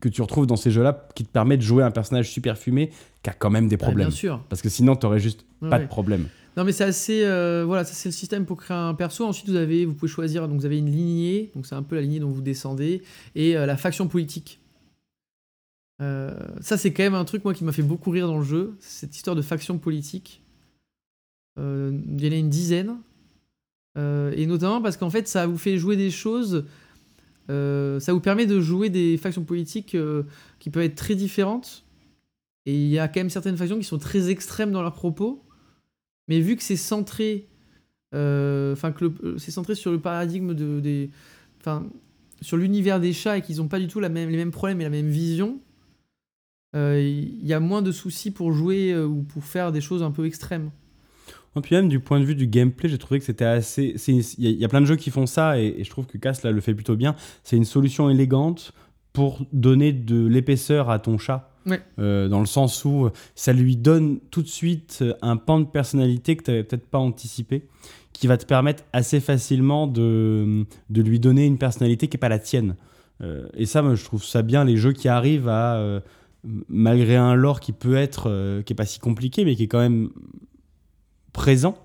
que 0.00 0.08
tu 0.08 0.20
retrouves 0.22 0.46
dans 0.46 0.56
ces 0.56 0.70
jeux-là 0.70 1.08
qui 1.14 1.24
te 1.24 1.30
permet 1.30 1.56
de 1.56 1.62
jouer 1.62 1.82
un 1.82 1.90
personnage 1.90 2.30
super 2.30 2.58
fumé 2.58 2.90
qui 3.22 3.30
a 3.30 3.32
quand 3.32 3.50
même 3.50 3.68
des 3.68 3.76
Bah, 3.76 3.86
problèmes. 3.86 4.08
bien 4.08 4.16
sûr. 4.16 4.42
Parce 4.48 4.60
que 4.62 4.68
sinon, 4.68 4.96
tu 4.96 5.06
aurais 5.06 5.20
juste 5.20 5.44
Ouais, 5.62 5.70
pas 5.70 5.76
ouais. 5.78 5.82
de 5.84 5.88
problème. 5.88 6.26
Non 6.56 6.62
mais 6.62 6.70
c'est 6.70 6.84
assez 6.84 7.24
euh, 7.24 7.64
voilà 7.66 7.82
ça 7.84 7.94
c'est 7.94 8.08
le 8.10 8.12
système 8.12 8.46
pour 8.46 8.58
créer 8.58 8.76
un 8.76 8.94
perso 8.94 9.24
ensuite 9.24 9.48
vous 9.48 9.56
avez 9.56 9.84
vous 9.86 9.94
pouvez 9.94 10.10
choisir 10.10 10.46
donc 10.46 10.60
vous 10.60 10.66
avez 10.66 10.78
une 10.78 10.88
lignée 10.90 11.50
donc 11.56 11.66
c'est 11.66 11.74
un 11.74 11.82
peu 11.82 11.96
la 11.96 12.02
lignée 12.02 12.20
dont 12.20 12.28
vous 12.30 12.42
descendez 12.42 13.02
et 13.34 13.56
euh, 13.56 13.66
la 13.66 13.76
faction 13.76 14.06
politique 14.06 14.60
Euh, 16.00 16.32
ça 16.60 16.76
c'est 16.76 16.92
quand 16.92 17.02
même 17.02 17.14
un 17.16 17.24
truc 17.24 17.44
moi 17.44 17.54
qui 17.54 17.64
m'a 17.64 17.72
fait 17.72 17.82
beaucoup 17.82 18.10
rire 18.10 18.26
dans 18.28 18.38
le 18.38 18.44
jeu 18.44 18.76
cette 18.78 19.16
histoire 19.16 19.34
de 19.34 19.42
faction 19.42 19.78
politique 19.78 20.42
il 21.56 21.62
y 22.24 22.28
en 22.28 22.32
a 22.32 22.36
une 22.36 22.50
dizaine 22.50 22.96
et 23.96 24.46
notamment 24.46 24.80
parce 24.82 24.96
qu'en 24.96 25.10
fait 25.10 25.26
ça 25.28 25.46
vous 25.48 25.58
fait 25.58 25.76
jouer 25.78 25.96
des 25.96 26.10
choses 26.12 26.64
ça 27.48 28.12
vous 28.12 28.20
permet 28.20 28.46
de 28.46 28.60
jouer 28.60 28.90
des 28.90 29.16
factions 29.16 29.44
politiques 29.44 29.94
euh, 29.94 30.22
qui 30.58 30.70
peuvent 30.70 30.84
être 30.84 30.94
très 30.94 31.14
différentes 31.14 31.84
et 32.66 32.74
il 32.74 32.88
y 32.88 32.98
a 32.98 33.08
quand 33.08 33.20
même 33.20 33.30
certaines 33.30 33.56
factions 33.56 33.78
qui 33.78 33.84
sont 33.84 33.98
très 33.98 34.30
extrêmes 34.30 34.72
dans 34.72 34.82
leurs 34.82 34.94
propos 34.94 35.44
mais 36.28 36.40
vu 36.40 36.56
que 36.56 36.62
c'est 36.62 36.76
centré, 36.76 37.48
euh, 38.14 38.72
enfin 38.72 38.92
que 38.92 39.04
euh, 39.04 39.38
c'est 39.38 39.50
centré 39.50 39.74
sur 39.74 39.90
le 39.90 40.00
paradigme 40.00 40.54
de, 40.54 41.08
enfin 41.60 41.86
sur 42.40 42.56
l'univers 42.56 43.00
des 43.00 43.12
chats 43.12 43.38
et 43.38 43.42
qu'ils 43.42 43.56
n'ont 43.56 43.68
pas 43.68 43.78
du 43.78 43.88
tout 43.88 44.00
les 44.00 44.08
mêmes 44.08 44.50
problèmes 44.50 44.80
et 44.80 44.84
la 44.84 44.90
même 44.90 45.08
vision, 45.08 45.60
euh, 46.74 47.00
il 47.00 47.46
y 47.46 47.52
a 47.52 47.60
moins 47.60 47.82
de 47.82 47.92
soucis 47.92 48.30
pour 48.30 48.52
jouer 48.52 48.92
euh, 48.92 49.06
ou 49.06 49.22
pour 49.22 49.44
faire 49.44 49.70
des 49.70 49.80
choses 49.80 50.02
un 50.02 50.10
peu 50.10 50.26
extrêmes. 50.26 50.70
Et 51.56 51.60
puis 51.60 51.74
même 51.76 51.88
du 51.88 52.00
point 52.00 52.18
de 52.20 52.24
vue 52.24 52.34
du 52.34 52.46
gameplay, 52.46 52.88
j'ai 52.88 52.98
trouvé 52.98 53.20
que 53.20 53.26
c'était 53.26 53.44
assez... 53.44 53.94
Il 54.08 54.14
y, 54.44 54.46
a- 54.46 54.50
il 54.50 54.58
y 54.58 54.64
a 54.64 54.68
plein 54.68 54.80
de 54.80 54.86
jeux 54.86 54.96
qui 54.96 55.10
font 55.10 55.26
ça, 55.26 55.60
et, 55.60 55.66
et 55.78 55.84
je 55.84 55.90
trouve 55.90 56.06
que 56.06 56.18
Cass 56.18 56.42
là, 56.42 56.50
le 56.50 56.60
fait 56.60 56.74
plutôt 56.74 56.96
bien. 56.96 57.14
C'est 57.42 57.56
une 57.56 57.64
solution 57.64 58.10
élégante 58.10 58.72
pour 59.12 59.44
donner 59.52 59.92
de 59.92 60.26
l'épaisseur 60.26 60.90
à 60.90 60.98
ton 60.98 61.18
chat. 61.18 61.50
Ouais. 61.66 61.80
Euh, 61.98 62.28
dans 62.28 62.40
le 62.40 62.46
sens 62.46 62.84
où 62.84 63.08
ça 63.34 63.52
lui 63.54 63.76
donne 63.76 64.18
tout 64.30 64.42
de 64.42 64.48
suite 64.48 65.02
un 65.22 65.36
pan 65.38 65.60
de 65.60 65.64
personnalité 65.64 66.36
que 66.36 66.42
tu 66.42 66.50
n'avais 66.50 66.62
peut-être 66.64 66.86
pas 66.86 66.98
anticipé, 66.98 67.62
qui 68.12 68.26
va 68.26 68.36
te 68.36 68.44
permettre 68.44 68.84
assez 68.92 69.18
facilement 69.20 69.86
de, 69.86 70.66
de 70.90 71.02
lui 71.02 71.18
donner 71.20 71.46
une 71.46 71.56
personnalité 71.56 72.08
qui 72.08 72.16
n'est 72.16 72.20
pas 72.20 72.28
la 72.28 72.38
tienne. 72.38 72.76
Euh, 73.22 73.46
et 73.54 73.64
ça, 73.64 73.80
moi, 73.80 73.94
je 73.94 74.04
trouve 74.04 74.22
ça 74.24 74.42
bien, 74.42 74.64
les 74.64 74.76
jeux 74.76 74.92
qui 74.92 75.08
arrivent 75.08 75.48
à, 75.48 75.76
euh, 75.76 76.00
malgré 76.68 77.16
un 77.16 77.34
lore 77.34 77.60
qui 77.60 77.72
peut 77.72 77.94
être, 77.94 78.24
euh, 78.28 78.60
qui 78.62 78.72
est 78.72 78.76
pas 78.76 78.84
si 78.84 78.98
compliqué, 78.98 79.44
mais 79.44 79.54
qui 79.56 79.62
est 79.62 79.68
quand 79.68 79.80
même 79.80 80.10
présent, 81.34 81.76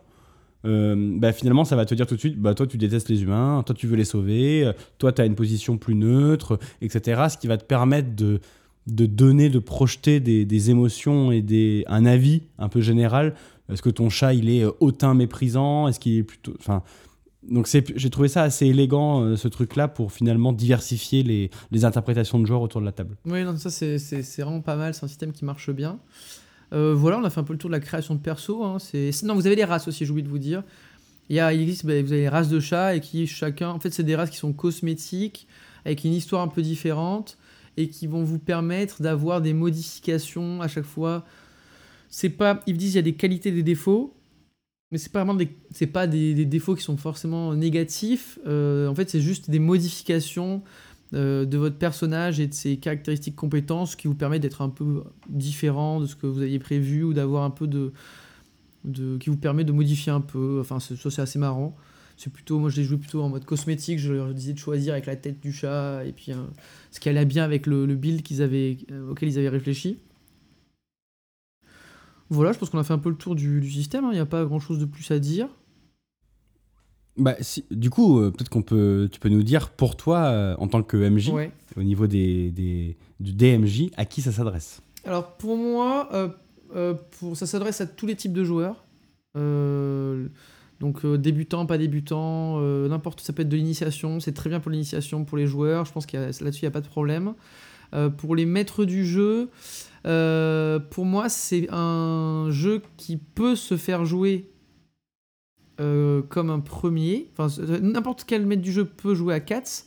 euh, 0.66 1.18
bah, 1.18 1.32
finalement, 1.34 1.66
ça 1.66 1.76
va 1.76 1.86
te 1.86 1.94
dire 1.96 2.08
tout 2.08 2.16
de 2.16 2.20
suite, 2.20 2.40
bah, 2.40 2.54
toi, 2.54 2.68
tu 2.68 2.78
détestes 2.78 3.10
les 3.10 3.24
humains, 3.24 3.64
toi, 3.66 3.76
tu 3.76 3.88
veux 3.88 3.96
les 3.96 4.06
sauver, 4.06 4.66
euh, 4.66 4.74
toi, 4.98 5.12
tu 5.12 5.22
as 5.22 5.26
une 5.26 5.36
position 5.36 5.78
plus 5.78 5.96
neutre, 5.96 6.60
etc. 6.82 7.28
Ce 7.30 7.38
qui 7.38 7.48
va 7.48 7.58
te 7.58 7.66
permettre 7.66 8.16
de, 8.16 8.40
de 8.88 9.06
donner, 9.06 9.50
de 9.50 9.60
projeter 9.60 10.20
des, 10.20 10.70
émotions 10.70 11.32
et 11.32 11.42
des, 11.42 11.84
un 11.88 12.06
avis 12.06 12.44
un 12.58 12.70
peu 12.70 12.82
général. 12.82 13.36
Est-ce 13.72 13.82
que 13.82 13.90
ton 13.90 14.10
chat, 14.10 14.34
il 14.34 14.50
est 14.50 14.64
euh, 14.64 14.72
hautain 14.80 15.14
méprisant? 15.14 15.88
Est-ce 15.88 16.00
qu'il 16.00 16.18
est 16.18 16.24
plutôt... 16.24 16.54
Enfin, 16.60 16.84
donc 17.50 17.68
j'ai 17.68 18.10
trouvé 18.10 18.28
ça 18.28 18.44
assez 18.44 18.68
élégant, 18.68 19.36
ce 19.38 19.48
truc-là, 19.48 19.88
pour 19.88 20.12
finalement 20.12 20.52
diversifier 20.52 21.24
les, 21.24 21.50
les 21.72 21.86
interprétations 21.86 22.38
de 22.38 22.46
joueurs 22.46 22.62
autour 22.62 22.82
de 22.82 22.86
la 22.86 22.92
table. 22.92 23.16
Oui, 23.26 23.44
non, 23.44 23.56
ça 23.56 23.70
c'est 23.72 24.42
vraiment 24.42 24.60
pas 24.60 24.76
mal, 24.76 24.94
c'est 24.94 25.06
un 25.06 25.08
système 25.08 25.32
qui 25.32 25.46
marche 25.46 25.72
bien. 25.72 26.00
Euh, 26.74 26.94
voilà, 26.94 27.18
on 27.20 27.24
a 27.24 27.30
fait 27.30 27.40
un 27.40 27.44
peu 27.44 27.54
le 27.54 27.60
tour 27.60 27.70
de 27.70 27.76
la 27.76 27.80
création 27.80 28.16
de 28.16 28.20
perso. 28.20 28.64
hein, 28.64 28.78
c'est- 28.80 29.24
Non, 29.24 29.36
vous 29.36 29.48
avez 29.48 29.56
les 29.56 29.64
races 29.64 29.88
aussi, 29.88 30.06
j'ai 30.06 30.12
oublié 30.12 30.24
de 30.26 30.30
vous 30.30 30.38
dire. 30.40 30.64
Il, 31.30 31.36
y 31.36 31.40
a, 31.40 31.54
il 31.54 31.62
existe, 31.62 31.86
bah, 31.86 32.02
vous 32.02 32.12
avez 32.12 32.22
les 32.22 32.30
races 32.30 32.50
de 32.50 32.60
chats 32.60 32.96
et 32.96 33.02
qui 33.02 33.28
chacun, 33.28 33.70
en 33.70 33.80
fait, 33.80 33.92
c'est 33.92 34.04
des 34.04 34.16
races 34.16 34.30
qui 34.32 34.38
sont 34.38 34.54
cosmétiques, 34.54 35.48
avec 35.86 36.04
une 36.04 36.14
histoire 36.14 36.42
un 36.42 36.48
peu 36.48 36.62
différente 36.62 37.38
et 37.78 37.88
qui 37.88 38.08
vont 38.08 38.24
vous 38.24 38.40
permettre 38.40 39.02
d'avoir 39.02 39.42
des 39.42 39.54
modifications 39.54 40.62
à 40.62 40.68
chaque 40.68 40.86
fois. 40.86 41.26
C'est 42.10 42.30
pas, 42.30 42.62
ils 42.68 42.78
disent 42.78 42.94
il 42.94 42.98
y 42.98 43.00
a 43.00 43.04
des 43.04 43.14
qualités 43.14 43.52
des 43.52 43.64
défauts, 43.64 44.14
mais 44.92 44.98
c'est 44.98 45.12
pas 45.12 45.20
vraiment 45.24 45.36
des, 45.36 45.50
c'est 45.72 45.88
pas 45.88 46.08
des, 46.08 46.34
des 46.34 46.46
défauts 46.46 46.76
qui 46.76 46.84
sont 46.84 46.98
forcément 46.98 47.54
négatifs. 47.54 48.40
Euh, 48.48 48.88
en 48.88 48.96
fait, 48.96 49.10
c'est 49.10 49.22
juste 49.22 49.50
des 49.50 49.60
modifications 49.60 50.64
euh, 51.16 51.46
de 51.46 51.58
votre 51.58 51.78
personnage 51.78 52.40
et 52.40 52.46
de 52.46 52.54
ses 52.54 52.78
caractéristiques 52.78 53.36
compétences 53.36 53.96
qui 53.96 54.08
vous 54.08 54.14
permettent 54.14 54.44
d'être 54.44 54.62
un 54.62 54.70
peu 54.70 55.04
différent 55.28 56.00
de 56.00 56.06
ce 56.06 56.16
que 56.16 56.28
vous 56.28 56.42
aviez 56.42 56.60
prévu 56.60 57.04
ou 57.04 57.14
d'avoir 57.16 57.44
un 57.44 57.50
peu 57.50 57.66
de, 57.66 57.94
de 58.84 59.18
qui 59.18 59.32
vous 59.32 59.38
permet 59.38 59.64
de 59.64 59.72
modifier 59.72 60.12
un 60.12 60.22
peu. 60.22 60.60
Enfin 60.62 60.80
ça 60.80 60.96
c'est 61.10 61.22
assez 61.22 61.40
marrant. 61.40 61.76
C'est 62.16 62.32
plutôt 62.32 62.60
moi 62.60 62.70
je 62.70 62.78
l'ai 62.78 62.84
joué 62.84 62.98
plutôt 62.98 63.24
en 63.24 63.30
mode 63.30 63.44
cosmétique. 63.44 63.98
Je 63.98 64.14
leur 64.14 64.34
disais 64.36 64.54
de 64.54 64.60
choisir 64.60 64.94
avec 64.94 65.08
la 65.08 65.16
tête 65.16 65.40
du 65.40 65.52
chat 65.52 66.06
et 66.06 66.12
puis 66.12 66.32
euh, 66.32 66.36
ce 66.92 67.00
qui 67.00 67.10
allait 67.10 67.26
bien 67.26 67.44
avec 67.44 67.66
le, 67.66 67.88
le 67.88 67.96
build 67.96 68.22
qu'ils 68.22 68.44
avaient 68.44 68.78
euh, 68.92 69.10
auquel 69.10 69.30
ils 69.30 69.40
avaient 69.40 69.50
réfléchi. 69.50 69.98
Voilà 72.30 72.52
je 72.52 72.60
pense 72.60 72.70
qu'on 72.70 72.78
a 72.78 72.84
fait 72.84 72.94
un 72.94 73.00
peu 73.00 73.10
le 73.10 73.16
tour 73.16 73.34
du, 73.34 73.62
du 73.62 73.72
système 73.72 74.06
hein. 74.06 74.10
il 74.12 74.16
n'y 74.16 74.20
a 74.20 74.28
pas 74.28 74.46
grand 74.46 74.60
chose 74.60 74.78
de 74.78 74.86
plus 74.86 75.10
à 75.10 75.18
dire 75.18 75.50
Bah, 77.20 77.36
si- 77.42 77.66
du 77.70 77.90
coup, 77.90 78.20
euh, 78.20 78.32
peut-être 78.32 78.50
qu'on 78.50 78.62
peut, 78.62 79.10
tu 79.12 79.20
peux 79.20 79.30
nous 79.30 79.44
dire 79.44 79.70
pour 79.70 79.96
toi, 79.98 80.20
euh, 80.26 80.56
en 80.58 80.68
tant 80.68 80.82
que 80.84 80.98
MJ, 80.98 81.30
Ouais. 81.30 81.52
au 81.78 81.84
niveau 81.84 82.08
des, 82.08 82.50
des- 82.52 82.96
du 83.20 83.34
DMJ, 83.34 83.92
à 83.98 84.06
qui 84.06 84.22
ça 84.22 84.32
s'adresse? 84.32 84.82
Alors 85.06 85.34
pour 85.38 85.58
moi, 85.58 86.10
euh, 86.76 86.94
pour, 87.20 87.36
ça 87.38 87.46
s'adresse 87.46 87.82
à 87.82 87.88
tous 87.88 88.06
les 88.06 88.16
types 88.16 88.34
de 88.34 88.44
joueurs. 88.44 88.86
Donc 90.80 91.06
débutants, 91.06 91.66
pas 91.66 91.78
débutants, 91.78 92.60
n'importe, 92.88 93.20
ça 93.22 93.34
peut 93.34 93.42
être 93.42 93.50
de 93.50 93.58
l'initiation, 93.58 94.20
c'est 94.22 94.32
très 94.32 94.50
bien 94.50 94.60
pour 94.62 94.72
l'initiation, 94.72 95.26
pour 95.26 95.38
les 95.38 95.46
joueurs, 95.48 95.86
je 95.86 95.92
pense 95.92 96.06
que 96.06 96.16
là-dessus 96.18 96.62
il 96.62 96.66
n'y 96.66 96.68
a 96.68 96.72
pas 96.72 96.82
de 96.82 96.88
problème. 96.88 97.34
Pour 98.18 98.36
les 98.36 98.46
maîtres 98.46 98.86
du 98.86 99.06
jeu, 99.06 99.50
pour 100.04 101.06
moi 101.06 101.28
c'est 101.28 101.68
un 101.72 102.48
jeu 102.50 102.82
qui 102.98 103.18
peut 103.18 103.56
se 103.58 103.76
faire 103.76 104.06
jouer 104.06 104.50
euh, 105.80 106.22
comme 106.24 106.50
un 106.50 106.60
premier. 106.60 107.30
Enfin, 107.38 107.62
n'importe 107.82 108.26
quel 108.28 108.46
maître 108.46 108.62
du 108.62 108.74
jeu 108.74 108.84
peut 108.84 109.16
jouer 109.16 109.34
à 109.34 109.40
4, 109.40 109.86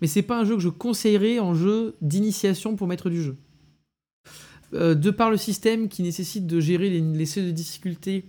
mais 0.00 0.06
c'est 0.06 0.22
pas 0.22 0.40
un 0.40 0.44
jeu 0.46 0.54
que 0.54 0.62
je 0.62 0.70
conseillerais 0.70 1.38
en 1.38 1.54
jeu 1.54 1.96
d'initiation 2.00 2.76
pour 2.76 2.86
maître 2.86 3.10
du 3.10 3.22
jeu. 3.22 3.36
Euh, 4.72 4.94
de 4.94 5.10
par 5.10 5.30
le 5.30 5.36
système 5.36 5.88
qui 5.88 6.02
nécessite 6.02 6.46
de 6.46 6.60
gérer 6.60 6.88
les, 6.88 7.26
seuils 7.26 7.44
de 7.44 7.50
difficulté 7.50 8.24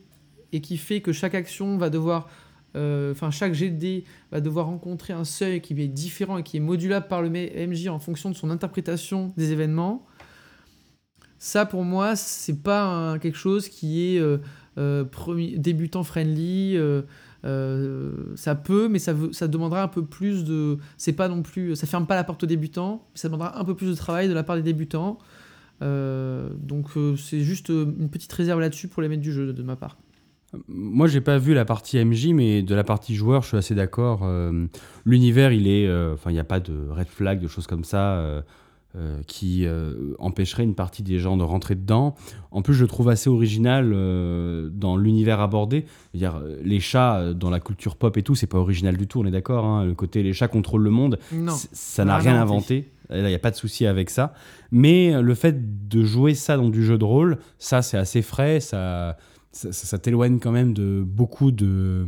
et 0.51 0.59
qui 0.59 0.75
fait 0.75 0.99
que 0.99 1.13
chaque 1.13 1.35
action 1.35 1.77
va 1.77 1.89
devoir, 1.89 2.27
euh, 2.75 3.13
enfin 3.13 3.31
chaque 3.31 3.53
dés 3.53 4.03
va 4.33 4.41
devoir 4.41 4.65
rencontrer 4.65 5.13
un 5.13 5.23
seuil 5.23 5.61
qui 5.61 5.73
est 5.81 5.87
différent 5.87 6.37
et 6.37 6.43
qui 6.43 6.57
est 6.57 6.61
modulable 6.61 7.07
par 7.07 7.21
le 7.21 7.29
MJ 7.29 7.87
en 7.87 7.99
fonction 7.99 8.29
de 8.29 8.35
son 8.35 8.49
interprétation 8.49 9.31
des 9.37 9.53
événements. 9.53 10.05
Ça 11.39 11.65
pour 11.65 11.83
moi 11.85 12.17
c'est 12.17 12.61
pas 12.61 13.17
quelque 13.19 13.37
chose 13.37 13.69
qui 13.69 14.01
est 14.01 14.21
premier- 15.05 15.57
débutant 15.57 16.03
friendly. 16.03 16.75
euh, 16.77 17.01
euh, 17.45 18.11
ça 18.35 18.55
peut, 18.55 18.87
mais 18.87 18.97
ça, 18.97 19.13
ça 19.31 19.47
demandera 19.47 19.83
un 19.83 19.87
peu 19.87 20.03
plus 20.03 20.43
de. 20.45 20.77
C'est 20.97 21.13
pas 21.13 21.27
non 21.27 21.43
plus. 21.43 21.75
Ça 21.75 21.85
ferme 21.85 22.07
pas 22.07 22.15
la 22.15 22.23
porte 22.23 22.43
aux 22.43 22.47
débutants, 22.47 23.07
ça 23.13 23.27
demandera 23.27 23.59
un 23.59 23.63
peu 23.63 23.75
plus 23.75 23.87
de 23.87 23.93
travail 23.93 24.27
de 24.27 24.33
la 24.33 24.41
part 24.43 24.55
des 24.55 24.63
débutants. 24.63 25.19
Euh, 25.81 26.49
donc 26.57 26.87
euh, 26.97 27.15
c'est 27.17 27.41
juste 27.41 27.69
euh, 27.69 27.85
une 27.99 28.09
petite 28.09 28.31
réserve 28.33 28.59
là-dessus 28.61 28.87
pour 28.87 29.01
les 29.01 29.09
maîtres 29.09 29.21
du 29.21 29.31
jeu 29.33 29.53
de, 29.53 29.61
ma 29.63 29.75
part. 29.75 29.97
Moi, 30.69 31.07
j'ai 31.07 31.19
pas 31.21 31.37
vu 31.37 31.53
la 31.53 31.65
partie 31.65 32.03
MJ, 32.03 32.27
mais 32.29 32.61
de 32.63 32.73
la 32.73 32.83
partie 32.85 33.13
joueur, 33.13 33.41
je 33.43 33.49
suis 33.49 33.57
assez 33.57 33.75
d'accord. 33.75 34.21
Euh, 34.23 34.65
L'univers, 35.05 35.51
il 35.51 35.67
est. 35.67 35.85
euh, 35.87 36.13
Enfin, 36.13 36.31
il 36.31 36.33
n'y 36.33 36.39
a 36.39 36.43
pas 36.45 36.59
de 36.61 36.73
red 36.89 37.07
flag, 37.07 37.39
de 37.41 37.47
choses 37.47 37.67
comme 37.67 37.83
ça. 37.83 38.15
euh, 38.19 38.41
euh, 38.95 39.21
qui 39.27 39.65
euh, 39.65 40.13
empêcherait 40.19 40.63
une 40.63 40.75
partie 40.75 41.03
des 41.03 41.19
gens 41.19 41.35
de 41.37 41.43
rentrer 41.43 41.75
dedans. 41.75 42.15
En 42.51 42.61
plus, 42.61 42.73
je 42.73 42.85
trouve 42.85 43.09
assez 43.09 43.29
original 43.29 43.91
euh, 43.93 44.69
dans 44.71 44.95
l'univers 44.97 45.39
abordé. 45.41 45.85
Les 46.13 46.79
chats 46.79 47.33
dans 47.33 47.49
la 47.49 47.59
culture 47.59 47.95
pop 47.97 48.15
et 48.17 48.23
tout, 48.23 48.35
c'est 48.35 48.47
pas 48.47 48.57
original 48.59 48.95
du 48.97 49.07
tout, 49.07 49.19
on 49.19 49.25
est 49.25 49.31
d'accord. 49.31 49.65
hein. 49.65 49.83
Le 49.85 49.93
côté 49.95 50.23
les 50.23 50.33
chats 50.33 50.47
contrôlent 50.47 50.83
le 50.83 50.89
monde, 50.91 51.19
Non. 51.33 51.53
ça 51.71 52.05
n'a 52.05 52.17
rien 52.17 52.39
inventé. 52.41 52.89
Il 53.13 53.23
n'y 53.23 53.33
a 53.35 53.39
pas 53.39 53.51
de 53.51 53.55
souci 53.55 53.85
avec 53.85 54.09
ça. 54.09 54.33
Mais 54.71 55.21
le 55.21 55.35
fait 55.35 55.87
de 55.87 56.03
jouer 56.03 56.33
ça 56.33 56.57
dans 56.57 56.69
du 56.69 56.83
jeu 56.83 56.97
de 56.97 57.03
rôle, 57.05 57.37
ça, 57.59 57.81
c'est 57.81 57.97
assez 57.97 58.21
frais. 58.23 58.59
Ça, 58.59 59.17
ça, 59.51 59.71
ça- 59.71 59.85
ça 59.87 59.99
t'éloigne 59.99 60.39
quand 60.39 60.51
même 60.51 60.73
de 60.73 61.03
beaucoup 61.05 61.51
de, 61.51 62.07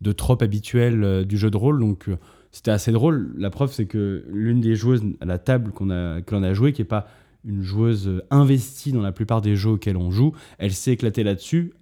de 0.00 0.12
tropes 0.12 0.42
habituelles 0.42 1.24
du 1.24 1.36
jeu 1.38 1.50
de 1.50 1.56
rôle. 1.56 1.78
Donc, 1.78 2.08
c'était 2.54 2.70
assez 2.70 2.92
drôle. 2.92 3.34
La 3.36 3.50
preuve, 3.50 3.72
c'est 3.72 3.86
que 3.86 4.24
l'une 4.28 4.60
des 4.60 4.76
joueuses 4.76 5.02
à 5.20 5.24
la 5.24 5.38
table 5.38 5.72
qu'on 5.72 5.90
a, 5.90 6.22
que 6.22 6.34
l'on 6.36 6.42
a 6.44 6.54
joué, 6.54 6.72
qui 6.72 6.82
n'est 6.82 6.86
pas 6.88 7.08
une 7.44 7.62
joueuse 7.62 8.22
investie 8.30 8.92
dans 8.92 9.02
la 9.02 9.10
plupart 9.10 9.40
des 9.42 9.56
jeux 9.56 9.70
auxquels 9.70 9.96
on 9.96 10.12
joue, 10.12 10.32
elle 10.58 10.72
s'est 10.72 10.92
éclatée 10.92 11.24
là-dessus 11.24 11.72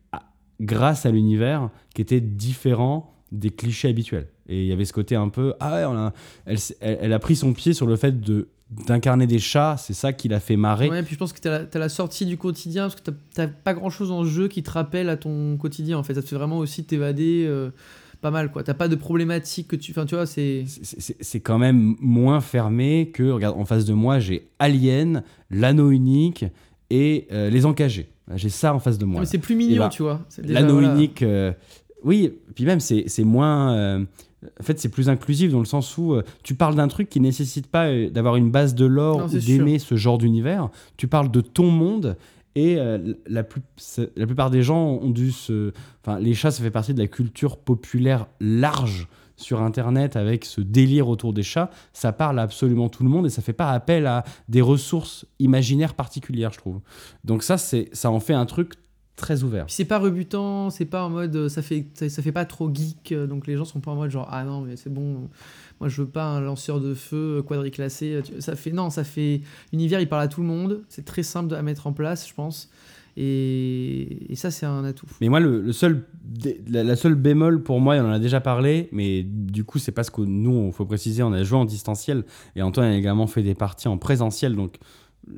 grâce 0.60 1.04
à 1.06 1.10
l'univers 1.10 1.68
qui 1.94 2.00
était 2.00 2.20
différent 2.22 3.14
des 3.32 3.50
clichés 3.50 3.88
habituels. 3.88 4.28
Et 4.48 4.62
il 4.62 4.66
y 4.66 4.72
avait 4.72 4.84
ce 4.86 4.92
côté 4.94 5.14
un 5.14 5.28
peu, 5.28 5.52
ah 5.60 5.74
ouais, 5.76 5.84
on 5.84 5.94
a- 5.96 6.12
elle, 6.46 6.58
elle- 6.80 7.12
a 7.12 7.18
pris 7.18 7.36
son 7.36 7.52
pied 7.52 7.74
sur 7.74 7.86
le 7.86 7.96
fait 7.96 8.20
de 8.20 8.48
d'incarner 8.86 9.26
des 9.26 9.38
chats, 9.38 9.76
c'est 9.78 9.92
ça 9.92 10.14
qui 10.14 10.28
l'a 10.28 10.40
fait 10.40 10.56
marrer. 10.56 10.88
Ouais, 10.88 11.02
puis 11.02 11.12
je 11.12 11.18
pense 11.18 11.34
que 11.34 11.40
t'as 11.40 11.50
la, 11.50 11.64
t'as 11.66 11.78
la 11.78 11.90
sortie 11.90 12.24
du 12.24 12.38
quotidien, 12.38 12.84
parce 12.88 12.94
que 12.98 13.10
t'as 13.34 13.46
pas 13.46 13.74
grand 13.74 13.90
chose 13.90 14.10
en 14.10 14.24
jeu 14.24 14.48
qui 14.48 14.62
te 14.62 14.70
rappelle 14.70 15.10
à 15.10 15.18
ton 15.18 15.58
quotidien 15.58 15.98
en 15.98 16.02
fait. 16.02 16.14
Ça 16.14 16.22
te 16.22 16.28
fait 16.28 16.36
vraiment 16.36 16.56
aussi 16.56 16.82
t'évader 16.84 17.44
euh, 17.46 17.68
pas 18.22 18.30
mal 18.30 18.50
quoi. 18.50 18.62
T'as 18.62 18.72
pas 18.72 18.88
de 18.88 18.94
problématique 18.94 19.68
que 19.68 19.76
tu. 19.76 19.90
Enfin, 19.90 20.06
tu 20.06 20.14
vois, 20.14 20.24
c'est. 20.24 20.64
C'est- 20.66 21.40
quand 21.40 21.58
même 21.58 21.96
moins 22.00 22.40
fermé 22.40 23.10
que, 23.12 23.24
regarde, 23.24 23.58
en 23.58 23.64
face 23.66 23.84
de 23.84 23.92
moi, 23.92 24.18
j'ai 24.20 24.48
Alien, 24.58 25.22
l'anneau 25.50 25.90
unique 25.90 26.46
et 26.88 27.26
euh, 27.32 27.50
les 27.50 27.66
encagés. 27.66 28.08
J'ai 28.36 28.48
ça 28.48 28.72
en 28.74 28.78
face 28.78 28.96
de 28.96 29.04
moi. 29.04 29.20
Mais 29.20 29.26
là. 29.26 29.30
c'est 29.30 29.38
plus 29.38 29.56
mignon, 29.56 29.82
ben, 29.82 29.88
tu 29.88 30.02
vois. 30.02 30.20
L'anneau 30.44 30.74
voilà. 30.74 30.94
unique, 30.94 31.22
euh, 31.22 31.52
oui, 32.04 32.32
puis 32.54 32.64
même 32.64 32.80
c'est 32.80 33.24
moins. 33.24 33.74
euh, 33.74 34.04
en 34.58 34.62
fait, 34.62 34.78
c'est 34.80 34.88
plus 34.88 35.08
inclusif 35.08 35.52
dans 35.52 35.58
le 35.60 35.64
sens 35.64 35.98
où 35.98 36.16
tu 36.42 36.54
parles 36.54 36.74
d'un 36.74 36.88
truc 36.88 37.08
qui 37.08 37.20
nécessite 37.20 37.66
pas 37.66 37.88
d'avoir 38.08 38.36
une 38.36 38.50
base 38.50 38.74
de 38.74 38.88
Non, 38.88 38.94
lore 38.94 39.30
ou 39.32 39.38
d'aimer 39.38 39.78
ce 39.78 39.96
genre 39.96 40.18
d'univers. 40.18 40.68
Tu 40.96 41.06
parles 41.06 41.30
de 41.30 41.40
ton 41.40 41.70
monde 41.70 42.16
et 42.54 42.76
euh, 42.78 43.14
la, 43.26 43.44
plus, 43.44 43.62
la 44.16 44.26
plupart 44.26 44.50
des 44.50 44.62
gens 44.62 44.98
ont 45.00 45.10
dû 45.10 45.32
se. 45.32 45.72
Enfin, 46.04 46.18
les 46.18 46.34
chats, 46.34 46.50
ça 46.50 46.62
fait 46.62 46.70
partie 46.70 46.94
de 46.94 47.00
la 47.00 47.08
culture 47.08 47.56
populaire 47.56 48.26
large 48.40 49.08
sur 49.36 49.62
Internet 49.62 50.16
avec 50.16 50.44
ce 50.44 50.60
délire 50.60 51.08
autour 51.08 51.32
des 51.32 51.42
chats. 51.42 51.70
Ça 51.92 52.12
parle 52.12 52.38
à 52.38 52.42
absolument 52.42 52.88
tout 52.88 53.02
le 53.02 53.08
monde 53.08 53.26
et 53.26 53.30
ça 53.30 53.42
fait 53.42 53.52
pas 53.52 53.70
appel 53.70 54.06
à 54.06 54.24
des 54.48 54.60
ressources 54.60 55.26
imaginaires 55.38 55.94
particulières, 55.94 56.52
je 56.52 56.58
trouve. 56.58 56.80
Donc 57.24 57.42
ça, 57.42 57.56
ça 57.58 58.10
en 58.10 58.20
fait 58.20 58.34
un 58.34 58.46
truc 58.46 58.74
très 59.16 59.42
ouvert. 59.42 59.66
C'est 59.68 59.84
pas 59.84 59.98
rebutant, 59.98 60.70
c'est 60.70 60.84
pas 60.84 61.04
en 61.04 61.10
mode 61.10 61.36
euh, 61.36 61.48
ça 61.48 61.62
fait 61.62 61.86
ça, 61.94 62.22
fait 62.22 62.32
pas 62.32 62.44
trop 62.44 62.72
geek, 62.72 63.12
euh, 63.12 63.26
donc 63.26 63.46
les 63.46 63.56
gens 63.56 63.64
sont 63.64 63.80
pas 63.80 63.90
en 63.90 63.96
mode 63.96 64.10
genre 64.10 64.26
ah 64.30 64.44
non 64.44 64.62
mais 64.62 64.76
c'est 64.76 64.92
bon, 64.92 65.28
moi 65.82 65.88
je 65.88 66.00
veux 66.02 66.08
pas 66.08 66.24
un 66.24 66.40
lanceur 66.40 66.80
de 66.80 66.94
feu 66.94 67.38
euh, 67.38 67.42
quadriclassé. 67.42 68.14
euh, 68.14 68.22
Ça 68.38 68.54
fait 68.54 68.70
non, 68.70 68.88
ça 68.88 69.02
fait 69.02 69.40
l'univers 69.72 69.98
il 70.00 70.08
parle 70.08 70.22
à 70.22 70.28
tout 70.28 70.40
le 70.40 70.46
monde, 70.46 70.82
c'est 70.88 71.04
très 71.04 71.24
simple 71.24 71.52
à 71.56 71.62
mettre 71.62 71.88
en 71.88 71.92
place, 71.92 72.28
je 72.28 72.34
pense, 72.34 72.70
et, 73.16 74.32
et 74.32 74.36
ça 74.36 74.50
c'est 74.50 74.66
un 74.66 74.84
atout. 74.84 75.06
Mais 75.20 75.28
moi, 75.28 75.40
le, 75.40 75.72
seul, 75.72 76.06
la, 76.70 76.84
la 76.84 76.94
seule 76.96 77.14
bémol 77.16 77.62
pour 77.62 77.80
moi, 77.80 77.96
on 77.96 78.06
en 78.06 78.12
a 78.12 78.18
déjà 78.18 78.40
parlé, 78.40 78.88
mais 78.92 79.22
du 79.24 79.64
coup, 79.64 79.78
c'est 79.78 79.92
parce 79.92 80.10
que 80.10 80.22
nous, 80.22 80.66
il 80.68 80.72
faut 80.72 80.86
préciser, 80.86 81.22
on 81.22 81.32
a 81.32 81.42
joué 81.42 81.58
en 81.58 81.64
distanciel 81.64 82.24
et 82.56 82.62
Antoine 82.62 82.86
a 82.92 82.96
également 82.96 83.26
fait 83.26 83.42
des 83.42 83.54
parties 83.54 83.88
en 83.88 83.98
présentiel, 83.98 84.54
donc 84.54 84.76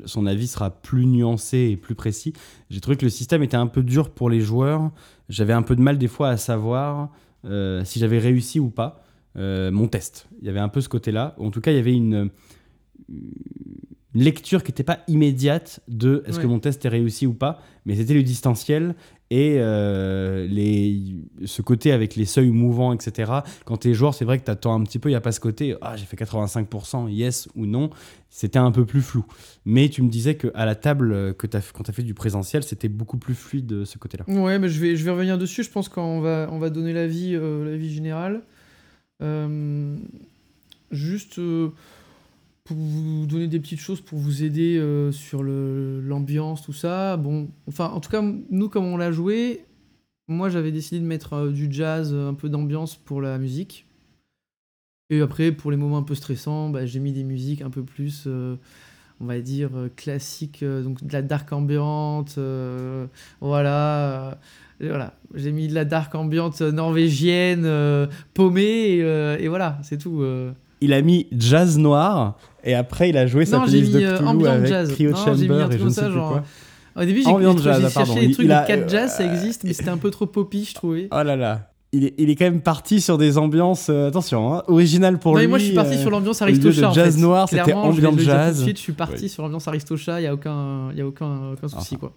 son 0.07 0.26
avis 0.26 0.47
sera 0.47 0.70
plus 0.70 1.05
nuancé 1.07 1.70
et 1.72 1.76
plus 1.76 1.95
précis. 1.95 2.32
J'ai 2.70 2.80
trouvé 2.80 2.97
que 2.97 3.05
le 3.05 3.11
système 3.11 3.42
était 3.42 3.57
un 3.57 3.66
peu 3.66 3.82
dur 3.82 4.11
pour 4.11 4.30
les 4.30 4.40
joueurs. 4.40 4.90
J'avais 5.28 5.53
un 5.53 5.62
peu 5.62 5.76
de 5.76 5.82
mal 5.82 5.99
des 5.99 6.09
fois 6.09 6.28
à 6.30 6.36
savoir 6.38 7.11
euh, 7.45 7.84
si 7.84 7.99
j'avais 7.99 8.18
réussi 8.18 8.59
ou 8.61 8.70
pas 8.70 9.03
mon 9.37 9.89
test. 9.89 10.26
Il 10.41 10.47
y 10.47 10.51
avait 10.51 10.61
un 10.61 10.68
peu 10.68 10.80
ce 10.80 10.89
côté-là. 10.89 11.35
En 11.39 11.51
tout 11.51 11.61
cas, 11.61 11.70
il 11.72 11.76
y 11.76 11.80
avait 11.80 11.95
une, 11.95 12.30
une 13.09 14.22
lecture 14.22 14.62
qui 14.62 14.70
n'était 14.70 14.85
pas 14.85 15.01
immédiate 15.09 15.80
de 15.89 16.22
est-ce 16.26 16.39
que 16.39 16.47
mon 16.47 16.61
test 16.61 16.85
est 16.85 16.89
réussi 16.89 17.26
ou 17.26 17.35
pas, 17.35 17.61
mais 17.85 17.97
c'était 17.97 18.14
le 18.14 18.22
distanciel 18.22 18.95
et 19.30 19.57
euh, 19.59 20.47
les, 20.47 21.16
ce 21.45 21.62
côté 21.62 21.91
avec 21.91 22.14
les 22.14 22.24
seuils 22.24 22.51
mouvants, 22.51 22.93
etc. 22.93 23.32
Quand 23.64 23.78
tu 23.78 23.91
es 23.91 23.95
joueur, 23.95 24.14
c'est 24.14 24.24
vrai 24.24 24.39
que 24.39 24.45
tu 24.45 24.51
attends 24.51 24.74
un 24.74 24.85
petit 24.85 25.01
peu, 25.01 25.09
il 25.09 25.12
n'y 25.12 25.16
a 25.16 25.20
pas 25.20 25.32
ce 25.32 25.41
côté 25.41 25.74
ah, 25.80 25.97
j'ai 25.97 26.05
fait 26.05 26.16
85%, 26.16 27.11
yes 27.11 27.49
ou 27.57 27.66
non. 27.66 27.91
C'était 28.30 28.59
un 28.59 28.70
peu 28.70 28.85
plus 28.85 29.01
flou. 29.01 29.24
Mais 29.64 29.89
tu 29.89 30.03
me 30.03 30.09
disais 30.09 30.37
qu'à 30.37 30.64
la 30.64 30.74
table, 30.74 31.35
que 31.35 31.47
as, 31.57 31.72
quand 31.72 31.85
tu 31.85 31.91
as 31.91 31.95
fait 31.95 32.03
du 32.03 32.14
présentiel, 32.14 32.62
c'était 32.62 32.89
beaucoup 32.89 33.16
plus 33.16 33.35
fluide 33.35 33.66
de 33.66 33.85
ce 33.85 33.99
côté-là. 33.99 34.24
Ouais, 34.28 34.59
mais 34.59 34.68
je 34.68 34.80
vais, 34.80 34.95
je 34.97 35.05
vais 35.05 35.11
revenir 35.11 35.39
dessus. 35.39 35.64
Je 35.64 35.70
pense 35.70 35.89
qu'on 35.89 36.20
va, 36.20 36.49
on 36.53 36.59
va 36.59 36.70
donner 36.70 36.93
l'avis 36.93 37.35
euh, 37.35 37.64
l'avis 37.64 37.93
général. 37.93 38.43
Euh, 39.23 39.97
juste 40.91 41.39
euh, 41.39 41.71
pour 42.65 42.77
vous 42.77 43.27
donner 43.27 43.47
des 43.47 43.61
petites 43.61 43.81
choses 43.81 44.01
pour 44.01 44.19
vous 44.19 44.43
aider 44.43 44.77
euh, 44.79 45.12
sur 45.12 45.43
l'ambiance, 45.43 46.62
tout 46.62 46.73
ça. 46.73 47.17
Bon, 47.17 47.49
enfin, 47.69 47.87
en 47.87 48.01
tout 48.01 48.11
cas, 48.11 48.23
nous, 48.23 48.69
comme 48.69 48.85
on 48.85 48.97
l'a 48.97 49.12
joué, 49.12 49.65
moi, 50.29 50.49
j'avais 50.49 50.73
décidé 50.73 51.01
de 51.01 51.07
mettre 51.07 51.49
du 51.49 51.69
jazz, 51.71 52.15
un 52.15 52.35
peu 52.35 52.49
d'ambiance 52.49 52.97
pour 52.97 53.21
la 53.21 53.39
musique. 53.39 53.87
Et 55.11 55.21
après, 55.21 55.53
pour 55.53 55.71
les 55.71 55.77
moments 55.77 55.99
un 55.99 56.03
peu 56.03 56.15
stressants, 56.15 56.71
bah, 56.71 56.87
j'ai 56.87 56.99
mis 56.99 57.12
des 57.12 57.25
musiques 57.25 57.61
un 57.61 57.69
peu 57.69 57.83
plus, 57.83 58.27
on 58.27 59.27
va 59.27 59.41
dire, 59.41 59.71
classiques, 59.97 60.65
donc 60.65 61.05
de 61.05 61.12
la 61.12 61.21
dark 61.21 61.53
ambiante, 61.53 62.39
voilà. 63.43 64.41
Euh, 64.83 64.89
voilà, 64.89 65.14
j'ai 65.35 65.53
mis 65.53 65.68
de 65.68 65.75
la 65.75 65.85
dark 65.85 66.14
ambiante 66.14 66.61
norvégienne, 66.61 67.62
euh, 67.64 68.07
paumée, 68.35 68.97
et, 68.97 69.03
euh, 69.03 69.37
et 69.39 69.49
voilà, 69.49 69.79
c'est 69.83 69.99
tout. 69.99 70.22
euh. 70.22 70.53
Il 70.81 70.93
a 70.93 71.01
mis 71.03 71.27
jazz 71.33 71.79
noir 71.79 72.37
et 72.62 72.75
après 72.75 73.09
il 73.09 73.16
a 73.16 73.27
joué 73.27 73.47
sa 73.47 73.59
Non, 73.59 73.64
j'ai 73.66 73.79
playlist 73.81 73.95
mis 73.95 74.03
de 74.03 74.07
euh, 74.07 74.18
Cthulhu 74.18 74.47
avec 74.49 74.66
jazz. 74.66 74.93
Cryo 74.93 75.11
Non, 75.12 75.16
j'ai 75.25 75.31
mis 75.33 75.39
Chamber 75.49 75.55
et 75.55 75.64
truc 75.68 75.72
je 75.72 75.79
comme 75.79 75.87
ne 75.87 75.93
sais 75.93 76.01
ça, 76.01 76.07
plus 76.07 76.14
genre. 76.14 76.29
quoi. 76.31 76.43
Au 76.97 77.05
début, 77.05 77.22
j'ai 77.22 77.29
Ambient 77.29 77.57
j'ai 77.57 77.64
jazz, 77.64 77.81
j'ai 77.81 77.87
ah, 77.87 77.91
pardon, 77.95 78.07
cherché 78.12 78.22
il- 78.25 78.29
des 78.29 78.35
trucs 78.35 78.45
il 78.45 78.49
de 78.49 78.55
a- 78.55 78.62
4 78.64 78.89
jazz, 78.91 79.14
ça 79.16 79.22
euh, 79.25 79.33
existe, 79.33 79.64
mais 79.64 79.72
c'était 79.72 79.89
un 79.91 79.97
peu 79.97 80.11
trop 80.11 80.27
poppy, 80.27 80.64
je 80.64 80.75
trouvais. 80.75 81.09
Oh 81.12 81.22
là 81.22 81.37
là. 81.37 81.70
Il 81.93 82.05
est, 82.07 82.14
il 82.18 82.29
est 82.29 82.35
quand 82.35 82.45
même 82.45 82.61
parti 82.61 83.01
sur 83.01 83.18
des 83.18 83.39
ambiances, 83.39 83.87
euh, 83.89 84.09
attention, 84.09 84.53
hein, 84.53 84.62
originales 84.66 85.18
pour 85.20 85.33
non, 85.35 85.39
lui. 85.39 85.47
mais 85.47 85.51
moi, 85.51 85.59
je 85.59 85.64
suis 85.66 85.75
parti 85.75 85.95
euh, 85.95 86.01
sur 86.01 86.11
l'ambiance 86.11 86.41
lieu 86.43 86.47
de 86.47 86.53
Aristocha. 86.66 86.91
en 86.91 86.93
jazz 86.93 87.14
fait. 87.14 87.20
noir, 87.20 87.49
c'était 87.49 87.62
Clairement, 87.62 87.93
je 87.93 88.01
vais 88.01 88.07
ambient 88.09 88.11
le 88.18 88.25
dire 88.25 88.33
tout 88.35 88.39
de 88.41 88.45
jazz. 88.47 88.62
suite, 88.64 88.77
je 88.79 88.83
suis 88.83 88.93
parti 88.93 89.22
Ouais. 89.22 89.29
sur 89.29 89.43
l'ambiance 89.45 89.68
Aristocha, 89.68 90.18
il 90.18 90.22
n'y 90.22 90.29
a 90.29 90.35
aucun, 90.35 90.93
y 90.93 91.01
a 91.01 91.07
aucun, 91.07 91.53
aucun 91.53 91.68
souci, 91.68 91.95
Enfin. 91.95 91.97
quoi. 92.01 92.12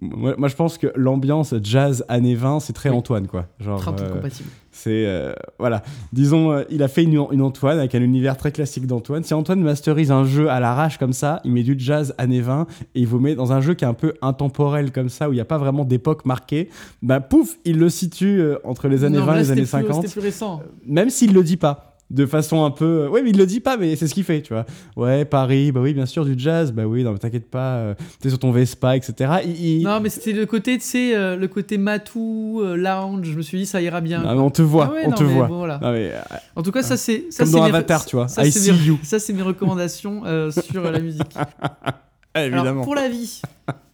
Moi, 0.00 0.34
moi, 0.36 0.48
je 0.48 0.56
pense 0.56 0.78
que 0.78 0.88
l'ambiance 0.96 1.54
jazz 1.62 2.04
années 2.08 2.34
20, 2.34 2.60
c'est 2.60 2.72
très 2.72 2.90
Oui. 2.90 2.96
Antoine, 2.96 3.26
quoi. 3.26 3.46
Genre, 3.60 3.80
euh, 4.00 4.08
compatible. 4.14 4.48
c'est 4.70 5.06
euh, 5.06 5.32
voilà, 5.58 5.82
disons, 6.12 6.52
euh, 6.52 6.62
il 6.70 6.82
a 6.82 6.88
fait 6.88 7.02
une, 7.04 7.24
une 7.30 7.42
Antoine 7.42 7.78
avec 7.78 7.94
un 7.94 8.00
univers 8.02 8.36
très 8.36 8.52
classique 8.52 8.86
d'Antoine. 8.86 9.22
Si 9.24 9.34
Antoine 9.34 9.60
masterise 9.62 10.10
un 10.10 10.24
jeu 10.24 10.48
à 10.50 10.60
l'arrache 10.60 10.98
comme 10.98 11.12
ça, 11.12 11.40
il 11.44 11.52
met 11.52 11.62
du 11.62 11.74
jazz 11.78 12.14
années 12.18 12.40
20 12.40 12.66
et 12.94 13.00
il 13.00 13.06
vous 13.06 13.18
met 13.20 13.34
dans 13.34 13.52
un 13.52 13.60
jeu 13.60 13.74
qui 13.74 13.84
est 13.84 13.88
un 13.88 13.94
peu 13.94 14.14
intemporel 14.22 14.92
comme 14.92 15.08
ça, 15.08 15.28
où 15.28 15.32
il 15.32 15.36
n'y 15.36 15.40
a 15.40 15.44
pas 15.46 15.58
vraiment 15.58 15.84
d'époque 15.84 16.24
marquée, 16.26 16.68
bah 17.02 17.20
pouf, 17.20 17.56
il 17.64 17.78
le 17.78 17.88
situe 17.88 18.42
entre 18.64 18.88
les 18.88 19.04
années 19.04 19.18
Non, 19.18 19.26
20 19.26 19.32
là, 19.32 19.38
et 19.38 19.42
les 19.44 19.50
années 19.52 19.60
plus- 19.62 19.68
50 19.70 19.94
C'était 20.02 20.12
plus 20.12 20.20
récent. 20.20 20.60
même 20.86 21.10
s'il 21.10 21.32
le 21.34 21.42
dit 21.42 21.56
pas 21.56 21.91
de 22.12 22.26
façon 22.26 22.64
un 22.64 22.70
peu 22.70 23.08
ouais 23.08 23.22
mais 23.22 23.30
il 23.30 23.38
le 23.38 23.46
dit 23.46 23.60
pas 23.60 23.76
mais 23.76 23.96
c'est 23.96 24.06
ce 24.06 24.14
qu'il 24.14 24.22
fait 24.24 24.42
tu 24.42 24.52
vois 24.52 24.66
ouais 24.96 25.24
Paris 25.24 25.72
bah 25.72 25.80
oui 25.80 25.94
bien 25.94 26.06
sûr 26.06 26.24
du 26.24 26.34
jazz 26.36 26.70
bah 26.70 26.84
oui 26.86 27.02
non 27.04 27.12
mais 27.12 27.18
t'inquiète 27.18 27.50
pas 27.50 27.76
euh, 27.76 27.94
t'es 28.20 28.28
sur 28.28 28.38
ton 28.38 28.52
Vespa 28.52 28.96
etc 28.96 29.32
il, 29.44 29.64
il- 29.64 29.82
Non, 29.84 29.98
mais 30.00 30.10
c'était 30.10 30.32
le 30.32 30.44
côté, 30.46 30.76
tu 30.78 30.84
sais, 30.84 31.16
euh, 31.16 31.36
le 31.36 31.48
côté 31.48 31.78
matou, 31.78 32.60
euh, 32.62 32.76
lounge. 32.76 33.26
Je 33.30 33.36
me 33.36 33.42
suis 33.42 33.58
dit, 33.58 33.66
ça 33.66 33.80
ira 33.80 34.00
bien. 34.00 34.22
Ah, 34.26 34.34
mais 34.34 34.40
on 34.40 34.50
te 34.50 34.62
voit 34.62 34.88
Ah 34.90 34.92
ouais, 34.94 35.02
on 35.06 35.10
non, 35.10 35.16
te 35.16 35.24
voit 35.24 35.46
bon, 35.48 35.58
voilà. 35.58 35.78
Non, 35.82 35.92
mais, 35.92 36.12
euh, 36.12 36.20
En 36.56 36.62
tout 36.62 36.70
cas, 36.70 36.82
ça 36.82 36.96
c'est 36.96 37.26
ça, 37.30 37.44
comme 37.44 37.52
dans 37.52 37.62
Avatar 37.64 38.04
tu 38.04 38.16
vois 38.16 38.28
Ça, 38.28 38.44
I 38.46 38.52
c'est 38.52 38.58
see 38.60 38.72
mes- 38.72 38.78
you 38.78 38.98
ça, 39.02 39.18
c'est 39.18 39.32
mes 39.32 39.42
recommandations 39.42 40.22
euh, 40.26 40.50
sur 40.50 40.82
la 40.90 41.00
musique. 41.00 41.34
Alors, 42.34 42.54
évidemment 42.58 42.82
pour 42.84 42.94
la 42.94 43.08
vie. 43.08 43.40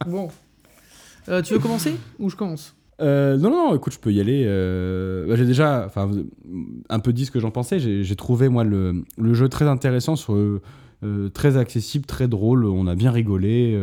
Bon. 0.07 0.29
Euh, 1.29 1.41
tu 1.41 1.53
veux 1.53 1.59
commencer 1.59 1.95
ou 2.19 2.29
je 2.29 2.35
commence? 2.35 2.75
Euh, 3.01 3.37
non, 3.37 3.49
non, 3.49 3.75
écoute, 3.75 3.93
je 3.93 3.99
peux 3.99 4.11
y 4.11 4.19
aller. 4.19 4.43
euh, 4.45 5.25
bah, 5.27 5.35
j'ai 5.35 5.45
déjà 5.45 5.89
un 6.89 6.99
peu 6.99 7.13
dit 7.13 7.25
ce 7.25 7.31
que 7.31 7.39
j'en 7.39 7.51
pensais. 7.51 7.79
J'ai 7.79 8.15
trouvé, 8.15 8.49
moi, 8.49 8.63
le, 8.63 9.03
le 9.17 9.33
jeu 9.33 9.47
très 9.49 9.65
intéressant, 9.65 10.15
sur, 10.15 10.33
euh, 10.33 11.29
très 11.33 11.57
accessible, 11.57 12.05
très 12.05 12.27
drôle. 12.27 12.65
On 12.65 12.87
a 12.87 12.95
bien 12.95 13.11
rigolé, 13.11 13.79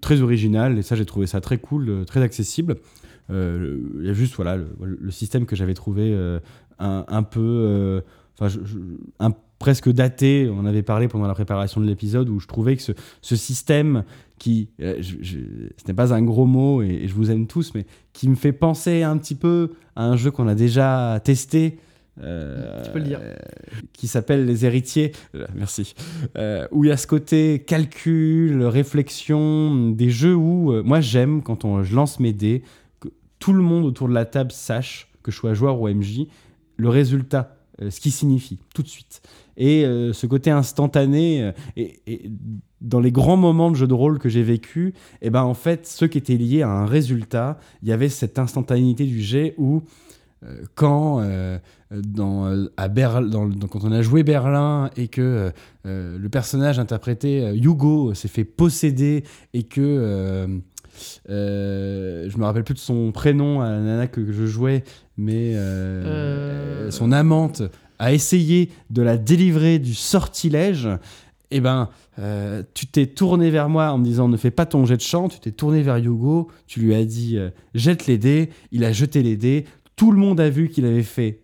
très 0.00 0.20
original. 0.22 0.78
Et 0.78 0.82
ça, 0.82 0.96
j'ai 0.96 1.06
trouvé 1.06 1.26
ça 1.26 1.40
très 1.40 1.58
cool, 1.58 2.04
très 2.06 2.22
accessible. 2.22 2.76
Il 3.30 4.02
y 4.02 4.10
a 4.10 4.12
juste 4.12 4.34
voilà, 4.34 4.56
le, 4.56 5.10
système 5.10 5.46
que 5.46 5.56
j'avais 5.56 5.74
trouvé 5.74 6.14
un, 6.78 7.04
un 7.06 7.22
peu. 7.22 8.02
Enfin, 8.38 8.58
un- 9.20 9.34
presque 9.62 9.88
daté. 9.90 10.48
On 10.52 10.58
en 10.58 10.66
avait 10.66 10.82
parlé 10.82 11.06
pendant 11.08 11.26
la 11.28 11.34
préparation 11.34 11.80
de 11.80 11.86
l'épisode 11.86 12.28
où 12.28 12.40
je 12.40 12.48
trouvais 12.48 12.74
que 12.76 12.82
ce, 12.82 12.92
ce 13.20 13.36
système 13.36 14.02
qui. 14.38 14.70
euh, 14.80 14.96
je- 15.00 15.16
je- 15.22 15.38
ce 15.38 15.86
n'est 15.86 15.94
pas 15.94 16.12
un 16.12 16.20
gros 16.22 16.46
mot 16.46 16.82
et- 16.82 16.88
et 17.04 17.08
je 17.08 17.14
vous 17.14 17.30
aime 17.30 17.46
tous, 17.46 17.72
mais 17.74 17.86
qui 18.12 18.28
me 18.28 18.34
fait 18.34 18.52
penser 18.52 19.02
un 19.04 19.16
petit 19.18 19.36
peu 19.36 19.70
à 19.94 20.04
un 20.04 20.16
jeu 20.16 20.30
qu'on 20.32 20.48
a 20.48 20.54
déjà 20.56 21.20
testé. 21.24 21.78
euh, 22.22 22.82
Tu 22.84 22.90
peux 22.90 22.98
le 22.98 23.04
dire. 23.04 23.20
euh, 23.22 23.34
qui 23.94 24.06
s'appelle 24.08 24.44
Les 24.44 24.66
Héritiers. 24.66 25.12
Merci. 25.54 25.94
Euh, 26.36 26.66
où 26.72 26.84
il 26.84 26.88
y 26.88 26.90
a 26.90 26.96
ce 26.98 27.06
côté 27.06 27.60
calcul, 27.64 28.62
réflexion, 28.64 29.90
des 29.90 30.10
jeux 30.10 30.34
où 30.34 30.82
moi 30.82 31.00
j'aime 31.00 31.40
quand 31.42 31.64
on, 31.64 31.82
je 31.84 31.94
lance 31.94 32.20
mes 32.20 32.32
dés, 32.34 32.62
que 33.00 33.08
tout 33.38 33.52
le 33.54 33.62
monde 33.62 33.84
autour 33.84 34.08
de 34.08 34.14
la 34.14 34.24
table 34.26 34.52
sache 34.52 35.08
que 35.22 35.30
je 35.30 35.36
sois 35.36 35.54
joueur 35.54 35.80
ou 35.80 35.88
MJ, 35.88 36.26
le 36.76 36.88
résultat, 36.88 37.56
ce 37.80 38.00
qui 38.00 38.10
signifie 38.10 38.58
tout 38.74 38.82
de 38.82 38.88
suite. 38.88 39.22
Et 39.56 39.84
euh, 39.84 40.12
ce 40.12 40.26
côté 40.26 40.50
instantané, 40.50 41.42
euh, 41.42 41.52
et, 41.76 42.30
dans 42.80 43.00
les 43.00 43.12
grands 43.12 43.36
moments 43.36 43.70
de 43.70 43.76
jeu 43.76 43.86
de 43.86 43.94
rôle 43.94 44.18
que 44.18 44.28
j'ai 44.28 44.42
vécu, 44.42 44.94
et 45.20 45.30
ben 45.30 45.42
en 45.42 45.54
fait, 45.54 45.86
ceux 45.86 46.08
qui 46.08 46.18
étaient 46.18 46.36
liés 46.36 46.62
à 46.62 46.70
un 46.70 46.86
résultat, 46.86 47.58
il 47.82 47.88
y 47.88 47.92
avait 47.92 48.08
cette 48.08 48.38
instantanéité 48.38 49.04
du 49.04 49.20
jet 49.20 49.54
où 49.56 49.82
euh, 50.44 50.62
quand 50.74 51.20
euh, 51.20 51.58
dans, 51.92 52.46
euh, 52.46 52.72
à 52.76 52.88
Berl- 52.88 53.30
dans, 53.30 53.48
quand 53.68 53.84
on 53.84 53.92
a 53.92 54.02
joué 54.02 54.24
Berlin 54.24 54.90
et 54.96 55.06
que 55.06 55.20
euh, 55.20 55.50
euh, 55.86 56.18
le 56.18 56.28
personnage 56.28 56.78
interprété 56.80 57.44
euh, 57.44 57.54
Hugo 57.54 58.14
s'est 58.14 58.28
fait 58.28 58.44
posséder 58.44 59.22
et 59.54 59.62
que 59.62 59.80
euh, 61.28 62.28
je 62.28 62.38
me 62.38 62.44
rappelle 62.44 62.64
plus 62.64 62.74
de 62.74 62.78
son 62.78 63.12
prénom 63.12 63.60
à 63.60 63.70
la 63.70 63.80
nana 63.80 64.06
que 64.06 64.32
je 64.32 64.46
jouais, 64.46 64.84
mais 65.16 65.52
euh, 65.54 66.86
Euh. 66.86 66.90
son 66.90 67.12
amante 67.12 67.62
a 67.98 68.12
essayé 68.12 68.70
de 68.90 69.02
la 69.02 69.16
délivrer 69.16 69.78
du 69.78 69.94
sortilège. 69.94 70.88
Et 71.50 71.60
ben, 71.60 71.90
tu 72.74 72.86
t'es 72.86 73.06
tourné 73.06 73.50
vers 73.50 73.68
moi 73.68 73.90
en 73.92 73.98
me 73.98 74.04
disant 74.04 74.28
ne 74.28 74.36
fais 74.36 74.50
pas 74.50 74.66
ton 74.66 74.86
jet 74.86 74.96
de 74.96 75.02
chant. 75.02 75.28
Tu 75.28 75.38
t'es 75.38 75.50
tourné 75.52 75.82
vers 75.82 75.96
Hugo, 75.98 76.48
tu 76.66 76.80
lui 76.80 76.94
as 76.94 77.04
dit 77.04 77.38
jette 77.74 78.06
les 78.06 78.18
dés. 78.18 78.48
Il 78.72 78.84
a 78.84 78.92
jeté 78.92 79.22
les 79.22 79.36
dés. 79.36 79.66
Tout 79.96 80.10
le 80.12 80.18
monde 80.18 80.40
a 80.40 80.48
vu 80.48 80.68
qu'il 80.68 80.86
avait 80.86 81.02
fait 81.02 81.40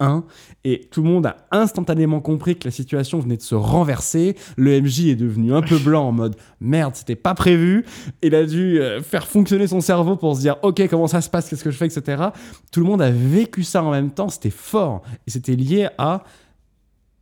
0-1 0.00 0.22
et 0.64 0.88
tout 0.90 1.02
le 1.02 1.08
monde 1.08 1.26
a 1.26 1.36
instantanément 1.50 2.20
compris 2.20 2.56
que 2.56 2.66
la 2.66 2.70
situation 2.70 3.18
venait 3.18 3.36
de 3.36 3.42
se 3.42 3.54
renverser. 3.54 4.36
Le 4.56 4.80
MJ 4.80 5.08
est 5.08 5.16
devenu 5.16 5.54
un 5.54 5.62
peu 5.62 5.78
blanc 5.78 6.08
en 6.08 6.12
mode 6.12 6.36
merde, 6.60 6.94
c'était 6.96 7.16
pas 7.16 7.34
prévu. 7.34 7.84
Il 8.22 8.34
a 8.34 8.44
dû 8.44 8.80
euh, 8.80 9.02
faire 9.02 9.26
fonctionner 9.26 9.66
son 9.66 9.80
cerveau 9.80 10.16
pour 10.16 10.36
se 10.36 10.40
dire 10.40 10.56
ok, 10.62 10.88
comment 10.88 11.06
ça 11.06 11.20
se 11.20 11.30
passe, 11.30 11.48
qu'est-ce 11.48 11.64
que 11.64 11.70
je 11.70 11.76
fais, 11.76 11.86
etc. 11.86 12.24
Tout 12.72 12.80
le 12.80 12.86
monde 12.86 13.02
a 13.02 13.10
vécu 13.10 13.62
ça 13.62 13.82
en 13.82 13.90
même 13.90 14.10
temps, 14.10 14.28
c'était 14.28 14.50
fort 14.50 15.02
et 15.26 15.30
c'était 15.30 15.56
lié 15.56 15.88
à 15.98 16.24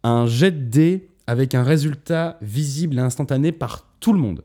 un 0.03 0.27
jet 0.27 0.51
de 0.51 0.71
dés 0.71 1.09
avec 1.27 1.55
un 1.55 1.63
résultat 1.63 2.39
visible 2.41 2.99
et 2.99 3.01
instantané 3.01 3.53
par 3.53 3.87
tout 4.01 4.13
le 4.13 4.19
monde. 4.19 4.43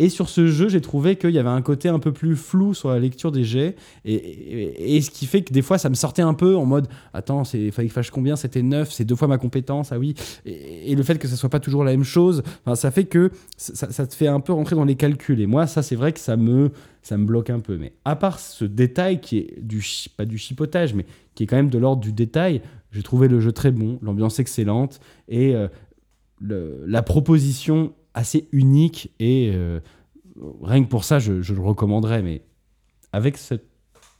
Et 0.00 0.08
sur 0.08 0.28
ce 0.28 0.46
jeu, 0.46 0.68
j'ai 0.68 0.80
trouvé 0.80 1.16
qu'il 1.16 1.30
y 1.30 1.38
avait 1.38 1.48
un 1.48 1.62
côté 1.62 1.88
un 1.88 1.98
peu 1.98 2.12
plus 2.12 2.36
flou 2.36 2.72
sur 2.72 2.90
la 2.90 3.00
lecture 3.00 3.32
des 3.32 3.42
jets. 3.42 3.74
Et, 4.04 5.00
ce 5.00 5.10
qui 5.10 5.26
fait 5.26 5.42
que 5.42 5.52
des 5.52 5.62
fois, 5.62 5.76
ça 5.76 5.88
me 5.88 5.94
sortait 5.94 6.22
un 6.22 6.34
peu 6.34 6.56
en 6.56 6.66
mode 6.66 6.86
Attends, 7.12 7.42
il 7.54 7.72
fallait 7.72 7.88
que 7.88 7.92
je 7.92 7.94
fasse 7.94 8.10
combien? 8.10 8.36
C'était 8.36 8.62
9, 8.62 8.92
c'est 8.92 9.04
deux 9.04 9.16
fois 9.16 9.26
ma 9.26 9.38
compétence, 9.38 9.90
ah 9.90 9.98
oui. 9.98 10.14
Et, 10.46 10.94
le 10.94 11.02
fait 11.02 11.18
que 11.18 11.26
ça 11.26 11.34
soit 11.36 11.48
pas 11.48 11.58
toujours 11.58 11.82
la 11.82 11.90
même 11.90 12.04
chose, 12.04 12.42
ça 12.74 12.90
fait 12.90 13.04
que 13.04 13.30
ça, 13.56 14.06
te 14.06 14.14
fait 14.14 14.28
un 14.28 14.40
peu 14.40 14.52
rentrer 14.52 14.76
dans 14.76 14.84
les 14.84 14.94
calculs. 14.94 15.40
Et 15.40 15.46
moi, 15.46 15.66
ça, 15.66 15.82
c'est 15.82 15.96
vrai 15.96 16.12
que 16.12 16.20
ça 16.20 16.36
me, 16.36 16.70
ça 17.02 17.16
me 17.16 17.24
bloque 17.24 17.50
un 17.50 17.60
peu. 17.60 17.76
Mais 17.76 17.92
à 18.04 18.14
part 18.14 18.38
ce 18.38 18.64
détail 18.64 19.20
qui 19.20 19.38
est 19.38 19.60
du, 19.60 19.84
pas 20.16 20.24
du 20.24 20.38
chipotage, 20.38 20.94
mais 20.94 21.06
qui 21.34 21.42
est 21.42 21.46
quand 21.46 21.56
même 21.56 21.70
de 21.70 21.78
l'ordre 21.78 22.02
du 22.02 22.12
détail, 22.12 22.62
j'ai 22.92 23.02
trouvé 23.02 23.26
le 23.26 23.40
jeu 23.40 23.50
très 23.50 23.72
bon, 23.72 23.98
l'ambiance 24.02 24.38
excellente 24.38 25.00
et 25.28 25.54
euh, 25.54 25.68
la 26.40 27.02
proposition 27.02 27.92
assez 28.18 28.48
unique 28.50 29.12
et 29.20 29.52
euh, 29.54 29.78
rien 30.60 30.82
que 30.82 30.88
pour 30.88 31.04
ça 31.04 31.20
je, 31.20 31.32
le 31.32 31.60
recommanderais 31.60 32.20
mais 32.20 32.42
avec 33.12 33.38
cette 33.38 33.66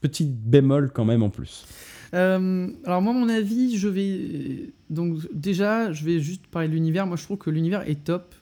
petite 0.01 0.32
bémol 0.32 0.92
quand 0.92 1.05
même 1.05 1.22
en 1.22 1.30
plus. 1.30 1.66
Euh, 2.14 2.68
alors 2.84 3.03
moi, 3.03 3.12
mon 3.12 3.28
avis, 3.28 3.76
je 3.76 3.88
vais 3.88 4.72
donc 4.88 5.18
déjà, 5.34 5.92
je 5.92 6.05
vais 6.05 6.20
juste 6.20 6.46
parler 6.46 6.68
de 6.68 6.72
l'univers. 6.72 7.07
Moi, 7.07 7.16
je 7.16 7.24
trouve 7.24 7.36
que 7.36 7.51
l'univers 7.51 7.86
est 7.86 8.03
top. 8.03 8.34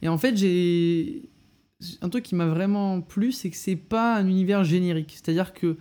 Et 0.00 0.08
en 0.08 0.18
fait, 0.18 0.36
j'ai 0.36 1.22
un 2.00 2.08
truc 2.08 2.24
qui 2.24 2.34
m'a 2.34 2.46
vraiment 2.46 3.00
plu, 3.00 3.30
c'est 3.30 3.50
que 3.50 3.56
c'est 3.56 3.76
pas 3.76 4.16
un 4.16 4.26
univers 4.26 4.64
générique. 4.64 5.12
C'est-à-dire 5.12 5.52
que 5.52 5.76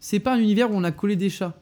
c'est 0.00 0.20
pas 0.20 0.34
un 0.34 0.38
univers 0.38 0.70
où 0.70 0.74
on 0.74 0.84
a 0.84 0.92
collé 0.92 1.16
des 1.16 1.30
chats. 1.30 1.58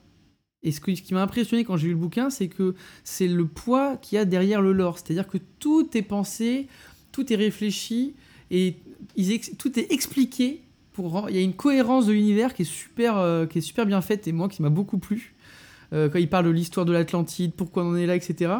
Et 0.64 0.72
ce 0.72 0.80
qui 0.80 1.14
m'a 1.14 1.22
impressionné 1.22 1.62
quand 1.62 1.76
j'ai 1.76 1.88
lu 1.88 1.92
le 1.92 1.98
bouquin, 1.98 2.30
c'est 2.30 2.48
que 2.48 2.74
c'est 3.04 3.28
le 3.28 3.46
poids 3.46 3.98
qu'il 3.98 4.16
y 4.16 4.18
a 4.18 4.24
derrière 4.24 4.62
le 4.62 4.72
lore. 4.72 4.98
C'est-à-dire 4.98 5.28
que 5.28 5.36
tout 5.58 5.94
est 5.96 6.02
pensé, 6.02 6.68
tout 7.14 7.32
est 7.32 7.36
réfléchi 7.36 8.14
et 8.50 8.74
tout 9.56 9.78
est 9.78 9.92
expliqué. 9.92 10.60
Il 10.98 11.34
y 11.34 11.38
a 11.38 11.42
une 11.42 11.54
cohérence 11.54 12.06
de 12.06 12.12
l'univers 12.12 12.54
qui 12.54 12.62
est 12.62 12.66
super, 12.66 13.16
euh, 13.18 13.46
qui 13.46 13.58
est 13.58 13.60
super 13.60 13.86
bien 13.86 14.00
faite 14.00 14.26
et 14.26 14.32
moi 14.32 14.48
qui 14.48 14.62
m'a 14.62 14.68
beaucoup 14.68 14.98
plu. 14.98 15.34
Euh, 15.92 16.08
quand 16.08 16.18
ils 16.18 16.28
parlent 16.28 16.46
de 16.46 16.50
l'histoire 16.50 16.84
de 16.84 16.92
l'Atlantide, 16.92 17.52
pourquoi 17.56 17.84
on 17.84 17.90
en 17.90 17.96
est 17.96 18.06
là, 18.06 18.16
etc. 18.16 18.52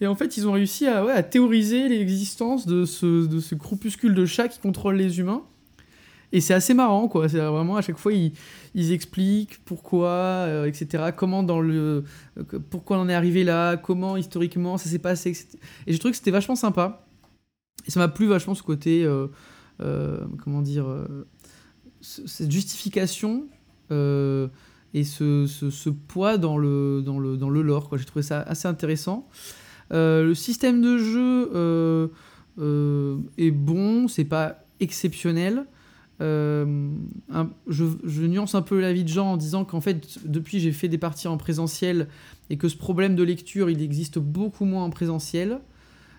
Et 0.00 0.06
en 0.06 0.14
fait, 0.14 0.36
ils 0.36 0.46
ont 0.46 0.52
réussi 0.52 0.86
à, 0.86 1.22
théoriser 1.24 1.88
l'existence 1.88 2.66
de 2.66 2.84
ce, 2.84 3.26
de 3.26 4.08
de 4.08 4.26
chats 4.26 4.48
qui 4.48 4.60
contrôle 4.60 4.96
les 4.96 5.18
humains. 5.18 5.42
Et 6.30 6.40
c'est 6.40 6.54
assez 6.54 6.74
marrant, 6.74 7.08
quoi. 7.08 7.28
C'est 7.28 7.38
vraiment 7.38 7.76
à 7.76 7.82
chaque 7.82 7.96
fois 7.96 8.12
ils, 8.12 8.92
expliquent 8.92 9.58
pourquoi, 9.64 10.08
euh, 10.08 10.66
etc. 10.66 11.10
Comment 11.16 11.42
dans 11.42 11.60
le, 11.60 12.04
pourquoi 12.70 12.98
on 12.98 13.00
en 13.00 13.08
est 13.08 13.14
arrivé 13.14 13.42
là, 13.42 13.76
comment 13.76 14.16
historiquement 14.16 14.78
ça 14.78 14.88
s'est 14.88 14.98
passé, 15.00 15.30
etc. 15.30 15.48
Et 15.86 15.92
j'ai 15.92 15.98
trouvé 15.98 16.12
que 16.12 16.18
c'était 16.18 16.30
vachement 16.30 16.56
sympa. 16.56 17.07
Et 17.88 17.90
ça 17.90 18.00
m'a 18.00 18.08
plu 18.08 18.26
vachement 18.26 18.54
ce 18.54 18.62
côté, 18.62 19.02
euh, 19.04 19.28
euh, 19.80 20.18
comment 20.44 20.60
dire, 20.60 20.86
euh, 20.86 21.26
ce- 22.02 22.26
cette 22.26 22.52
justification 22.52 23.46
et 23.90 25.04
ce, 25.04 25.88
poids 25.88 26.36
dans 26.36 26.58
le, 26.58 27.02
dans 27.04 27.18
le, 27.18 27.38
dans 27.38 27.48
le 27.48 27.62
lore. 27.62 27.88
J'ai 27.96 28.04
trouvé 28.04 28.22
ça 28.22 28.40
assez 28.42 28.68
intéressant. 28.68 29.26
Le 29.90 30.34
système 30.34 30.82
de 30.82 30.98
jeu 30.98 32.10
est 33.38 33.50
bon, 33.50 34.08
c'est 34.08 34.26
pas 34.26 34.62
exceptionnel. 34.80 35.64
Je, 36.20 38.26
nuance 38.26 38.54
un 38.54 38.62
peu 38.62 38.78
l'avis 38.78 39.04
de 39.04 39.08
Jean 39.08 39.32
en 39.32 39.36
disant 39.38 39.64
qu'en 39.64 39.80
fait, 39.80 40.18
depuis 40.26 40.60
j'ai 40.60 40.72
fait 40.72 40.88
des 40.88 40.98
parties 40.98 41.28
en 41.28 41.38
présentiel 41.38 42.08
et 42.50 42.58
que 42.58 42.68
ce 42.68 42.76
problème 42.76 43.16
de 43.16 43.22
lecture, 43.22 43.70
il 43.70 43.80
existe 43.80 44.18
beaucoup 44.18 44.66
moins 44.66 44.84
en 44.84 44.90
présentiel. 44.90 45.60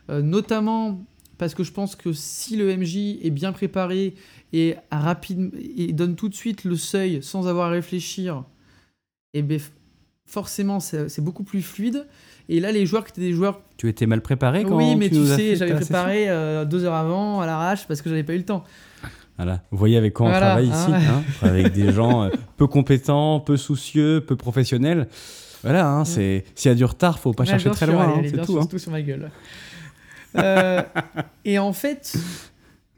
Notamment 0.10 1.06
parce 1.40 1.56
que 1.56 1.64
je 1.64 1.72
pense 1.72 1.96
que 1.96 2.14
si 2.14 2.58
le 2.58 2.76
MJ 2.76 3.18
est 3.24 3.32
bien 3.32 3.54
préparé 3.54 4.14
et, 4.54 4.76
rapide, 4.92 5.52
et 5.58 5.94
donne 5.94 6.16
tout 6.16 6.30
de 6.30 6.36
suite 6.36 6.66
le 6.66 6.76
seuil 6.76 7.24
sans 7.24 7.48
avoir 7.48 7.70
à 7.70 7.72
réfléchir, 7.72 8.44
et 9.34 9.42
ben, 9.42 9.60
forcément 10.26 10.80
c'est 10.80 11.22
beaucoup 11.22 11.44
plus 11.44 11.64
fluide. 11.64 12.06
Et 12.50 12.60
là, 12.60 12.72
les 12.72 12.86
joueurs 12.86 13.06
qui 13.06 13.12
étaient 13.12 13.22
des 13.22 13.34
joueurs 13.34 13.62
Tu 13.78 13.88
étais 13.88 14.06
mal 14.06 14.22
préparé 14.22 14.64
quand 14.64 14.76
oui, 14.76 14.96
mais 14.96 15.10
tu 15.10 15.16
tu 15.16 15.26
sais, 15.26 15.56
j'avais 15.56 15.76
préparé 15.76 16.30
euh, 16.30 16.66
deux 16.66 16.84
heures 16.84 16.96
avant 16.96 17.42
à 17.42 17.46
l'arrache 17.46 17.88
parce 17.88 18.02
que 18.02 18.10
j'avais 18.10 18.24
pas 18.24 18.34
eu 18.34 18.40
le 18.40 18.46
temps. 18.46 18.64
Voilà. 19.38 19.64
Vous 19.72 19.78
voyez 19.78 19.96
avec 19.98 20.14
quoi 20.14 20.26
on 20.26 20.30
Voilà, 20.30 20.48
travaille 20.48 20.72
hein. 20.72 21.00
ici 21.00 21.08
hein 21.08 21.24
Avec 21.48 21.72
des 21.72 21.94
gens 21.94 22.24
euh, 22.24 22.30
peu 22.58 22.68
compétents, 22.68 23.40
peu 23.40 23.56
soucieux, 23.56 24.20
peu 24.20 24.36
professionnels. 24.36 25.08
Voilà, 25.64 25.90
hein, 25.90 26.06
c'est 26.06 26.44
s'il 26.56 26.70
y 26.70 26.72
a 26.72 26.76
du 26.76 26.86
retard, 26.86 27.20
faut 27.20 27.34
pas 27.34 27.46
chercher 27.46 27.70
très 27.70 27.86
loin, 27.86 28.16
hein, 28.18 28.22
c'est 28.24 28.38
tout. 28.38 28.46
sûr, 28.46 28.58
hein. 28.58 28.62
c'est 28.64 28.70
tout 28.70 28.80
sur 28.80 28.92
ma 28.92 29.02
gueule. 29.02 29.30
Euh, 30.36 30.82
et 31.46 31.58
en 31.60 31.74
fait, 31.74 32.16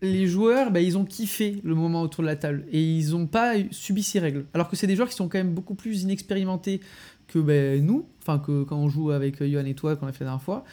les 0.01 0.27
joueurs, 0.27 0.71
bah, 0.71 0.81
ils 0.81 0.97
ont 0.97 1.05
kiffé 1.05 1.61
le 1.63 1.75
moment 1.75 2.01
autour 2.01 2.23
de 2.23 2.27
la 2.27 2.35
table 2.35 2.65
et 2.71 2.81
ils 2.81 3.11
n'ont 3.11 3.27
pas 3.27 3.53
subi 3.71 4.03
ces 4.03 4.19
règles. 4.19 4.45
Alors 4.53 4.69
que 4.69 4.75
c'est 4.75 4.87
des 4.87 4.95
joueurs 4.95 5.09
qui 5.09 5.15
sont 5.15 5.29
quand 5.29 5.37
même 5.37 5.53
beaucoup 5.53 5.75
plus 5.75 6.03
inexpérimentés 6.03 6.81
que 7.27 7.39
ben, 7.39 7.85
nous, 7.85 8.05
enfin 8.21 8.39
que 8.39 8.63
quand 8.63 8.77
on 8.77 8.89
joue 8.89 9.11
avec 9.11 9.43
Johan 9.43 9.65
et 9.65 9.75
toi, 9.75 9.95
qu'on 9.95 10.07
a 10.07 10.11
fait 10.11 10.23
la 10.23 10.31
dernière 10.31 10.43
fois. 10.43 10.65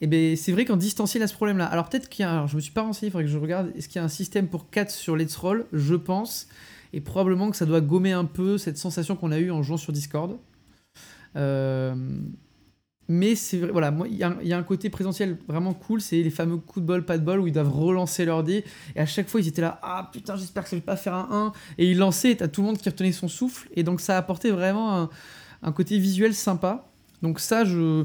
Et 0.00 0.06
ben 0.06 0.36
c'est 0.36 0.52
vrai 0.52 0.64
qu'en 0.64 0.76
distanciel, 0.76 1.22
il 1.22 1.24
a 1.24 1.28
ce 1.28 1.34
problème-là. 1.34 1.66
Alors 1.66 1.88
peut-être 1.88 2.08
qu'il 2.08 2.24
y 2.24 2.26
a, 2.26 2.32
alors, 2.32 2.48
je 2.48 2.56
me 2.56 2.60
suis 2.60 2.72
pas 2.72 2.82
renseigné, 2.82 3.08
il 3.08 3.12
faudrait 3.12 3.24
que 3.24 3.30
je 3.30 3.38
regarde. 3.38 3.72
Est-ce 3.76 3.88
qu'il 3.88 4.00
y 4.00 4.02
a 4.02 4.04
un 4.04 4.08
système 4.08 4.48
pour 4.48 4.68
4 4.70 4.90
sur 4.90 5.16
Let's 5.16 5.36
Roll? 5.36 5.66
Je 5.72 5.94
pense. 5.94 6.48
Et 6.92 7.00
probablement 7.00 7.50
que 7.50 7.56
ça 7.56 7.66
doit 7.66 7.80
gommer 7.80 8.12
un 8.12 8.24
peu 8.24 8.58
cette 8.58 8.78
sensation 8.78 9.16
qu'on 9.16 9.32
a 9.32 9.38
eue 9.38 9.50
en 9.50 9.62
jouant 9.62 9.76
sur 9.76 9.92
Discord. 9.92 10.36
Euh, 11.36 11.94
mais 13.08 13.34
c'est 13.34 13.58
vrai, 13.58 13.70
voilà, 13.70 13.94
il 14.08 14.14
y, 14.16 14.22
a 14.22 14.28
un- 14.30 14.36
il 14.42 14.48
y 14.48 14.52
a 14.52 14.58
un 14.58 14.62
côté 14.62 14.88
présentiel 14.90 15.36
vraiment 15.46 15.74
cool, 15.74 16.00
c'est 16.00 16.22
les 16.22 16.30
fameux 16.30 16.56
coups 16.56 16.82
de 16.82 16.86
bol, 16.86 17.04
pas 17.04 17.18
de 17.18 17.24
bol, 17.24 17.40
où 17.40 17.46
ils 17.46 17.52
doivent 17.52 17.72
relancer 17.72 18.24
leur 18.24 18.42
dé. 18.42 18.64
Et 18.96 19.00
à 19.00 19.06
chaque 19.06 19.28
fois, 19.28 19.40
ils 19.40 19.48
étaient 19.48 19.60
là, 19.62 19.78
ah 19.82 20.08
putain, 20.12 20.36
j'espère 20.36 20.64
que 20.64 20.70
ça 20.70 20.76
va 20.76 20.82
pas 20.82 20.96
faire 20.96 21.14
un 21.14 21.28
1. 21.30 21.52
Et 21.78 21.90
ils 21.90 21.98
lançaient, 21.98 22.30
et 22.32 22.36
t'as 22.36 22.48
tout 22.48 22.62
le 22.62 22.68
monde 22.68 22.78
qui 22.78 22.88
retenait 22.88 23.12
son 23.12 23.28
souffle. 23.28 23.68
Et 23.74 23.82
donc, 23.82 24.00
ça 24.00 24.14
a 24.14 24.18
apporté 24.18 24.50
vraiment 24.50 24.94
un, 24.98 25.10
un 25.62 25.72
côté 25.72 25.98
visuel 25.98 26.32
sympa. 26.34 26.90
Donc, 27.22 27.40
ça, 27.40 27.64
je. 27.64 28.04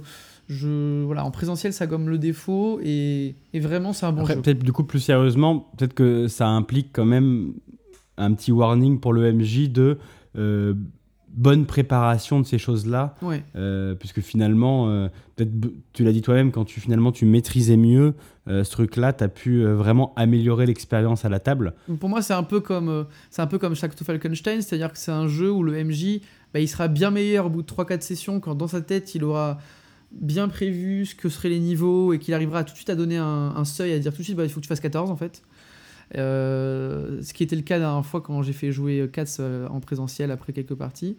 je 0.49 1.03
voilà, 1.03 1.23
en 1.23 1.31
présentiel, 1.31 1.71
ça 1.73 1.87
gomme 1.87 2.09
le 2.09 2.17
défaut. 2.17 2.79
Et, 2.83 3.35
et 3.53 3.59
vraiment, 3.59 3.93
c'est 3.93 4.05
un 4.05 4.11
bon 4.11 4.21
Après, 4.21 4.35
jeu. 4.35 4.41
peut-être 4.41 4.63
du 4.63 4.73
coup 4.73 4.83
plus 4.83 4.99
sérieusement, 4.99 5.69
peut-être 5.77 5.93
que 5.93 6.27
ça 6.27 6.47
implique 6.47 6.89
quand 6.91 7.05
même 7.05 7.53
un 8.17 8.33
petit 8.33 8.51
warning 8.51 8.99
pour 8.99 9.13
le 9.13 9.31
MJ 9.31 9.69
de 9.69 9.97
euh, 10.37 10.73
bonne 11.39 11.65
préparation 11.65 12.39
de 12.41 12.45
ces 12.45 12.57
choses-là, 12.57 13.15
Ouais. 13.21 13.43
euh, 13.55 13.95
puisque 13.95 14.19
finalement, 14.19 14.89
euh, 14.89 15.07
peut-être 15.35 15.51
tu 15.93 16.03
l'as 16.03 16.11
dit 16.11 16.21
toi-même, 16.21 16.51
quand 16.51 16.65
tu 16.65 16.79
finalement 16.81 17.11
tu 17.13 17.25
maîtrisais 17.25 17.77
mieux 17.77 18.13
euh, 18.49 18.63
ce 18.65 18.71
truc-là, 18.71 19.13
tu 19.13 19.23
as 19.23 19.29
pu 19.29 19.63
vraiment 19.65 20.13
améliorer 20.17 20.65
l'expérience 20.65 21.23
à 21.23 21.29
la 21.29 21.39
table. 21.39 21.73
Pour 21.99 22.09
moi, 22.09 22.21
c'est 22.21 22.33
un 22.33 22.43
peu 22.43 22.59
comme 22.59 23.05
c'est 23.29 23.41
un 23.41 23.47
peu 23.47 23.57
comme 23.57 23.73
Shack 23.73 23.95
to 23.95 24.03
Falkenstein, 24.03 24.61
c'est-à-dire 24.61 24.91
que 24.91 24.97
c'est 24.99 25.11
un 25.13 25.27
jeu 25.27 25.49
où 25.51 25.63
le 25.63 25.81
MJ, 25.83 26.19
bah, 26.53 26.59
il 26.59 26.67
sera 26.67 26.87
bien 26.89 27.09
meilleur 27.09 27.45
au 27.45 27.49
bout 27.49 27.61
de 27.61 27.67
3-4 27.67 28.01
sessions 28.01 28.39
quand 28.41 28.55
dans 28.55 28.67
sa 28.67 28.81
tête, 28.81 29.15
il 29.15 29.23
aura 29.23 29.59
bien 30.11 30.47
prévu 30.49 31.05
ce 31.05 31.13
que 31.15 31.29
seraient 31.29 31.49
les 31.49 31.59
niveaux 31.59 32.13
et 32.13 32.19
qu'il 32.19 32.33
arrivera 32.33 32.63
tout 32.63 32.71
de 32.71 32.75
suite 32.77 32.89
à 32.89 32.95
donner 32.95 33.17
un, 33.17 33.53
un 33.55 33.63
seuil, 33.63 33.93
à 33.93 33.99
dire 33.99 34.11
tout 34.11 34.17
de 34.17 34.23
suite, 34.23 34.35
bah, 34.35 34.43
il 34.43 34.49
faut 34.49 34.59
que 34.59 34.65
tu 34.65 34.67
fasses 34.67 34.79
14 34.79 35.09
en 35.11 35.15
fait. 35.15 35.43
Euh, 36.17 37.21
ce 37.21 37.33
qui 37.33 37.43
était 37.43 37.55
le 37.55 37.61
cas 37.61 37.75
la 37.75 37.85
dernière 37.85 38.05
fois 38.05 38.21
quand 38.21 38.41
j'ai 38.41 38.53
fait 38.53 38.71
jouer 38.71 39.07
Cats 39.11 39.37
euh, 39.39 39.67
en 39.67 39.79
présentiel 39.79 40.31
après 40.31 40.53
quelques 40.53 40.75
parties. 40.75 41.17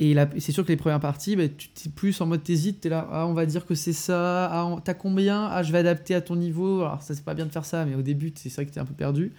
Et 0.00 0.14
c'est 0.38 0.52
sûr 0.52 0.64
que 0.64 0.68
les 0.68 0.76
premières 0.76 1.00
parties, 1.00 1.34
bah, 1.34 1.48
tu 1.48 1.68
es 1.86 1.90
plus 1.90 2.20
en 2.20 2.26
mode 2.26 2.44
t'hésites, 2.44 2.82
t'es 2.82 2.88
là, 2.88 3.08
ah, 3.10 3.26
on 3.26 3.32
va 3.32 3.46
dire 3.46 3.66
que 3.66 3.74
c'est 3.74 3.92
ça, 3.92 4.46
ah, 4.46 4.76
t'as 4.84 4.94
combien, 4.94 5.46
ah, 5.46 5.64
je 5.64 5.72
vais 5.72 5.78
adapter 5.78 6.14
à 6.14 6.20
ton 6.20 6.36
niveau. 6.36 6.82
Alors, 6.82 7.02
ça, 7.02 7.16
c'est 7.16 7.24
pas 7.24 7.34
bien 7.34 7.46
de 7.46 7.50
faire 7.50 7.64
ça, 7.64 7.84
mais 7.84 7.96
au 7.96 8.02
début, 8.02 8.32
c'est 8.36 8.52
vrai 8.54 8.64
que 8.66 8.70
t'es 8.70 8.78
un 8.78 8.84
peu 8.84 8.94
perdu. 8.94 9.32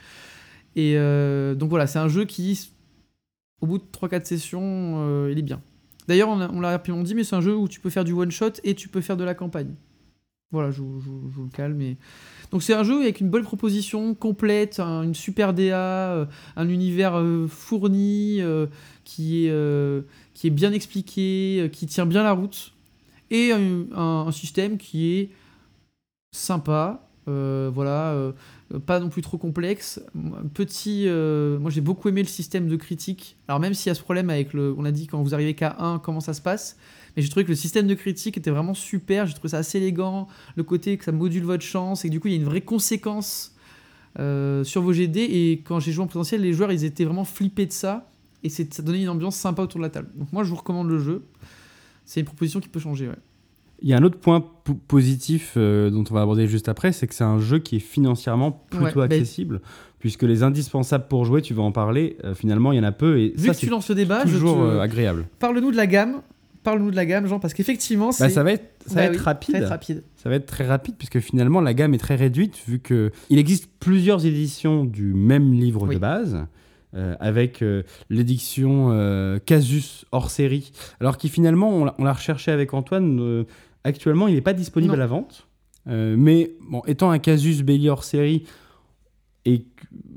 Et 0.76 0.95
euh, 0.97 1.55
donc 1.55 1.70
voilà, 1.70 1.88
c'est 1.88 1.99
un 1.99 2.10
jeu 2.10 2.26
qui, 2.26 2.72
au 3.62 3.68
bout 3.68 3.78
de 3.78 3.86
3-4 3.93 4.26
sessions, 4.26 5.30
il 5.30 5.39
est 5.39 5.43
bien. 5.43 5.62
D'ailleurs, 6.10 6.28
on 6.30 6.60
l'a 6.60 6.72
rapidement 6.72 7.03
dit, 7.03 7.16
mais 7.16 7.24
c'est 7.24 7.38
un 7.38 7.41
jeu 7.41 7.55
où 7.55 7.70
tu 7.70 7.80
peux 7.80 7.89
faire 7.89 8.03
du 8.03 8.12
one-shot 8.12 8.53
et 8.66 8.76
tu 8.76 8.89
peux 8.89 8.99
faire 8.99 9.16
de 9.16 9.24
la 9.24 9.36
campagne. 9.36 9.76
Voilà, 10.52 10.72
je, 10.72 10.82
vous- 10.82 11.43
le 11.43 11.50
calme. 11.52 11.95
Donc 12.52 12.64
c'est 12.64 12.74
un 12.74 12.84
jeu 12.84 13.02
avec 13.02 13.20
une 13.20 13.30
bonne 13.30 13.43
proposition, 13.43 14.16
complète, 14.16 14.80
un- 14.80 15.04
une 15.04 15.14
super 15.14 15.54
DA, 15.54 16.12
euh, 16.14 16.26
un 16.56 16.68
univers 16.70 17.16
euh, 17.20 17.47
fourni, 17.47 18.41
euh, 18.41 18.66
qui, 19.04 19.45
est, 19.45 20.50
bien 20.50 20.72
expliqué, 20.72 21.70
qui 21.72 21.86
tient 21.86 22.08
bien 22.08 22.24
la 22.24 22.32
route, 22.32 22.74
et 23.30 23.52
un, 23.52 24.32
système 24.32 24.78
qui 24.78 25.14
est 25.14 25.30
sympa, 26.32 27.08
voilà, 27.28 28.34
pas 28.88 29.00
non 29.00 29.10
plus 29.10 29.22
trop 29.22 29.38
complexe. 29.38 30.02
Petit, 30.56 31.08
moi 31.60 31.70
j'ai 31.70 31.82
beaucoup 31.82 32.10
aimé 32.10 32.22
le 32.24 32.28
système 32.28 32.68
de 32.68 32.76
critique. 32.76 33.38
Alors 33.47 33.60
même 33.60 33.76
s'il 33.76 33.89
y 33.89 33.91
a 33.91 33.95
ce 33.95 34.02
problème 34.02 34.30
avec 34.32 34.54
le, 34.54 34.74
on 34.78 34.86
a 34.86 34.91
dit 34.91 35.06
quand 35.06 35.22
vous 35.22 35.34
arrivez 35.36 35.54
qu'à 35.54 35.76
1, 35.80 36.00
comment 36.00 36.22
ça 36.22 36.34
se 36.34 36.41
passe, 36.41 36.78
mais 37.16 37.22
j'ai 37.24 37.30
trouvé 37.30 37.43
que 37.43 37.49
le 37.49 37.55
système 37.55 37.88
de 37.88 37.93
critique 37.95 38.38
était 38.38 38.51
vraiment 38.51 38.74
super. 38.74 39.26
J'ai 39.26 39.34
trouvé 39.34 39.49
ça 39.49 39.57
assez 39.57 39.78
élégant, 39.78 40.28
le 40.55 40.64
côté 40.64 40.97
que 40.97 41.03
ça 41.05 41.12
module 41.12 41.43
votre 41.43 41.64
chance 41.64 42.05
et 42.05 42.07
que 42.07 42.12
du 42.12 42.20
coup 42.20 42.28
il 42.28 42.32
y 42.34 42.38
a 42.38 42.39
une 42.39 42.45
vraie 42.45 42.62
conséquence 42.62 43.55
euh, 44.20 44.64
sur 44.64 44.82
vos 44.82 44.93
GD. 44.93 45.18
Et 45.20 45.62
quand 45.66 45.80
j'ai 45.80 45.91
joué 45.91 46.03
en 46.03 46.07
présentiel, 46.07 46.41
les 46.41 46.53
joueurs 46.53 46.72
ils 46.72 46.84
étaient 46.86 47.05
vraiment 47.05 47.26
flippés 47.26 47.66
de 47.66 47.72
ça 47.72 48.10
et 48.43 48.49
ça 48.49 48.64
donnait 48.82 49.01
une 49.01 49.10
ambiance 49.10 49.36
sympa 49.36 49.62
autour 49.64 49.80
de 49.80 49.84
la 49.86 49.89
table. 49.89 50.10
Donc 50.16 50.32
moi 50.32 50.43
je 50.43 50.49
vous 50.49 50.55
recommande 50.55 50.89
le 50.89 50.99
jeu. 50.99 51.24
C'est 52.05 52.20
une 52.22 52.26
proposition 52.26 52.60
qui 52.60 52.70
peut 52.70 52.80
changer. 52.80 53.07
Ouais. 53.07 53.16
Il 53.82 53.88
y 53.88 53.93
a 53.93 53.97
un 53.97 54.03
autre 54.03 54.18
point 54.20 54.41
po- 54.41 54.74
positif 54.74 55.53
euh, 55.55 55.89
dont 55.89 56.03
on 56.10 56.14
va 56.14 56.22
aborder 56.22 56.47
juste 56.47 56.68
après, 56.68 56.91
c'est 56.91 57.07
que 57.07 57.14
c'est 57.14 57.24
un 57.24 57.39
jeu 57.39 57.60
qui 57.60 57.78
est 57.78 57.80
financièrement 57.80 58.51
plutôt 58.51 58.84
Ouais, 58.86 58.93
bah, 58.95 59.03
accessible, 59.16 59.62
puisque 59.99 60.24
les 60.24 60.43
indispensables 60.43 61.07
pour 61.07 61.24
jouer, 61.24 61.41
tu 61.41 61.53
vas 61.53 61.64
en 61.64 61.72
parler, 61.72 62.18
euh, 62.26 62.34
finalement 62.36 62.74
il 62.74 62.76
y 62.78 62.80
en 62.80 62.84
a 62.84 62.91
peu, 62.91 63.20
et 63.20 63.34
Vu 63.38 63.47
ça 63.47 63.53
que 63.53 63.60
tu 63.60 63.66
c'est 63.68 63.72
lances 63.72 63.88
le 63.88 63.95
débat, 63.95 64.26
je 64.26 64.34
toujours 64.34 64.57
te- 64.57 64.80
agréable. 64.80 65.28
parle-nous 65.39 65.72
de 65.72 65.78
la 65.78 65.88
gamme. 65.88 66.22
Parle-nous 66.64 66.91
de 66.91 66.95
la 66.95 67.05
gamme, 67.05 67.26
Jean, 67.26 67.39
parce 67.39 67.53
qu'effectivement, 67.53 68.10
Bah, 68.20 68.30
ça 68.30 68.43
va 68.43 68.51
être, 68.51 68.66
ça 68.86 68.95
Bah 68.95 69.01
va 69.01 69.07
être 69.07 69.12
oui, 69.14 69.18
rapide. 69.24 69.55
très 69.55 69.66
rapide. 69.66 70.03
Ça 70.18 70.30
va 70.30 70.36
être 70.36 70.45
très 70.45 70.66
rapide 70.66 70.95
puisque 70.97 71.20
finalement 71.20 71.62
la 71.62 71.74
gamme 71.74 71.93
est 71.93 71.97
très 71.99 72.16
réduite 72.16 72.55
vu 72.68 72.80
que 72.80 73.12
il 73.30 73.38
existe 73.39 73.70
plusieurs 73.80 74.26
éditions 74.26 74.84
du 74.84 75.14
même 75.14 75.53
livre 75.53 75.88
Oui. 75.88 75.95
de 75.95 75.99
base. 75.99 76.45
euh, 76.95 77.16
avec 77.20 77.62
euh, 77.62 77.84
l'édition 78.10 78.89
euh, 78.91 79.38
Casus 79.45 80.05
hors 80.12 80.32
série, 80.32 80.72
alors 80.99 81.18
qui 81.20 81.30
finalement, 81.30 81.70
on 81.70 81.86
l'a- 81.86 81.95
on 81.99 82.03
l'a 82.03 82.14
recherché 82.14 82.49
avec 82.51 82.74
Antoine, 82.74 83.45
actuellement 83.84 84.28
il 84.28 84.34
n'est 84.34 84.41
pas 84.41 84.53
disponible 84.53 84.93
Non. 84.93 84.97
à 84.97 84.99
la 84.99 85.05
vente, 85.05 85.47
mais 85.86 86.51
bon, 86.68 86.82
étant 86.88 87.12
un 87.12 87.20
Casus 87.20 87.62
Belli 87.62 87.89
hors 87.89 88.03
série, 88.03 88.43
et 89.50 89.60
que- 89.60 89.66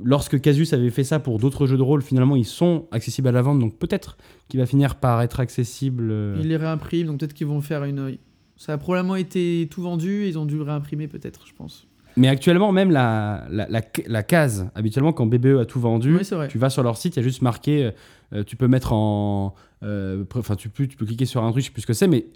lorsque 0.04 0.40
Casus 0.40 0.72
avait 0.72 0.90
fait 0.90 1.04
ça 1.04 1.18
pour 1.18 1.38
d'autres 1.38 1.66
jeux 1.66 1.76
de 1.76 1.82
rôle, 1.82 2.02
finalement 2.02 2.36
ils 2.36 2.44
sont 2.44 2.86
accessibles 2.90 3.28
à 3.28 3.32
la 3.32 3.42
vente, 3.42 3.58
donc 3.58 3.78
peut-être 3.78 4.16
qu'il 4.48 4.60
va 4.60 4.66
finir 4.66 4.96
par 4.96 5.22
être 5.22 5.40
accessible. 5.40 6.08
euh, 6.10 6.36
Ils 6.40 6.48
les 6.48 6.56
réimpriment, 6.56 7.06
donc 7.08 7.20
peut-être 7.20 7.34
qu'ils 7.34 7.46
vont 7.46 7.60
faire 7.60 7.84
une. 7.84 8.16
Ça 8.56 8.74
a 8.74 8.78
probablement 8.78 9.16
été 9.16 9.68
tout 9.70 9.82
vendu, 9.82 10.26
ils 10.26 10.38
ont 10.38 10.46
dû 10.46 10.56
le 10.56 10.62
réimprimer 10.62 11.08
peut-être, 11.08 11.46
je 11.46 11.52
pense. 11.54 11.86
Mais 12.16 12.28
actuellement, 12.28 12.72
même 12.72 12.90
la, 12.90 13.46
la, 13.50 13.66
la, 13.70 13.80
la 14.06 14.22
case, 14.22 14.68
habituellement, 14.74 15.14
quand 15.14 15.24
BBE 15.26 15.58
a 15.60 15.64
tout 15.64 15.80
vendu, 15.80 16.14
Oui, 16.16 16.48
tu 16.50 16.58
vas 16.58 16.68
sur 16.68 16.82
leur 16.82 16.98
site, 16.98 17.16
il 17.16 17.20
y 17.20 17.20
a 17.20 17.22
juste 17.22 17.40
marqué, 17.40 17.90
euh, 18.34 18.44
tu 18.44 18.54
peux 18.56 18.68
mettre 18.68 18.92
en. 18.92 19.54
euh, 19.82 20.22
Enfin, 20.36 20.54
tu, 20.54 20.68
peux, 20.68 20.86
tu 20.86 20.96
peux 20.98 21.06
cliquer 21.06 21.24
sur 21.24 21.42
un 21.42 21.50
truc, 21.52 21.62
je 21.62 21.68
sais 21.68 21.72
plus 21.72 21.80
ce 21.82 21.86
que 21.86 21.94
c'est, 21.94 22.08
mais 22.08 22.26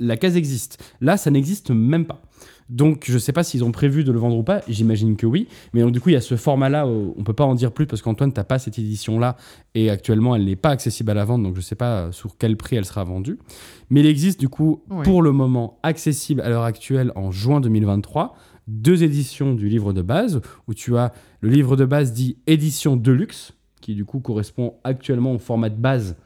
la 0.00 0.16
case 0.16 0.36
existe. 0.38 0.82
Là, 1.02 1.18
ça 1.18 1.30
n'existe 1.30 1.70
même 1.70 2.06
pas. 2.06 2.22
Donc, 2.68 3.04
je 3.06 3.18
sais 3.18 3.32
pas 3.32 3.44
s'ils 3.44 3.62
ont 3.64 3.70
prévu 3.70 4.02
de 4.02 4.12
le 4.12 4.18
vendre 4.18 4.36
ou 4.36 4.42
pas, 4.42 4.60
j'imagine 4.68 5.16
que 5.16 5.26
oui. 5.26 5.46
Mais 5.72 5.82
donc, 5.82 5.92
du 5.92 6.00
coup, 6.00 6.08
il 6.08 6.14
y 6.14 6.16
a 6.16 6.20
ce 6.20 6.36
format-là, 6.36 6.86
où 6.86 7.14
on 7.16 7.22
peut 7.22 7.32
pas 7.32 7.44
en 7.44 7.54
dire 7.54 7.72
plus 7.72 7.86
parce 7.86 8.02
qu'Antoine, 8.02 8.32
t'as 8.32 8.44
pas 8.44 8.58
cette 8.58 8.78
édition-là, 8.78 9.36
et 9.74 9.90
actuellement, 9.90 10.34
elle 10.34 10.44
n'est 10.44 10.56
pas 10.56 10.70
accessible 10.70 11.10
à 11.10 11.14
la 11.14 11.24
vente, 11.24 11.42
donc 11.42 11.54
je 11.54 11.60
sais 11.60 11.76
pas 11.76 12.06
euh, 12.06 12.12
sur 12.12 12.36
quel 12.36 12.56
prix 12.56 12.76
elle 12.76 12.84
sera 12.84 13.04
vendue. 13.04 13.38
Mais 13.90 14.00
il 14.00 14.06
existe, 14.06 14.40
du 14.40 14.48
coup, 14.48 14.82
pour 15.04 15.22
le 15.22 15.32
moment, 15.32 15.78
accessible 15.82 16.40
à 16.40 16.48
l'heure 16.48 16.64
actuelle 16.64 17.12
en 17.14 17.30
juin 17.30 17.60
2023 17.60 18.34
deux 18.66 19.04
éditions 19.04 19.54
du 19.54 19.68
livre 19.68 19.92
de 19.92 20.02
base, 20.02 20.40
où 20.66 20.74
tu 20.74 20.96
as 20.96 21.12
le 21.40 21.50
livre 21.50 21.76
de 21.76 21.84
base 21.84 22.12
dit 22.12 22.38
édition 22.46 22.96
Deluxe, 22.96 23.52
qui 23.80 23.94
du 23.94 24.04
coup 24.04 24.20
correspond 24.20 24.74
actuellement 24.82 25.32
au 25.32 25.38
format 25.38 25.70
de 25.70 25.76
base 25.76 26.16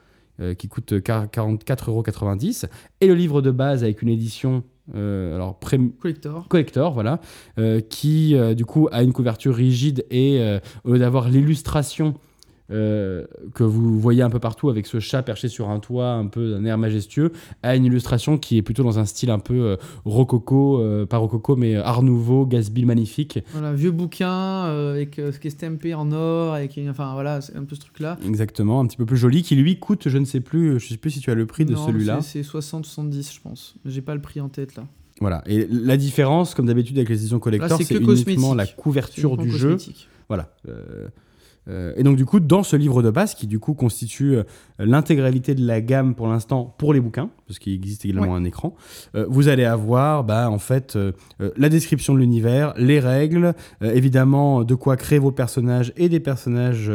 euh, 0.40 0.54
qui 0.54 0.68
coûte 0.68 0.92
44,90€, 0.92 2.66
et 3.00 3.06
le 3.06 3.14
livre 3.14 3.42
de 3.42 3.50
base 3.50 3.84
avec 3.84 4.00
une 4.00 4.08
édition 4.08 4.64
euh, 4.94 5.34
alors 5.34 5.58
Collector. 6.00 6.48
collector, 6.48 6.92
voilà, 6.92 7.20
euh, 7.58 7.80
qui 7.80 8.34
euh, 8.34 8.54
du 8.54 8.64
coup 8.64 8.88
a 8.92 9.02
une 9.02 9.12
couverture 9.12 9.54
rigide 9.54 10.04
et 10.10 10.40
au 10.84 10.92
lieu 10.92 10.98
d'avoir 10.98 11.28
l'illustration 11.28 12.14
euh, 12.70 13.26
que 13.54 13.64
vous 13.64 13.98
voyez 13.98 14.22
un 14.22 14.30
peu 14.30 14.38
partout 14.38 14.68
avec 14.70 14.86
ce 14.86 15.00
chat 15.00 15.22
perché 15.22 15.48
sur 15.48 15.68
un 15.70 15.78
toit, 15.80 16.10
un 16.12 16.26
peu 16.26 16.50
d'un 16.52 16.64
air 16.64 16.78
majestueux, 16.78 17.32
a 17.62 17.76
une 17.76 17.84
illustration 17.84 18.38
qui 18.38 18.56
est 18.58 18.62
plutôt 18.62 18.82
dans 18.82 18.98
un 18.98 19.04
style 19.04 19.30
un 19.30 19.38
peu 19.38 19.54
euh, 19.60 19.76
rococo, 20.04 20.80
euh, 20.80 21.06
pas 21.06 21.16
rococo 21.18 21.56
mais 21.56 21.76
art 21.76 22.02
nouveau, 22.02 22.46
Gatsby 22.46 22.84
magnifique. 22.84 23.38
Voilà, 23.52 23.72
vieux 23.72 23.90
bouquin 23.90 24.62
avec 24.64 25.16
ce 25.16 25.38
qui 25.38 25.48
est 25.48 25.50
stampé 25.50 25.94
en 25.94 26.10
or, 26.12 26.54
avec 26.54 26.78
enfin 26.88 27.12
voilà, 27.14 27.40
c'est 27.40 27.56
un 27.56 27.64
peu 27.64 27.74
ce 27.74 27.80
truc-là. 27.80 28.18
Exactement, 28.26 28.80
un 28.80 28.86
petit 28.86 28.96
peu 28.96 29.06
plus 29.06 29.16
joli, 29.16 29.42
qui 29.42 29.56
lui 29.56 29.78
coûte, 29.78 30.08
je 30.08 30.18
ne 30.18 30.24
sais 30.24 30.40
plus, 30.40 30.78
je 30.80 30.88
sais 30.88 30.96
plus 30.96 31.10
si 31.10 31.20
tu 31.20 31.30
as 31.30 31.34
le 31.34 31.46
prix 31.46 31.64
de 31.64 31.74
celui-là. 31.76 32.20
c'est- 32.22 32.42
C'est 32.42 32.42
60-70, 32.42 33.34
je 33.34 33.40
pense. 33.40 33.74
J'ai 33.84 34.00
pas 34.02 34.14
le 34.14 34.20
prix 34.20 34.40
en 34.40 34.48
tête 34.48 34.76
là. 34.76 34.84
Voilà. 35.20 35.42
Et 35.46 35.66
la 35.70 35.96
différence, 35.96 36.54
comme 36.54 36.66
d'habitude 36.66 36.96
avec 36.96 37.08
les 37.10 37.16
éditions 37.18 37.38
collector, 37.38 37.76
c'est 37.76 37.84
c'est 37.84 37.94
que 37.96 38.02
uniquement 38.02 38.54
la 38.54 38.66
couverture 38.66 39.36
du 39.36 39.50
jeu. 39.50 39.76
Voilà. 40.28 40.54
Euh, 40.68 41.08
et 41.96 42.02
donc 42.02 42.16
du 42.16 42.24
coup, 42.24 42.40
dans 42.40 42.62
ce 42.62 42.76
livre 42.76 43.02
de 43.02 43.10
base, 43.10 43.34
qui 43.34 43.46
du 43.46 43.58
coup 43.58 43.74
constitue 43.74 44.36
euh, 44.36 44.42
l'intégralité 44.78 45.54
de 45.54 45.66
la 45.66 45.80
gamme 45.80 46.14
pour 46.14 46.28
l'instant 46.28 46.74
pour 46.78 46.92
les 46.94 47.00
bouquins, 47.00 47.30
parce 47.46 47.58
qu'il 47.58 47.74
existe 47.74 48.04
également 48.04 48.34
un 48.34 48.44
écran, 48.44 48.74
euh, 49.14 49.26
vous 49.28 49.48
allez 49.48 49.64
avoir 49.64 50.24
bah, 50.24 50.50
en 50.50 50.58
fait 50.58 50.98
la 51.56 51.68
description 51.68 52.14
de 52.14 52.18
l'univers, 52.18 52.74
les 52.76 53.00
règles, 53.00 53.54
évidemment 53.80 54.64
de 54.64 54.74
quoi 54.74 54.96
créer 54.96 55.18
vos 55.18 55.32
personnages 55.32 55.92
et 55.96 56.08
des 56.08 56.20
personnages 56.20 56.90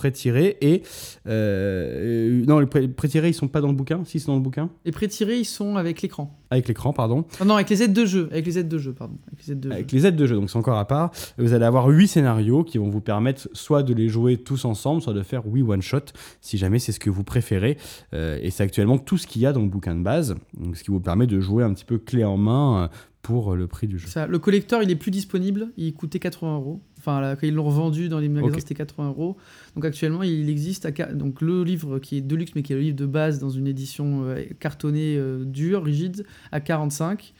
pré-tirés 0.00 0.56
et 0.62 0.82
euh, 1.26 2.42
non 2.46 2.58
les 2.58 2.66
pré-tirés 2.66 3.28
ils 3.28 3.34
sont 3.34 3.48
pas 3.48 3.60
dans 3.60 3.68
le 3.68 3.74
bouquin? 3.74 4.02
Si 4.06 4.18
c'est 4.18 4.28
dans 4.28 4.34
le 4.34 4.40
bouquin 4.40 4.70
les 4.86 4.92
pré-tirés 4.92 5.36
ils 5.36 5.44
sont 5.44 5.76
avec 5.76 6.00
l'écran 6.00 6.38
avec 6.48 6.68
l'écran 6.68 6.94
pardon 6.94 7.26
non, 7.44 7.56
avec 7.56 7.68
les 7.68 7.82
aides 7.82 7.92
de 7.92 8.06
jeu 8.06 8.28
avec 8.32 8.46
les 8.46 8.58
aides 8.58 8.68
de 8.68 8.78
jeu 8.78 8.94
pardon 8.94 9.18
avec 9.26 9.46
les 9.46 9.52
aides 9.52 9.60
de, 9.60 9.70
avec 9.70 9.90
jeu. 9.90 9.96
Les 9.98 10.06
aides 10.06 10.16
de 10.16 10.26
jeu 10.26 10.36
donc 10.36 10.48
c'est 10.48 10.56
encore 10.56 10.78
à 10.78 10.86
part 10.86 11.10
vous 11.36 11.52
allez 11.52 11.66
avoir 11.66 11.86
huit 11.88 12.08
scénarios 12.08 12.64
qui 12.64 12.78
vont 12.78 12.88
vous 12.88 13.02
permettre 13.02 13.50
soit 13.52 13.82
de 13.82 13.92
les 13.92 14.08
jouer 14.08 14.38
tous 14.38 14.64
ensemble 14.64 15.02
soit 15.02 15.12
de 15.12 15.22
faire 15.22 15.46
oui 15.46 15.60
one 15.60 15.82
shot 15.82 15.98
si 16.40 16.56
jamais 16.56 16.78
c'est 16.78 16.92
ce 16.92 17.00
que 17.00 17.10
vous 17.10 17.24
préférez 17.24 17.76
euh, 18.14 18.38
et 18.40 18.50
c'est 18.50 18.62
actuellement 18.62 18.96
tout 18.96 19.18
ce 19.18 19.26
qu'il 19.26 19.42
y 19.42 19.46
a 19.46 19.52
dans 19.52 19.60
le 19.60 19.68
bouquin 19.68 19.94
de 19.94 20.02
base 20.02 20.34
donc 20.56 20.78
ce 20.78 20.82
qui 20.82 20.90
vous 20.90 21.00
permet 21.00 21.26
de 21.26 21.40
jouer 21.40 21.62
un 21.62 21.74
petit 21.74 21.84
peu 21.84 21.98
clé 21.98 22.24
en 22.24 22.38
main 22.38 22.84
euh, 22.84 22.88
pour 23.22 23.54
le 23.54 23.66
prix 23.66 23.86
du 23.86 23.98
jeu. 23.98 24.08
Ça, 24.08 24.26
le 24.26 24.38
collector, 24.38 24.82
il 24.82 24.90
est 24.90 24.96
plus 24.96 25.10
disponible. 25.10 25.68
Il 25.76 25.92
coûtait 25.94 26.18
80 26.18 26.56
euros. 26.56 26.80
Enfin, 27.00 27.34
quand 27.34 27.46
ils 27.46 27.54
l'ont 27.54 27.64
revendu 27.64 28.10
dans 28.10 28.18
les 28.18 28.28
magasins, 28.28 28.58
c'était 28.58 28.74
80 28.74 29.08
euros. 29.08 29.38
Donc 29.74 29.86
actuellement, 29.86 30.22
il 30.22 30.50
existe 30.50 30.84
à, 30.84 30.90
donc 31.12 31.40
le 31.40 31.64
livre 31.64 31.98
qui 31.98 32.18
est 32.18 32.20
de 32.20 32.36
luxe, 32.36 32.52
mais 32.54 32.62
qui 32.62 32.74
est 32.74 32.76
le 32.76 32.82
livre 32.82 32.96
de 32.96 33.06
base 33.06 33.38
dans 33.38 33.48
une 33.48 33.66
édition 33.66 34.24
euh, 34.24 34.44
cartonnée 34.58 35.16
euh, 35.16 35.42
dure, 35.44 35.82
rigide, 35.82 36.26
à 36.52 36.60
45. 36.60 37.32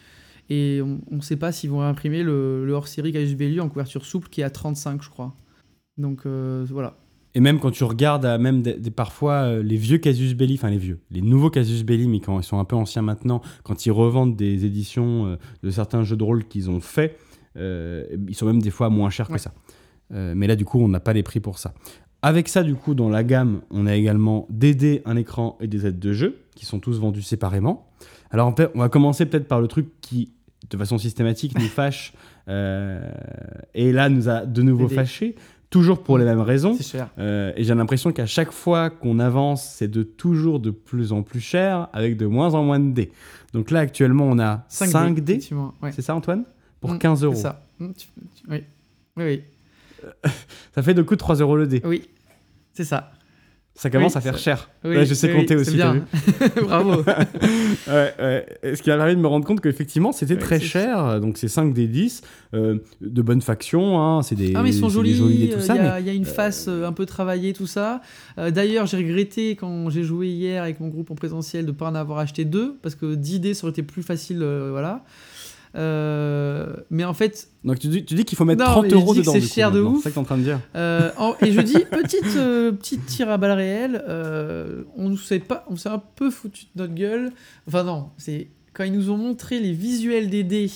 Et 0.48 0.80
on 0.82 1.16
ne 1.16 1.20
sait 1.20 1.36
pas 1.36 1.52
s'ils 1.52 1.68
vont 1.68 1.82
imprimer 1.82 2.22
le, 2.22 2.64
le 2.64 2.72
hors-série 2.72 3.12
Gaius 3.12 3.34
Belli 3.34 3.60
en 3.60 3.68
couverture 3.68 4.06
souple 4.06 4.28
qui 4.30 4.40
est 4.40 4.44
à 4.44 4.50
35, 4.50 5.02
je 5.02 5.10
crois. 5.10 5.34
Donc 5.98 6.22
euh, 6.24 6.64
voilà. 6.70 6.96
Et 7.34 7.40
même 7.40 7.60
quand 7.60 7.70
tu 7.70 7.84
regardes 7.84 8.26
même 8.40 8.62
des, 8.62 8.90
parfois 8.90 9.62
les 9.62 9.76
vieux 9.76 9.98
Casus 9.98 10.34
Belli, 10.34 10.54
enfin 10.54 10.70
les 10.70 10.78
vieux, 10.78 10.98
les 11.10 11.20
nouveaux 11.20 11.50
Casus 11.50 11.84
Belli, 11.84 12.08
mais 12.08 12.18
quand 12.18 12.40
ils 12.40 12.44
sont 12.44 12.58
un 12.58 12.64
peu 12.64 12.74
anciens 12.74 13.02
maintenant, 13.02 13.42
quand 13.62 13.86
ils 13.86 13.92
revendent 13.92 14.34
des 14.34 14.64
éditions 14.64 15.38
de 15.62 15.70
certains 15.70 16.02
jeux 16.02 16.16
de 16.16 16.24
rôle 16.24 16.44
qu'ils 16.48 16.70
ont 16.70 16.80
fait, 16.80 17.18
euh, 17.29 17.29
ils 17.56 18.34
sont 18.34 18.46
même 18.46 18.62
des 18.62 18.70
fois 18.70 18.90
moins 18.90 19.10
chers 19.10 19.28
que 19.28 19.38
ça. 19.38 19.52
Euh, 20.12 20.34
mais 20.36 20.46
là, 20.46 20.56
du 20.56 20.64
coup, 20.64 20.80
on 20.80 20.88
n'a 20.88 21.00
pas 21.00 21.12
les 21.12 21.22
prix 21.22 21.40
pour 21.40 21.58
ça. 21.58 21.72
Avec 22.22 22.48
ça, 22.48 22.62
du 22.62 22.74
coup, 22.74 22.94
dans 22.94 23.08
la 23.08 23.24
gamme, 23.24 23.62
on 23.70 23.86
a 23.86 23.94
également 23.94 24.46
des 24.50 24.74
dés, 24.74 25.02
un 25.04 25.16
écran 25.16 25.56
et 25.60 25.66
des 25.66 25.86
aides 25.86 25.98
de 25.98 26.12
jeu, 26.12 26.38
qui 26.54 26.66
sont 26.66 26.78
tous 26.78 26.98
vendus 27.00 27.22
séparément. 27.22 27.88
Alors, 28.30 28.54
on 28.74 28.78
va 28.78 28.88
commencer 28.88 29.26
peut-être 29.26 29.48
par 29.48 29.60
le 29.60 29.68
truc 29.68 29.88
qui, 30.00 30.32
de 30.68 30.76
façon 30.76 30.98
systématique, 30.98 31.58
nous 31.58 31.68
fâche, 31.68 32.12
euh, 32.48 33.10
et 33.74 33.92
là, 33.92 34.08
nous 34.08 34.28
a 34.28 34.44
de 34.44 34.62
nouveau 34.62 34.88
fâchés, 34.88 35.34
toujours 35.70 36.02
pour 36.02 36.18
les 36.18 36.24
mêmes 36.24 36.40
raisons. 36.40 36.76
et 36.76 37.64
j'ai 37.64 37.74
l'impression 37.74 38.12
qu'à 38.12 38.26
chaque 38.26 38.50
fois 38.50 38.90
qu'on 38.90 39.18
avance, 39.18 39.64
c'est 39.64 39.88
de 39.88 40.02
toujours 40.02 40.60
de 40.60 40.70
plus 40.70 41.12
en 41.12 41.22
plus 41.22 41.40
cher, 41.40 41.88
avec 41.92 42.16
de 42.16 42.26
moins 42.26 42.54
en 42.54 42.64
moins 42.64 42.80
de 42.80 42.92
dés. 42.92 43.12
Donc 43.54 43.70
là, 43.70 43.80
actuellement, 43.80 44.24
on 44.24 44.38
a 44.38 44.64
5, 44.68 45.20
dés. 45.20 45.40
C'est 45.90 46.02
ça, 46.02 46.14
Antoine? 46.14 46.44
Pour 46.80 46.98
15 46.98 47.22
mm, 47.22 47.24
euros. 47.24 47.34
C'est 47.34 47.42
ça. 47.42 47.62
Mm, 47.78 47.90
oui. 48.48 48.64
Oui, 49.16 49.24
oui. 49.24 49.42
ça 50.74 50.82
fait 50.82 50.94
de 50.94 51.02
coup 51.02 51.16
3 51.16 51.36
euros 51.36 51.56
le 51.56 51.66
dé. 51.66 51.82
Oui, 51.84 52.08
c'est 52.72 52.84
ça. 52.84 53.12
Ça 53.80 53.88
commence 53.88 54.14
à 54.14 54.20
faire 54.20 54.36
cher. 54.36 54.68
je 54.84 55.14
sais 55.14 55.32
compter 55.32 55.56
aussi. 55.56 55.78
Bravo. 56.62 56.96
ouais, 57.88 58.14
ouais. 58.18 58.46
Ce 58.74 58.82
qui 58.82 58.90
a 58.90 58.96
permis 58.98 59.16
de 59.16 59.20
me 59.20 59.26
rendre 59.26 59.46
compte 59.46 59.62
qu'effectivement, 59.62 60.12
c'était 60.12 60.36
très 60.36 60.60
cher. 60.60 61.18
Donc, 61.18 61.38
c'est 61.38 61.48
5 61.48 61.72
des 61.72 61.86
10. 61.86 62.20
Euh, 62.52 62.78
de 63.00 63.22
bonnes 63.22 63.40
factions. 63.40 63.98
Hein. 63.98 64.22
C'est 64.22 64.34
des. 64.34 64.52
Ah, 64.54 64.62
mais 64.62 64.68
ils 64.70 64.78
sont 64.78 64.90
jolis. 64.90 65.12
Il 65.12 65.46
y, 65.46 65.70
a, 65.70 66.00
y 66.00 66.10
a 66.10 66.12
une 66.12 66.26
face 66.26 66.66
euh, 66.68 66.84
un 66.84 66.92
peu 66.92 67.06
travaillée, 67.06 67.54
tout 67.54 67.66
ça. 67.66 68.02
Euh, 68.36 68.50
d'ailleurs, 68.50 68.84
j'ai 68.84 68.98
regretté 68.98 69.56
quand 69.56 69.88
j'ai 69.88 70.02
joué 70.02 70.28
hier 70.28 70.62
avec 70.62 70.80
mon 70.80 70.88
groupe 70.88 71.10
en 71.10 71.14
présentiel 71.14 71.64
de 71.64 71.70
ne 71.70 71.76
pas 71.76 71.88
en 71.88 71.94
avoir 71.94 72.18
acheté 72.18 72.44
deux. 72.44 72.76
Parce 72.82 72.96
que 72.96 73.14
10 73.14 73.40
dés, 73.40 73.54
ça 73.54 73.64
aurait 73.64 73.70
été 73.70 73.82
plus 73.82 74.02
facile. 74.02 74.44
voilà. 74.70 75.04
Euh, 75.76 76.74
mais 76.90 77.04
en 77.04 77.14
fait. 77.14 77.48
Donc 77.64 77.78
tu 77.78 77.88
dis, 77.88 78.04
tu 78.04 78.14
dis 78.14 78.24
qu'il 78.24 78.36
faut 78.36 78.44
mettre 78.44 78.64
30 78.64 78.92
euros 78.92 79.14
dedans. 79.14 79.32
C'est 79.32 79.40
cher 79.40 79.70
de 79.70 79.80
ouf. 79.80 79.98
C'est 79.98 80.04
ça 80.04 80.10
que 80.10 80.14
t'es 80.14 80.20
en 80.20 80.24
train 80.24 80.38
de 80.38 80.42
dire. 80.42 80.60
Euh, 80.74 81.10
et 81.40 81.52
je 81.52 81.60
dis 81.60 81.78
petite 81.90 82.36
euh, 82.36 82.72
petite 82.72 83.06
tir 83.06 83.30
à 83.30 83.36
balles 83.36 83.52
réelles. 83.52 84.04
on 84.96 85.08
nous 85.08 85.16
sait 85.16 85.38
pas, 85.38 85.64
on 85.68 85.76
s'est 85.76 85.88
un 85.88 86.02
peu 86.16 86.30
foutu 86.30 86.66
de 86.74 86.82
notre 86.82 86.94
gueule. 86.94 87.32
Enfin 87.68 87.84
non, 87.84 88.10
c'est 88.16 88.48
quand 88.72 88.84
ils 88.84 88.92
nous 88.92 89.10
ont 89.10 89.16
montré 89.16 89.60
les 89.60 89.72
visuels 89.72 90.30
des 90.30 90.42
dés 90.42 90.70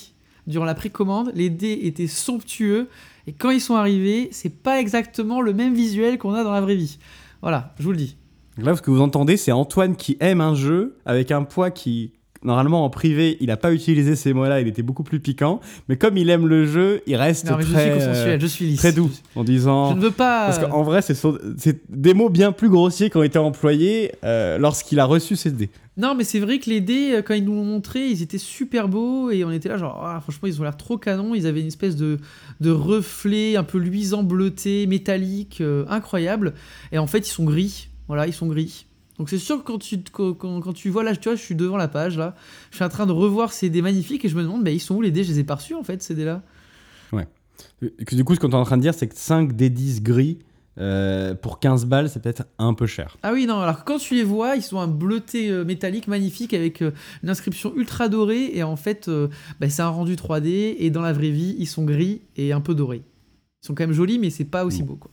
durant 0.47 0.65
la 0.65 0.75
précommande, 0.75 1.33
les 1.35 1.51
dés 1.51 1.81
étaient 1.83 2.07
somptueux. 2.07 2.89
Et 3.27 3.33
quand 3.33 3.51
ils 3.51 3.61
sont 3.61 3.77
arrivés, 3.77 4.29
c'est 4.33 4.63
pas 4.63 4.81
exactement 4.81 5.41
le 5.41 5.55
même 5.55 5.75
visuel 5.75 6.19
qu'on 6.19 6.35
a 6.35 6.45
dans 6.45 6.53
la 6.53 6.61
vraie 6.61 6.77
vie. 6.77 6.99
Voilà, 7.41 7.75
je 7.79 7.85
vous 7.85 7.93
le 7.93 7.97
dis. 7.97 8.17
Là, 8.59 8.77
ce 8.77 8.83
que 8.83 8.91
vous 8.91 9.01
entendez, 9.01 9.37
c'est 9.37 9.53
Antoine 9.53 9.97
qui 9.97 10.17
aime 10.21 10.41
un 10.41 10.55
jeu 10.55 10.97
avec 11.07 11.33
un 11.33 11.43
poids 11.43 11.71
qui 11.71 12.13
Normalement, 12.45 12.85
en 12.85 12.91
privé, 12.91 13.39
il 13.41 13.47
n'a 13.47 13.57
pas 13.57 13.73
utilisé 13.73 14.17
ces 14.17 14.35
mots-là, 14.35 14.61
il 14.61 14.69
était 14.69 14.83
beaucoup 14.83 15.03
plus 15.03 15.19
piquant. 15.19 15.61
Mais 15.89 15.97
comme 15.97 16.19
il 16.19 16.29
aime 16.29 16.47
le 16.47 16.67
jeu, 16.67 17.01
il 17.07 17.17
reste 17.17 17.47
très, 17.47 18.01
je 18.01 18.17
suis 18.17 18.41
je 18.41 18.47
suis 18.47 18.77
très 18.77 18.93
doux 18.93 19.11
en 19.35 19.45
disant. 19.45 19.91
Je 19.91 19.97
ne 19.97 20.03
veux 20.03 20.11
pas. 20.11 20.47
Parce 20.47 20.59
qu'en 20.59 20.83
vrai, 20.83 21.01
c'est 21.03 21.91
des 21.91 22.15
mots 22.15 22.29
bien 22.29 22.53
plus 22.53 22.69
grossiers 22.69 23.09
qui 23.09 23.17
ont 23.17 23.23
été 23.23 23.39
employés 23.39 24.13
euh, 24.25 24.59
lorsqu'il 24.59 25.01
a 25.01 25.07
reçu 25.07 25.37
ces 25.37 25.51
dés. 25.51 25.71
Non, 25.97 26.15
mais 26.15 26.25
c'est 26.25 26.41
vrai 26.41 26.59
que 26.59 26.69
les 26.69 26.81
dés, 26.81 27.13
euh, 27.13 27.23
quand 27.23 27.35
ils 27.35 27.45
nous 27.45 27.55
l'ont 27.55 27.65
montré, 27.65 28.09
ils 28.09 28.21
étaient 28.21 28.37
super 28.37 28.89
beaux 28.89 29.31
et 29.31 29.45
on 29.45 29.51
était 29.53 29.69
là, 29.69 29.79
genre, 29.79 30.03
ah, 30.05 30.21
franchement, 30.21 30.49
ils 30.49 30.61
ont 30.61 30.65
l'air 30.65 30.77
trop 30.77 30.99
canons. 30.99 31.35
Ils 31.35 31.47
avaient 31.47 31.61
une 31.61 31.69
espèce 31.69 31.95
de, 31.95 32.19
de 32.61 32.71
reflet 32.71 33.57
un 33.57 33.63
peu 33.63 33.79
luisant, 33.79 34.25
bleuté, 34.25 34.87
métallique, 34.87 35.61
euh, 35.61 35.85
incroyable. 35.89 36.55
Et 36.91 36.99
en 36.99 37.07
fait, 37.07 37.29
ils 37.29 37.33
sont 37.33 37.45
gris. 37.45 37.89
Voilà, 38.09 38.27
ils 38.27 38.33
sont 38.33 38.49
gris. 38.49 38.87
Donc 39.19 39.29
c'est 39.29 39.39
sûr 39.39 39.59
que 39.59 39.63
quand 39.63 39.79
tu, 39.79 39.99
quand, 40.13 40.73
tu 40.73 40.91
vois 40.91 41.05
là, 41.05 41.15
tu 41.15 41.29
vois, 41.29 41.37
je 41.37 41.43
suis 41.43 41.55
devant 41.55 41.77
la 41.77 41.89
page 41.89 42.19
là, 42.19 42.35
je 42.71 42.77
suis 42.77 42.85
en 42.85 42.89
train 42.89 43.07
de 43.07 43.13
revoir 43.13 43.53
ces 43.53 43.71
dés 43.71 43.83
magnifiques 43.83 44.25
et 44.25 44.29
je 44.29 44.37
me 44.37 44.43
demande, 44.43 44.65
bah, 44.65 44.71
ils 44.71 44.81
sont 44.81 44.97
où 44.97 45.03
les 45.03 45.11
dés? 45.11 45.25
Je 45.25 45.33
les 45.33 45.39
ai 45.41 45.45
pas 45.45 45.55
reçus 45.55 45.75
en 45.75 45.85
fait, 45.85 46.03
ces 46.03 46.15
dés 46.15 46.25
là. 46.25 46.43
Ouais. 47.13 47.29
que, 47.81 48.15
du 48.15 48.25
coup, 48.25 48.35
ce 48.35 48.41
qu'on 48.41 48.51
est 48.51 48.55
en 48.55 48.65
train 48.65 48.77
de 48.77 48.83
dire, 48.83 48.95
c'est 48.95 49.07
que 49.07 49.17
5 49.17 49.53
dés 49.53 49.71
10 49.71 50.03
gris 50.03 50.39
euh, 50.79 51.35
pour 51.35 51.61
15 51.61 51.87
balles, 51.87 52.09
c'est 52.09 52.21
peut-être 52.21 52.45
un 52.59 52.75
peu 52.75 52.87
cher. 52.87 53.17
Ah 53.23 53.33
oui, 53.33 53.47
non, 53.47 53.61
alors 53.61 53.85
quand 53.85 53.99
tu 53.99 54.15
les 54.15 54.25
vois, 54.25 54.57
ils 54.57 54.63
sont 54.63 54.81
un 54.81 54.89
bleuté 54.89 55.49
euh, 55.49 55.65
métallique 55.65 56.09
magnifique 56.09 56.53
avec 56.53 56.83
euh, 56.83 56.91
une 57.23 57.31
inscription 57.31 57.73
ultra 57.77 58.09
dorée 58.09 58.51
et 58.53 58.65
en 58.65 58.77
fait, 58.77 59.09
bah, 59.61 59.71
c'est 59.71 59.83
un 59.83 59.89
rendu 59.89 60.17
3D 60.17 60.75
et 60.79 60.91
dans 60.91 61.03
la 61.03 61.13
vraie 61.13 61.31
vie, 61.31 61.55
ils 61.59 61.67
sont 61.67 61.85
gris 61.85 62.23
et 62.37 62.53
un 62.53 62.61
peu 62.61 62.75
dorés. 62.75 63.03
Ils 63.63 63.67
sont 63.67 63.75
quand 63.75 63.85
même 63.85 63.93
jolis, 63.93 64.19
mais 64.19 64.31
c'est 64.31 64.45
pas 64.45 64.65
aussi 64.65 64.83
beau 64.83 64.97
quoi. 64.97 65.11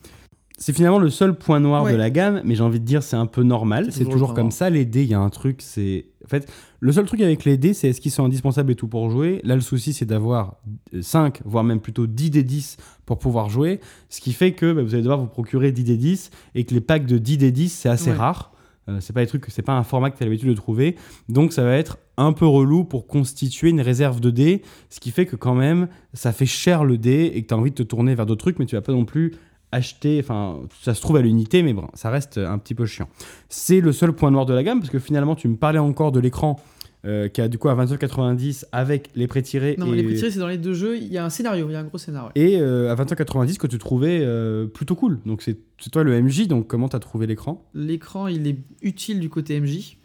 C'est 0.61 0.73
finalement 0.73 0.99
le 0.99 1.09
seul 1.09 1.35
point 1.35 1.59
noir 1.59 1.85
de 1.85 1.95
la 1.95 2.11
gamme, 2.11 2.39
mais 2.45 2.53
j'ai 2.53 2.61
envie 2.61 2.79
de 2.79 2.85
dire 2.85 3.01
c'est 3.01 3.15
un 3.15 3.25
peu 3.25 3.41
normal. 3.41 3.87
C'est 3.89 4.05
toujours, 4.05 4.35
comme 4.35 4.51
ça. 4.51 4.69
Les 4.69 4.85
dés, 4.85 5.01
il 5.01 5.09
y 5.09 5.15
a 5.15 5.19
un 5.19 5.31
truc, 5.31 5.59
c'est. 5.63 6.05
En 6.23 6.27
fait, 6.27 6.47
le 6.79 6.91
seul 6.91 7.05
truc 7.05 7.19
avec 7.21 7.45
les 7.45 7.57
dés, 7.57 7.73
c'est 7.73 7.89
est-ce 7.89 7.99
qu'ils 7.99 8.11
sont 8.11 8.23
indispensables 8.23 8.71
et 8.71 8.75
tout 8.75 8.87
pour 8.87 9.09
jouer. 9.09 9.41
Là, 9.43 9.55
le 9.55 9.61
souci, 9.61 9.91
c'est 9.91 10.05
d'avoir 10.05 10.57
5, 11.01 11.41
voire 11.45 11.63
même 11.63 11.79
plutôt 11.79 12.05
10 12.05 12.29
dés 12.29 12.43
10 12.43 12.77
pour 13.07 13.17
pouvoir 13.17 13.49
jouer. 13.49 13.79
Ce 14.09 14.21
qui 14.21 14.33
fait 14.33 14.51
que 14.51 14.71
bah, 14.71 14.83
vous 14.83 14.93
allez 14.93 15.01
devoir 15.01 15.19
vous 15.19 15.25
procurer 15.25 15.71
10 15.71 15.83
dés 15.83 15.97
10 15.97 16.29
et 16.53 16.63
que 16.63 16.75
les 16.75 16.81
packs 16.81 17.07
de 17.07 17.17
10 17.17 17.39
dés 17.39 17.51
10, 17.51 17.69
c'est 17.69 17.89
assez 17.89 18.13
rare. 18.13 18.51
Euh, 18.87 18.99
c'est 18.99 19.13
pas 19.13 19.21
des 19.21 19.27
trucs, 19.27 19.45
c'est 19.49 19.63
pas 19.63 19.73
un 19.73 19.83
format 19.83 20.11
que 20.11 20.17
tu 20.17 20.23
as 20.23 20.27
l'habitude 20.27 20.49
de 20.49 20.53
trouver. 20.53 20.95
Donc 21.27 21.53
ça 21.53 21.63
va 21.63 21.75
être 21.75 21.97
un 22.17 22.33
peu 22.33 22.45
relou 22.45 22.83
pour 22.83 23.07
constituer 23.07 23.69
une 23.69 23.81
réserve 23.81 24.19
de 24.19 24.29
dés, 24.29 24.61
ce 24.89 24.99
qui 24.99 25.09
fait 25.09 25.25
que 25.25 25.35
quand 25.35 25.55
même 25.55 25.87
ça 26.13 26.31
fait 26.31 26.45
cher 26.45 26.83
le 26.83 26.99
dé 26.99 27.31
et 27.33 27.41
que 27.41 27.47
tu 27.47 27.53
as 27.53 27.57
envie 27.57 27.71
de 27.71 27.75
te 27.75 27.83
tourner 27.83 28.13
vers 28.13 28.25
d'autres 28.25 28.41
trucs, 28.41 28.59
mais 28.59 28.65
tu 28.65 28.75
vas 28.75 28.81
pas 28.81 28.91
non 28.91 29.05
plus 29.05 29.33
acheter, 29.71 30.19
enfin, 30.21 30.59
ça 30.81 30.93
se 30.93 31.01
trouve 31.01 31.17
à 31.17 31.21
l'unité, 31.21 31.63
mais 31.63 31.73
bon, 31.73 31.87
ça 31.93 32.09
reste 32.09 32.37
un 32.37 32.57
petit 32.57 32.75
peu 32.75 32.85
chiant. 32.85 33.07
C'est 33.49 33.81
le 33.81 33.91
seul 33.91 34.13
point 34.13 34.31
noir 34.31 34.45
de 34.45 34.53
la 34.53 34.63
gamme, 34.63 34.79
parce 34.79 34.91
que 34.91 34.99
finalement, 34.99 35.35
tu 35.35 35.47
me 35.47 35.55
parlais 35.55 35.79
encore 35.79 36.11
de 36.11 36.19
l'écran 36.19 36.59
euh, 37.03 37.29
qui 37.29 37.41
a 37.41 37.47
du 37.47 37.57
coup 37.57 37.67
à 37.67 37.75
29,90 37.75 38.65
avec 38.71 39.09
les 39.15 39.25
pré-tirés. 39.25 39.75
Non, 39.79 39.91
les 39.91 40.03
pré-tirés, 40.03 40.29
c'est 40.29 40.39
dans 40.39 40.47
les 40.47 40.59
deux 40.59 40.75
jeux, 40.75 40.97
il 40.97 41.11
y 41.11 41.17
a 41.17 41.25
un 41.25 41.31
scénario, 41.31 41.67
il 41.67 41.73
y 41.73 41.75
a 41.75 41.79
un 41.79 41.83
gros 41.83 41.97
scénario. 41.97 42.29
Et 42.35 42.59
euh, 42.59 42.91
à 42.91 42.95
29,90 42.95 43.57
que 43.57 43.65
tu 43.65 43.79
trouvais 43.79 44.19
euh, 44.21 44.67
plutôt 44.67 44.95
cool. 44.95 45.19
Donc 45.25 45.41
c'est 45.41 45.57
toi 45.91 46.03
le 46.03 46.21
MJ, 46.21 46.47
donc 46.47 46.67
comment 46.67 46.89
tu 46.89 46.95
as 46.95 46.99
trouvé 46.99 47.25
l'écran? 47.25 47.67
L'écran, 47.73 48.27
il 48.27 48.45
est 48.45 48.59
utile 48.83 49.19
du 49.19 49.29
côté 49.29 49.59
MJ. 49.59 49.97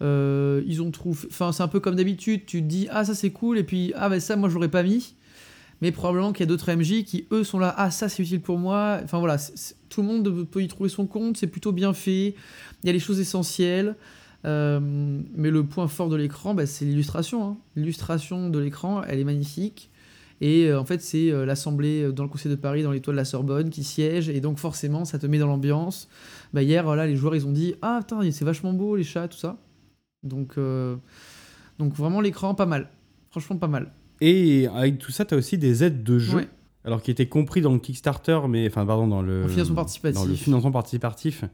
ils 0.00 0.82
ont 0.82 0.90
trouvé. 0.90 1.28
Enfin, 1.30 1.52
c'est 1.52 1.62
un 1.62 1.68
peu 1.68 1.78
comme 1.78 1.94
d'habitude, 1.94 2.44
tu 2.44 2.60
te 2.60 2.66
dis, 2.66 2.88
ah, 2.90 3.04
ça 3.04 3.14
c'est 3.14 3.30
cool, 3.30 3.58
et 3.58 3.62
puis, 3.62 3.92
ah, 3.94 4.08
bah 4.08 4.18
ça, 4.18 4.34
moi 4.34 4.48
je 4.48 4.54
l'aurais 4.54 4.68
pas 4.68 4.82
mis 4.82 5.14
mais 5.82 5.90
probablement 5.90 6.32
qu'il 6.32 6.44
y 6.44 6.44
a 6.44 6.46
d'autres 6.46 6.72
MJ 6.72 7.02
qui, 7.02 7.26
eux, 7.32 7.42
sont 7.42 7.58
là, 7.58 7.74
ah, 7.76 7.90
ça 7.90 8.08
c'est 8.08 8.22
utile 8.22 8.40
pour 8.40 8.56
moi. 8.56 9.00
Enfin 9.02 9.18
voilà, 9.18 9.36
tout 9.88 10.00
le 10.00 10.06
monde 10.06 10.46
peut 10.46 10.62
y 10.62 10.68
trouver 10.68 10.88
son 10.88 11.06
compte, 11.06 11.36
c'est 11.36 11.48
plutôt 11.48 11.72
bien 11.72 11.92
fait, 11.92 12.36
il 12.82 12.86
y 12.86 12.88
a 12.88 12.92
les 12.92 13.00
choses 13.00 13.18
essentielles. 13.18 13.96
Euh, 14.44 14.80
mais 15.34 15.50
le 15.50 15.64
point 15.64 15.88
fort 15.88 16.08
de 16.08 16.16
l'écran, 16.16 16.54
bah, 16.54 16.66
c'est 16.66 16.84
l'illustration. 16.84 17.44
Hein. 17.44 17.56
L'illustration 17.74 18.48
de 18.48 18.58
l'écran, 18.60 19.02
elle 19.02 19.18
est 19.18 19.24
magnifique. 19.24 19.90
Et 20.40 20.66
euh, 20.66 20.80
en 20.80 20.84
fait, 20.84 21.00
c'est 21.02 21.30
euh, 21.30 21.44
l'Assemblée 21.44 22.12
dans 22.12 22.22
le 22.22 22.28
Conseil 22.28 22.50
de 22.50 22.56
Paris, 22.56 22.84
dans 22.84 22.92
les 22.92 23.00
toits 23.00 23.12
de 23.12 23.18
la 23.18 23.24
Sorbonne, 23.24 23.70
qui 23.70 23.82
siège. 23.82 24.28
Et 24.28 24.40
donc, 24.40 24.58
forcément, 24.58 25.04
ça 25.04 25.18
te 25.18 25.26
met 25.26 25.38
dans 25.38 25.48
l'ambiance. 25.48 26.08
Bah, 26.52 26.62
hier, 26.62 26.84
voilà, 26.84 27.08
les 27.08 27.16
joueurs, 27.16 27.34
ils 27.34 27.46
ont 27.46 27.52
dit 27.52 27.74
Ah, 27.82 27.96
attends, 27.96 28.20
c'est 28.30 28.44
vachement 28.44 28.72
beau, 28.72 28.94
les 28.94 29.04
chats, 29.04 29.26
tout 29.26 29.38
ça. 29.38 29.58
Donc, 30.22 30.58
donc 31.78 31.94
vraiment, 31.94 32.20
l'écran, 32.20 32.54
pas 32.54 32.66
mal. 32.66 32.88
Franchement, 33.30 33.56
pas 33.56 33.66
mal. 33.66 33.92
Et 34.24 34.68
avec 34.68 34.98
tout 34.98 35.10
ça, 35.10 35.24
tu 35.24 35.34
as 35.34 35.36
aussi 35.36 35.58
des 35.58 35.82
aides 35.84 36.02
de 36.04 36.18
jeu. 36.18 36.46
alors 36.84 37.00
qui 37.02 37.10
était 37.10 37.26
compris 37.26 37.60
dans 37.60 37.72
le 37.72 37.78
Kickstarter, 37.78 38.40
mais 38.48 38.66
enfin 38.68 38.84
pardon 38.86 39.06
dans 39.08 39.22
le 39.22 39.44
En 39.44 39.48
financement 39.48 39.74
participatif. 39.76 40.20
dans 40.20 40.24
le 40.26 40.34
financement 40.34 40.70
participatif, 40.72 41.44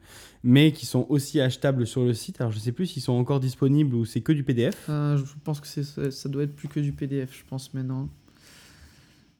mais 0.42 0.72
qui 0.72 0.84
sont 0.86 1.06
aussi 1.08 1.40
achetables 1.40 1.86
sur 1.86 2.02
le 2.04 2.14
site. 2.14 2.40
Alors 2.40 2.50
je 2.52 2.58
sais 2.58 2.72
plus 2.72 2.86
s'ils 2.86 3.02
sont 3.02 3.12
encore 3.14 3.38
disponibles 3.40 3.94
ou 3.94 4.04
c'est 4.04 4.20
que 4.20 4.32
du 4.32 4.42
PDF. 4.42 4.86
Euh, 4.88 5.16
je 5.16 5.24
pense 5.44 5.60
que 5.60 5.66
c'est, 5.66 5.82
ça, 6.10 6.28
doit 6.28 6.42
être 6.44 6.54
plus 6.56 6.68
que 6.68 6.80
du 6.80 6.92
PDF, 6.92 7.30
je 7.38 7.42
pense 7.48 7.72
maintenant. 7.74 8.08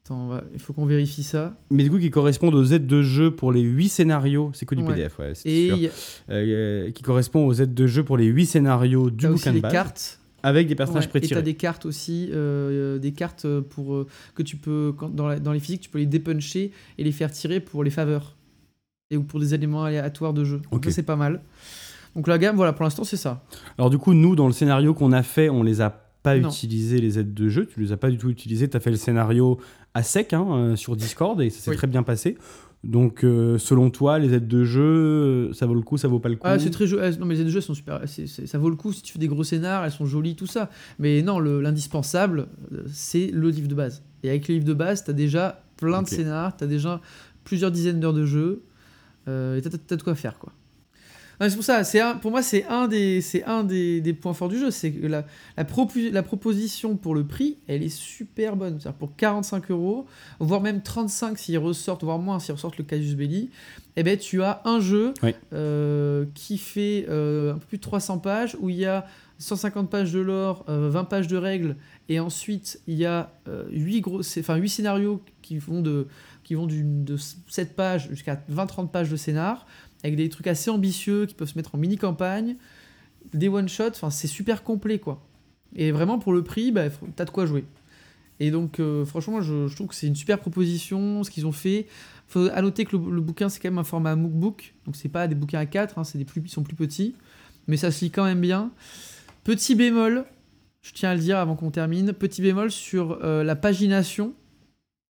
Attends, 0.04 0.28
va- 0.28 0.44
il 0.54 0.58
faut 0.60 0.72
qu'on 0.72 0.86
vérifie 0.86 1.22
ça. 1.22 1.58
Mais 1.70 1.82
du 1.84 1.90
coup 1.90 1.98
qui 1.98 2.10
correspondent 2.10 2.54
aux 2.54 2.64
aides 2.64 2.86
de 2.86 3.02
jeu 3.02 3.30
pour 3.30 3.52
les 3.52 3.60
8 3.60 3.88
scénarios, 3.90 4.50
c'est 4.54 4.64
que 4.66 4.74
du 4.74 4.82
Ouais. 4.82 4.94
PDF, 4.94 5.18
ouais, 5.18 5.32
c'est 5.34 5.48
Et 5.50 5.68
sûr. 5.68 5.76
y 5.78 5.86
a, 5.86 5.90
Euh, 6.30 6.90
qui 6.92 7.02
correspond 7.02 7.46
aux 7.46 7.52
aides 7.54 7.74
de 7.74 7.86
jeu 7.86 8.04
pour 8.04 8.16
les 8.16 8.24
8 8.26 8.46
scénarios 8.46 9.10
du 9.10 9.26
bouquin 9.26 9.32
aussi 9.34 9.48
de 9.50 9.54
les 9.54 9.60
base, 9.60 9.72
cartes. 9.72 10.17
Avec 10.42 10.66
des 10.68 10.74
personnages 10.74 11.04
Ouais, 11.04 11.08
et 11.08 11.10
prétirés. 11.10 11.40
t'as 11.40 11.44
des 11.44 11.54
cartes 11.54 11.84
aussi, 11.86 12.28
euh, 12.32 12.98
des 12.98 13.12
cartes 13.12 13.46
pour, 13.70 13.94
euh, 13.94 14.06
que 14.34 14.42
tu 14.42 14.56
peux, 14.56 14.92
quand- 14.96 15.08
dans, 15.14 15.26
la- 15.26 15.40
dans 15.40 15.52
les 15.52 15.60
physiques, 15.60 15.80
tu 15.82 15.90
peux 15.90 15.98
les 15.98 16.06
dépuncher 16.06 16.70
et 16.98 17.04
les 17.04 17.12
faire 17.12 17.30
tirer 17.32 17.60
pour 17.60 17.82
les 17.84 17.90
faveurs. 17.90 18.36
Et 19.10 19.16
ou 19.16 19.22
pour 19.22 19.40
des 19.40 19.54
éléments 19.54 19.84
aléatoires 19.84 20.34
de 20.34 20.44
jeu. 20.44 20.60
Donc 20.70 20.86
c'est 20.90 21.02
pas 21.02 21.16
mal. 21.16 21.40
Donc 22.14 22.26
la 22.28 22.36
gamme, 22.38 22.56
voilà, 22.56 22.72
pour 22.72 22.84
l'instant, 22.84 23.04
c'est 23.04 23.16
ça. 23.16 23.42
Alors 23.78 23.88
du 23.90 23.98
coup, 23.98 24.12
nous, 24.14 24.36
dans 24.36 24.46
le 24.46 24.52
scénario 24.52 24.92
qu'on 24.94 25.12
a 25.12 25.22
fait, 25.22 25.48
on 25.48 25.62
les 25.62 25.80
a 25.80 25.90
pas 26.22 26.36
Non. 26.36 26.48
utilisé 26.50 27.00
les 27.00 27.18
aides 27.18 27.32
de 27.32 27.48
jeu. 27.48 27.66
Tu 27.66 27.80
les 27.80 27.92
as 27.92 27.96
pas 27.96 28.10
du 28.10 28.18
tout 28.18 28.28
utilisées. 28.28 28.68
Tu 28.68 28.76
as 28.76 28.80
fait 28.80 28.90
le 28.90 28.96
scénario 28.96 29.58
à 29.94 30.02
sec 30.02 30.32
hein, 30.34 30.46
euh, 30.50 30.76
sur 30.76 30.94
Discord 30.96 31.40
et 31.40 31.48
ça 31.48 31.60
s'est 31.60 31.70
Oui. 31.70 31.76
très 31.76 31.86
bien 31.86 32.02
passé. 32.02 32.36
Donc, 32.84 33.24
euh, 33.24 33.58
selon 33.58 33.90
toi, 33.90 34.18
les 34.18 34.32
aides 34.34 34.46
de 34.46 34.64
jeu, 34.64 34.82
euh, 34.82 35.52
ça 35.52 35.66
vaut 35.66 35.74
le 35.74 35.80
coup, 35.80 35.98
ça 35.98 36.06
vaut 36.08 36.20
pas 36.20 36.28
le 36.28 36.36
coup 36.36 36.42
Ah, 36.44 36.58
c'est 36.58 36.70
très 36.70 36.86
joli. 36.86 37.18
Non, 37.18 37.26
mais 37.26 37.34
les 37.34 37.40
aides 37.40 37.46
de 37.48 37.52
jeu 37.52 37.60
sont 37.60 37.74
super. 37.74 38.00
c'est- 38.06 38.26
ça 38.46 38.56
vaut 38.58 38.70
le 38.70 38.76
coup 38.76 38.92
si 38.92 39.02
tu 39.02 39.12
fais 39.12 39.18
des 39.18 39.26
gros 39.28 39.42
scénars, 39.44 39.84
elles 39.84 39.90
sont 39.90 40.06
jolies, 40.06 40.36
tout 40.36 40.46
ça. 40.46 40.70
Mais 40.98 41.22
non, 41.22 41.38
le- 41.40 41.60
l'indispensable, 41.60 42.46
euh, 42.72 42.84
c'est 42.86 43.30
le 43.32 43.50
livre 43.50 43.68
de 43.68 43.74
base. 43.74 44.02
Et 44.22 44.30
avec 44.30 44.46
le 44.48 44.54
livre 44.54 44.66
de 44.66 44.74
base, 44.74 45.02
t'as 45.04 45.12
déjà 45.12 45.62
plein 45.76 46.02
de 46.02 46.08
scénars, 46.16 46.56
t'as 46.56 46.66
déjà 46.66 47.00
plusieurs 47.44 47.70
dizaines 47.72 47.98
d'heures 48.00 48.14
de 48.14 48.24
jeu. 48.24 48.62
euh, 49.26 49.56
et 49.58 49.60
t'as 49.60 49.96
de 49.96 50.02
quoi 50.02 50.14
faire, 50.14 50.38
quoi. 50.38 50.52
C'est 51.40 51.54
pour 51.54 51.64
ça, 51.64 51.84
c'est 51.84 52.00
un, 52.00 52.16
pour 52.16 52.32
moi, 52.32 52.42
c'est 52.42 52.64
un, 52.66 52.88
des, 52.88 53.20
c'est 53.20 53.44
un 53.44 53.62
des, 53.62 54.00
des 54.00 54.12
points 54.12 54.34
forts 54.34 54.48
du 54.48 54.58
jeu. 54.58 54.70
C'est 54.72 54.90
que 54.90 55.06
la, 55.06 55.24
la, 55.56 55.64
propu- 55.64 56.10
la 56.10 56.22
proposition 56.24 56.96
pour 56.96 57.14
le 57.14 57.24
prix, 57.24 57.58
elle 57.68 57.82
est 57.84 57.88
super 57.96 58.56
bonne. 58.56 58.80
C'est-à-dire 58.80 58.98
pour 58.98 59.14
45 59.14 59.70
euros, 59.70 60.06
voire 60.40 60.60
même 60.60 60.82
35 60.82 61.38
s'ils 61.38 61.58
ressortent, 61.58 62.02
voire 62.02 62.18
moins 62.18 62.40
s'ils 62.40 62.54
ressortent 62.54 62.78
le 62.78 62.84
Casus 62.84 63.14
Belli, 63.14 63.50
eh 63.96 64.02
ben, 64.02 64.18
tu 64.18 64.42
as 64.42 64.62
un 64.64 64.80
jeu 64.80 65.14
Oui. 65.22 65.32
euh, 65.52 66.24
qui 66.34 66.58
fait 66.58 67.06
euh, 67.08 67.54
un 67.54 67.58
peu 67.58 67.66
plus 67.66 67.78
de 67.78 67.82
300 67.82 68.18
pages, 68.18 68.56
où 68.60 68.68
il 68.68 68.76
y 68.76 68.84
a 68.86 69.06
150 69.38 69.88
pages 69.88 70.12
de 70.12 70.18
lore, 70.18 70.64
euh, 70.68 70.88
20 70.90 71.04
pages 71.04 71.28
de 71.28 71.36
règles, 71.36 71.76
et 72.08 72.18
ensuite 72.18 72.80
il 72.88 72.94
y 72.96 73.04
a 73.06 73.30
8, 73.70 74.00
gros, 74.00 74.22
c'est- 74.22 74.40
enfin, 74.40 74.56
8 74.56 74.68
scénarios 74.68 75.22
qui 75.42 75.58
vont 75.58 75.80
de, 75.82 76.08
qui 76.42 76.54
vont 76.56 76.66
d'une- 76.66 77.04
de 77.04 77.16
7 77.48 77.76
pages 77.76 78.08
jusqu'à 78.10 78.42
20-30 78.50 78.90
pages 78.90 79.10
de 79.10 79.16
scénar, 79.16 79.66
avec 80.04 80.16
des 80.16 80.28
trucs 80.28 80.46
assez 80.46 80.70
ambitieux 80.70 81.26
qui 81.26 81.34
peuvent 81.34 81.48
se 81.48 81.56
mettre 81.56 81.74
en 81.74 81.78
mini-campagne, 81.78 82.56
des 83.34 83.48
one-shots, 83.48 83.90
enfin 83.90 84.10
c'est 84.10 84.28
super 84.28 84.62
complet 84.62 84.98
quoi. 84.98 85.24
Et 85.76 85.92
vraiment 85.92 86.18
pour 86.18 86.32
le 86.32 86.42
prix, 86.42 86.72
bah, 86.72 86.84
t'as 87.16 87.24
de 87.24 87.30
quoi 87.30 87.46
jouer. 87.46 87.64
Et 88.40 88.50
donc 88.50 88.80
euh, 88.80 89.04
franchement, 89.04 89.40
je, 89.40 89.72
trouve 89.74 89.88
que 89.88 89.94
c'est 89.94 90.06
une 90.06 90.16
super 90.16 90.38
proposition, 90.38 91.24
ce 91.24 91.30
qu'ils 91.30 91.46
ont 91.46 91.52
fait. 91.52 91.86
Faut 92.28 92.48
à 92.52 92.62
noter 92.62 92.84
que 92.84 92.96
le, 92.96 93.20
bouquin 93.20 93.48
c'est 93.48 93.60
quand 93.60 93.70
même 93.70 93.78
un 93.78 93.84
format 93.84 94.14
MOOC, 94.14 94.74
donc 94.84 94.96
c'est 94.96 95.08
pas 95.08 95.26
des 95.28 95.34
bouquins 95.34 95.60
à 95.60 95.66
4, 95.66 95.98
hein, 95.98 96.04
c'est 96.04 96.18
des 96.18 96.24
plus, 96.24 96.42
ils 96.44 96.50
sont 96.50 96.62
plus 96.62 96.76
petits, 96.76 97.14
mais 97.66 97.76
ça 97.76 97.90
se 97.90 98.04
lit 98.04 98.10
quand 98.10 98.24
même 98.24 98.40
bien. 98.40 98.70
Petit 99.44 99.74
bémol, 99.74 100.24
je 100.82 100.92
tiens 100.92 101.10
à 101.10 101.14
le 101.14 101.20
dire 101.20 101.38
avant 101.38 101.56
qu'on 101.56 101.70
termine, 101.70 102.12
petit 102.12 102.42
bémol 102.42 102.70
sur 102.70 103.18
euh, 103.24 103.42
la 103.42 103.56
pagination. 103.56 104.34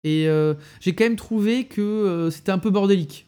Et 0.04 0.26
euh, 0.26 0.54
j'ai 0.80 0.94
quand 0.94 1.04
même 1.04 1.16
trouvé 1.16 1.66
que 1.66 2.28
c'était 2.32 2.50
un 2.50 2.58
peu 2.58 2.70
bordélique. 2.70 3.26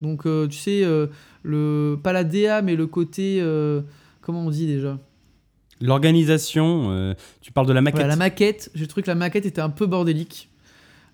Donc 0.00 0.26
euh, 0.26 0.46
tu 0.46 0.56
sais, 0.58 0.84
euh, 0.84 1.06
le, 1.42 1.98
pas 2.02 2.12
la 2.12 2.24
DA, 2.24 2.62
mais 2.62 2.76
le 2.76 2.86
côté... 2.86 3.38
euh, 3.40 3.82
comment 4.20 4.44
on 4.46 4.50
dit 4.50 4.66
déjà? 4.66 4.98
L'organisation, 5.80 6.90
euh, 6.90 7.14
tu 7.40 7.52
parles 7.52 7.66
de 7.68 7.72
la 7.72 7.80
maquette. 7.80 7.96
Voilà, 8.00 8.08
la 8.08 8.16
maquette, 8.16 8.70
j'ai 8.74 8.86
trouvé 8.86 9.02
que 9.02 9.08
la 9.10 9.14
maquette 9.14 9.46
était 9.46 9.60
un 9.60 9.70
peu 9.70 9.86
bordélique. 9.86 10.50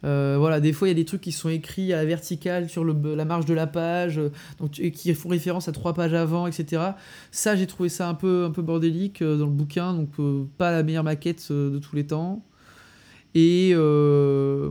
Euh, 0.04 0.36
voilà, 0.38 0.60
des 0.60 0.74
fois 0.74 0.86
il 0.86 0.90
y 0.90 0.92
a 0.92 0.94
des 0.96 1.06
trucs 1.06 1.22
qui 1.22 1.32
sont 1.32 1.48
écrits 1.48 1.94
à 1.94 1.96
la 1.96 2.04
verticale 2.04 2.68
sur 2.68 2.84
le- 2.84 3.14
la 3.14 3.24
marge 3.24 3.46
de 3.46 3.54
la 3.54 3.66
page, 3.66 4.18
euh, 4.18 4.28
donc, 4.60 4.72
tu- 4.72 4.82
et 4.82 4.90
qui 4.90 5.14
font 5.14 5.30
référence 5.30 5.66
à 5.68 5.72
trois 5.72 5.94
pages 5.94 6.12
avant, 6.12 6.46
etc. 6.46 6.82
Ça, 7.30 7.56
j'ai 7.56 7.66
trouvé 7.66 7.88
ça 7.88 8.06
un 8.08 8.12
peu, 8.14 8.44
un 8.44 8.50
peu 8.50 8.60
bordélique 8.60 9.22
euh, 9.22 9.38
dans 9.38 9.46
le 9.46 9.52
bouquin, 9.52 9.94
donc 9.94 10.10
euh, 10.18 10.44
pas 10.58 10.72
la 10.72 10.82
meilleure 10.82 11.04
maquette 11.04 11.46
euh, 11.50 11.70
de 11.70 11.78
tous 11.78 11.96
les 11.96 12.06
temps. 12.06 12.44
Et, 13.34 13.70
euh, 13.74 14.70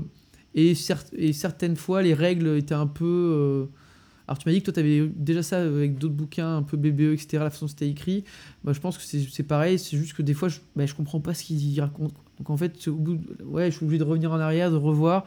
et, 0.54 0.74
cer- 0.74 1.10
et 1.18 1.34
certaines 1.34 1.76
fois, 1.78 2.04
les 2.04 2.14
règles 2.14 2.56
étaient 2.58 2.76
un 2.76 2.88
peu. 2.88 3.06
euh, 3.06 3.66
alors, 4.28 4.38
tu 4.38 4.48
m'as 4.48 4.54
dit 4.54 4.60
que 4.60 4.66
toi, 4.66 4.74
tu 4.74 4.80
avais 4.80 5.08
déjà 5.16 5.44
ça 5.44 5.62
avec 5.62 5.98
d'autres 5.98 6.14
bouquins, 6.14 6.58
un 6.58 6.64
peu 6.64 6.78
BBE, 6.78 7.14
etc., 7.14 7.40
la 7.40 7.50
façon 7.50 7.66
dont 7.66 7.70
c'était 7.70 7.90
écrit. 7.90 8.24
Bah, 8.64 8.72
je 8.74 8.80
pense 8.80 8.98
que 8.98 9.04
c'est 9.04 9.44
pareil, 9.44 9.78
c'est 9.78 9.98
juste 9.98 10.14
que 10.14 10.22
des 10.22 10.34
fois, 10.34 10.48
je, 10.48 10.60
bah, 10.76 10.86
je 10.86 10.96
comprends 10.96 11.20
pas 11.20 11.34
ce 11.34 11.44
qu'ils 11.44 11.80
racontent. 11.82 12.16
Donc, 12.38 12.50
en 12.50 12.58
fait, 12.58 12.88
au 12.88 12.96
bout 12.96 13.20
ouais, 13.44 13.70
je 13.70 13.78
suis 13.78 13.86
obligé 13.86 14.00
de 14.00 14.06
revenir 14.06 14.32
en 14.32 14.40
arrière, 14.40 14.72
de 14.72 14.78
revoir. 14.78 15.26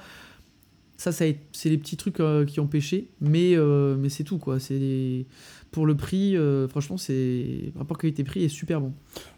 Ça, 0.96 1.12
ça 1.12 1.26
c'est 1.52 1.68
les 1.68 1.76
petits 1.76 1.98
trucs 1.98 2.20
euh, 2.20 2.46
qui 2.46 2.58
ont 2.58 2.66
pêché, 2.66 3.10
mais, 3.20 3.54
euh, 3.54 3.96
mais 3.98 4.08
c'est 4.08 4.24
tout, 4.24 4.38
quoi. 4.38 4.58
C'est 4.58 5.26
Pour 5.72 5.84
le 5.84 5.94
prix, 5.94 6.34
euh, 6.34 6.66
franchement, 6.66 6.96
le 7.06 7.78
rapport 7.78 7.98
qualité-prix 7.98 8.44
est 8.44 8.48
super 8.48 8.80
bon. 8.80 8.94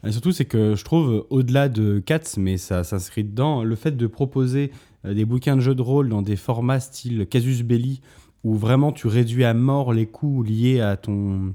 Et 0.06 0.12
surtout, 0.12 0.30
c'est 0.30 0.44
que 0.44 0.76
je 0.76 0.84
trouve, 0.84 1.26
au-delà 1.30 1.68
de 1.68 1.98
Cats, 1.98 2.36
mais 2.36 2.58
ça 2.58 2.84
s'inscrit 2.84 3.24
dedans, 3.24 3.64
le 3.64 3.74
fait 3.74 3.96
de 3.96 4.06
proposer 4.06 4.70
des 5.04 5.24
bouquins 5.24 5.56
de 5.56 5.60
jeux 5.60 5.74
de 5.74 5.82
rôle 5.82 6.08
dans 6.08 6.22
des 6.22 6.36
formats 6.36 6.80
style 6.80 7.26
Casus 7.26 7.62
Belli, 7.62 8.00
où 8.44 8.54
vraiment 8.54 8.92
tu 8.92 9.06
réduis 9.06 9.44
à 9.44 9.54
mort 9.54 9.92
les 9.92 10.06
coûts 10.06 10.42
liés 10.42 10.80
à 10.80 10.96
ton, 10.96 11.54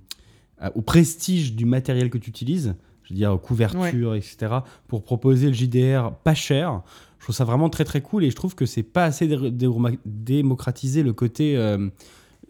à- 0.60 0.76
au 0.76 0.82
prestige 0.82 1.54
du 1.56 1.66
matériel 1.66 2.10
que 2.10 2.18
tu 2.18 2.30
utilises, 2.30 2.76
je 3.04 3.10
veux 3.14 3.16
dire 3.18 3.38
couverture, 3.42 4.16
etc., 4.16 4.56
pour 4.88 5.04
proposer 5.04 5.48
le 5.48 5.54
JDR 5.54 6.12
pas 6.24 6.34
cher. 6.36 6.82
Je 7.20 7.26
trouve 7.26 7.36
ça 7.36 7.46
vraiment 7.46 7.70
très 7.70 7.86
très 7.86 8.02
cool 8.02 8.26
et 8.26 8.30
je 8.30 8.36
trouve 8.36 8.54
que 8.56 8.66
c'est 8.66 8.84
pas 8.84 9.06
assez 9.06 9.28
dé- 9.28 9.50
dé- 9.52 9.70
démocratisé 10.06 11.04
le 11.04 11.14
côté. 11.14 11.58
euh, 11.58 11.90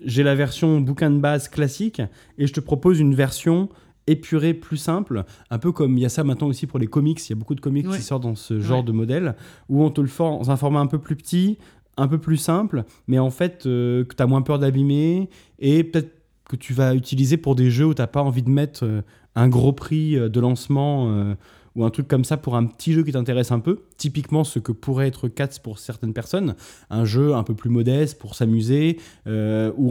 j'ai 0.06 0.24
la 0.24 0.36
version 0.36 0.82
bouquin 0.82 1.10
de 1.12 1.20
base 1.20 1.48
classique 1.48 2.02
et 2.38 2.48
je 2.48 2.54
te 2.54 2.60
propose 2.60 3.00
une 3.00 3.14
version 3.16 3.70
épurée, 4.06 4.54
plus 4.54 4.76
simple, 4.76 5.24
un 5.50 5.60
peu 5.60 5.72
comme 5.72 5.98
il 5.98 6.02
y 6.02 6.06
a 6.06 6.10
ça 6.10 6.24
maintenant 6.26 6.48
aussi 6.48 6.68
pour 6.68 6.78
les 6.78 6.88
comics, 6.88 7.26
il 7.26 7.30
y 7.30 7.34
a 7.34 7.36
beaucoup 7.38 7.56
de 7.56 7.62
comics 7.62 7.88
Ouais. 7.88 7.96
qui 7.98 8.04
sortent 8.04 8.24
dans 8.24 8.36
ce 8.36 8.60
genre 8.60 8.80
Ouais. 8.80 8.84
de 8.86 8.92
modèle, 8.92 9.36
où 9.70 9.82
on 9.84 9.90
te 9.92 10.02
le 10.02 10.08
fait 10.08 10.24
dans 10.24 10.52
un 10.52 10.58
format 10.58 10.82
un 10.82 10.88
peu 10.88 11.00
plus 11.00 11.16
petit, 11.16 11.58
un 11.98 12.08
peu 12.08 12.18
plus 12.18 12.38
simple, 12.38 12.84
mais 13.08 13.20
en 13.20 13.30
fait 13.30 13.66
euh, 13.66 14.04
que 14.04 14.16
tu 14.16 14.24
as 14.24 14.28
moins 14.28 14.42
peur 14.42 14.60
d'abîmer, 14.60 15.30
et 15.60 15.84
peut-être 15.84 16.12
que 16.50 16.56
tu 16.56 16.74
vas 16.74 16.94
utiliser 16.96 17.38
pour 17.38 17.56
des 17.56 17.72
jeux 17.72 17.86
où 17.86 17.94
tu 17.94 18.02
n'as 18.02 18.08
pas 18.08 18.22
envie 18.22 18.44
de 18.44 18.50
mettre 18.50 18.86
euh, 18.86 19.02
un 19.36 19.48
gros 19.48 19.74
prix 19.74 20.18
euh, 20.18 20.30
de 20.30 20.40
lancement 20.40 21.36
ou 21.76 21.84
un 21.84 21.90
truc 21.90 22.08
comme 22.08 22.24
ça 22.24 22.38
pour 22.38 22.56
un 22.56 22.66
petit 22.66 22.94
jeu 22.94 23.04
qui 23.04 23.12
t'intéresse 23.12 23.52
un 23.52 23.60
peu. 23.60 23.80
Typiquement 23.98 24.44
ce 24.44 24.60
que 24.60 24.72
pourrait 24.72 25.08
être 25.08 25.28
Cats 25.28 25.60
pour 25.64 25.80
certaines 25.80 26.14
personnes, 26.14 26.56
un 26.92 27.04
jeu 27.04 27.34
un 27.34 27.42
peu 27.42 27.56
plus 27.56 27.72
modeste 27.72 28.20
pour 28.20 28.36
s'amuser, 28.36 29.00
où 29.26 29.32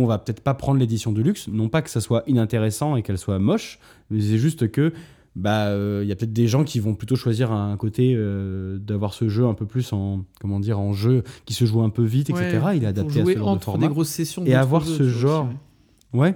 on 0.00 0.06
va 0.06 0.18
peut-être 0.18 0.42
pas 0.42 0.54
prendre 0.54 0.78
l'édition 0.78 1.10
de 1.10 1.20
luxe. 1.20 1.48
Non 1.48 1.68
pas 1.68 1.82
que 1.82 1.90
ça 1.90 2.00
soit 2.00 2.22
inintéressant 2.28 2.94
et 2.94 3.02
qu'elle 3.02 3.18
soit 3.18 3.40
moche, 3.40 3.80
mais 4.10 4.20
c'est 4.20 4.38
juste 4.38 4.70
que 4.70 4.92
bah 5.34 5.66
euh, 5.68 6.00
il 6.02 6.08
y 6.08 6.12
a 6.12 6.16
peut-être 6.16 6.32
des 6.32 6.46
gens 6.46 6.62
qui 6.64 6.78
vont 6.78 6.94
plutôt 6.94 7.16
choisir 7.16 7.52
un 7.52 7.76
côté 7.76 8.14
euh, 8.16 8.78
d'avoir 8.78 9.14
ce 9.14 9.28
jeu 9.28 9.46
un 9.46 9.54
peu 9.54 9.64
plus 9.66 9.92
en 9.92 10.24
comment 10.40 10.60
dire 10.60 10.78
en 10.78 10.92
jeu 10.92 11.22
qui 11.46 11.54
se 11.54 11.64
joue 11.64 11.80
un 11.82 11.90
peu 11.90 12.04
vite, 12.04 12.28
etc. 12.30 12.58
Il 12.74 12.84
est 12.84 12.86
adapté 12.86 13.20
à 13.22 13.24
ce 13.24 13.36
genre 13.38 13.56
de 13.56 13.62
format. 13.64 13.86
des 13.86 13.92
grosses 13.92 14.08
sessions. 14.10 14.44
Et 14.44 14.54
avoir 14.54 14.84
ce 14.84 15.08
genre- 15.08 15.46
aussi, 15.46 15.56
ouais. 16.14 16.20
Ouais, 16.28 16.34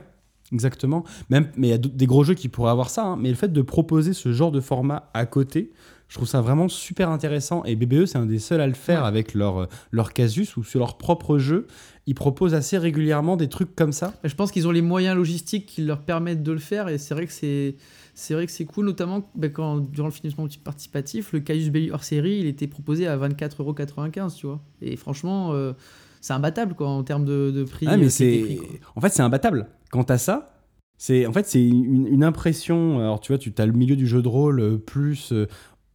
exactement. 0.52 1.04
Même, 1.28 1.48
mais 1.56 1.68
il 1.68 1.70
y 1.70 1.74
a 1.74 1.78
des 1.78 2.06
gros 2.06 2.24
jeux 2.24 2.34
qui 2.34 2.48
pourraient 2.48 2.70
avoir 2.70 2.88
ça. 2.90 3.04
hein. 3.04 3.16
Mais 3.20 3.28
le 3.28 3.34
fait 3.34 3.52
de 3.52 3.62
proposer 3.62 4.12
ce 4.14 4.32
genre 4.32 4.50
de 4.52 4.60
format 4.60 5.10
à 5.12 5.26
côté, 5.26 5.72
je 6.08 6.14
trouve 6.16 6.28
ça 6.28 6.40
vraiment 6.40 6.68
super 6.68 7.10
intéressant. 7.10 7.64
Et 7.64 7.74
BBE, 7.76 8.06
c'est 8.06 8.16
un 8.16 8.26
des 8.26 8.38
seuls 8.38 8.60
à 8.60 8.66
le 8.66 8.74
faire 8.74 9.02
Ouais. 9.02 9.08
avec 9.08 9.34
leur, 9.34 9.58
euh, 9.62 9.66
leur 9.90 10.12
casus 10.12 10.56
ou 10.56 10.62
sur 10.64 10.78
leur 10.78 10.96
propre 10.96 11.36
jeu. 11.38 11.66
Ils 12.06 12.14
proposent 12.14 12.54
assez 12.54 12.78
régulièrement 12.78 13.36
des 13.36 13.48
trucs 13.48 13.74
comme 13.74 13.90
ça. 13.92 14.14
Je 14.24 14.34
pense 14.34 14.52
qu'ils 14.52 14.68
ont 14.68 14.70
les 14.70 14.82
moyens 14.82 15.16
logistiques 15.16 15.66
qui 15.66 15.82
leur 15.82 16.00
permettent 16.02 16.44
de 16.44 16.52
le 16.52 16.60
faire 16.60 16.88
et 16.88 16.98
c'est 16.98 17.12
vrai 17.14 17.26
que 17.26 17.32
c'est 17.32 17.74
c'est 18.18 18.32
vrai 18.34 18.46
que 18.46 18.52
c'est 18.52 18.64
cool 18.64 18.86
notamment 18.86 19.30
ben, 19.34 19.52
quand 19.52 19.78
durant 19.78 20.08
le 20.08 20.12
financement 20.12 20.46
participatif 20.64 21.32
le 21.32 21.40
Caius 21.40 21.68
Belli 21.70 21.90
hors 21.90 22.02
série 22.02 22.38
il 22.40 22.46
était 22.46 22.66
proposé 22.66 23.06
à 23.06 23.16
24,95€ 23.18 24.34
tu 24.36 24.46
vois 24.46 24.60
et 24.80 24.96
franchement 24.96 25.52
euh, 25.52 25.74
c'est 26.22 26.32
imbattable 26.32 26.74
quoi 26.74 26.88
en 26.88 27.02
termes 27.04 27.24
de, 27.26 27.50
de 27.54 27.62
prix 27.64 27.86
Ah, 27.88 27.96
mais 27.96 28.06
euh, 28.06 28.08
c'est. 28.08 28.58
En 28.96 29.00
fait, 29.00 29.10
c'est 29.10 29.22
imbattable. 29.22 29.68
Quant 29.92 30.02
à 30.04 30.18
ça, 30.18 30.64
c'est 30.98 31.26
en 31.26 31.32
fait 31.32 31.46
c'est 31.46 31.64
une, 31.64 32.06
une 32.08 32.24
impression. 32.24 32.98
Alors 32.98 33.20
tu 33.20 33.30
vois, 33.32 33.38
tu 33.38 33.52
as 33.56 33.66
le 33.66 33.72
milieu 33.72 33.94
du 33.96 34.06
jeu 34.08 34.22
de 34.22 34.28
rôle 34.28 34.58
euh, 34.60 34.76
plus 34.78 35.32
euh, 35.32 35.46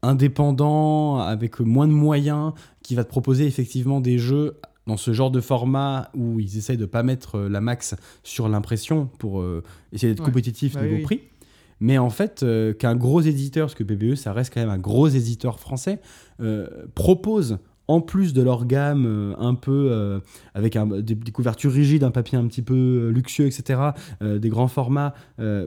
indépendant, 0.02 1.18
avec 1.18 1.60
moins 1.60 1.88
de 1.88 1.92
moyens, 1.94 2.54
qui 2.84 2.96
va 2.96 3.04
te 3.04 3.10
proposer 3.10 3.46
effectivement 3.46 4.00
des 4.00 4.18
jeux 4.20 4.58
dans 4.88 4.98
ce 4.98 5.12
genre 5.14 5.32
de 5.32 5.42
format 5.42 6.10
où 6.16 6.40
ils 6.40 6.58
essayent 6.58 6.78
de 6.78 6.86
pas 6.86 7.04
mettre 7.04 7.36
euh, 7.36 7.50
la 7.50 7.62
max 7.62 7.96
sur 8.24 8.48
l'impression 8.50 9.08
pour 9.20 9.42
euh, 9.42 9.64
essayer 9.92 10.14
d'être 10.14 10.22
Ouais. 10.22 10.26
compétitif 10.28 10.74
Bah 10.76 10.84
niveau 10.84 10.96
oui. 10.96 11.02
prix. 11.02 11.22
Mais 11.82 11.98
en 11.98 12.12
fait, 12.12 12.44
euh, 12.44 12.74
qu'un 12.74 12.96
gros 12.96 13.22
éditeur, 13.22 13.66
parce 13.66 13.76
que 13.76 13.84
PBE, 13.84 14.14
ça 14.14 14.32
reste 14.32 14.54
quand 14.54 14.62
même 14.62 14.70
un 14.70 14.78
gros 14.78 15.08
éditeur 15.08 15.60
français, 15.60 16.00
euh, 16.40 16.68
propose 16.94 17.58
en 17.88 18.00
plus 18.02 18.34
de 18.34 18.44
leur 18.44 18.66
gamme 18.68 19.06
euh, 19.06 19.34
un 19.40 19.56
peu 19.56 20.22
avec 20.54 20.78
des, 20.78 21.32
couvertures 21.32 21.72
rigides, 21.72 22.04
un 22.04 22.12
papier 22.12 22.38
un 22.38 22.46
petit 22.48 22.62
peu 22.62 23.10
luxueux, 23.10 23.48
etc., 23.48 23.82
des 24.22 24.50
grands 24.50 24.68
formats, 24.68 25.14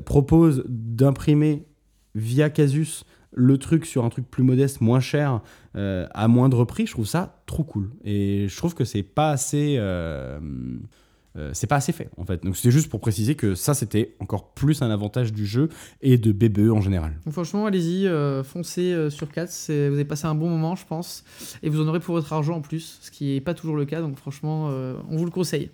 proposent 0.06 0.64
d'imprimer 0.68 1.66
via 2.14 2.48
Casus 2.48 3.04
le 3.36 3.58
truc 3.58 3.84
sur 3.84 4.04
un 4.04 4.08
truc 4.10 4.30
plus 4.30 4.44
modeste, 4.44 4.80
moins 4.80 5.00
cher, 5.00 5.42
à 5.74 6.28
moindre 6.28 6.64
prix, 6.64 6.86
je 6.86 6.92
trouve 6.92 7.06
ça 7.06 7.42
trop 7.46 7.64
cool. 7.64 7.90
Et 8.04 8.46
je 8.48 8.56
trouve 8.56 8.74
que 8.74 8.84
c'est 8.84 9.02
pas 9.02 9.30
assez. 9.30 9.76
Euh, 11.36 11.50
c'est 11.52 11.66
pas 11.66 11.76
assez 11.76 11.92
fait 11.92 12.08
en 12.16 12.24
fait. 12.24 12.44
Donc 12.44 12.56
c'était 12.56 12.70
juste 12.70 12.88
pour 12.88 13.00
préciser 13.00 13.34
que 13.34 13.54
ça 13.54 13.74
c'était 13.74 14.14
encore 14.20 14.52
plus 14.54 14.82
un 14.82 14.90
avantage 14.90 15.32
du 15.32 15.46
jeu 15.46 15.68
et 16.02 16.16
de 16.18 16.32
BBE 16.32 16.70
en 16.70 16.80
général. 16.80 17.12
Donc 17.24 17.34
franchement, 17.34 17.66
allez-y, 17.66 18.06
euh, 18.06 18.42
foncez 18.44 18.92
euh, 18.92 19.10
sur 19.10 19.30
4. 19.30 19.50
c'est- 19.50 19.88
Vous 19.88 19.94
avez 19.94 20.04
passé 20.04 20.26
un 20.26 20.34
bon 20.34 20.48
moment, 20.48 20.76
je 20.76 20.86
pense. 20.86 21.24
Et 21.62 21.68
vous 21.68 21.80
en 21.80 21.88
aurez 21.88 22.00
pour 22.00 22.14
votre 22.14 22.32
argent 22.32 22.56
en 22.56 22.60
plus, 22.60 22.98
ce 23.02 23.10
qui 23.10 23.34
n'est 23.34 23.40
pas 23.40 23.54
toujours 23.54 23.76
le 23.76 23.84
cas. 23.84 24.00
Donc 24.00 24.16
franchement, 24.16 24.66
on 24.66 25.16
vous 25.16 25.24
le 25.24 25.30
conseille. 25.30 25.70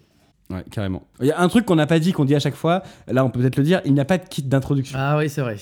Ouais, 0.51 0.65
carrément. 0.71 1.07
Il 1.21 1.27
y 1.27 1.31
a 1.31 1.41
un 1.41 1.49
truc 1.49 1.65
qu'on 1.65 1.77
n'a 1.77 1.87
pas 1.87 1.99
dit, 2.01 2.13
qu'on 2.13 2.25
dit 2.25 2.35
à 2.35 2.41
chaque 2.41 2.57
fois, 2.57 2.83
là 3.07 3.25
on 3.25 3.31
peut 3.31 3.39
peut-être 3.41 3.57
le 3.57 3.63
dire, 3.63 3.81
il 3.85 3.95
n'y 3.95 4.01
a 4.01 4.05
pas 4.05 4.19
de 4.19 4.27
kit 4.29 4.43
d'introduction. 4.43 4.99
Ah 5.01 5.17
oui, 5.17 5.29
c'est 5.29 5.43
vrai. 5.43 5.57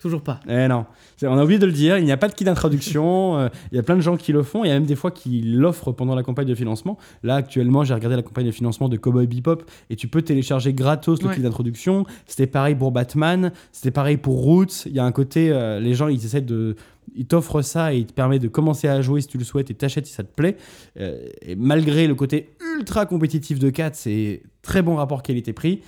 Toujours 0.00 0.22
pas. 0.22 0.38
Eh 0.48 0.68
non, 0.68 0.86
on 1.24 1.36
a 1.38 1.42
oublié 1.42 1.58
de 1.58 1.66
le 1.66 1.72
dire, 1.72 1.98
il 1.98 2.04
n'y 2.04 2.12
a 2.12 2.16
pas 2.16 2.28
de 2.28 2.34
kit 2.34 2.44
d'introduction, 2.44 3.36
euh, 3.38 3.48
il 3.72 3.76
y 3.76 3.78
a 3.80 3.82
plein 3.82 3.96
de 3.96 4.00
gens 4.00 4.16
qui 4.16 4.32
le 4.32 4.44
font, 4.44 4.62
il 4.62 4.68
y 4.68 4.70
a 4.70 4.74
même 4.74 4.86
des 4.86 4.94
fois 4.94 5.10
qui 5.10 5.40
l'offrent 5.42 5.90
pendant 5.90 6.14
la 6.14 6.22
campagne 6.22 6.46
de 6.46 6.54
financement. 6.54 6.98
Là 7.24 7.34
actuellement 7.34 7.82
j'ai 7.82 7.94
regardé 7.94 8.14
la 8.14 8.22
campagne 8.22 8.46
de 8.46 8.52
financement 8.52 8.88
de 8.88 8.96
Cowboy 8.96 9.26
Bebop 9.26 9.64
et 9.90 9.96
tu 9.96 10.06
peux 10.06 10.22
télécharger 10.22 10.72
gratos 10.72 11.20
le 11.20 11.28
Ouais. 11.28 11.34
kit 11.34 11.40
d'introduction. 11.42 12.04
C'était 12.26 12.46
pareil 12.46 12.76
pour 12.76 12.92
Batman, 12.92 13.50
c'était 13.72 13.90
pareil 13.90 14.18
pour 14.18 14.36
Roots, 14.36 14.86
il 14.86 14.92
y 14.92 15.00
a 15.00 15.04
un 15.04 15.10
côté, 15.10 15.50
euh, 15.50 15.80
les 15.80 15.94
gens 15.94 16.06
ils 16.06 16.24
essaient 16.24 16.42
de... 16.42 16.76
Ils 17.16 17.26
t'offrent 17.26 17.62
ça 17.62 17.92
et 17.94 17.98
ils 17.98 18.06
te 18.06 18.12
permettent 18.12 18.42
de 18.42 18.48
commencer 18.48 18.86
à 18.86 19.00
jouer 19.02 19.22
si 19.22 19.26
tu 19.28 19.38
le 19.38 19.44
souhaites 19.44 19.70
et 19.70 19.74
t'achètes 19.74 20.06
si 20.06 20.12
ça 20.12 20.22
te 20.22 20.32
plaît. 20.32 20.56
Euh, 21.00 21.26
et 21.42 21.56
malgré 21.56 22.06
le 22.06 22.14
côté 22.14 22.50
ultra 22.76 23.06
compétitif 23.06 23.58
de 23.58 23.70
4, 23.70 23.96
c'est 23.96 24.42
très 24.62 24.82
bon 24.82 24.94
rapport 24.94 25.22
qualité-prix. 25.22 25.80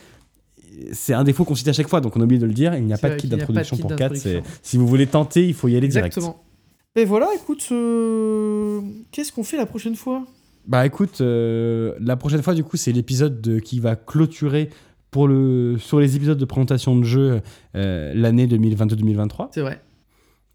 C'est 0.93 1.15
un 1.15 1.25
défaut 1.25 1.45
qu'on 1.45 1.55
cite 1.55 1.69
à 1.69 1.73
chaque 1.73 1.89
fois, 1.89 2.01
donc 2.01 2.17
on 2.17 2.21
a 2.21 2.25
oublié 2.25 2.41
de 2.41 2.47
le 2.47 2.53
dire. 2.53 2.75
Il 2.75 2.85
n'y 2.85 2.93
a 2.93 2.99
pas 2.99 3.11
de 3.11 3.17
kit 3.17 3.27
d'introduction 3.29 3.77
pour 3.77 3.95
4. 3.97 4.15
c'est- 4.17 4.35
d'introduction. 4.35 4.61
Si 4.63 4.77
vous 4.77 4.87
voulez 4.87 5.07
tenter, 5.07 5.47
il 5.47 5.55
faut 5.55 5.69
y 5.69 5.77
aller 5.77 5.89
direct. 5.89 6.17
Exactement. 6.17 6.43
Et 6.97 7.05
voilà, 7.05 7.29
écoute, 7.35 7.67
euh, 7.73 8.81
qu'est-ce 9.13 9.33
qu'on 9.33 9.45
fait 9.45 9.57
la 9.57 9.67
prochaine 9.67 9.95
fois? 9.97 10.25
Bah 10.67 10.85
écoute, 10.87 11.21
euh, 11.21 11.95
la 12.01 12.17
prochaine 12.17 12.43
fois, 12.43 12.55
du 12.55 12.65
coup, 12.65 12.77
c'est 12.77 12.93
l'épisode 12.93 13.41
de- 13.41 13.59
qui 13.59 13.81
va 13.81 13.97
clôturer 13.97 14.71
pour 15.11 15.27
le, 15.27 15.77
sur 15.79 15.99
les 16.01 16.17
épisodes 16.17 16.39
de 16.39 16.45
présentation 16.45 16.97
de 16.97 17.03
jeu 17.05 17.41
euh, 17.75 18.13
l'année 18.15 18.47
2022-2023. 18.47 19.51
C'est 19.53 19.61
vrai. 19.63 19.81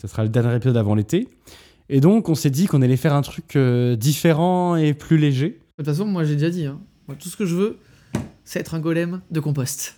Ce 0.01 0.07
sera 0.07 0.23
le 0.23 0.29
dernier 0.29 0.55
épisode 0.55 0.77
avant 0.77 0.95
l'été. 0.95 1.27
Et 1.89 1.99
donc, 2.01 2.29
on 2.29 2.35
s'est 2.35 2.49
dit 2.49 2.65
qu'on 2.67 2.81
allait 2.81 2.97
faire 2.97 3.13
un 3.13 3.21
truc 3.21 3.57
différent 3.97 4.75
et 4.75 4.93
plus 4.93 5.17
léger. 5.17 5.49
De 5.77 5.83
toute 5.83 5.85
façon, 5.93 6.05
moi 6.05 6.23
j'ai 6.23 6.33
déjà 6.35 6.49
dit, 6.49 6.65
hein. 6.65 6.79
Moi, 7.07 7.15
tout 7.19 7.29
ce 7.29 7.37
que 7.37 7.45
je 7.45 7.55
veux, 7.55 7.77
c'est 8.43 8.59
être 8.59 8.73
un 8.75 8.79
golem 8.79 9.21
de 9.31 9.39
compost. 9.39 9.95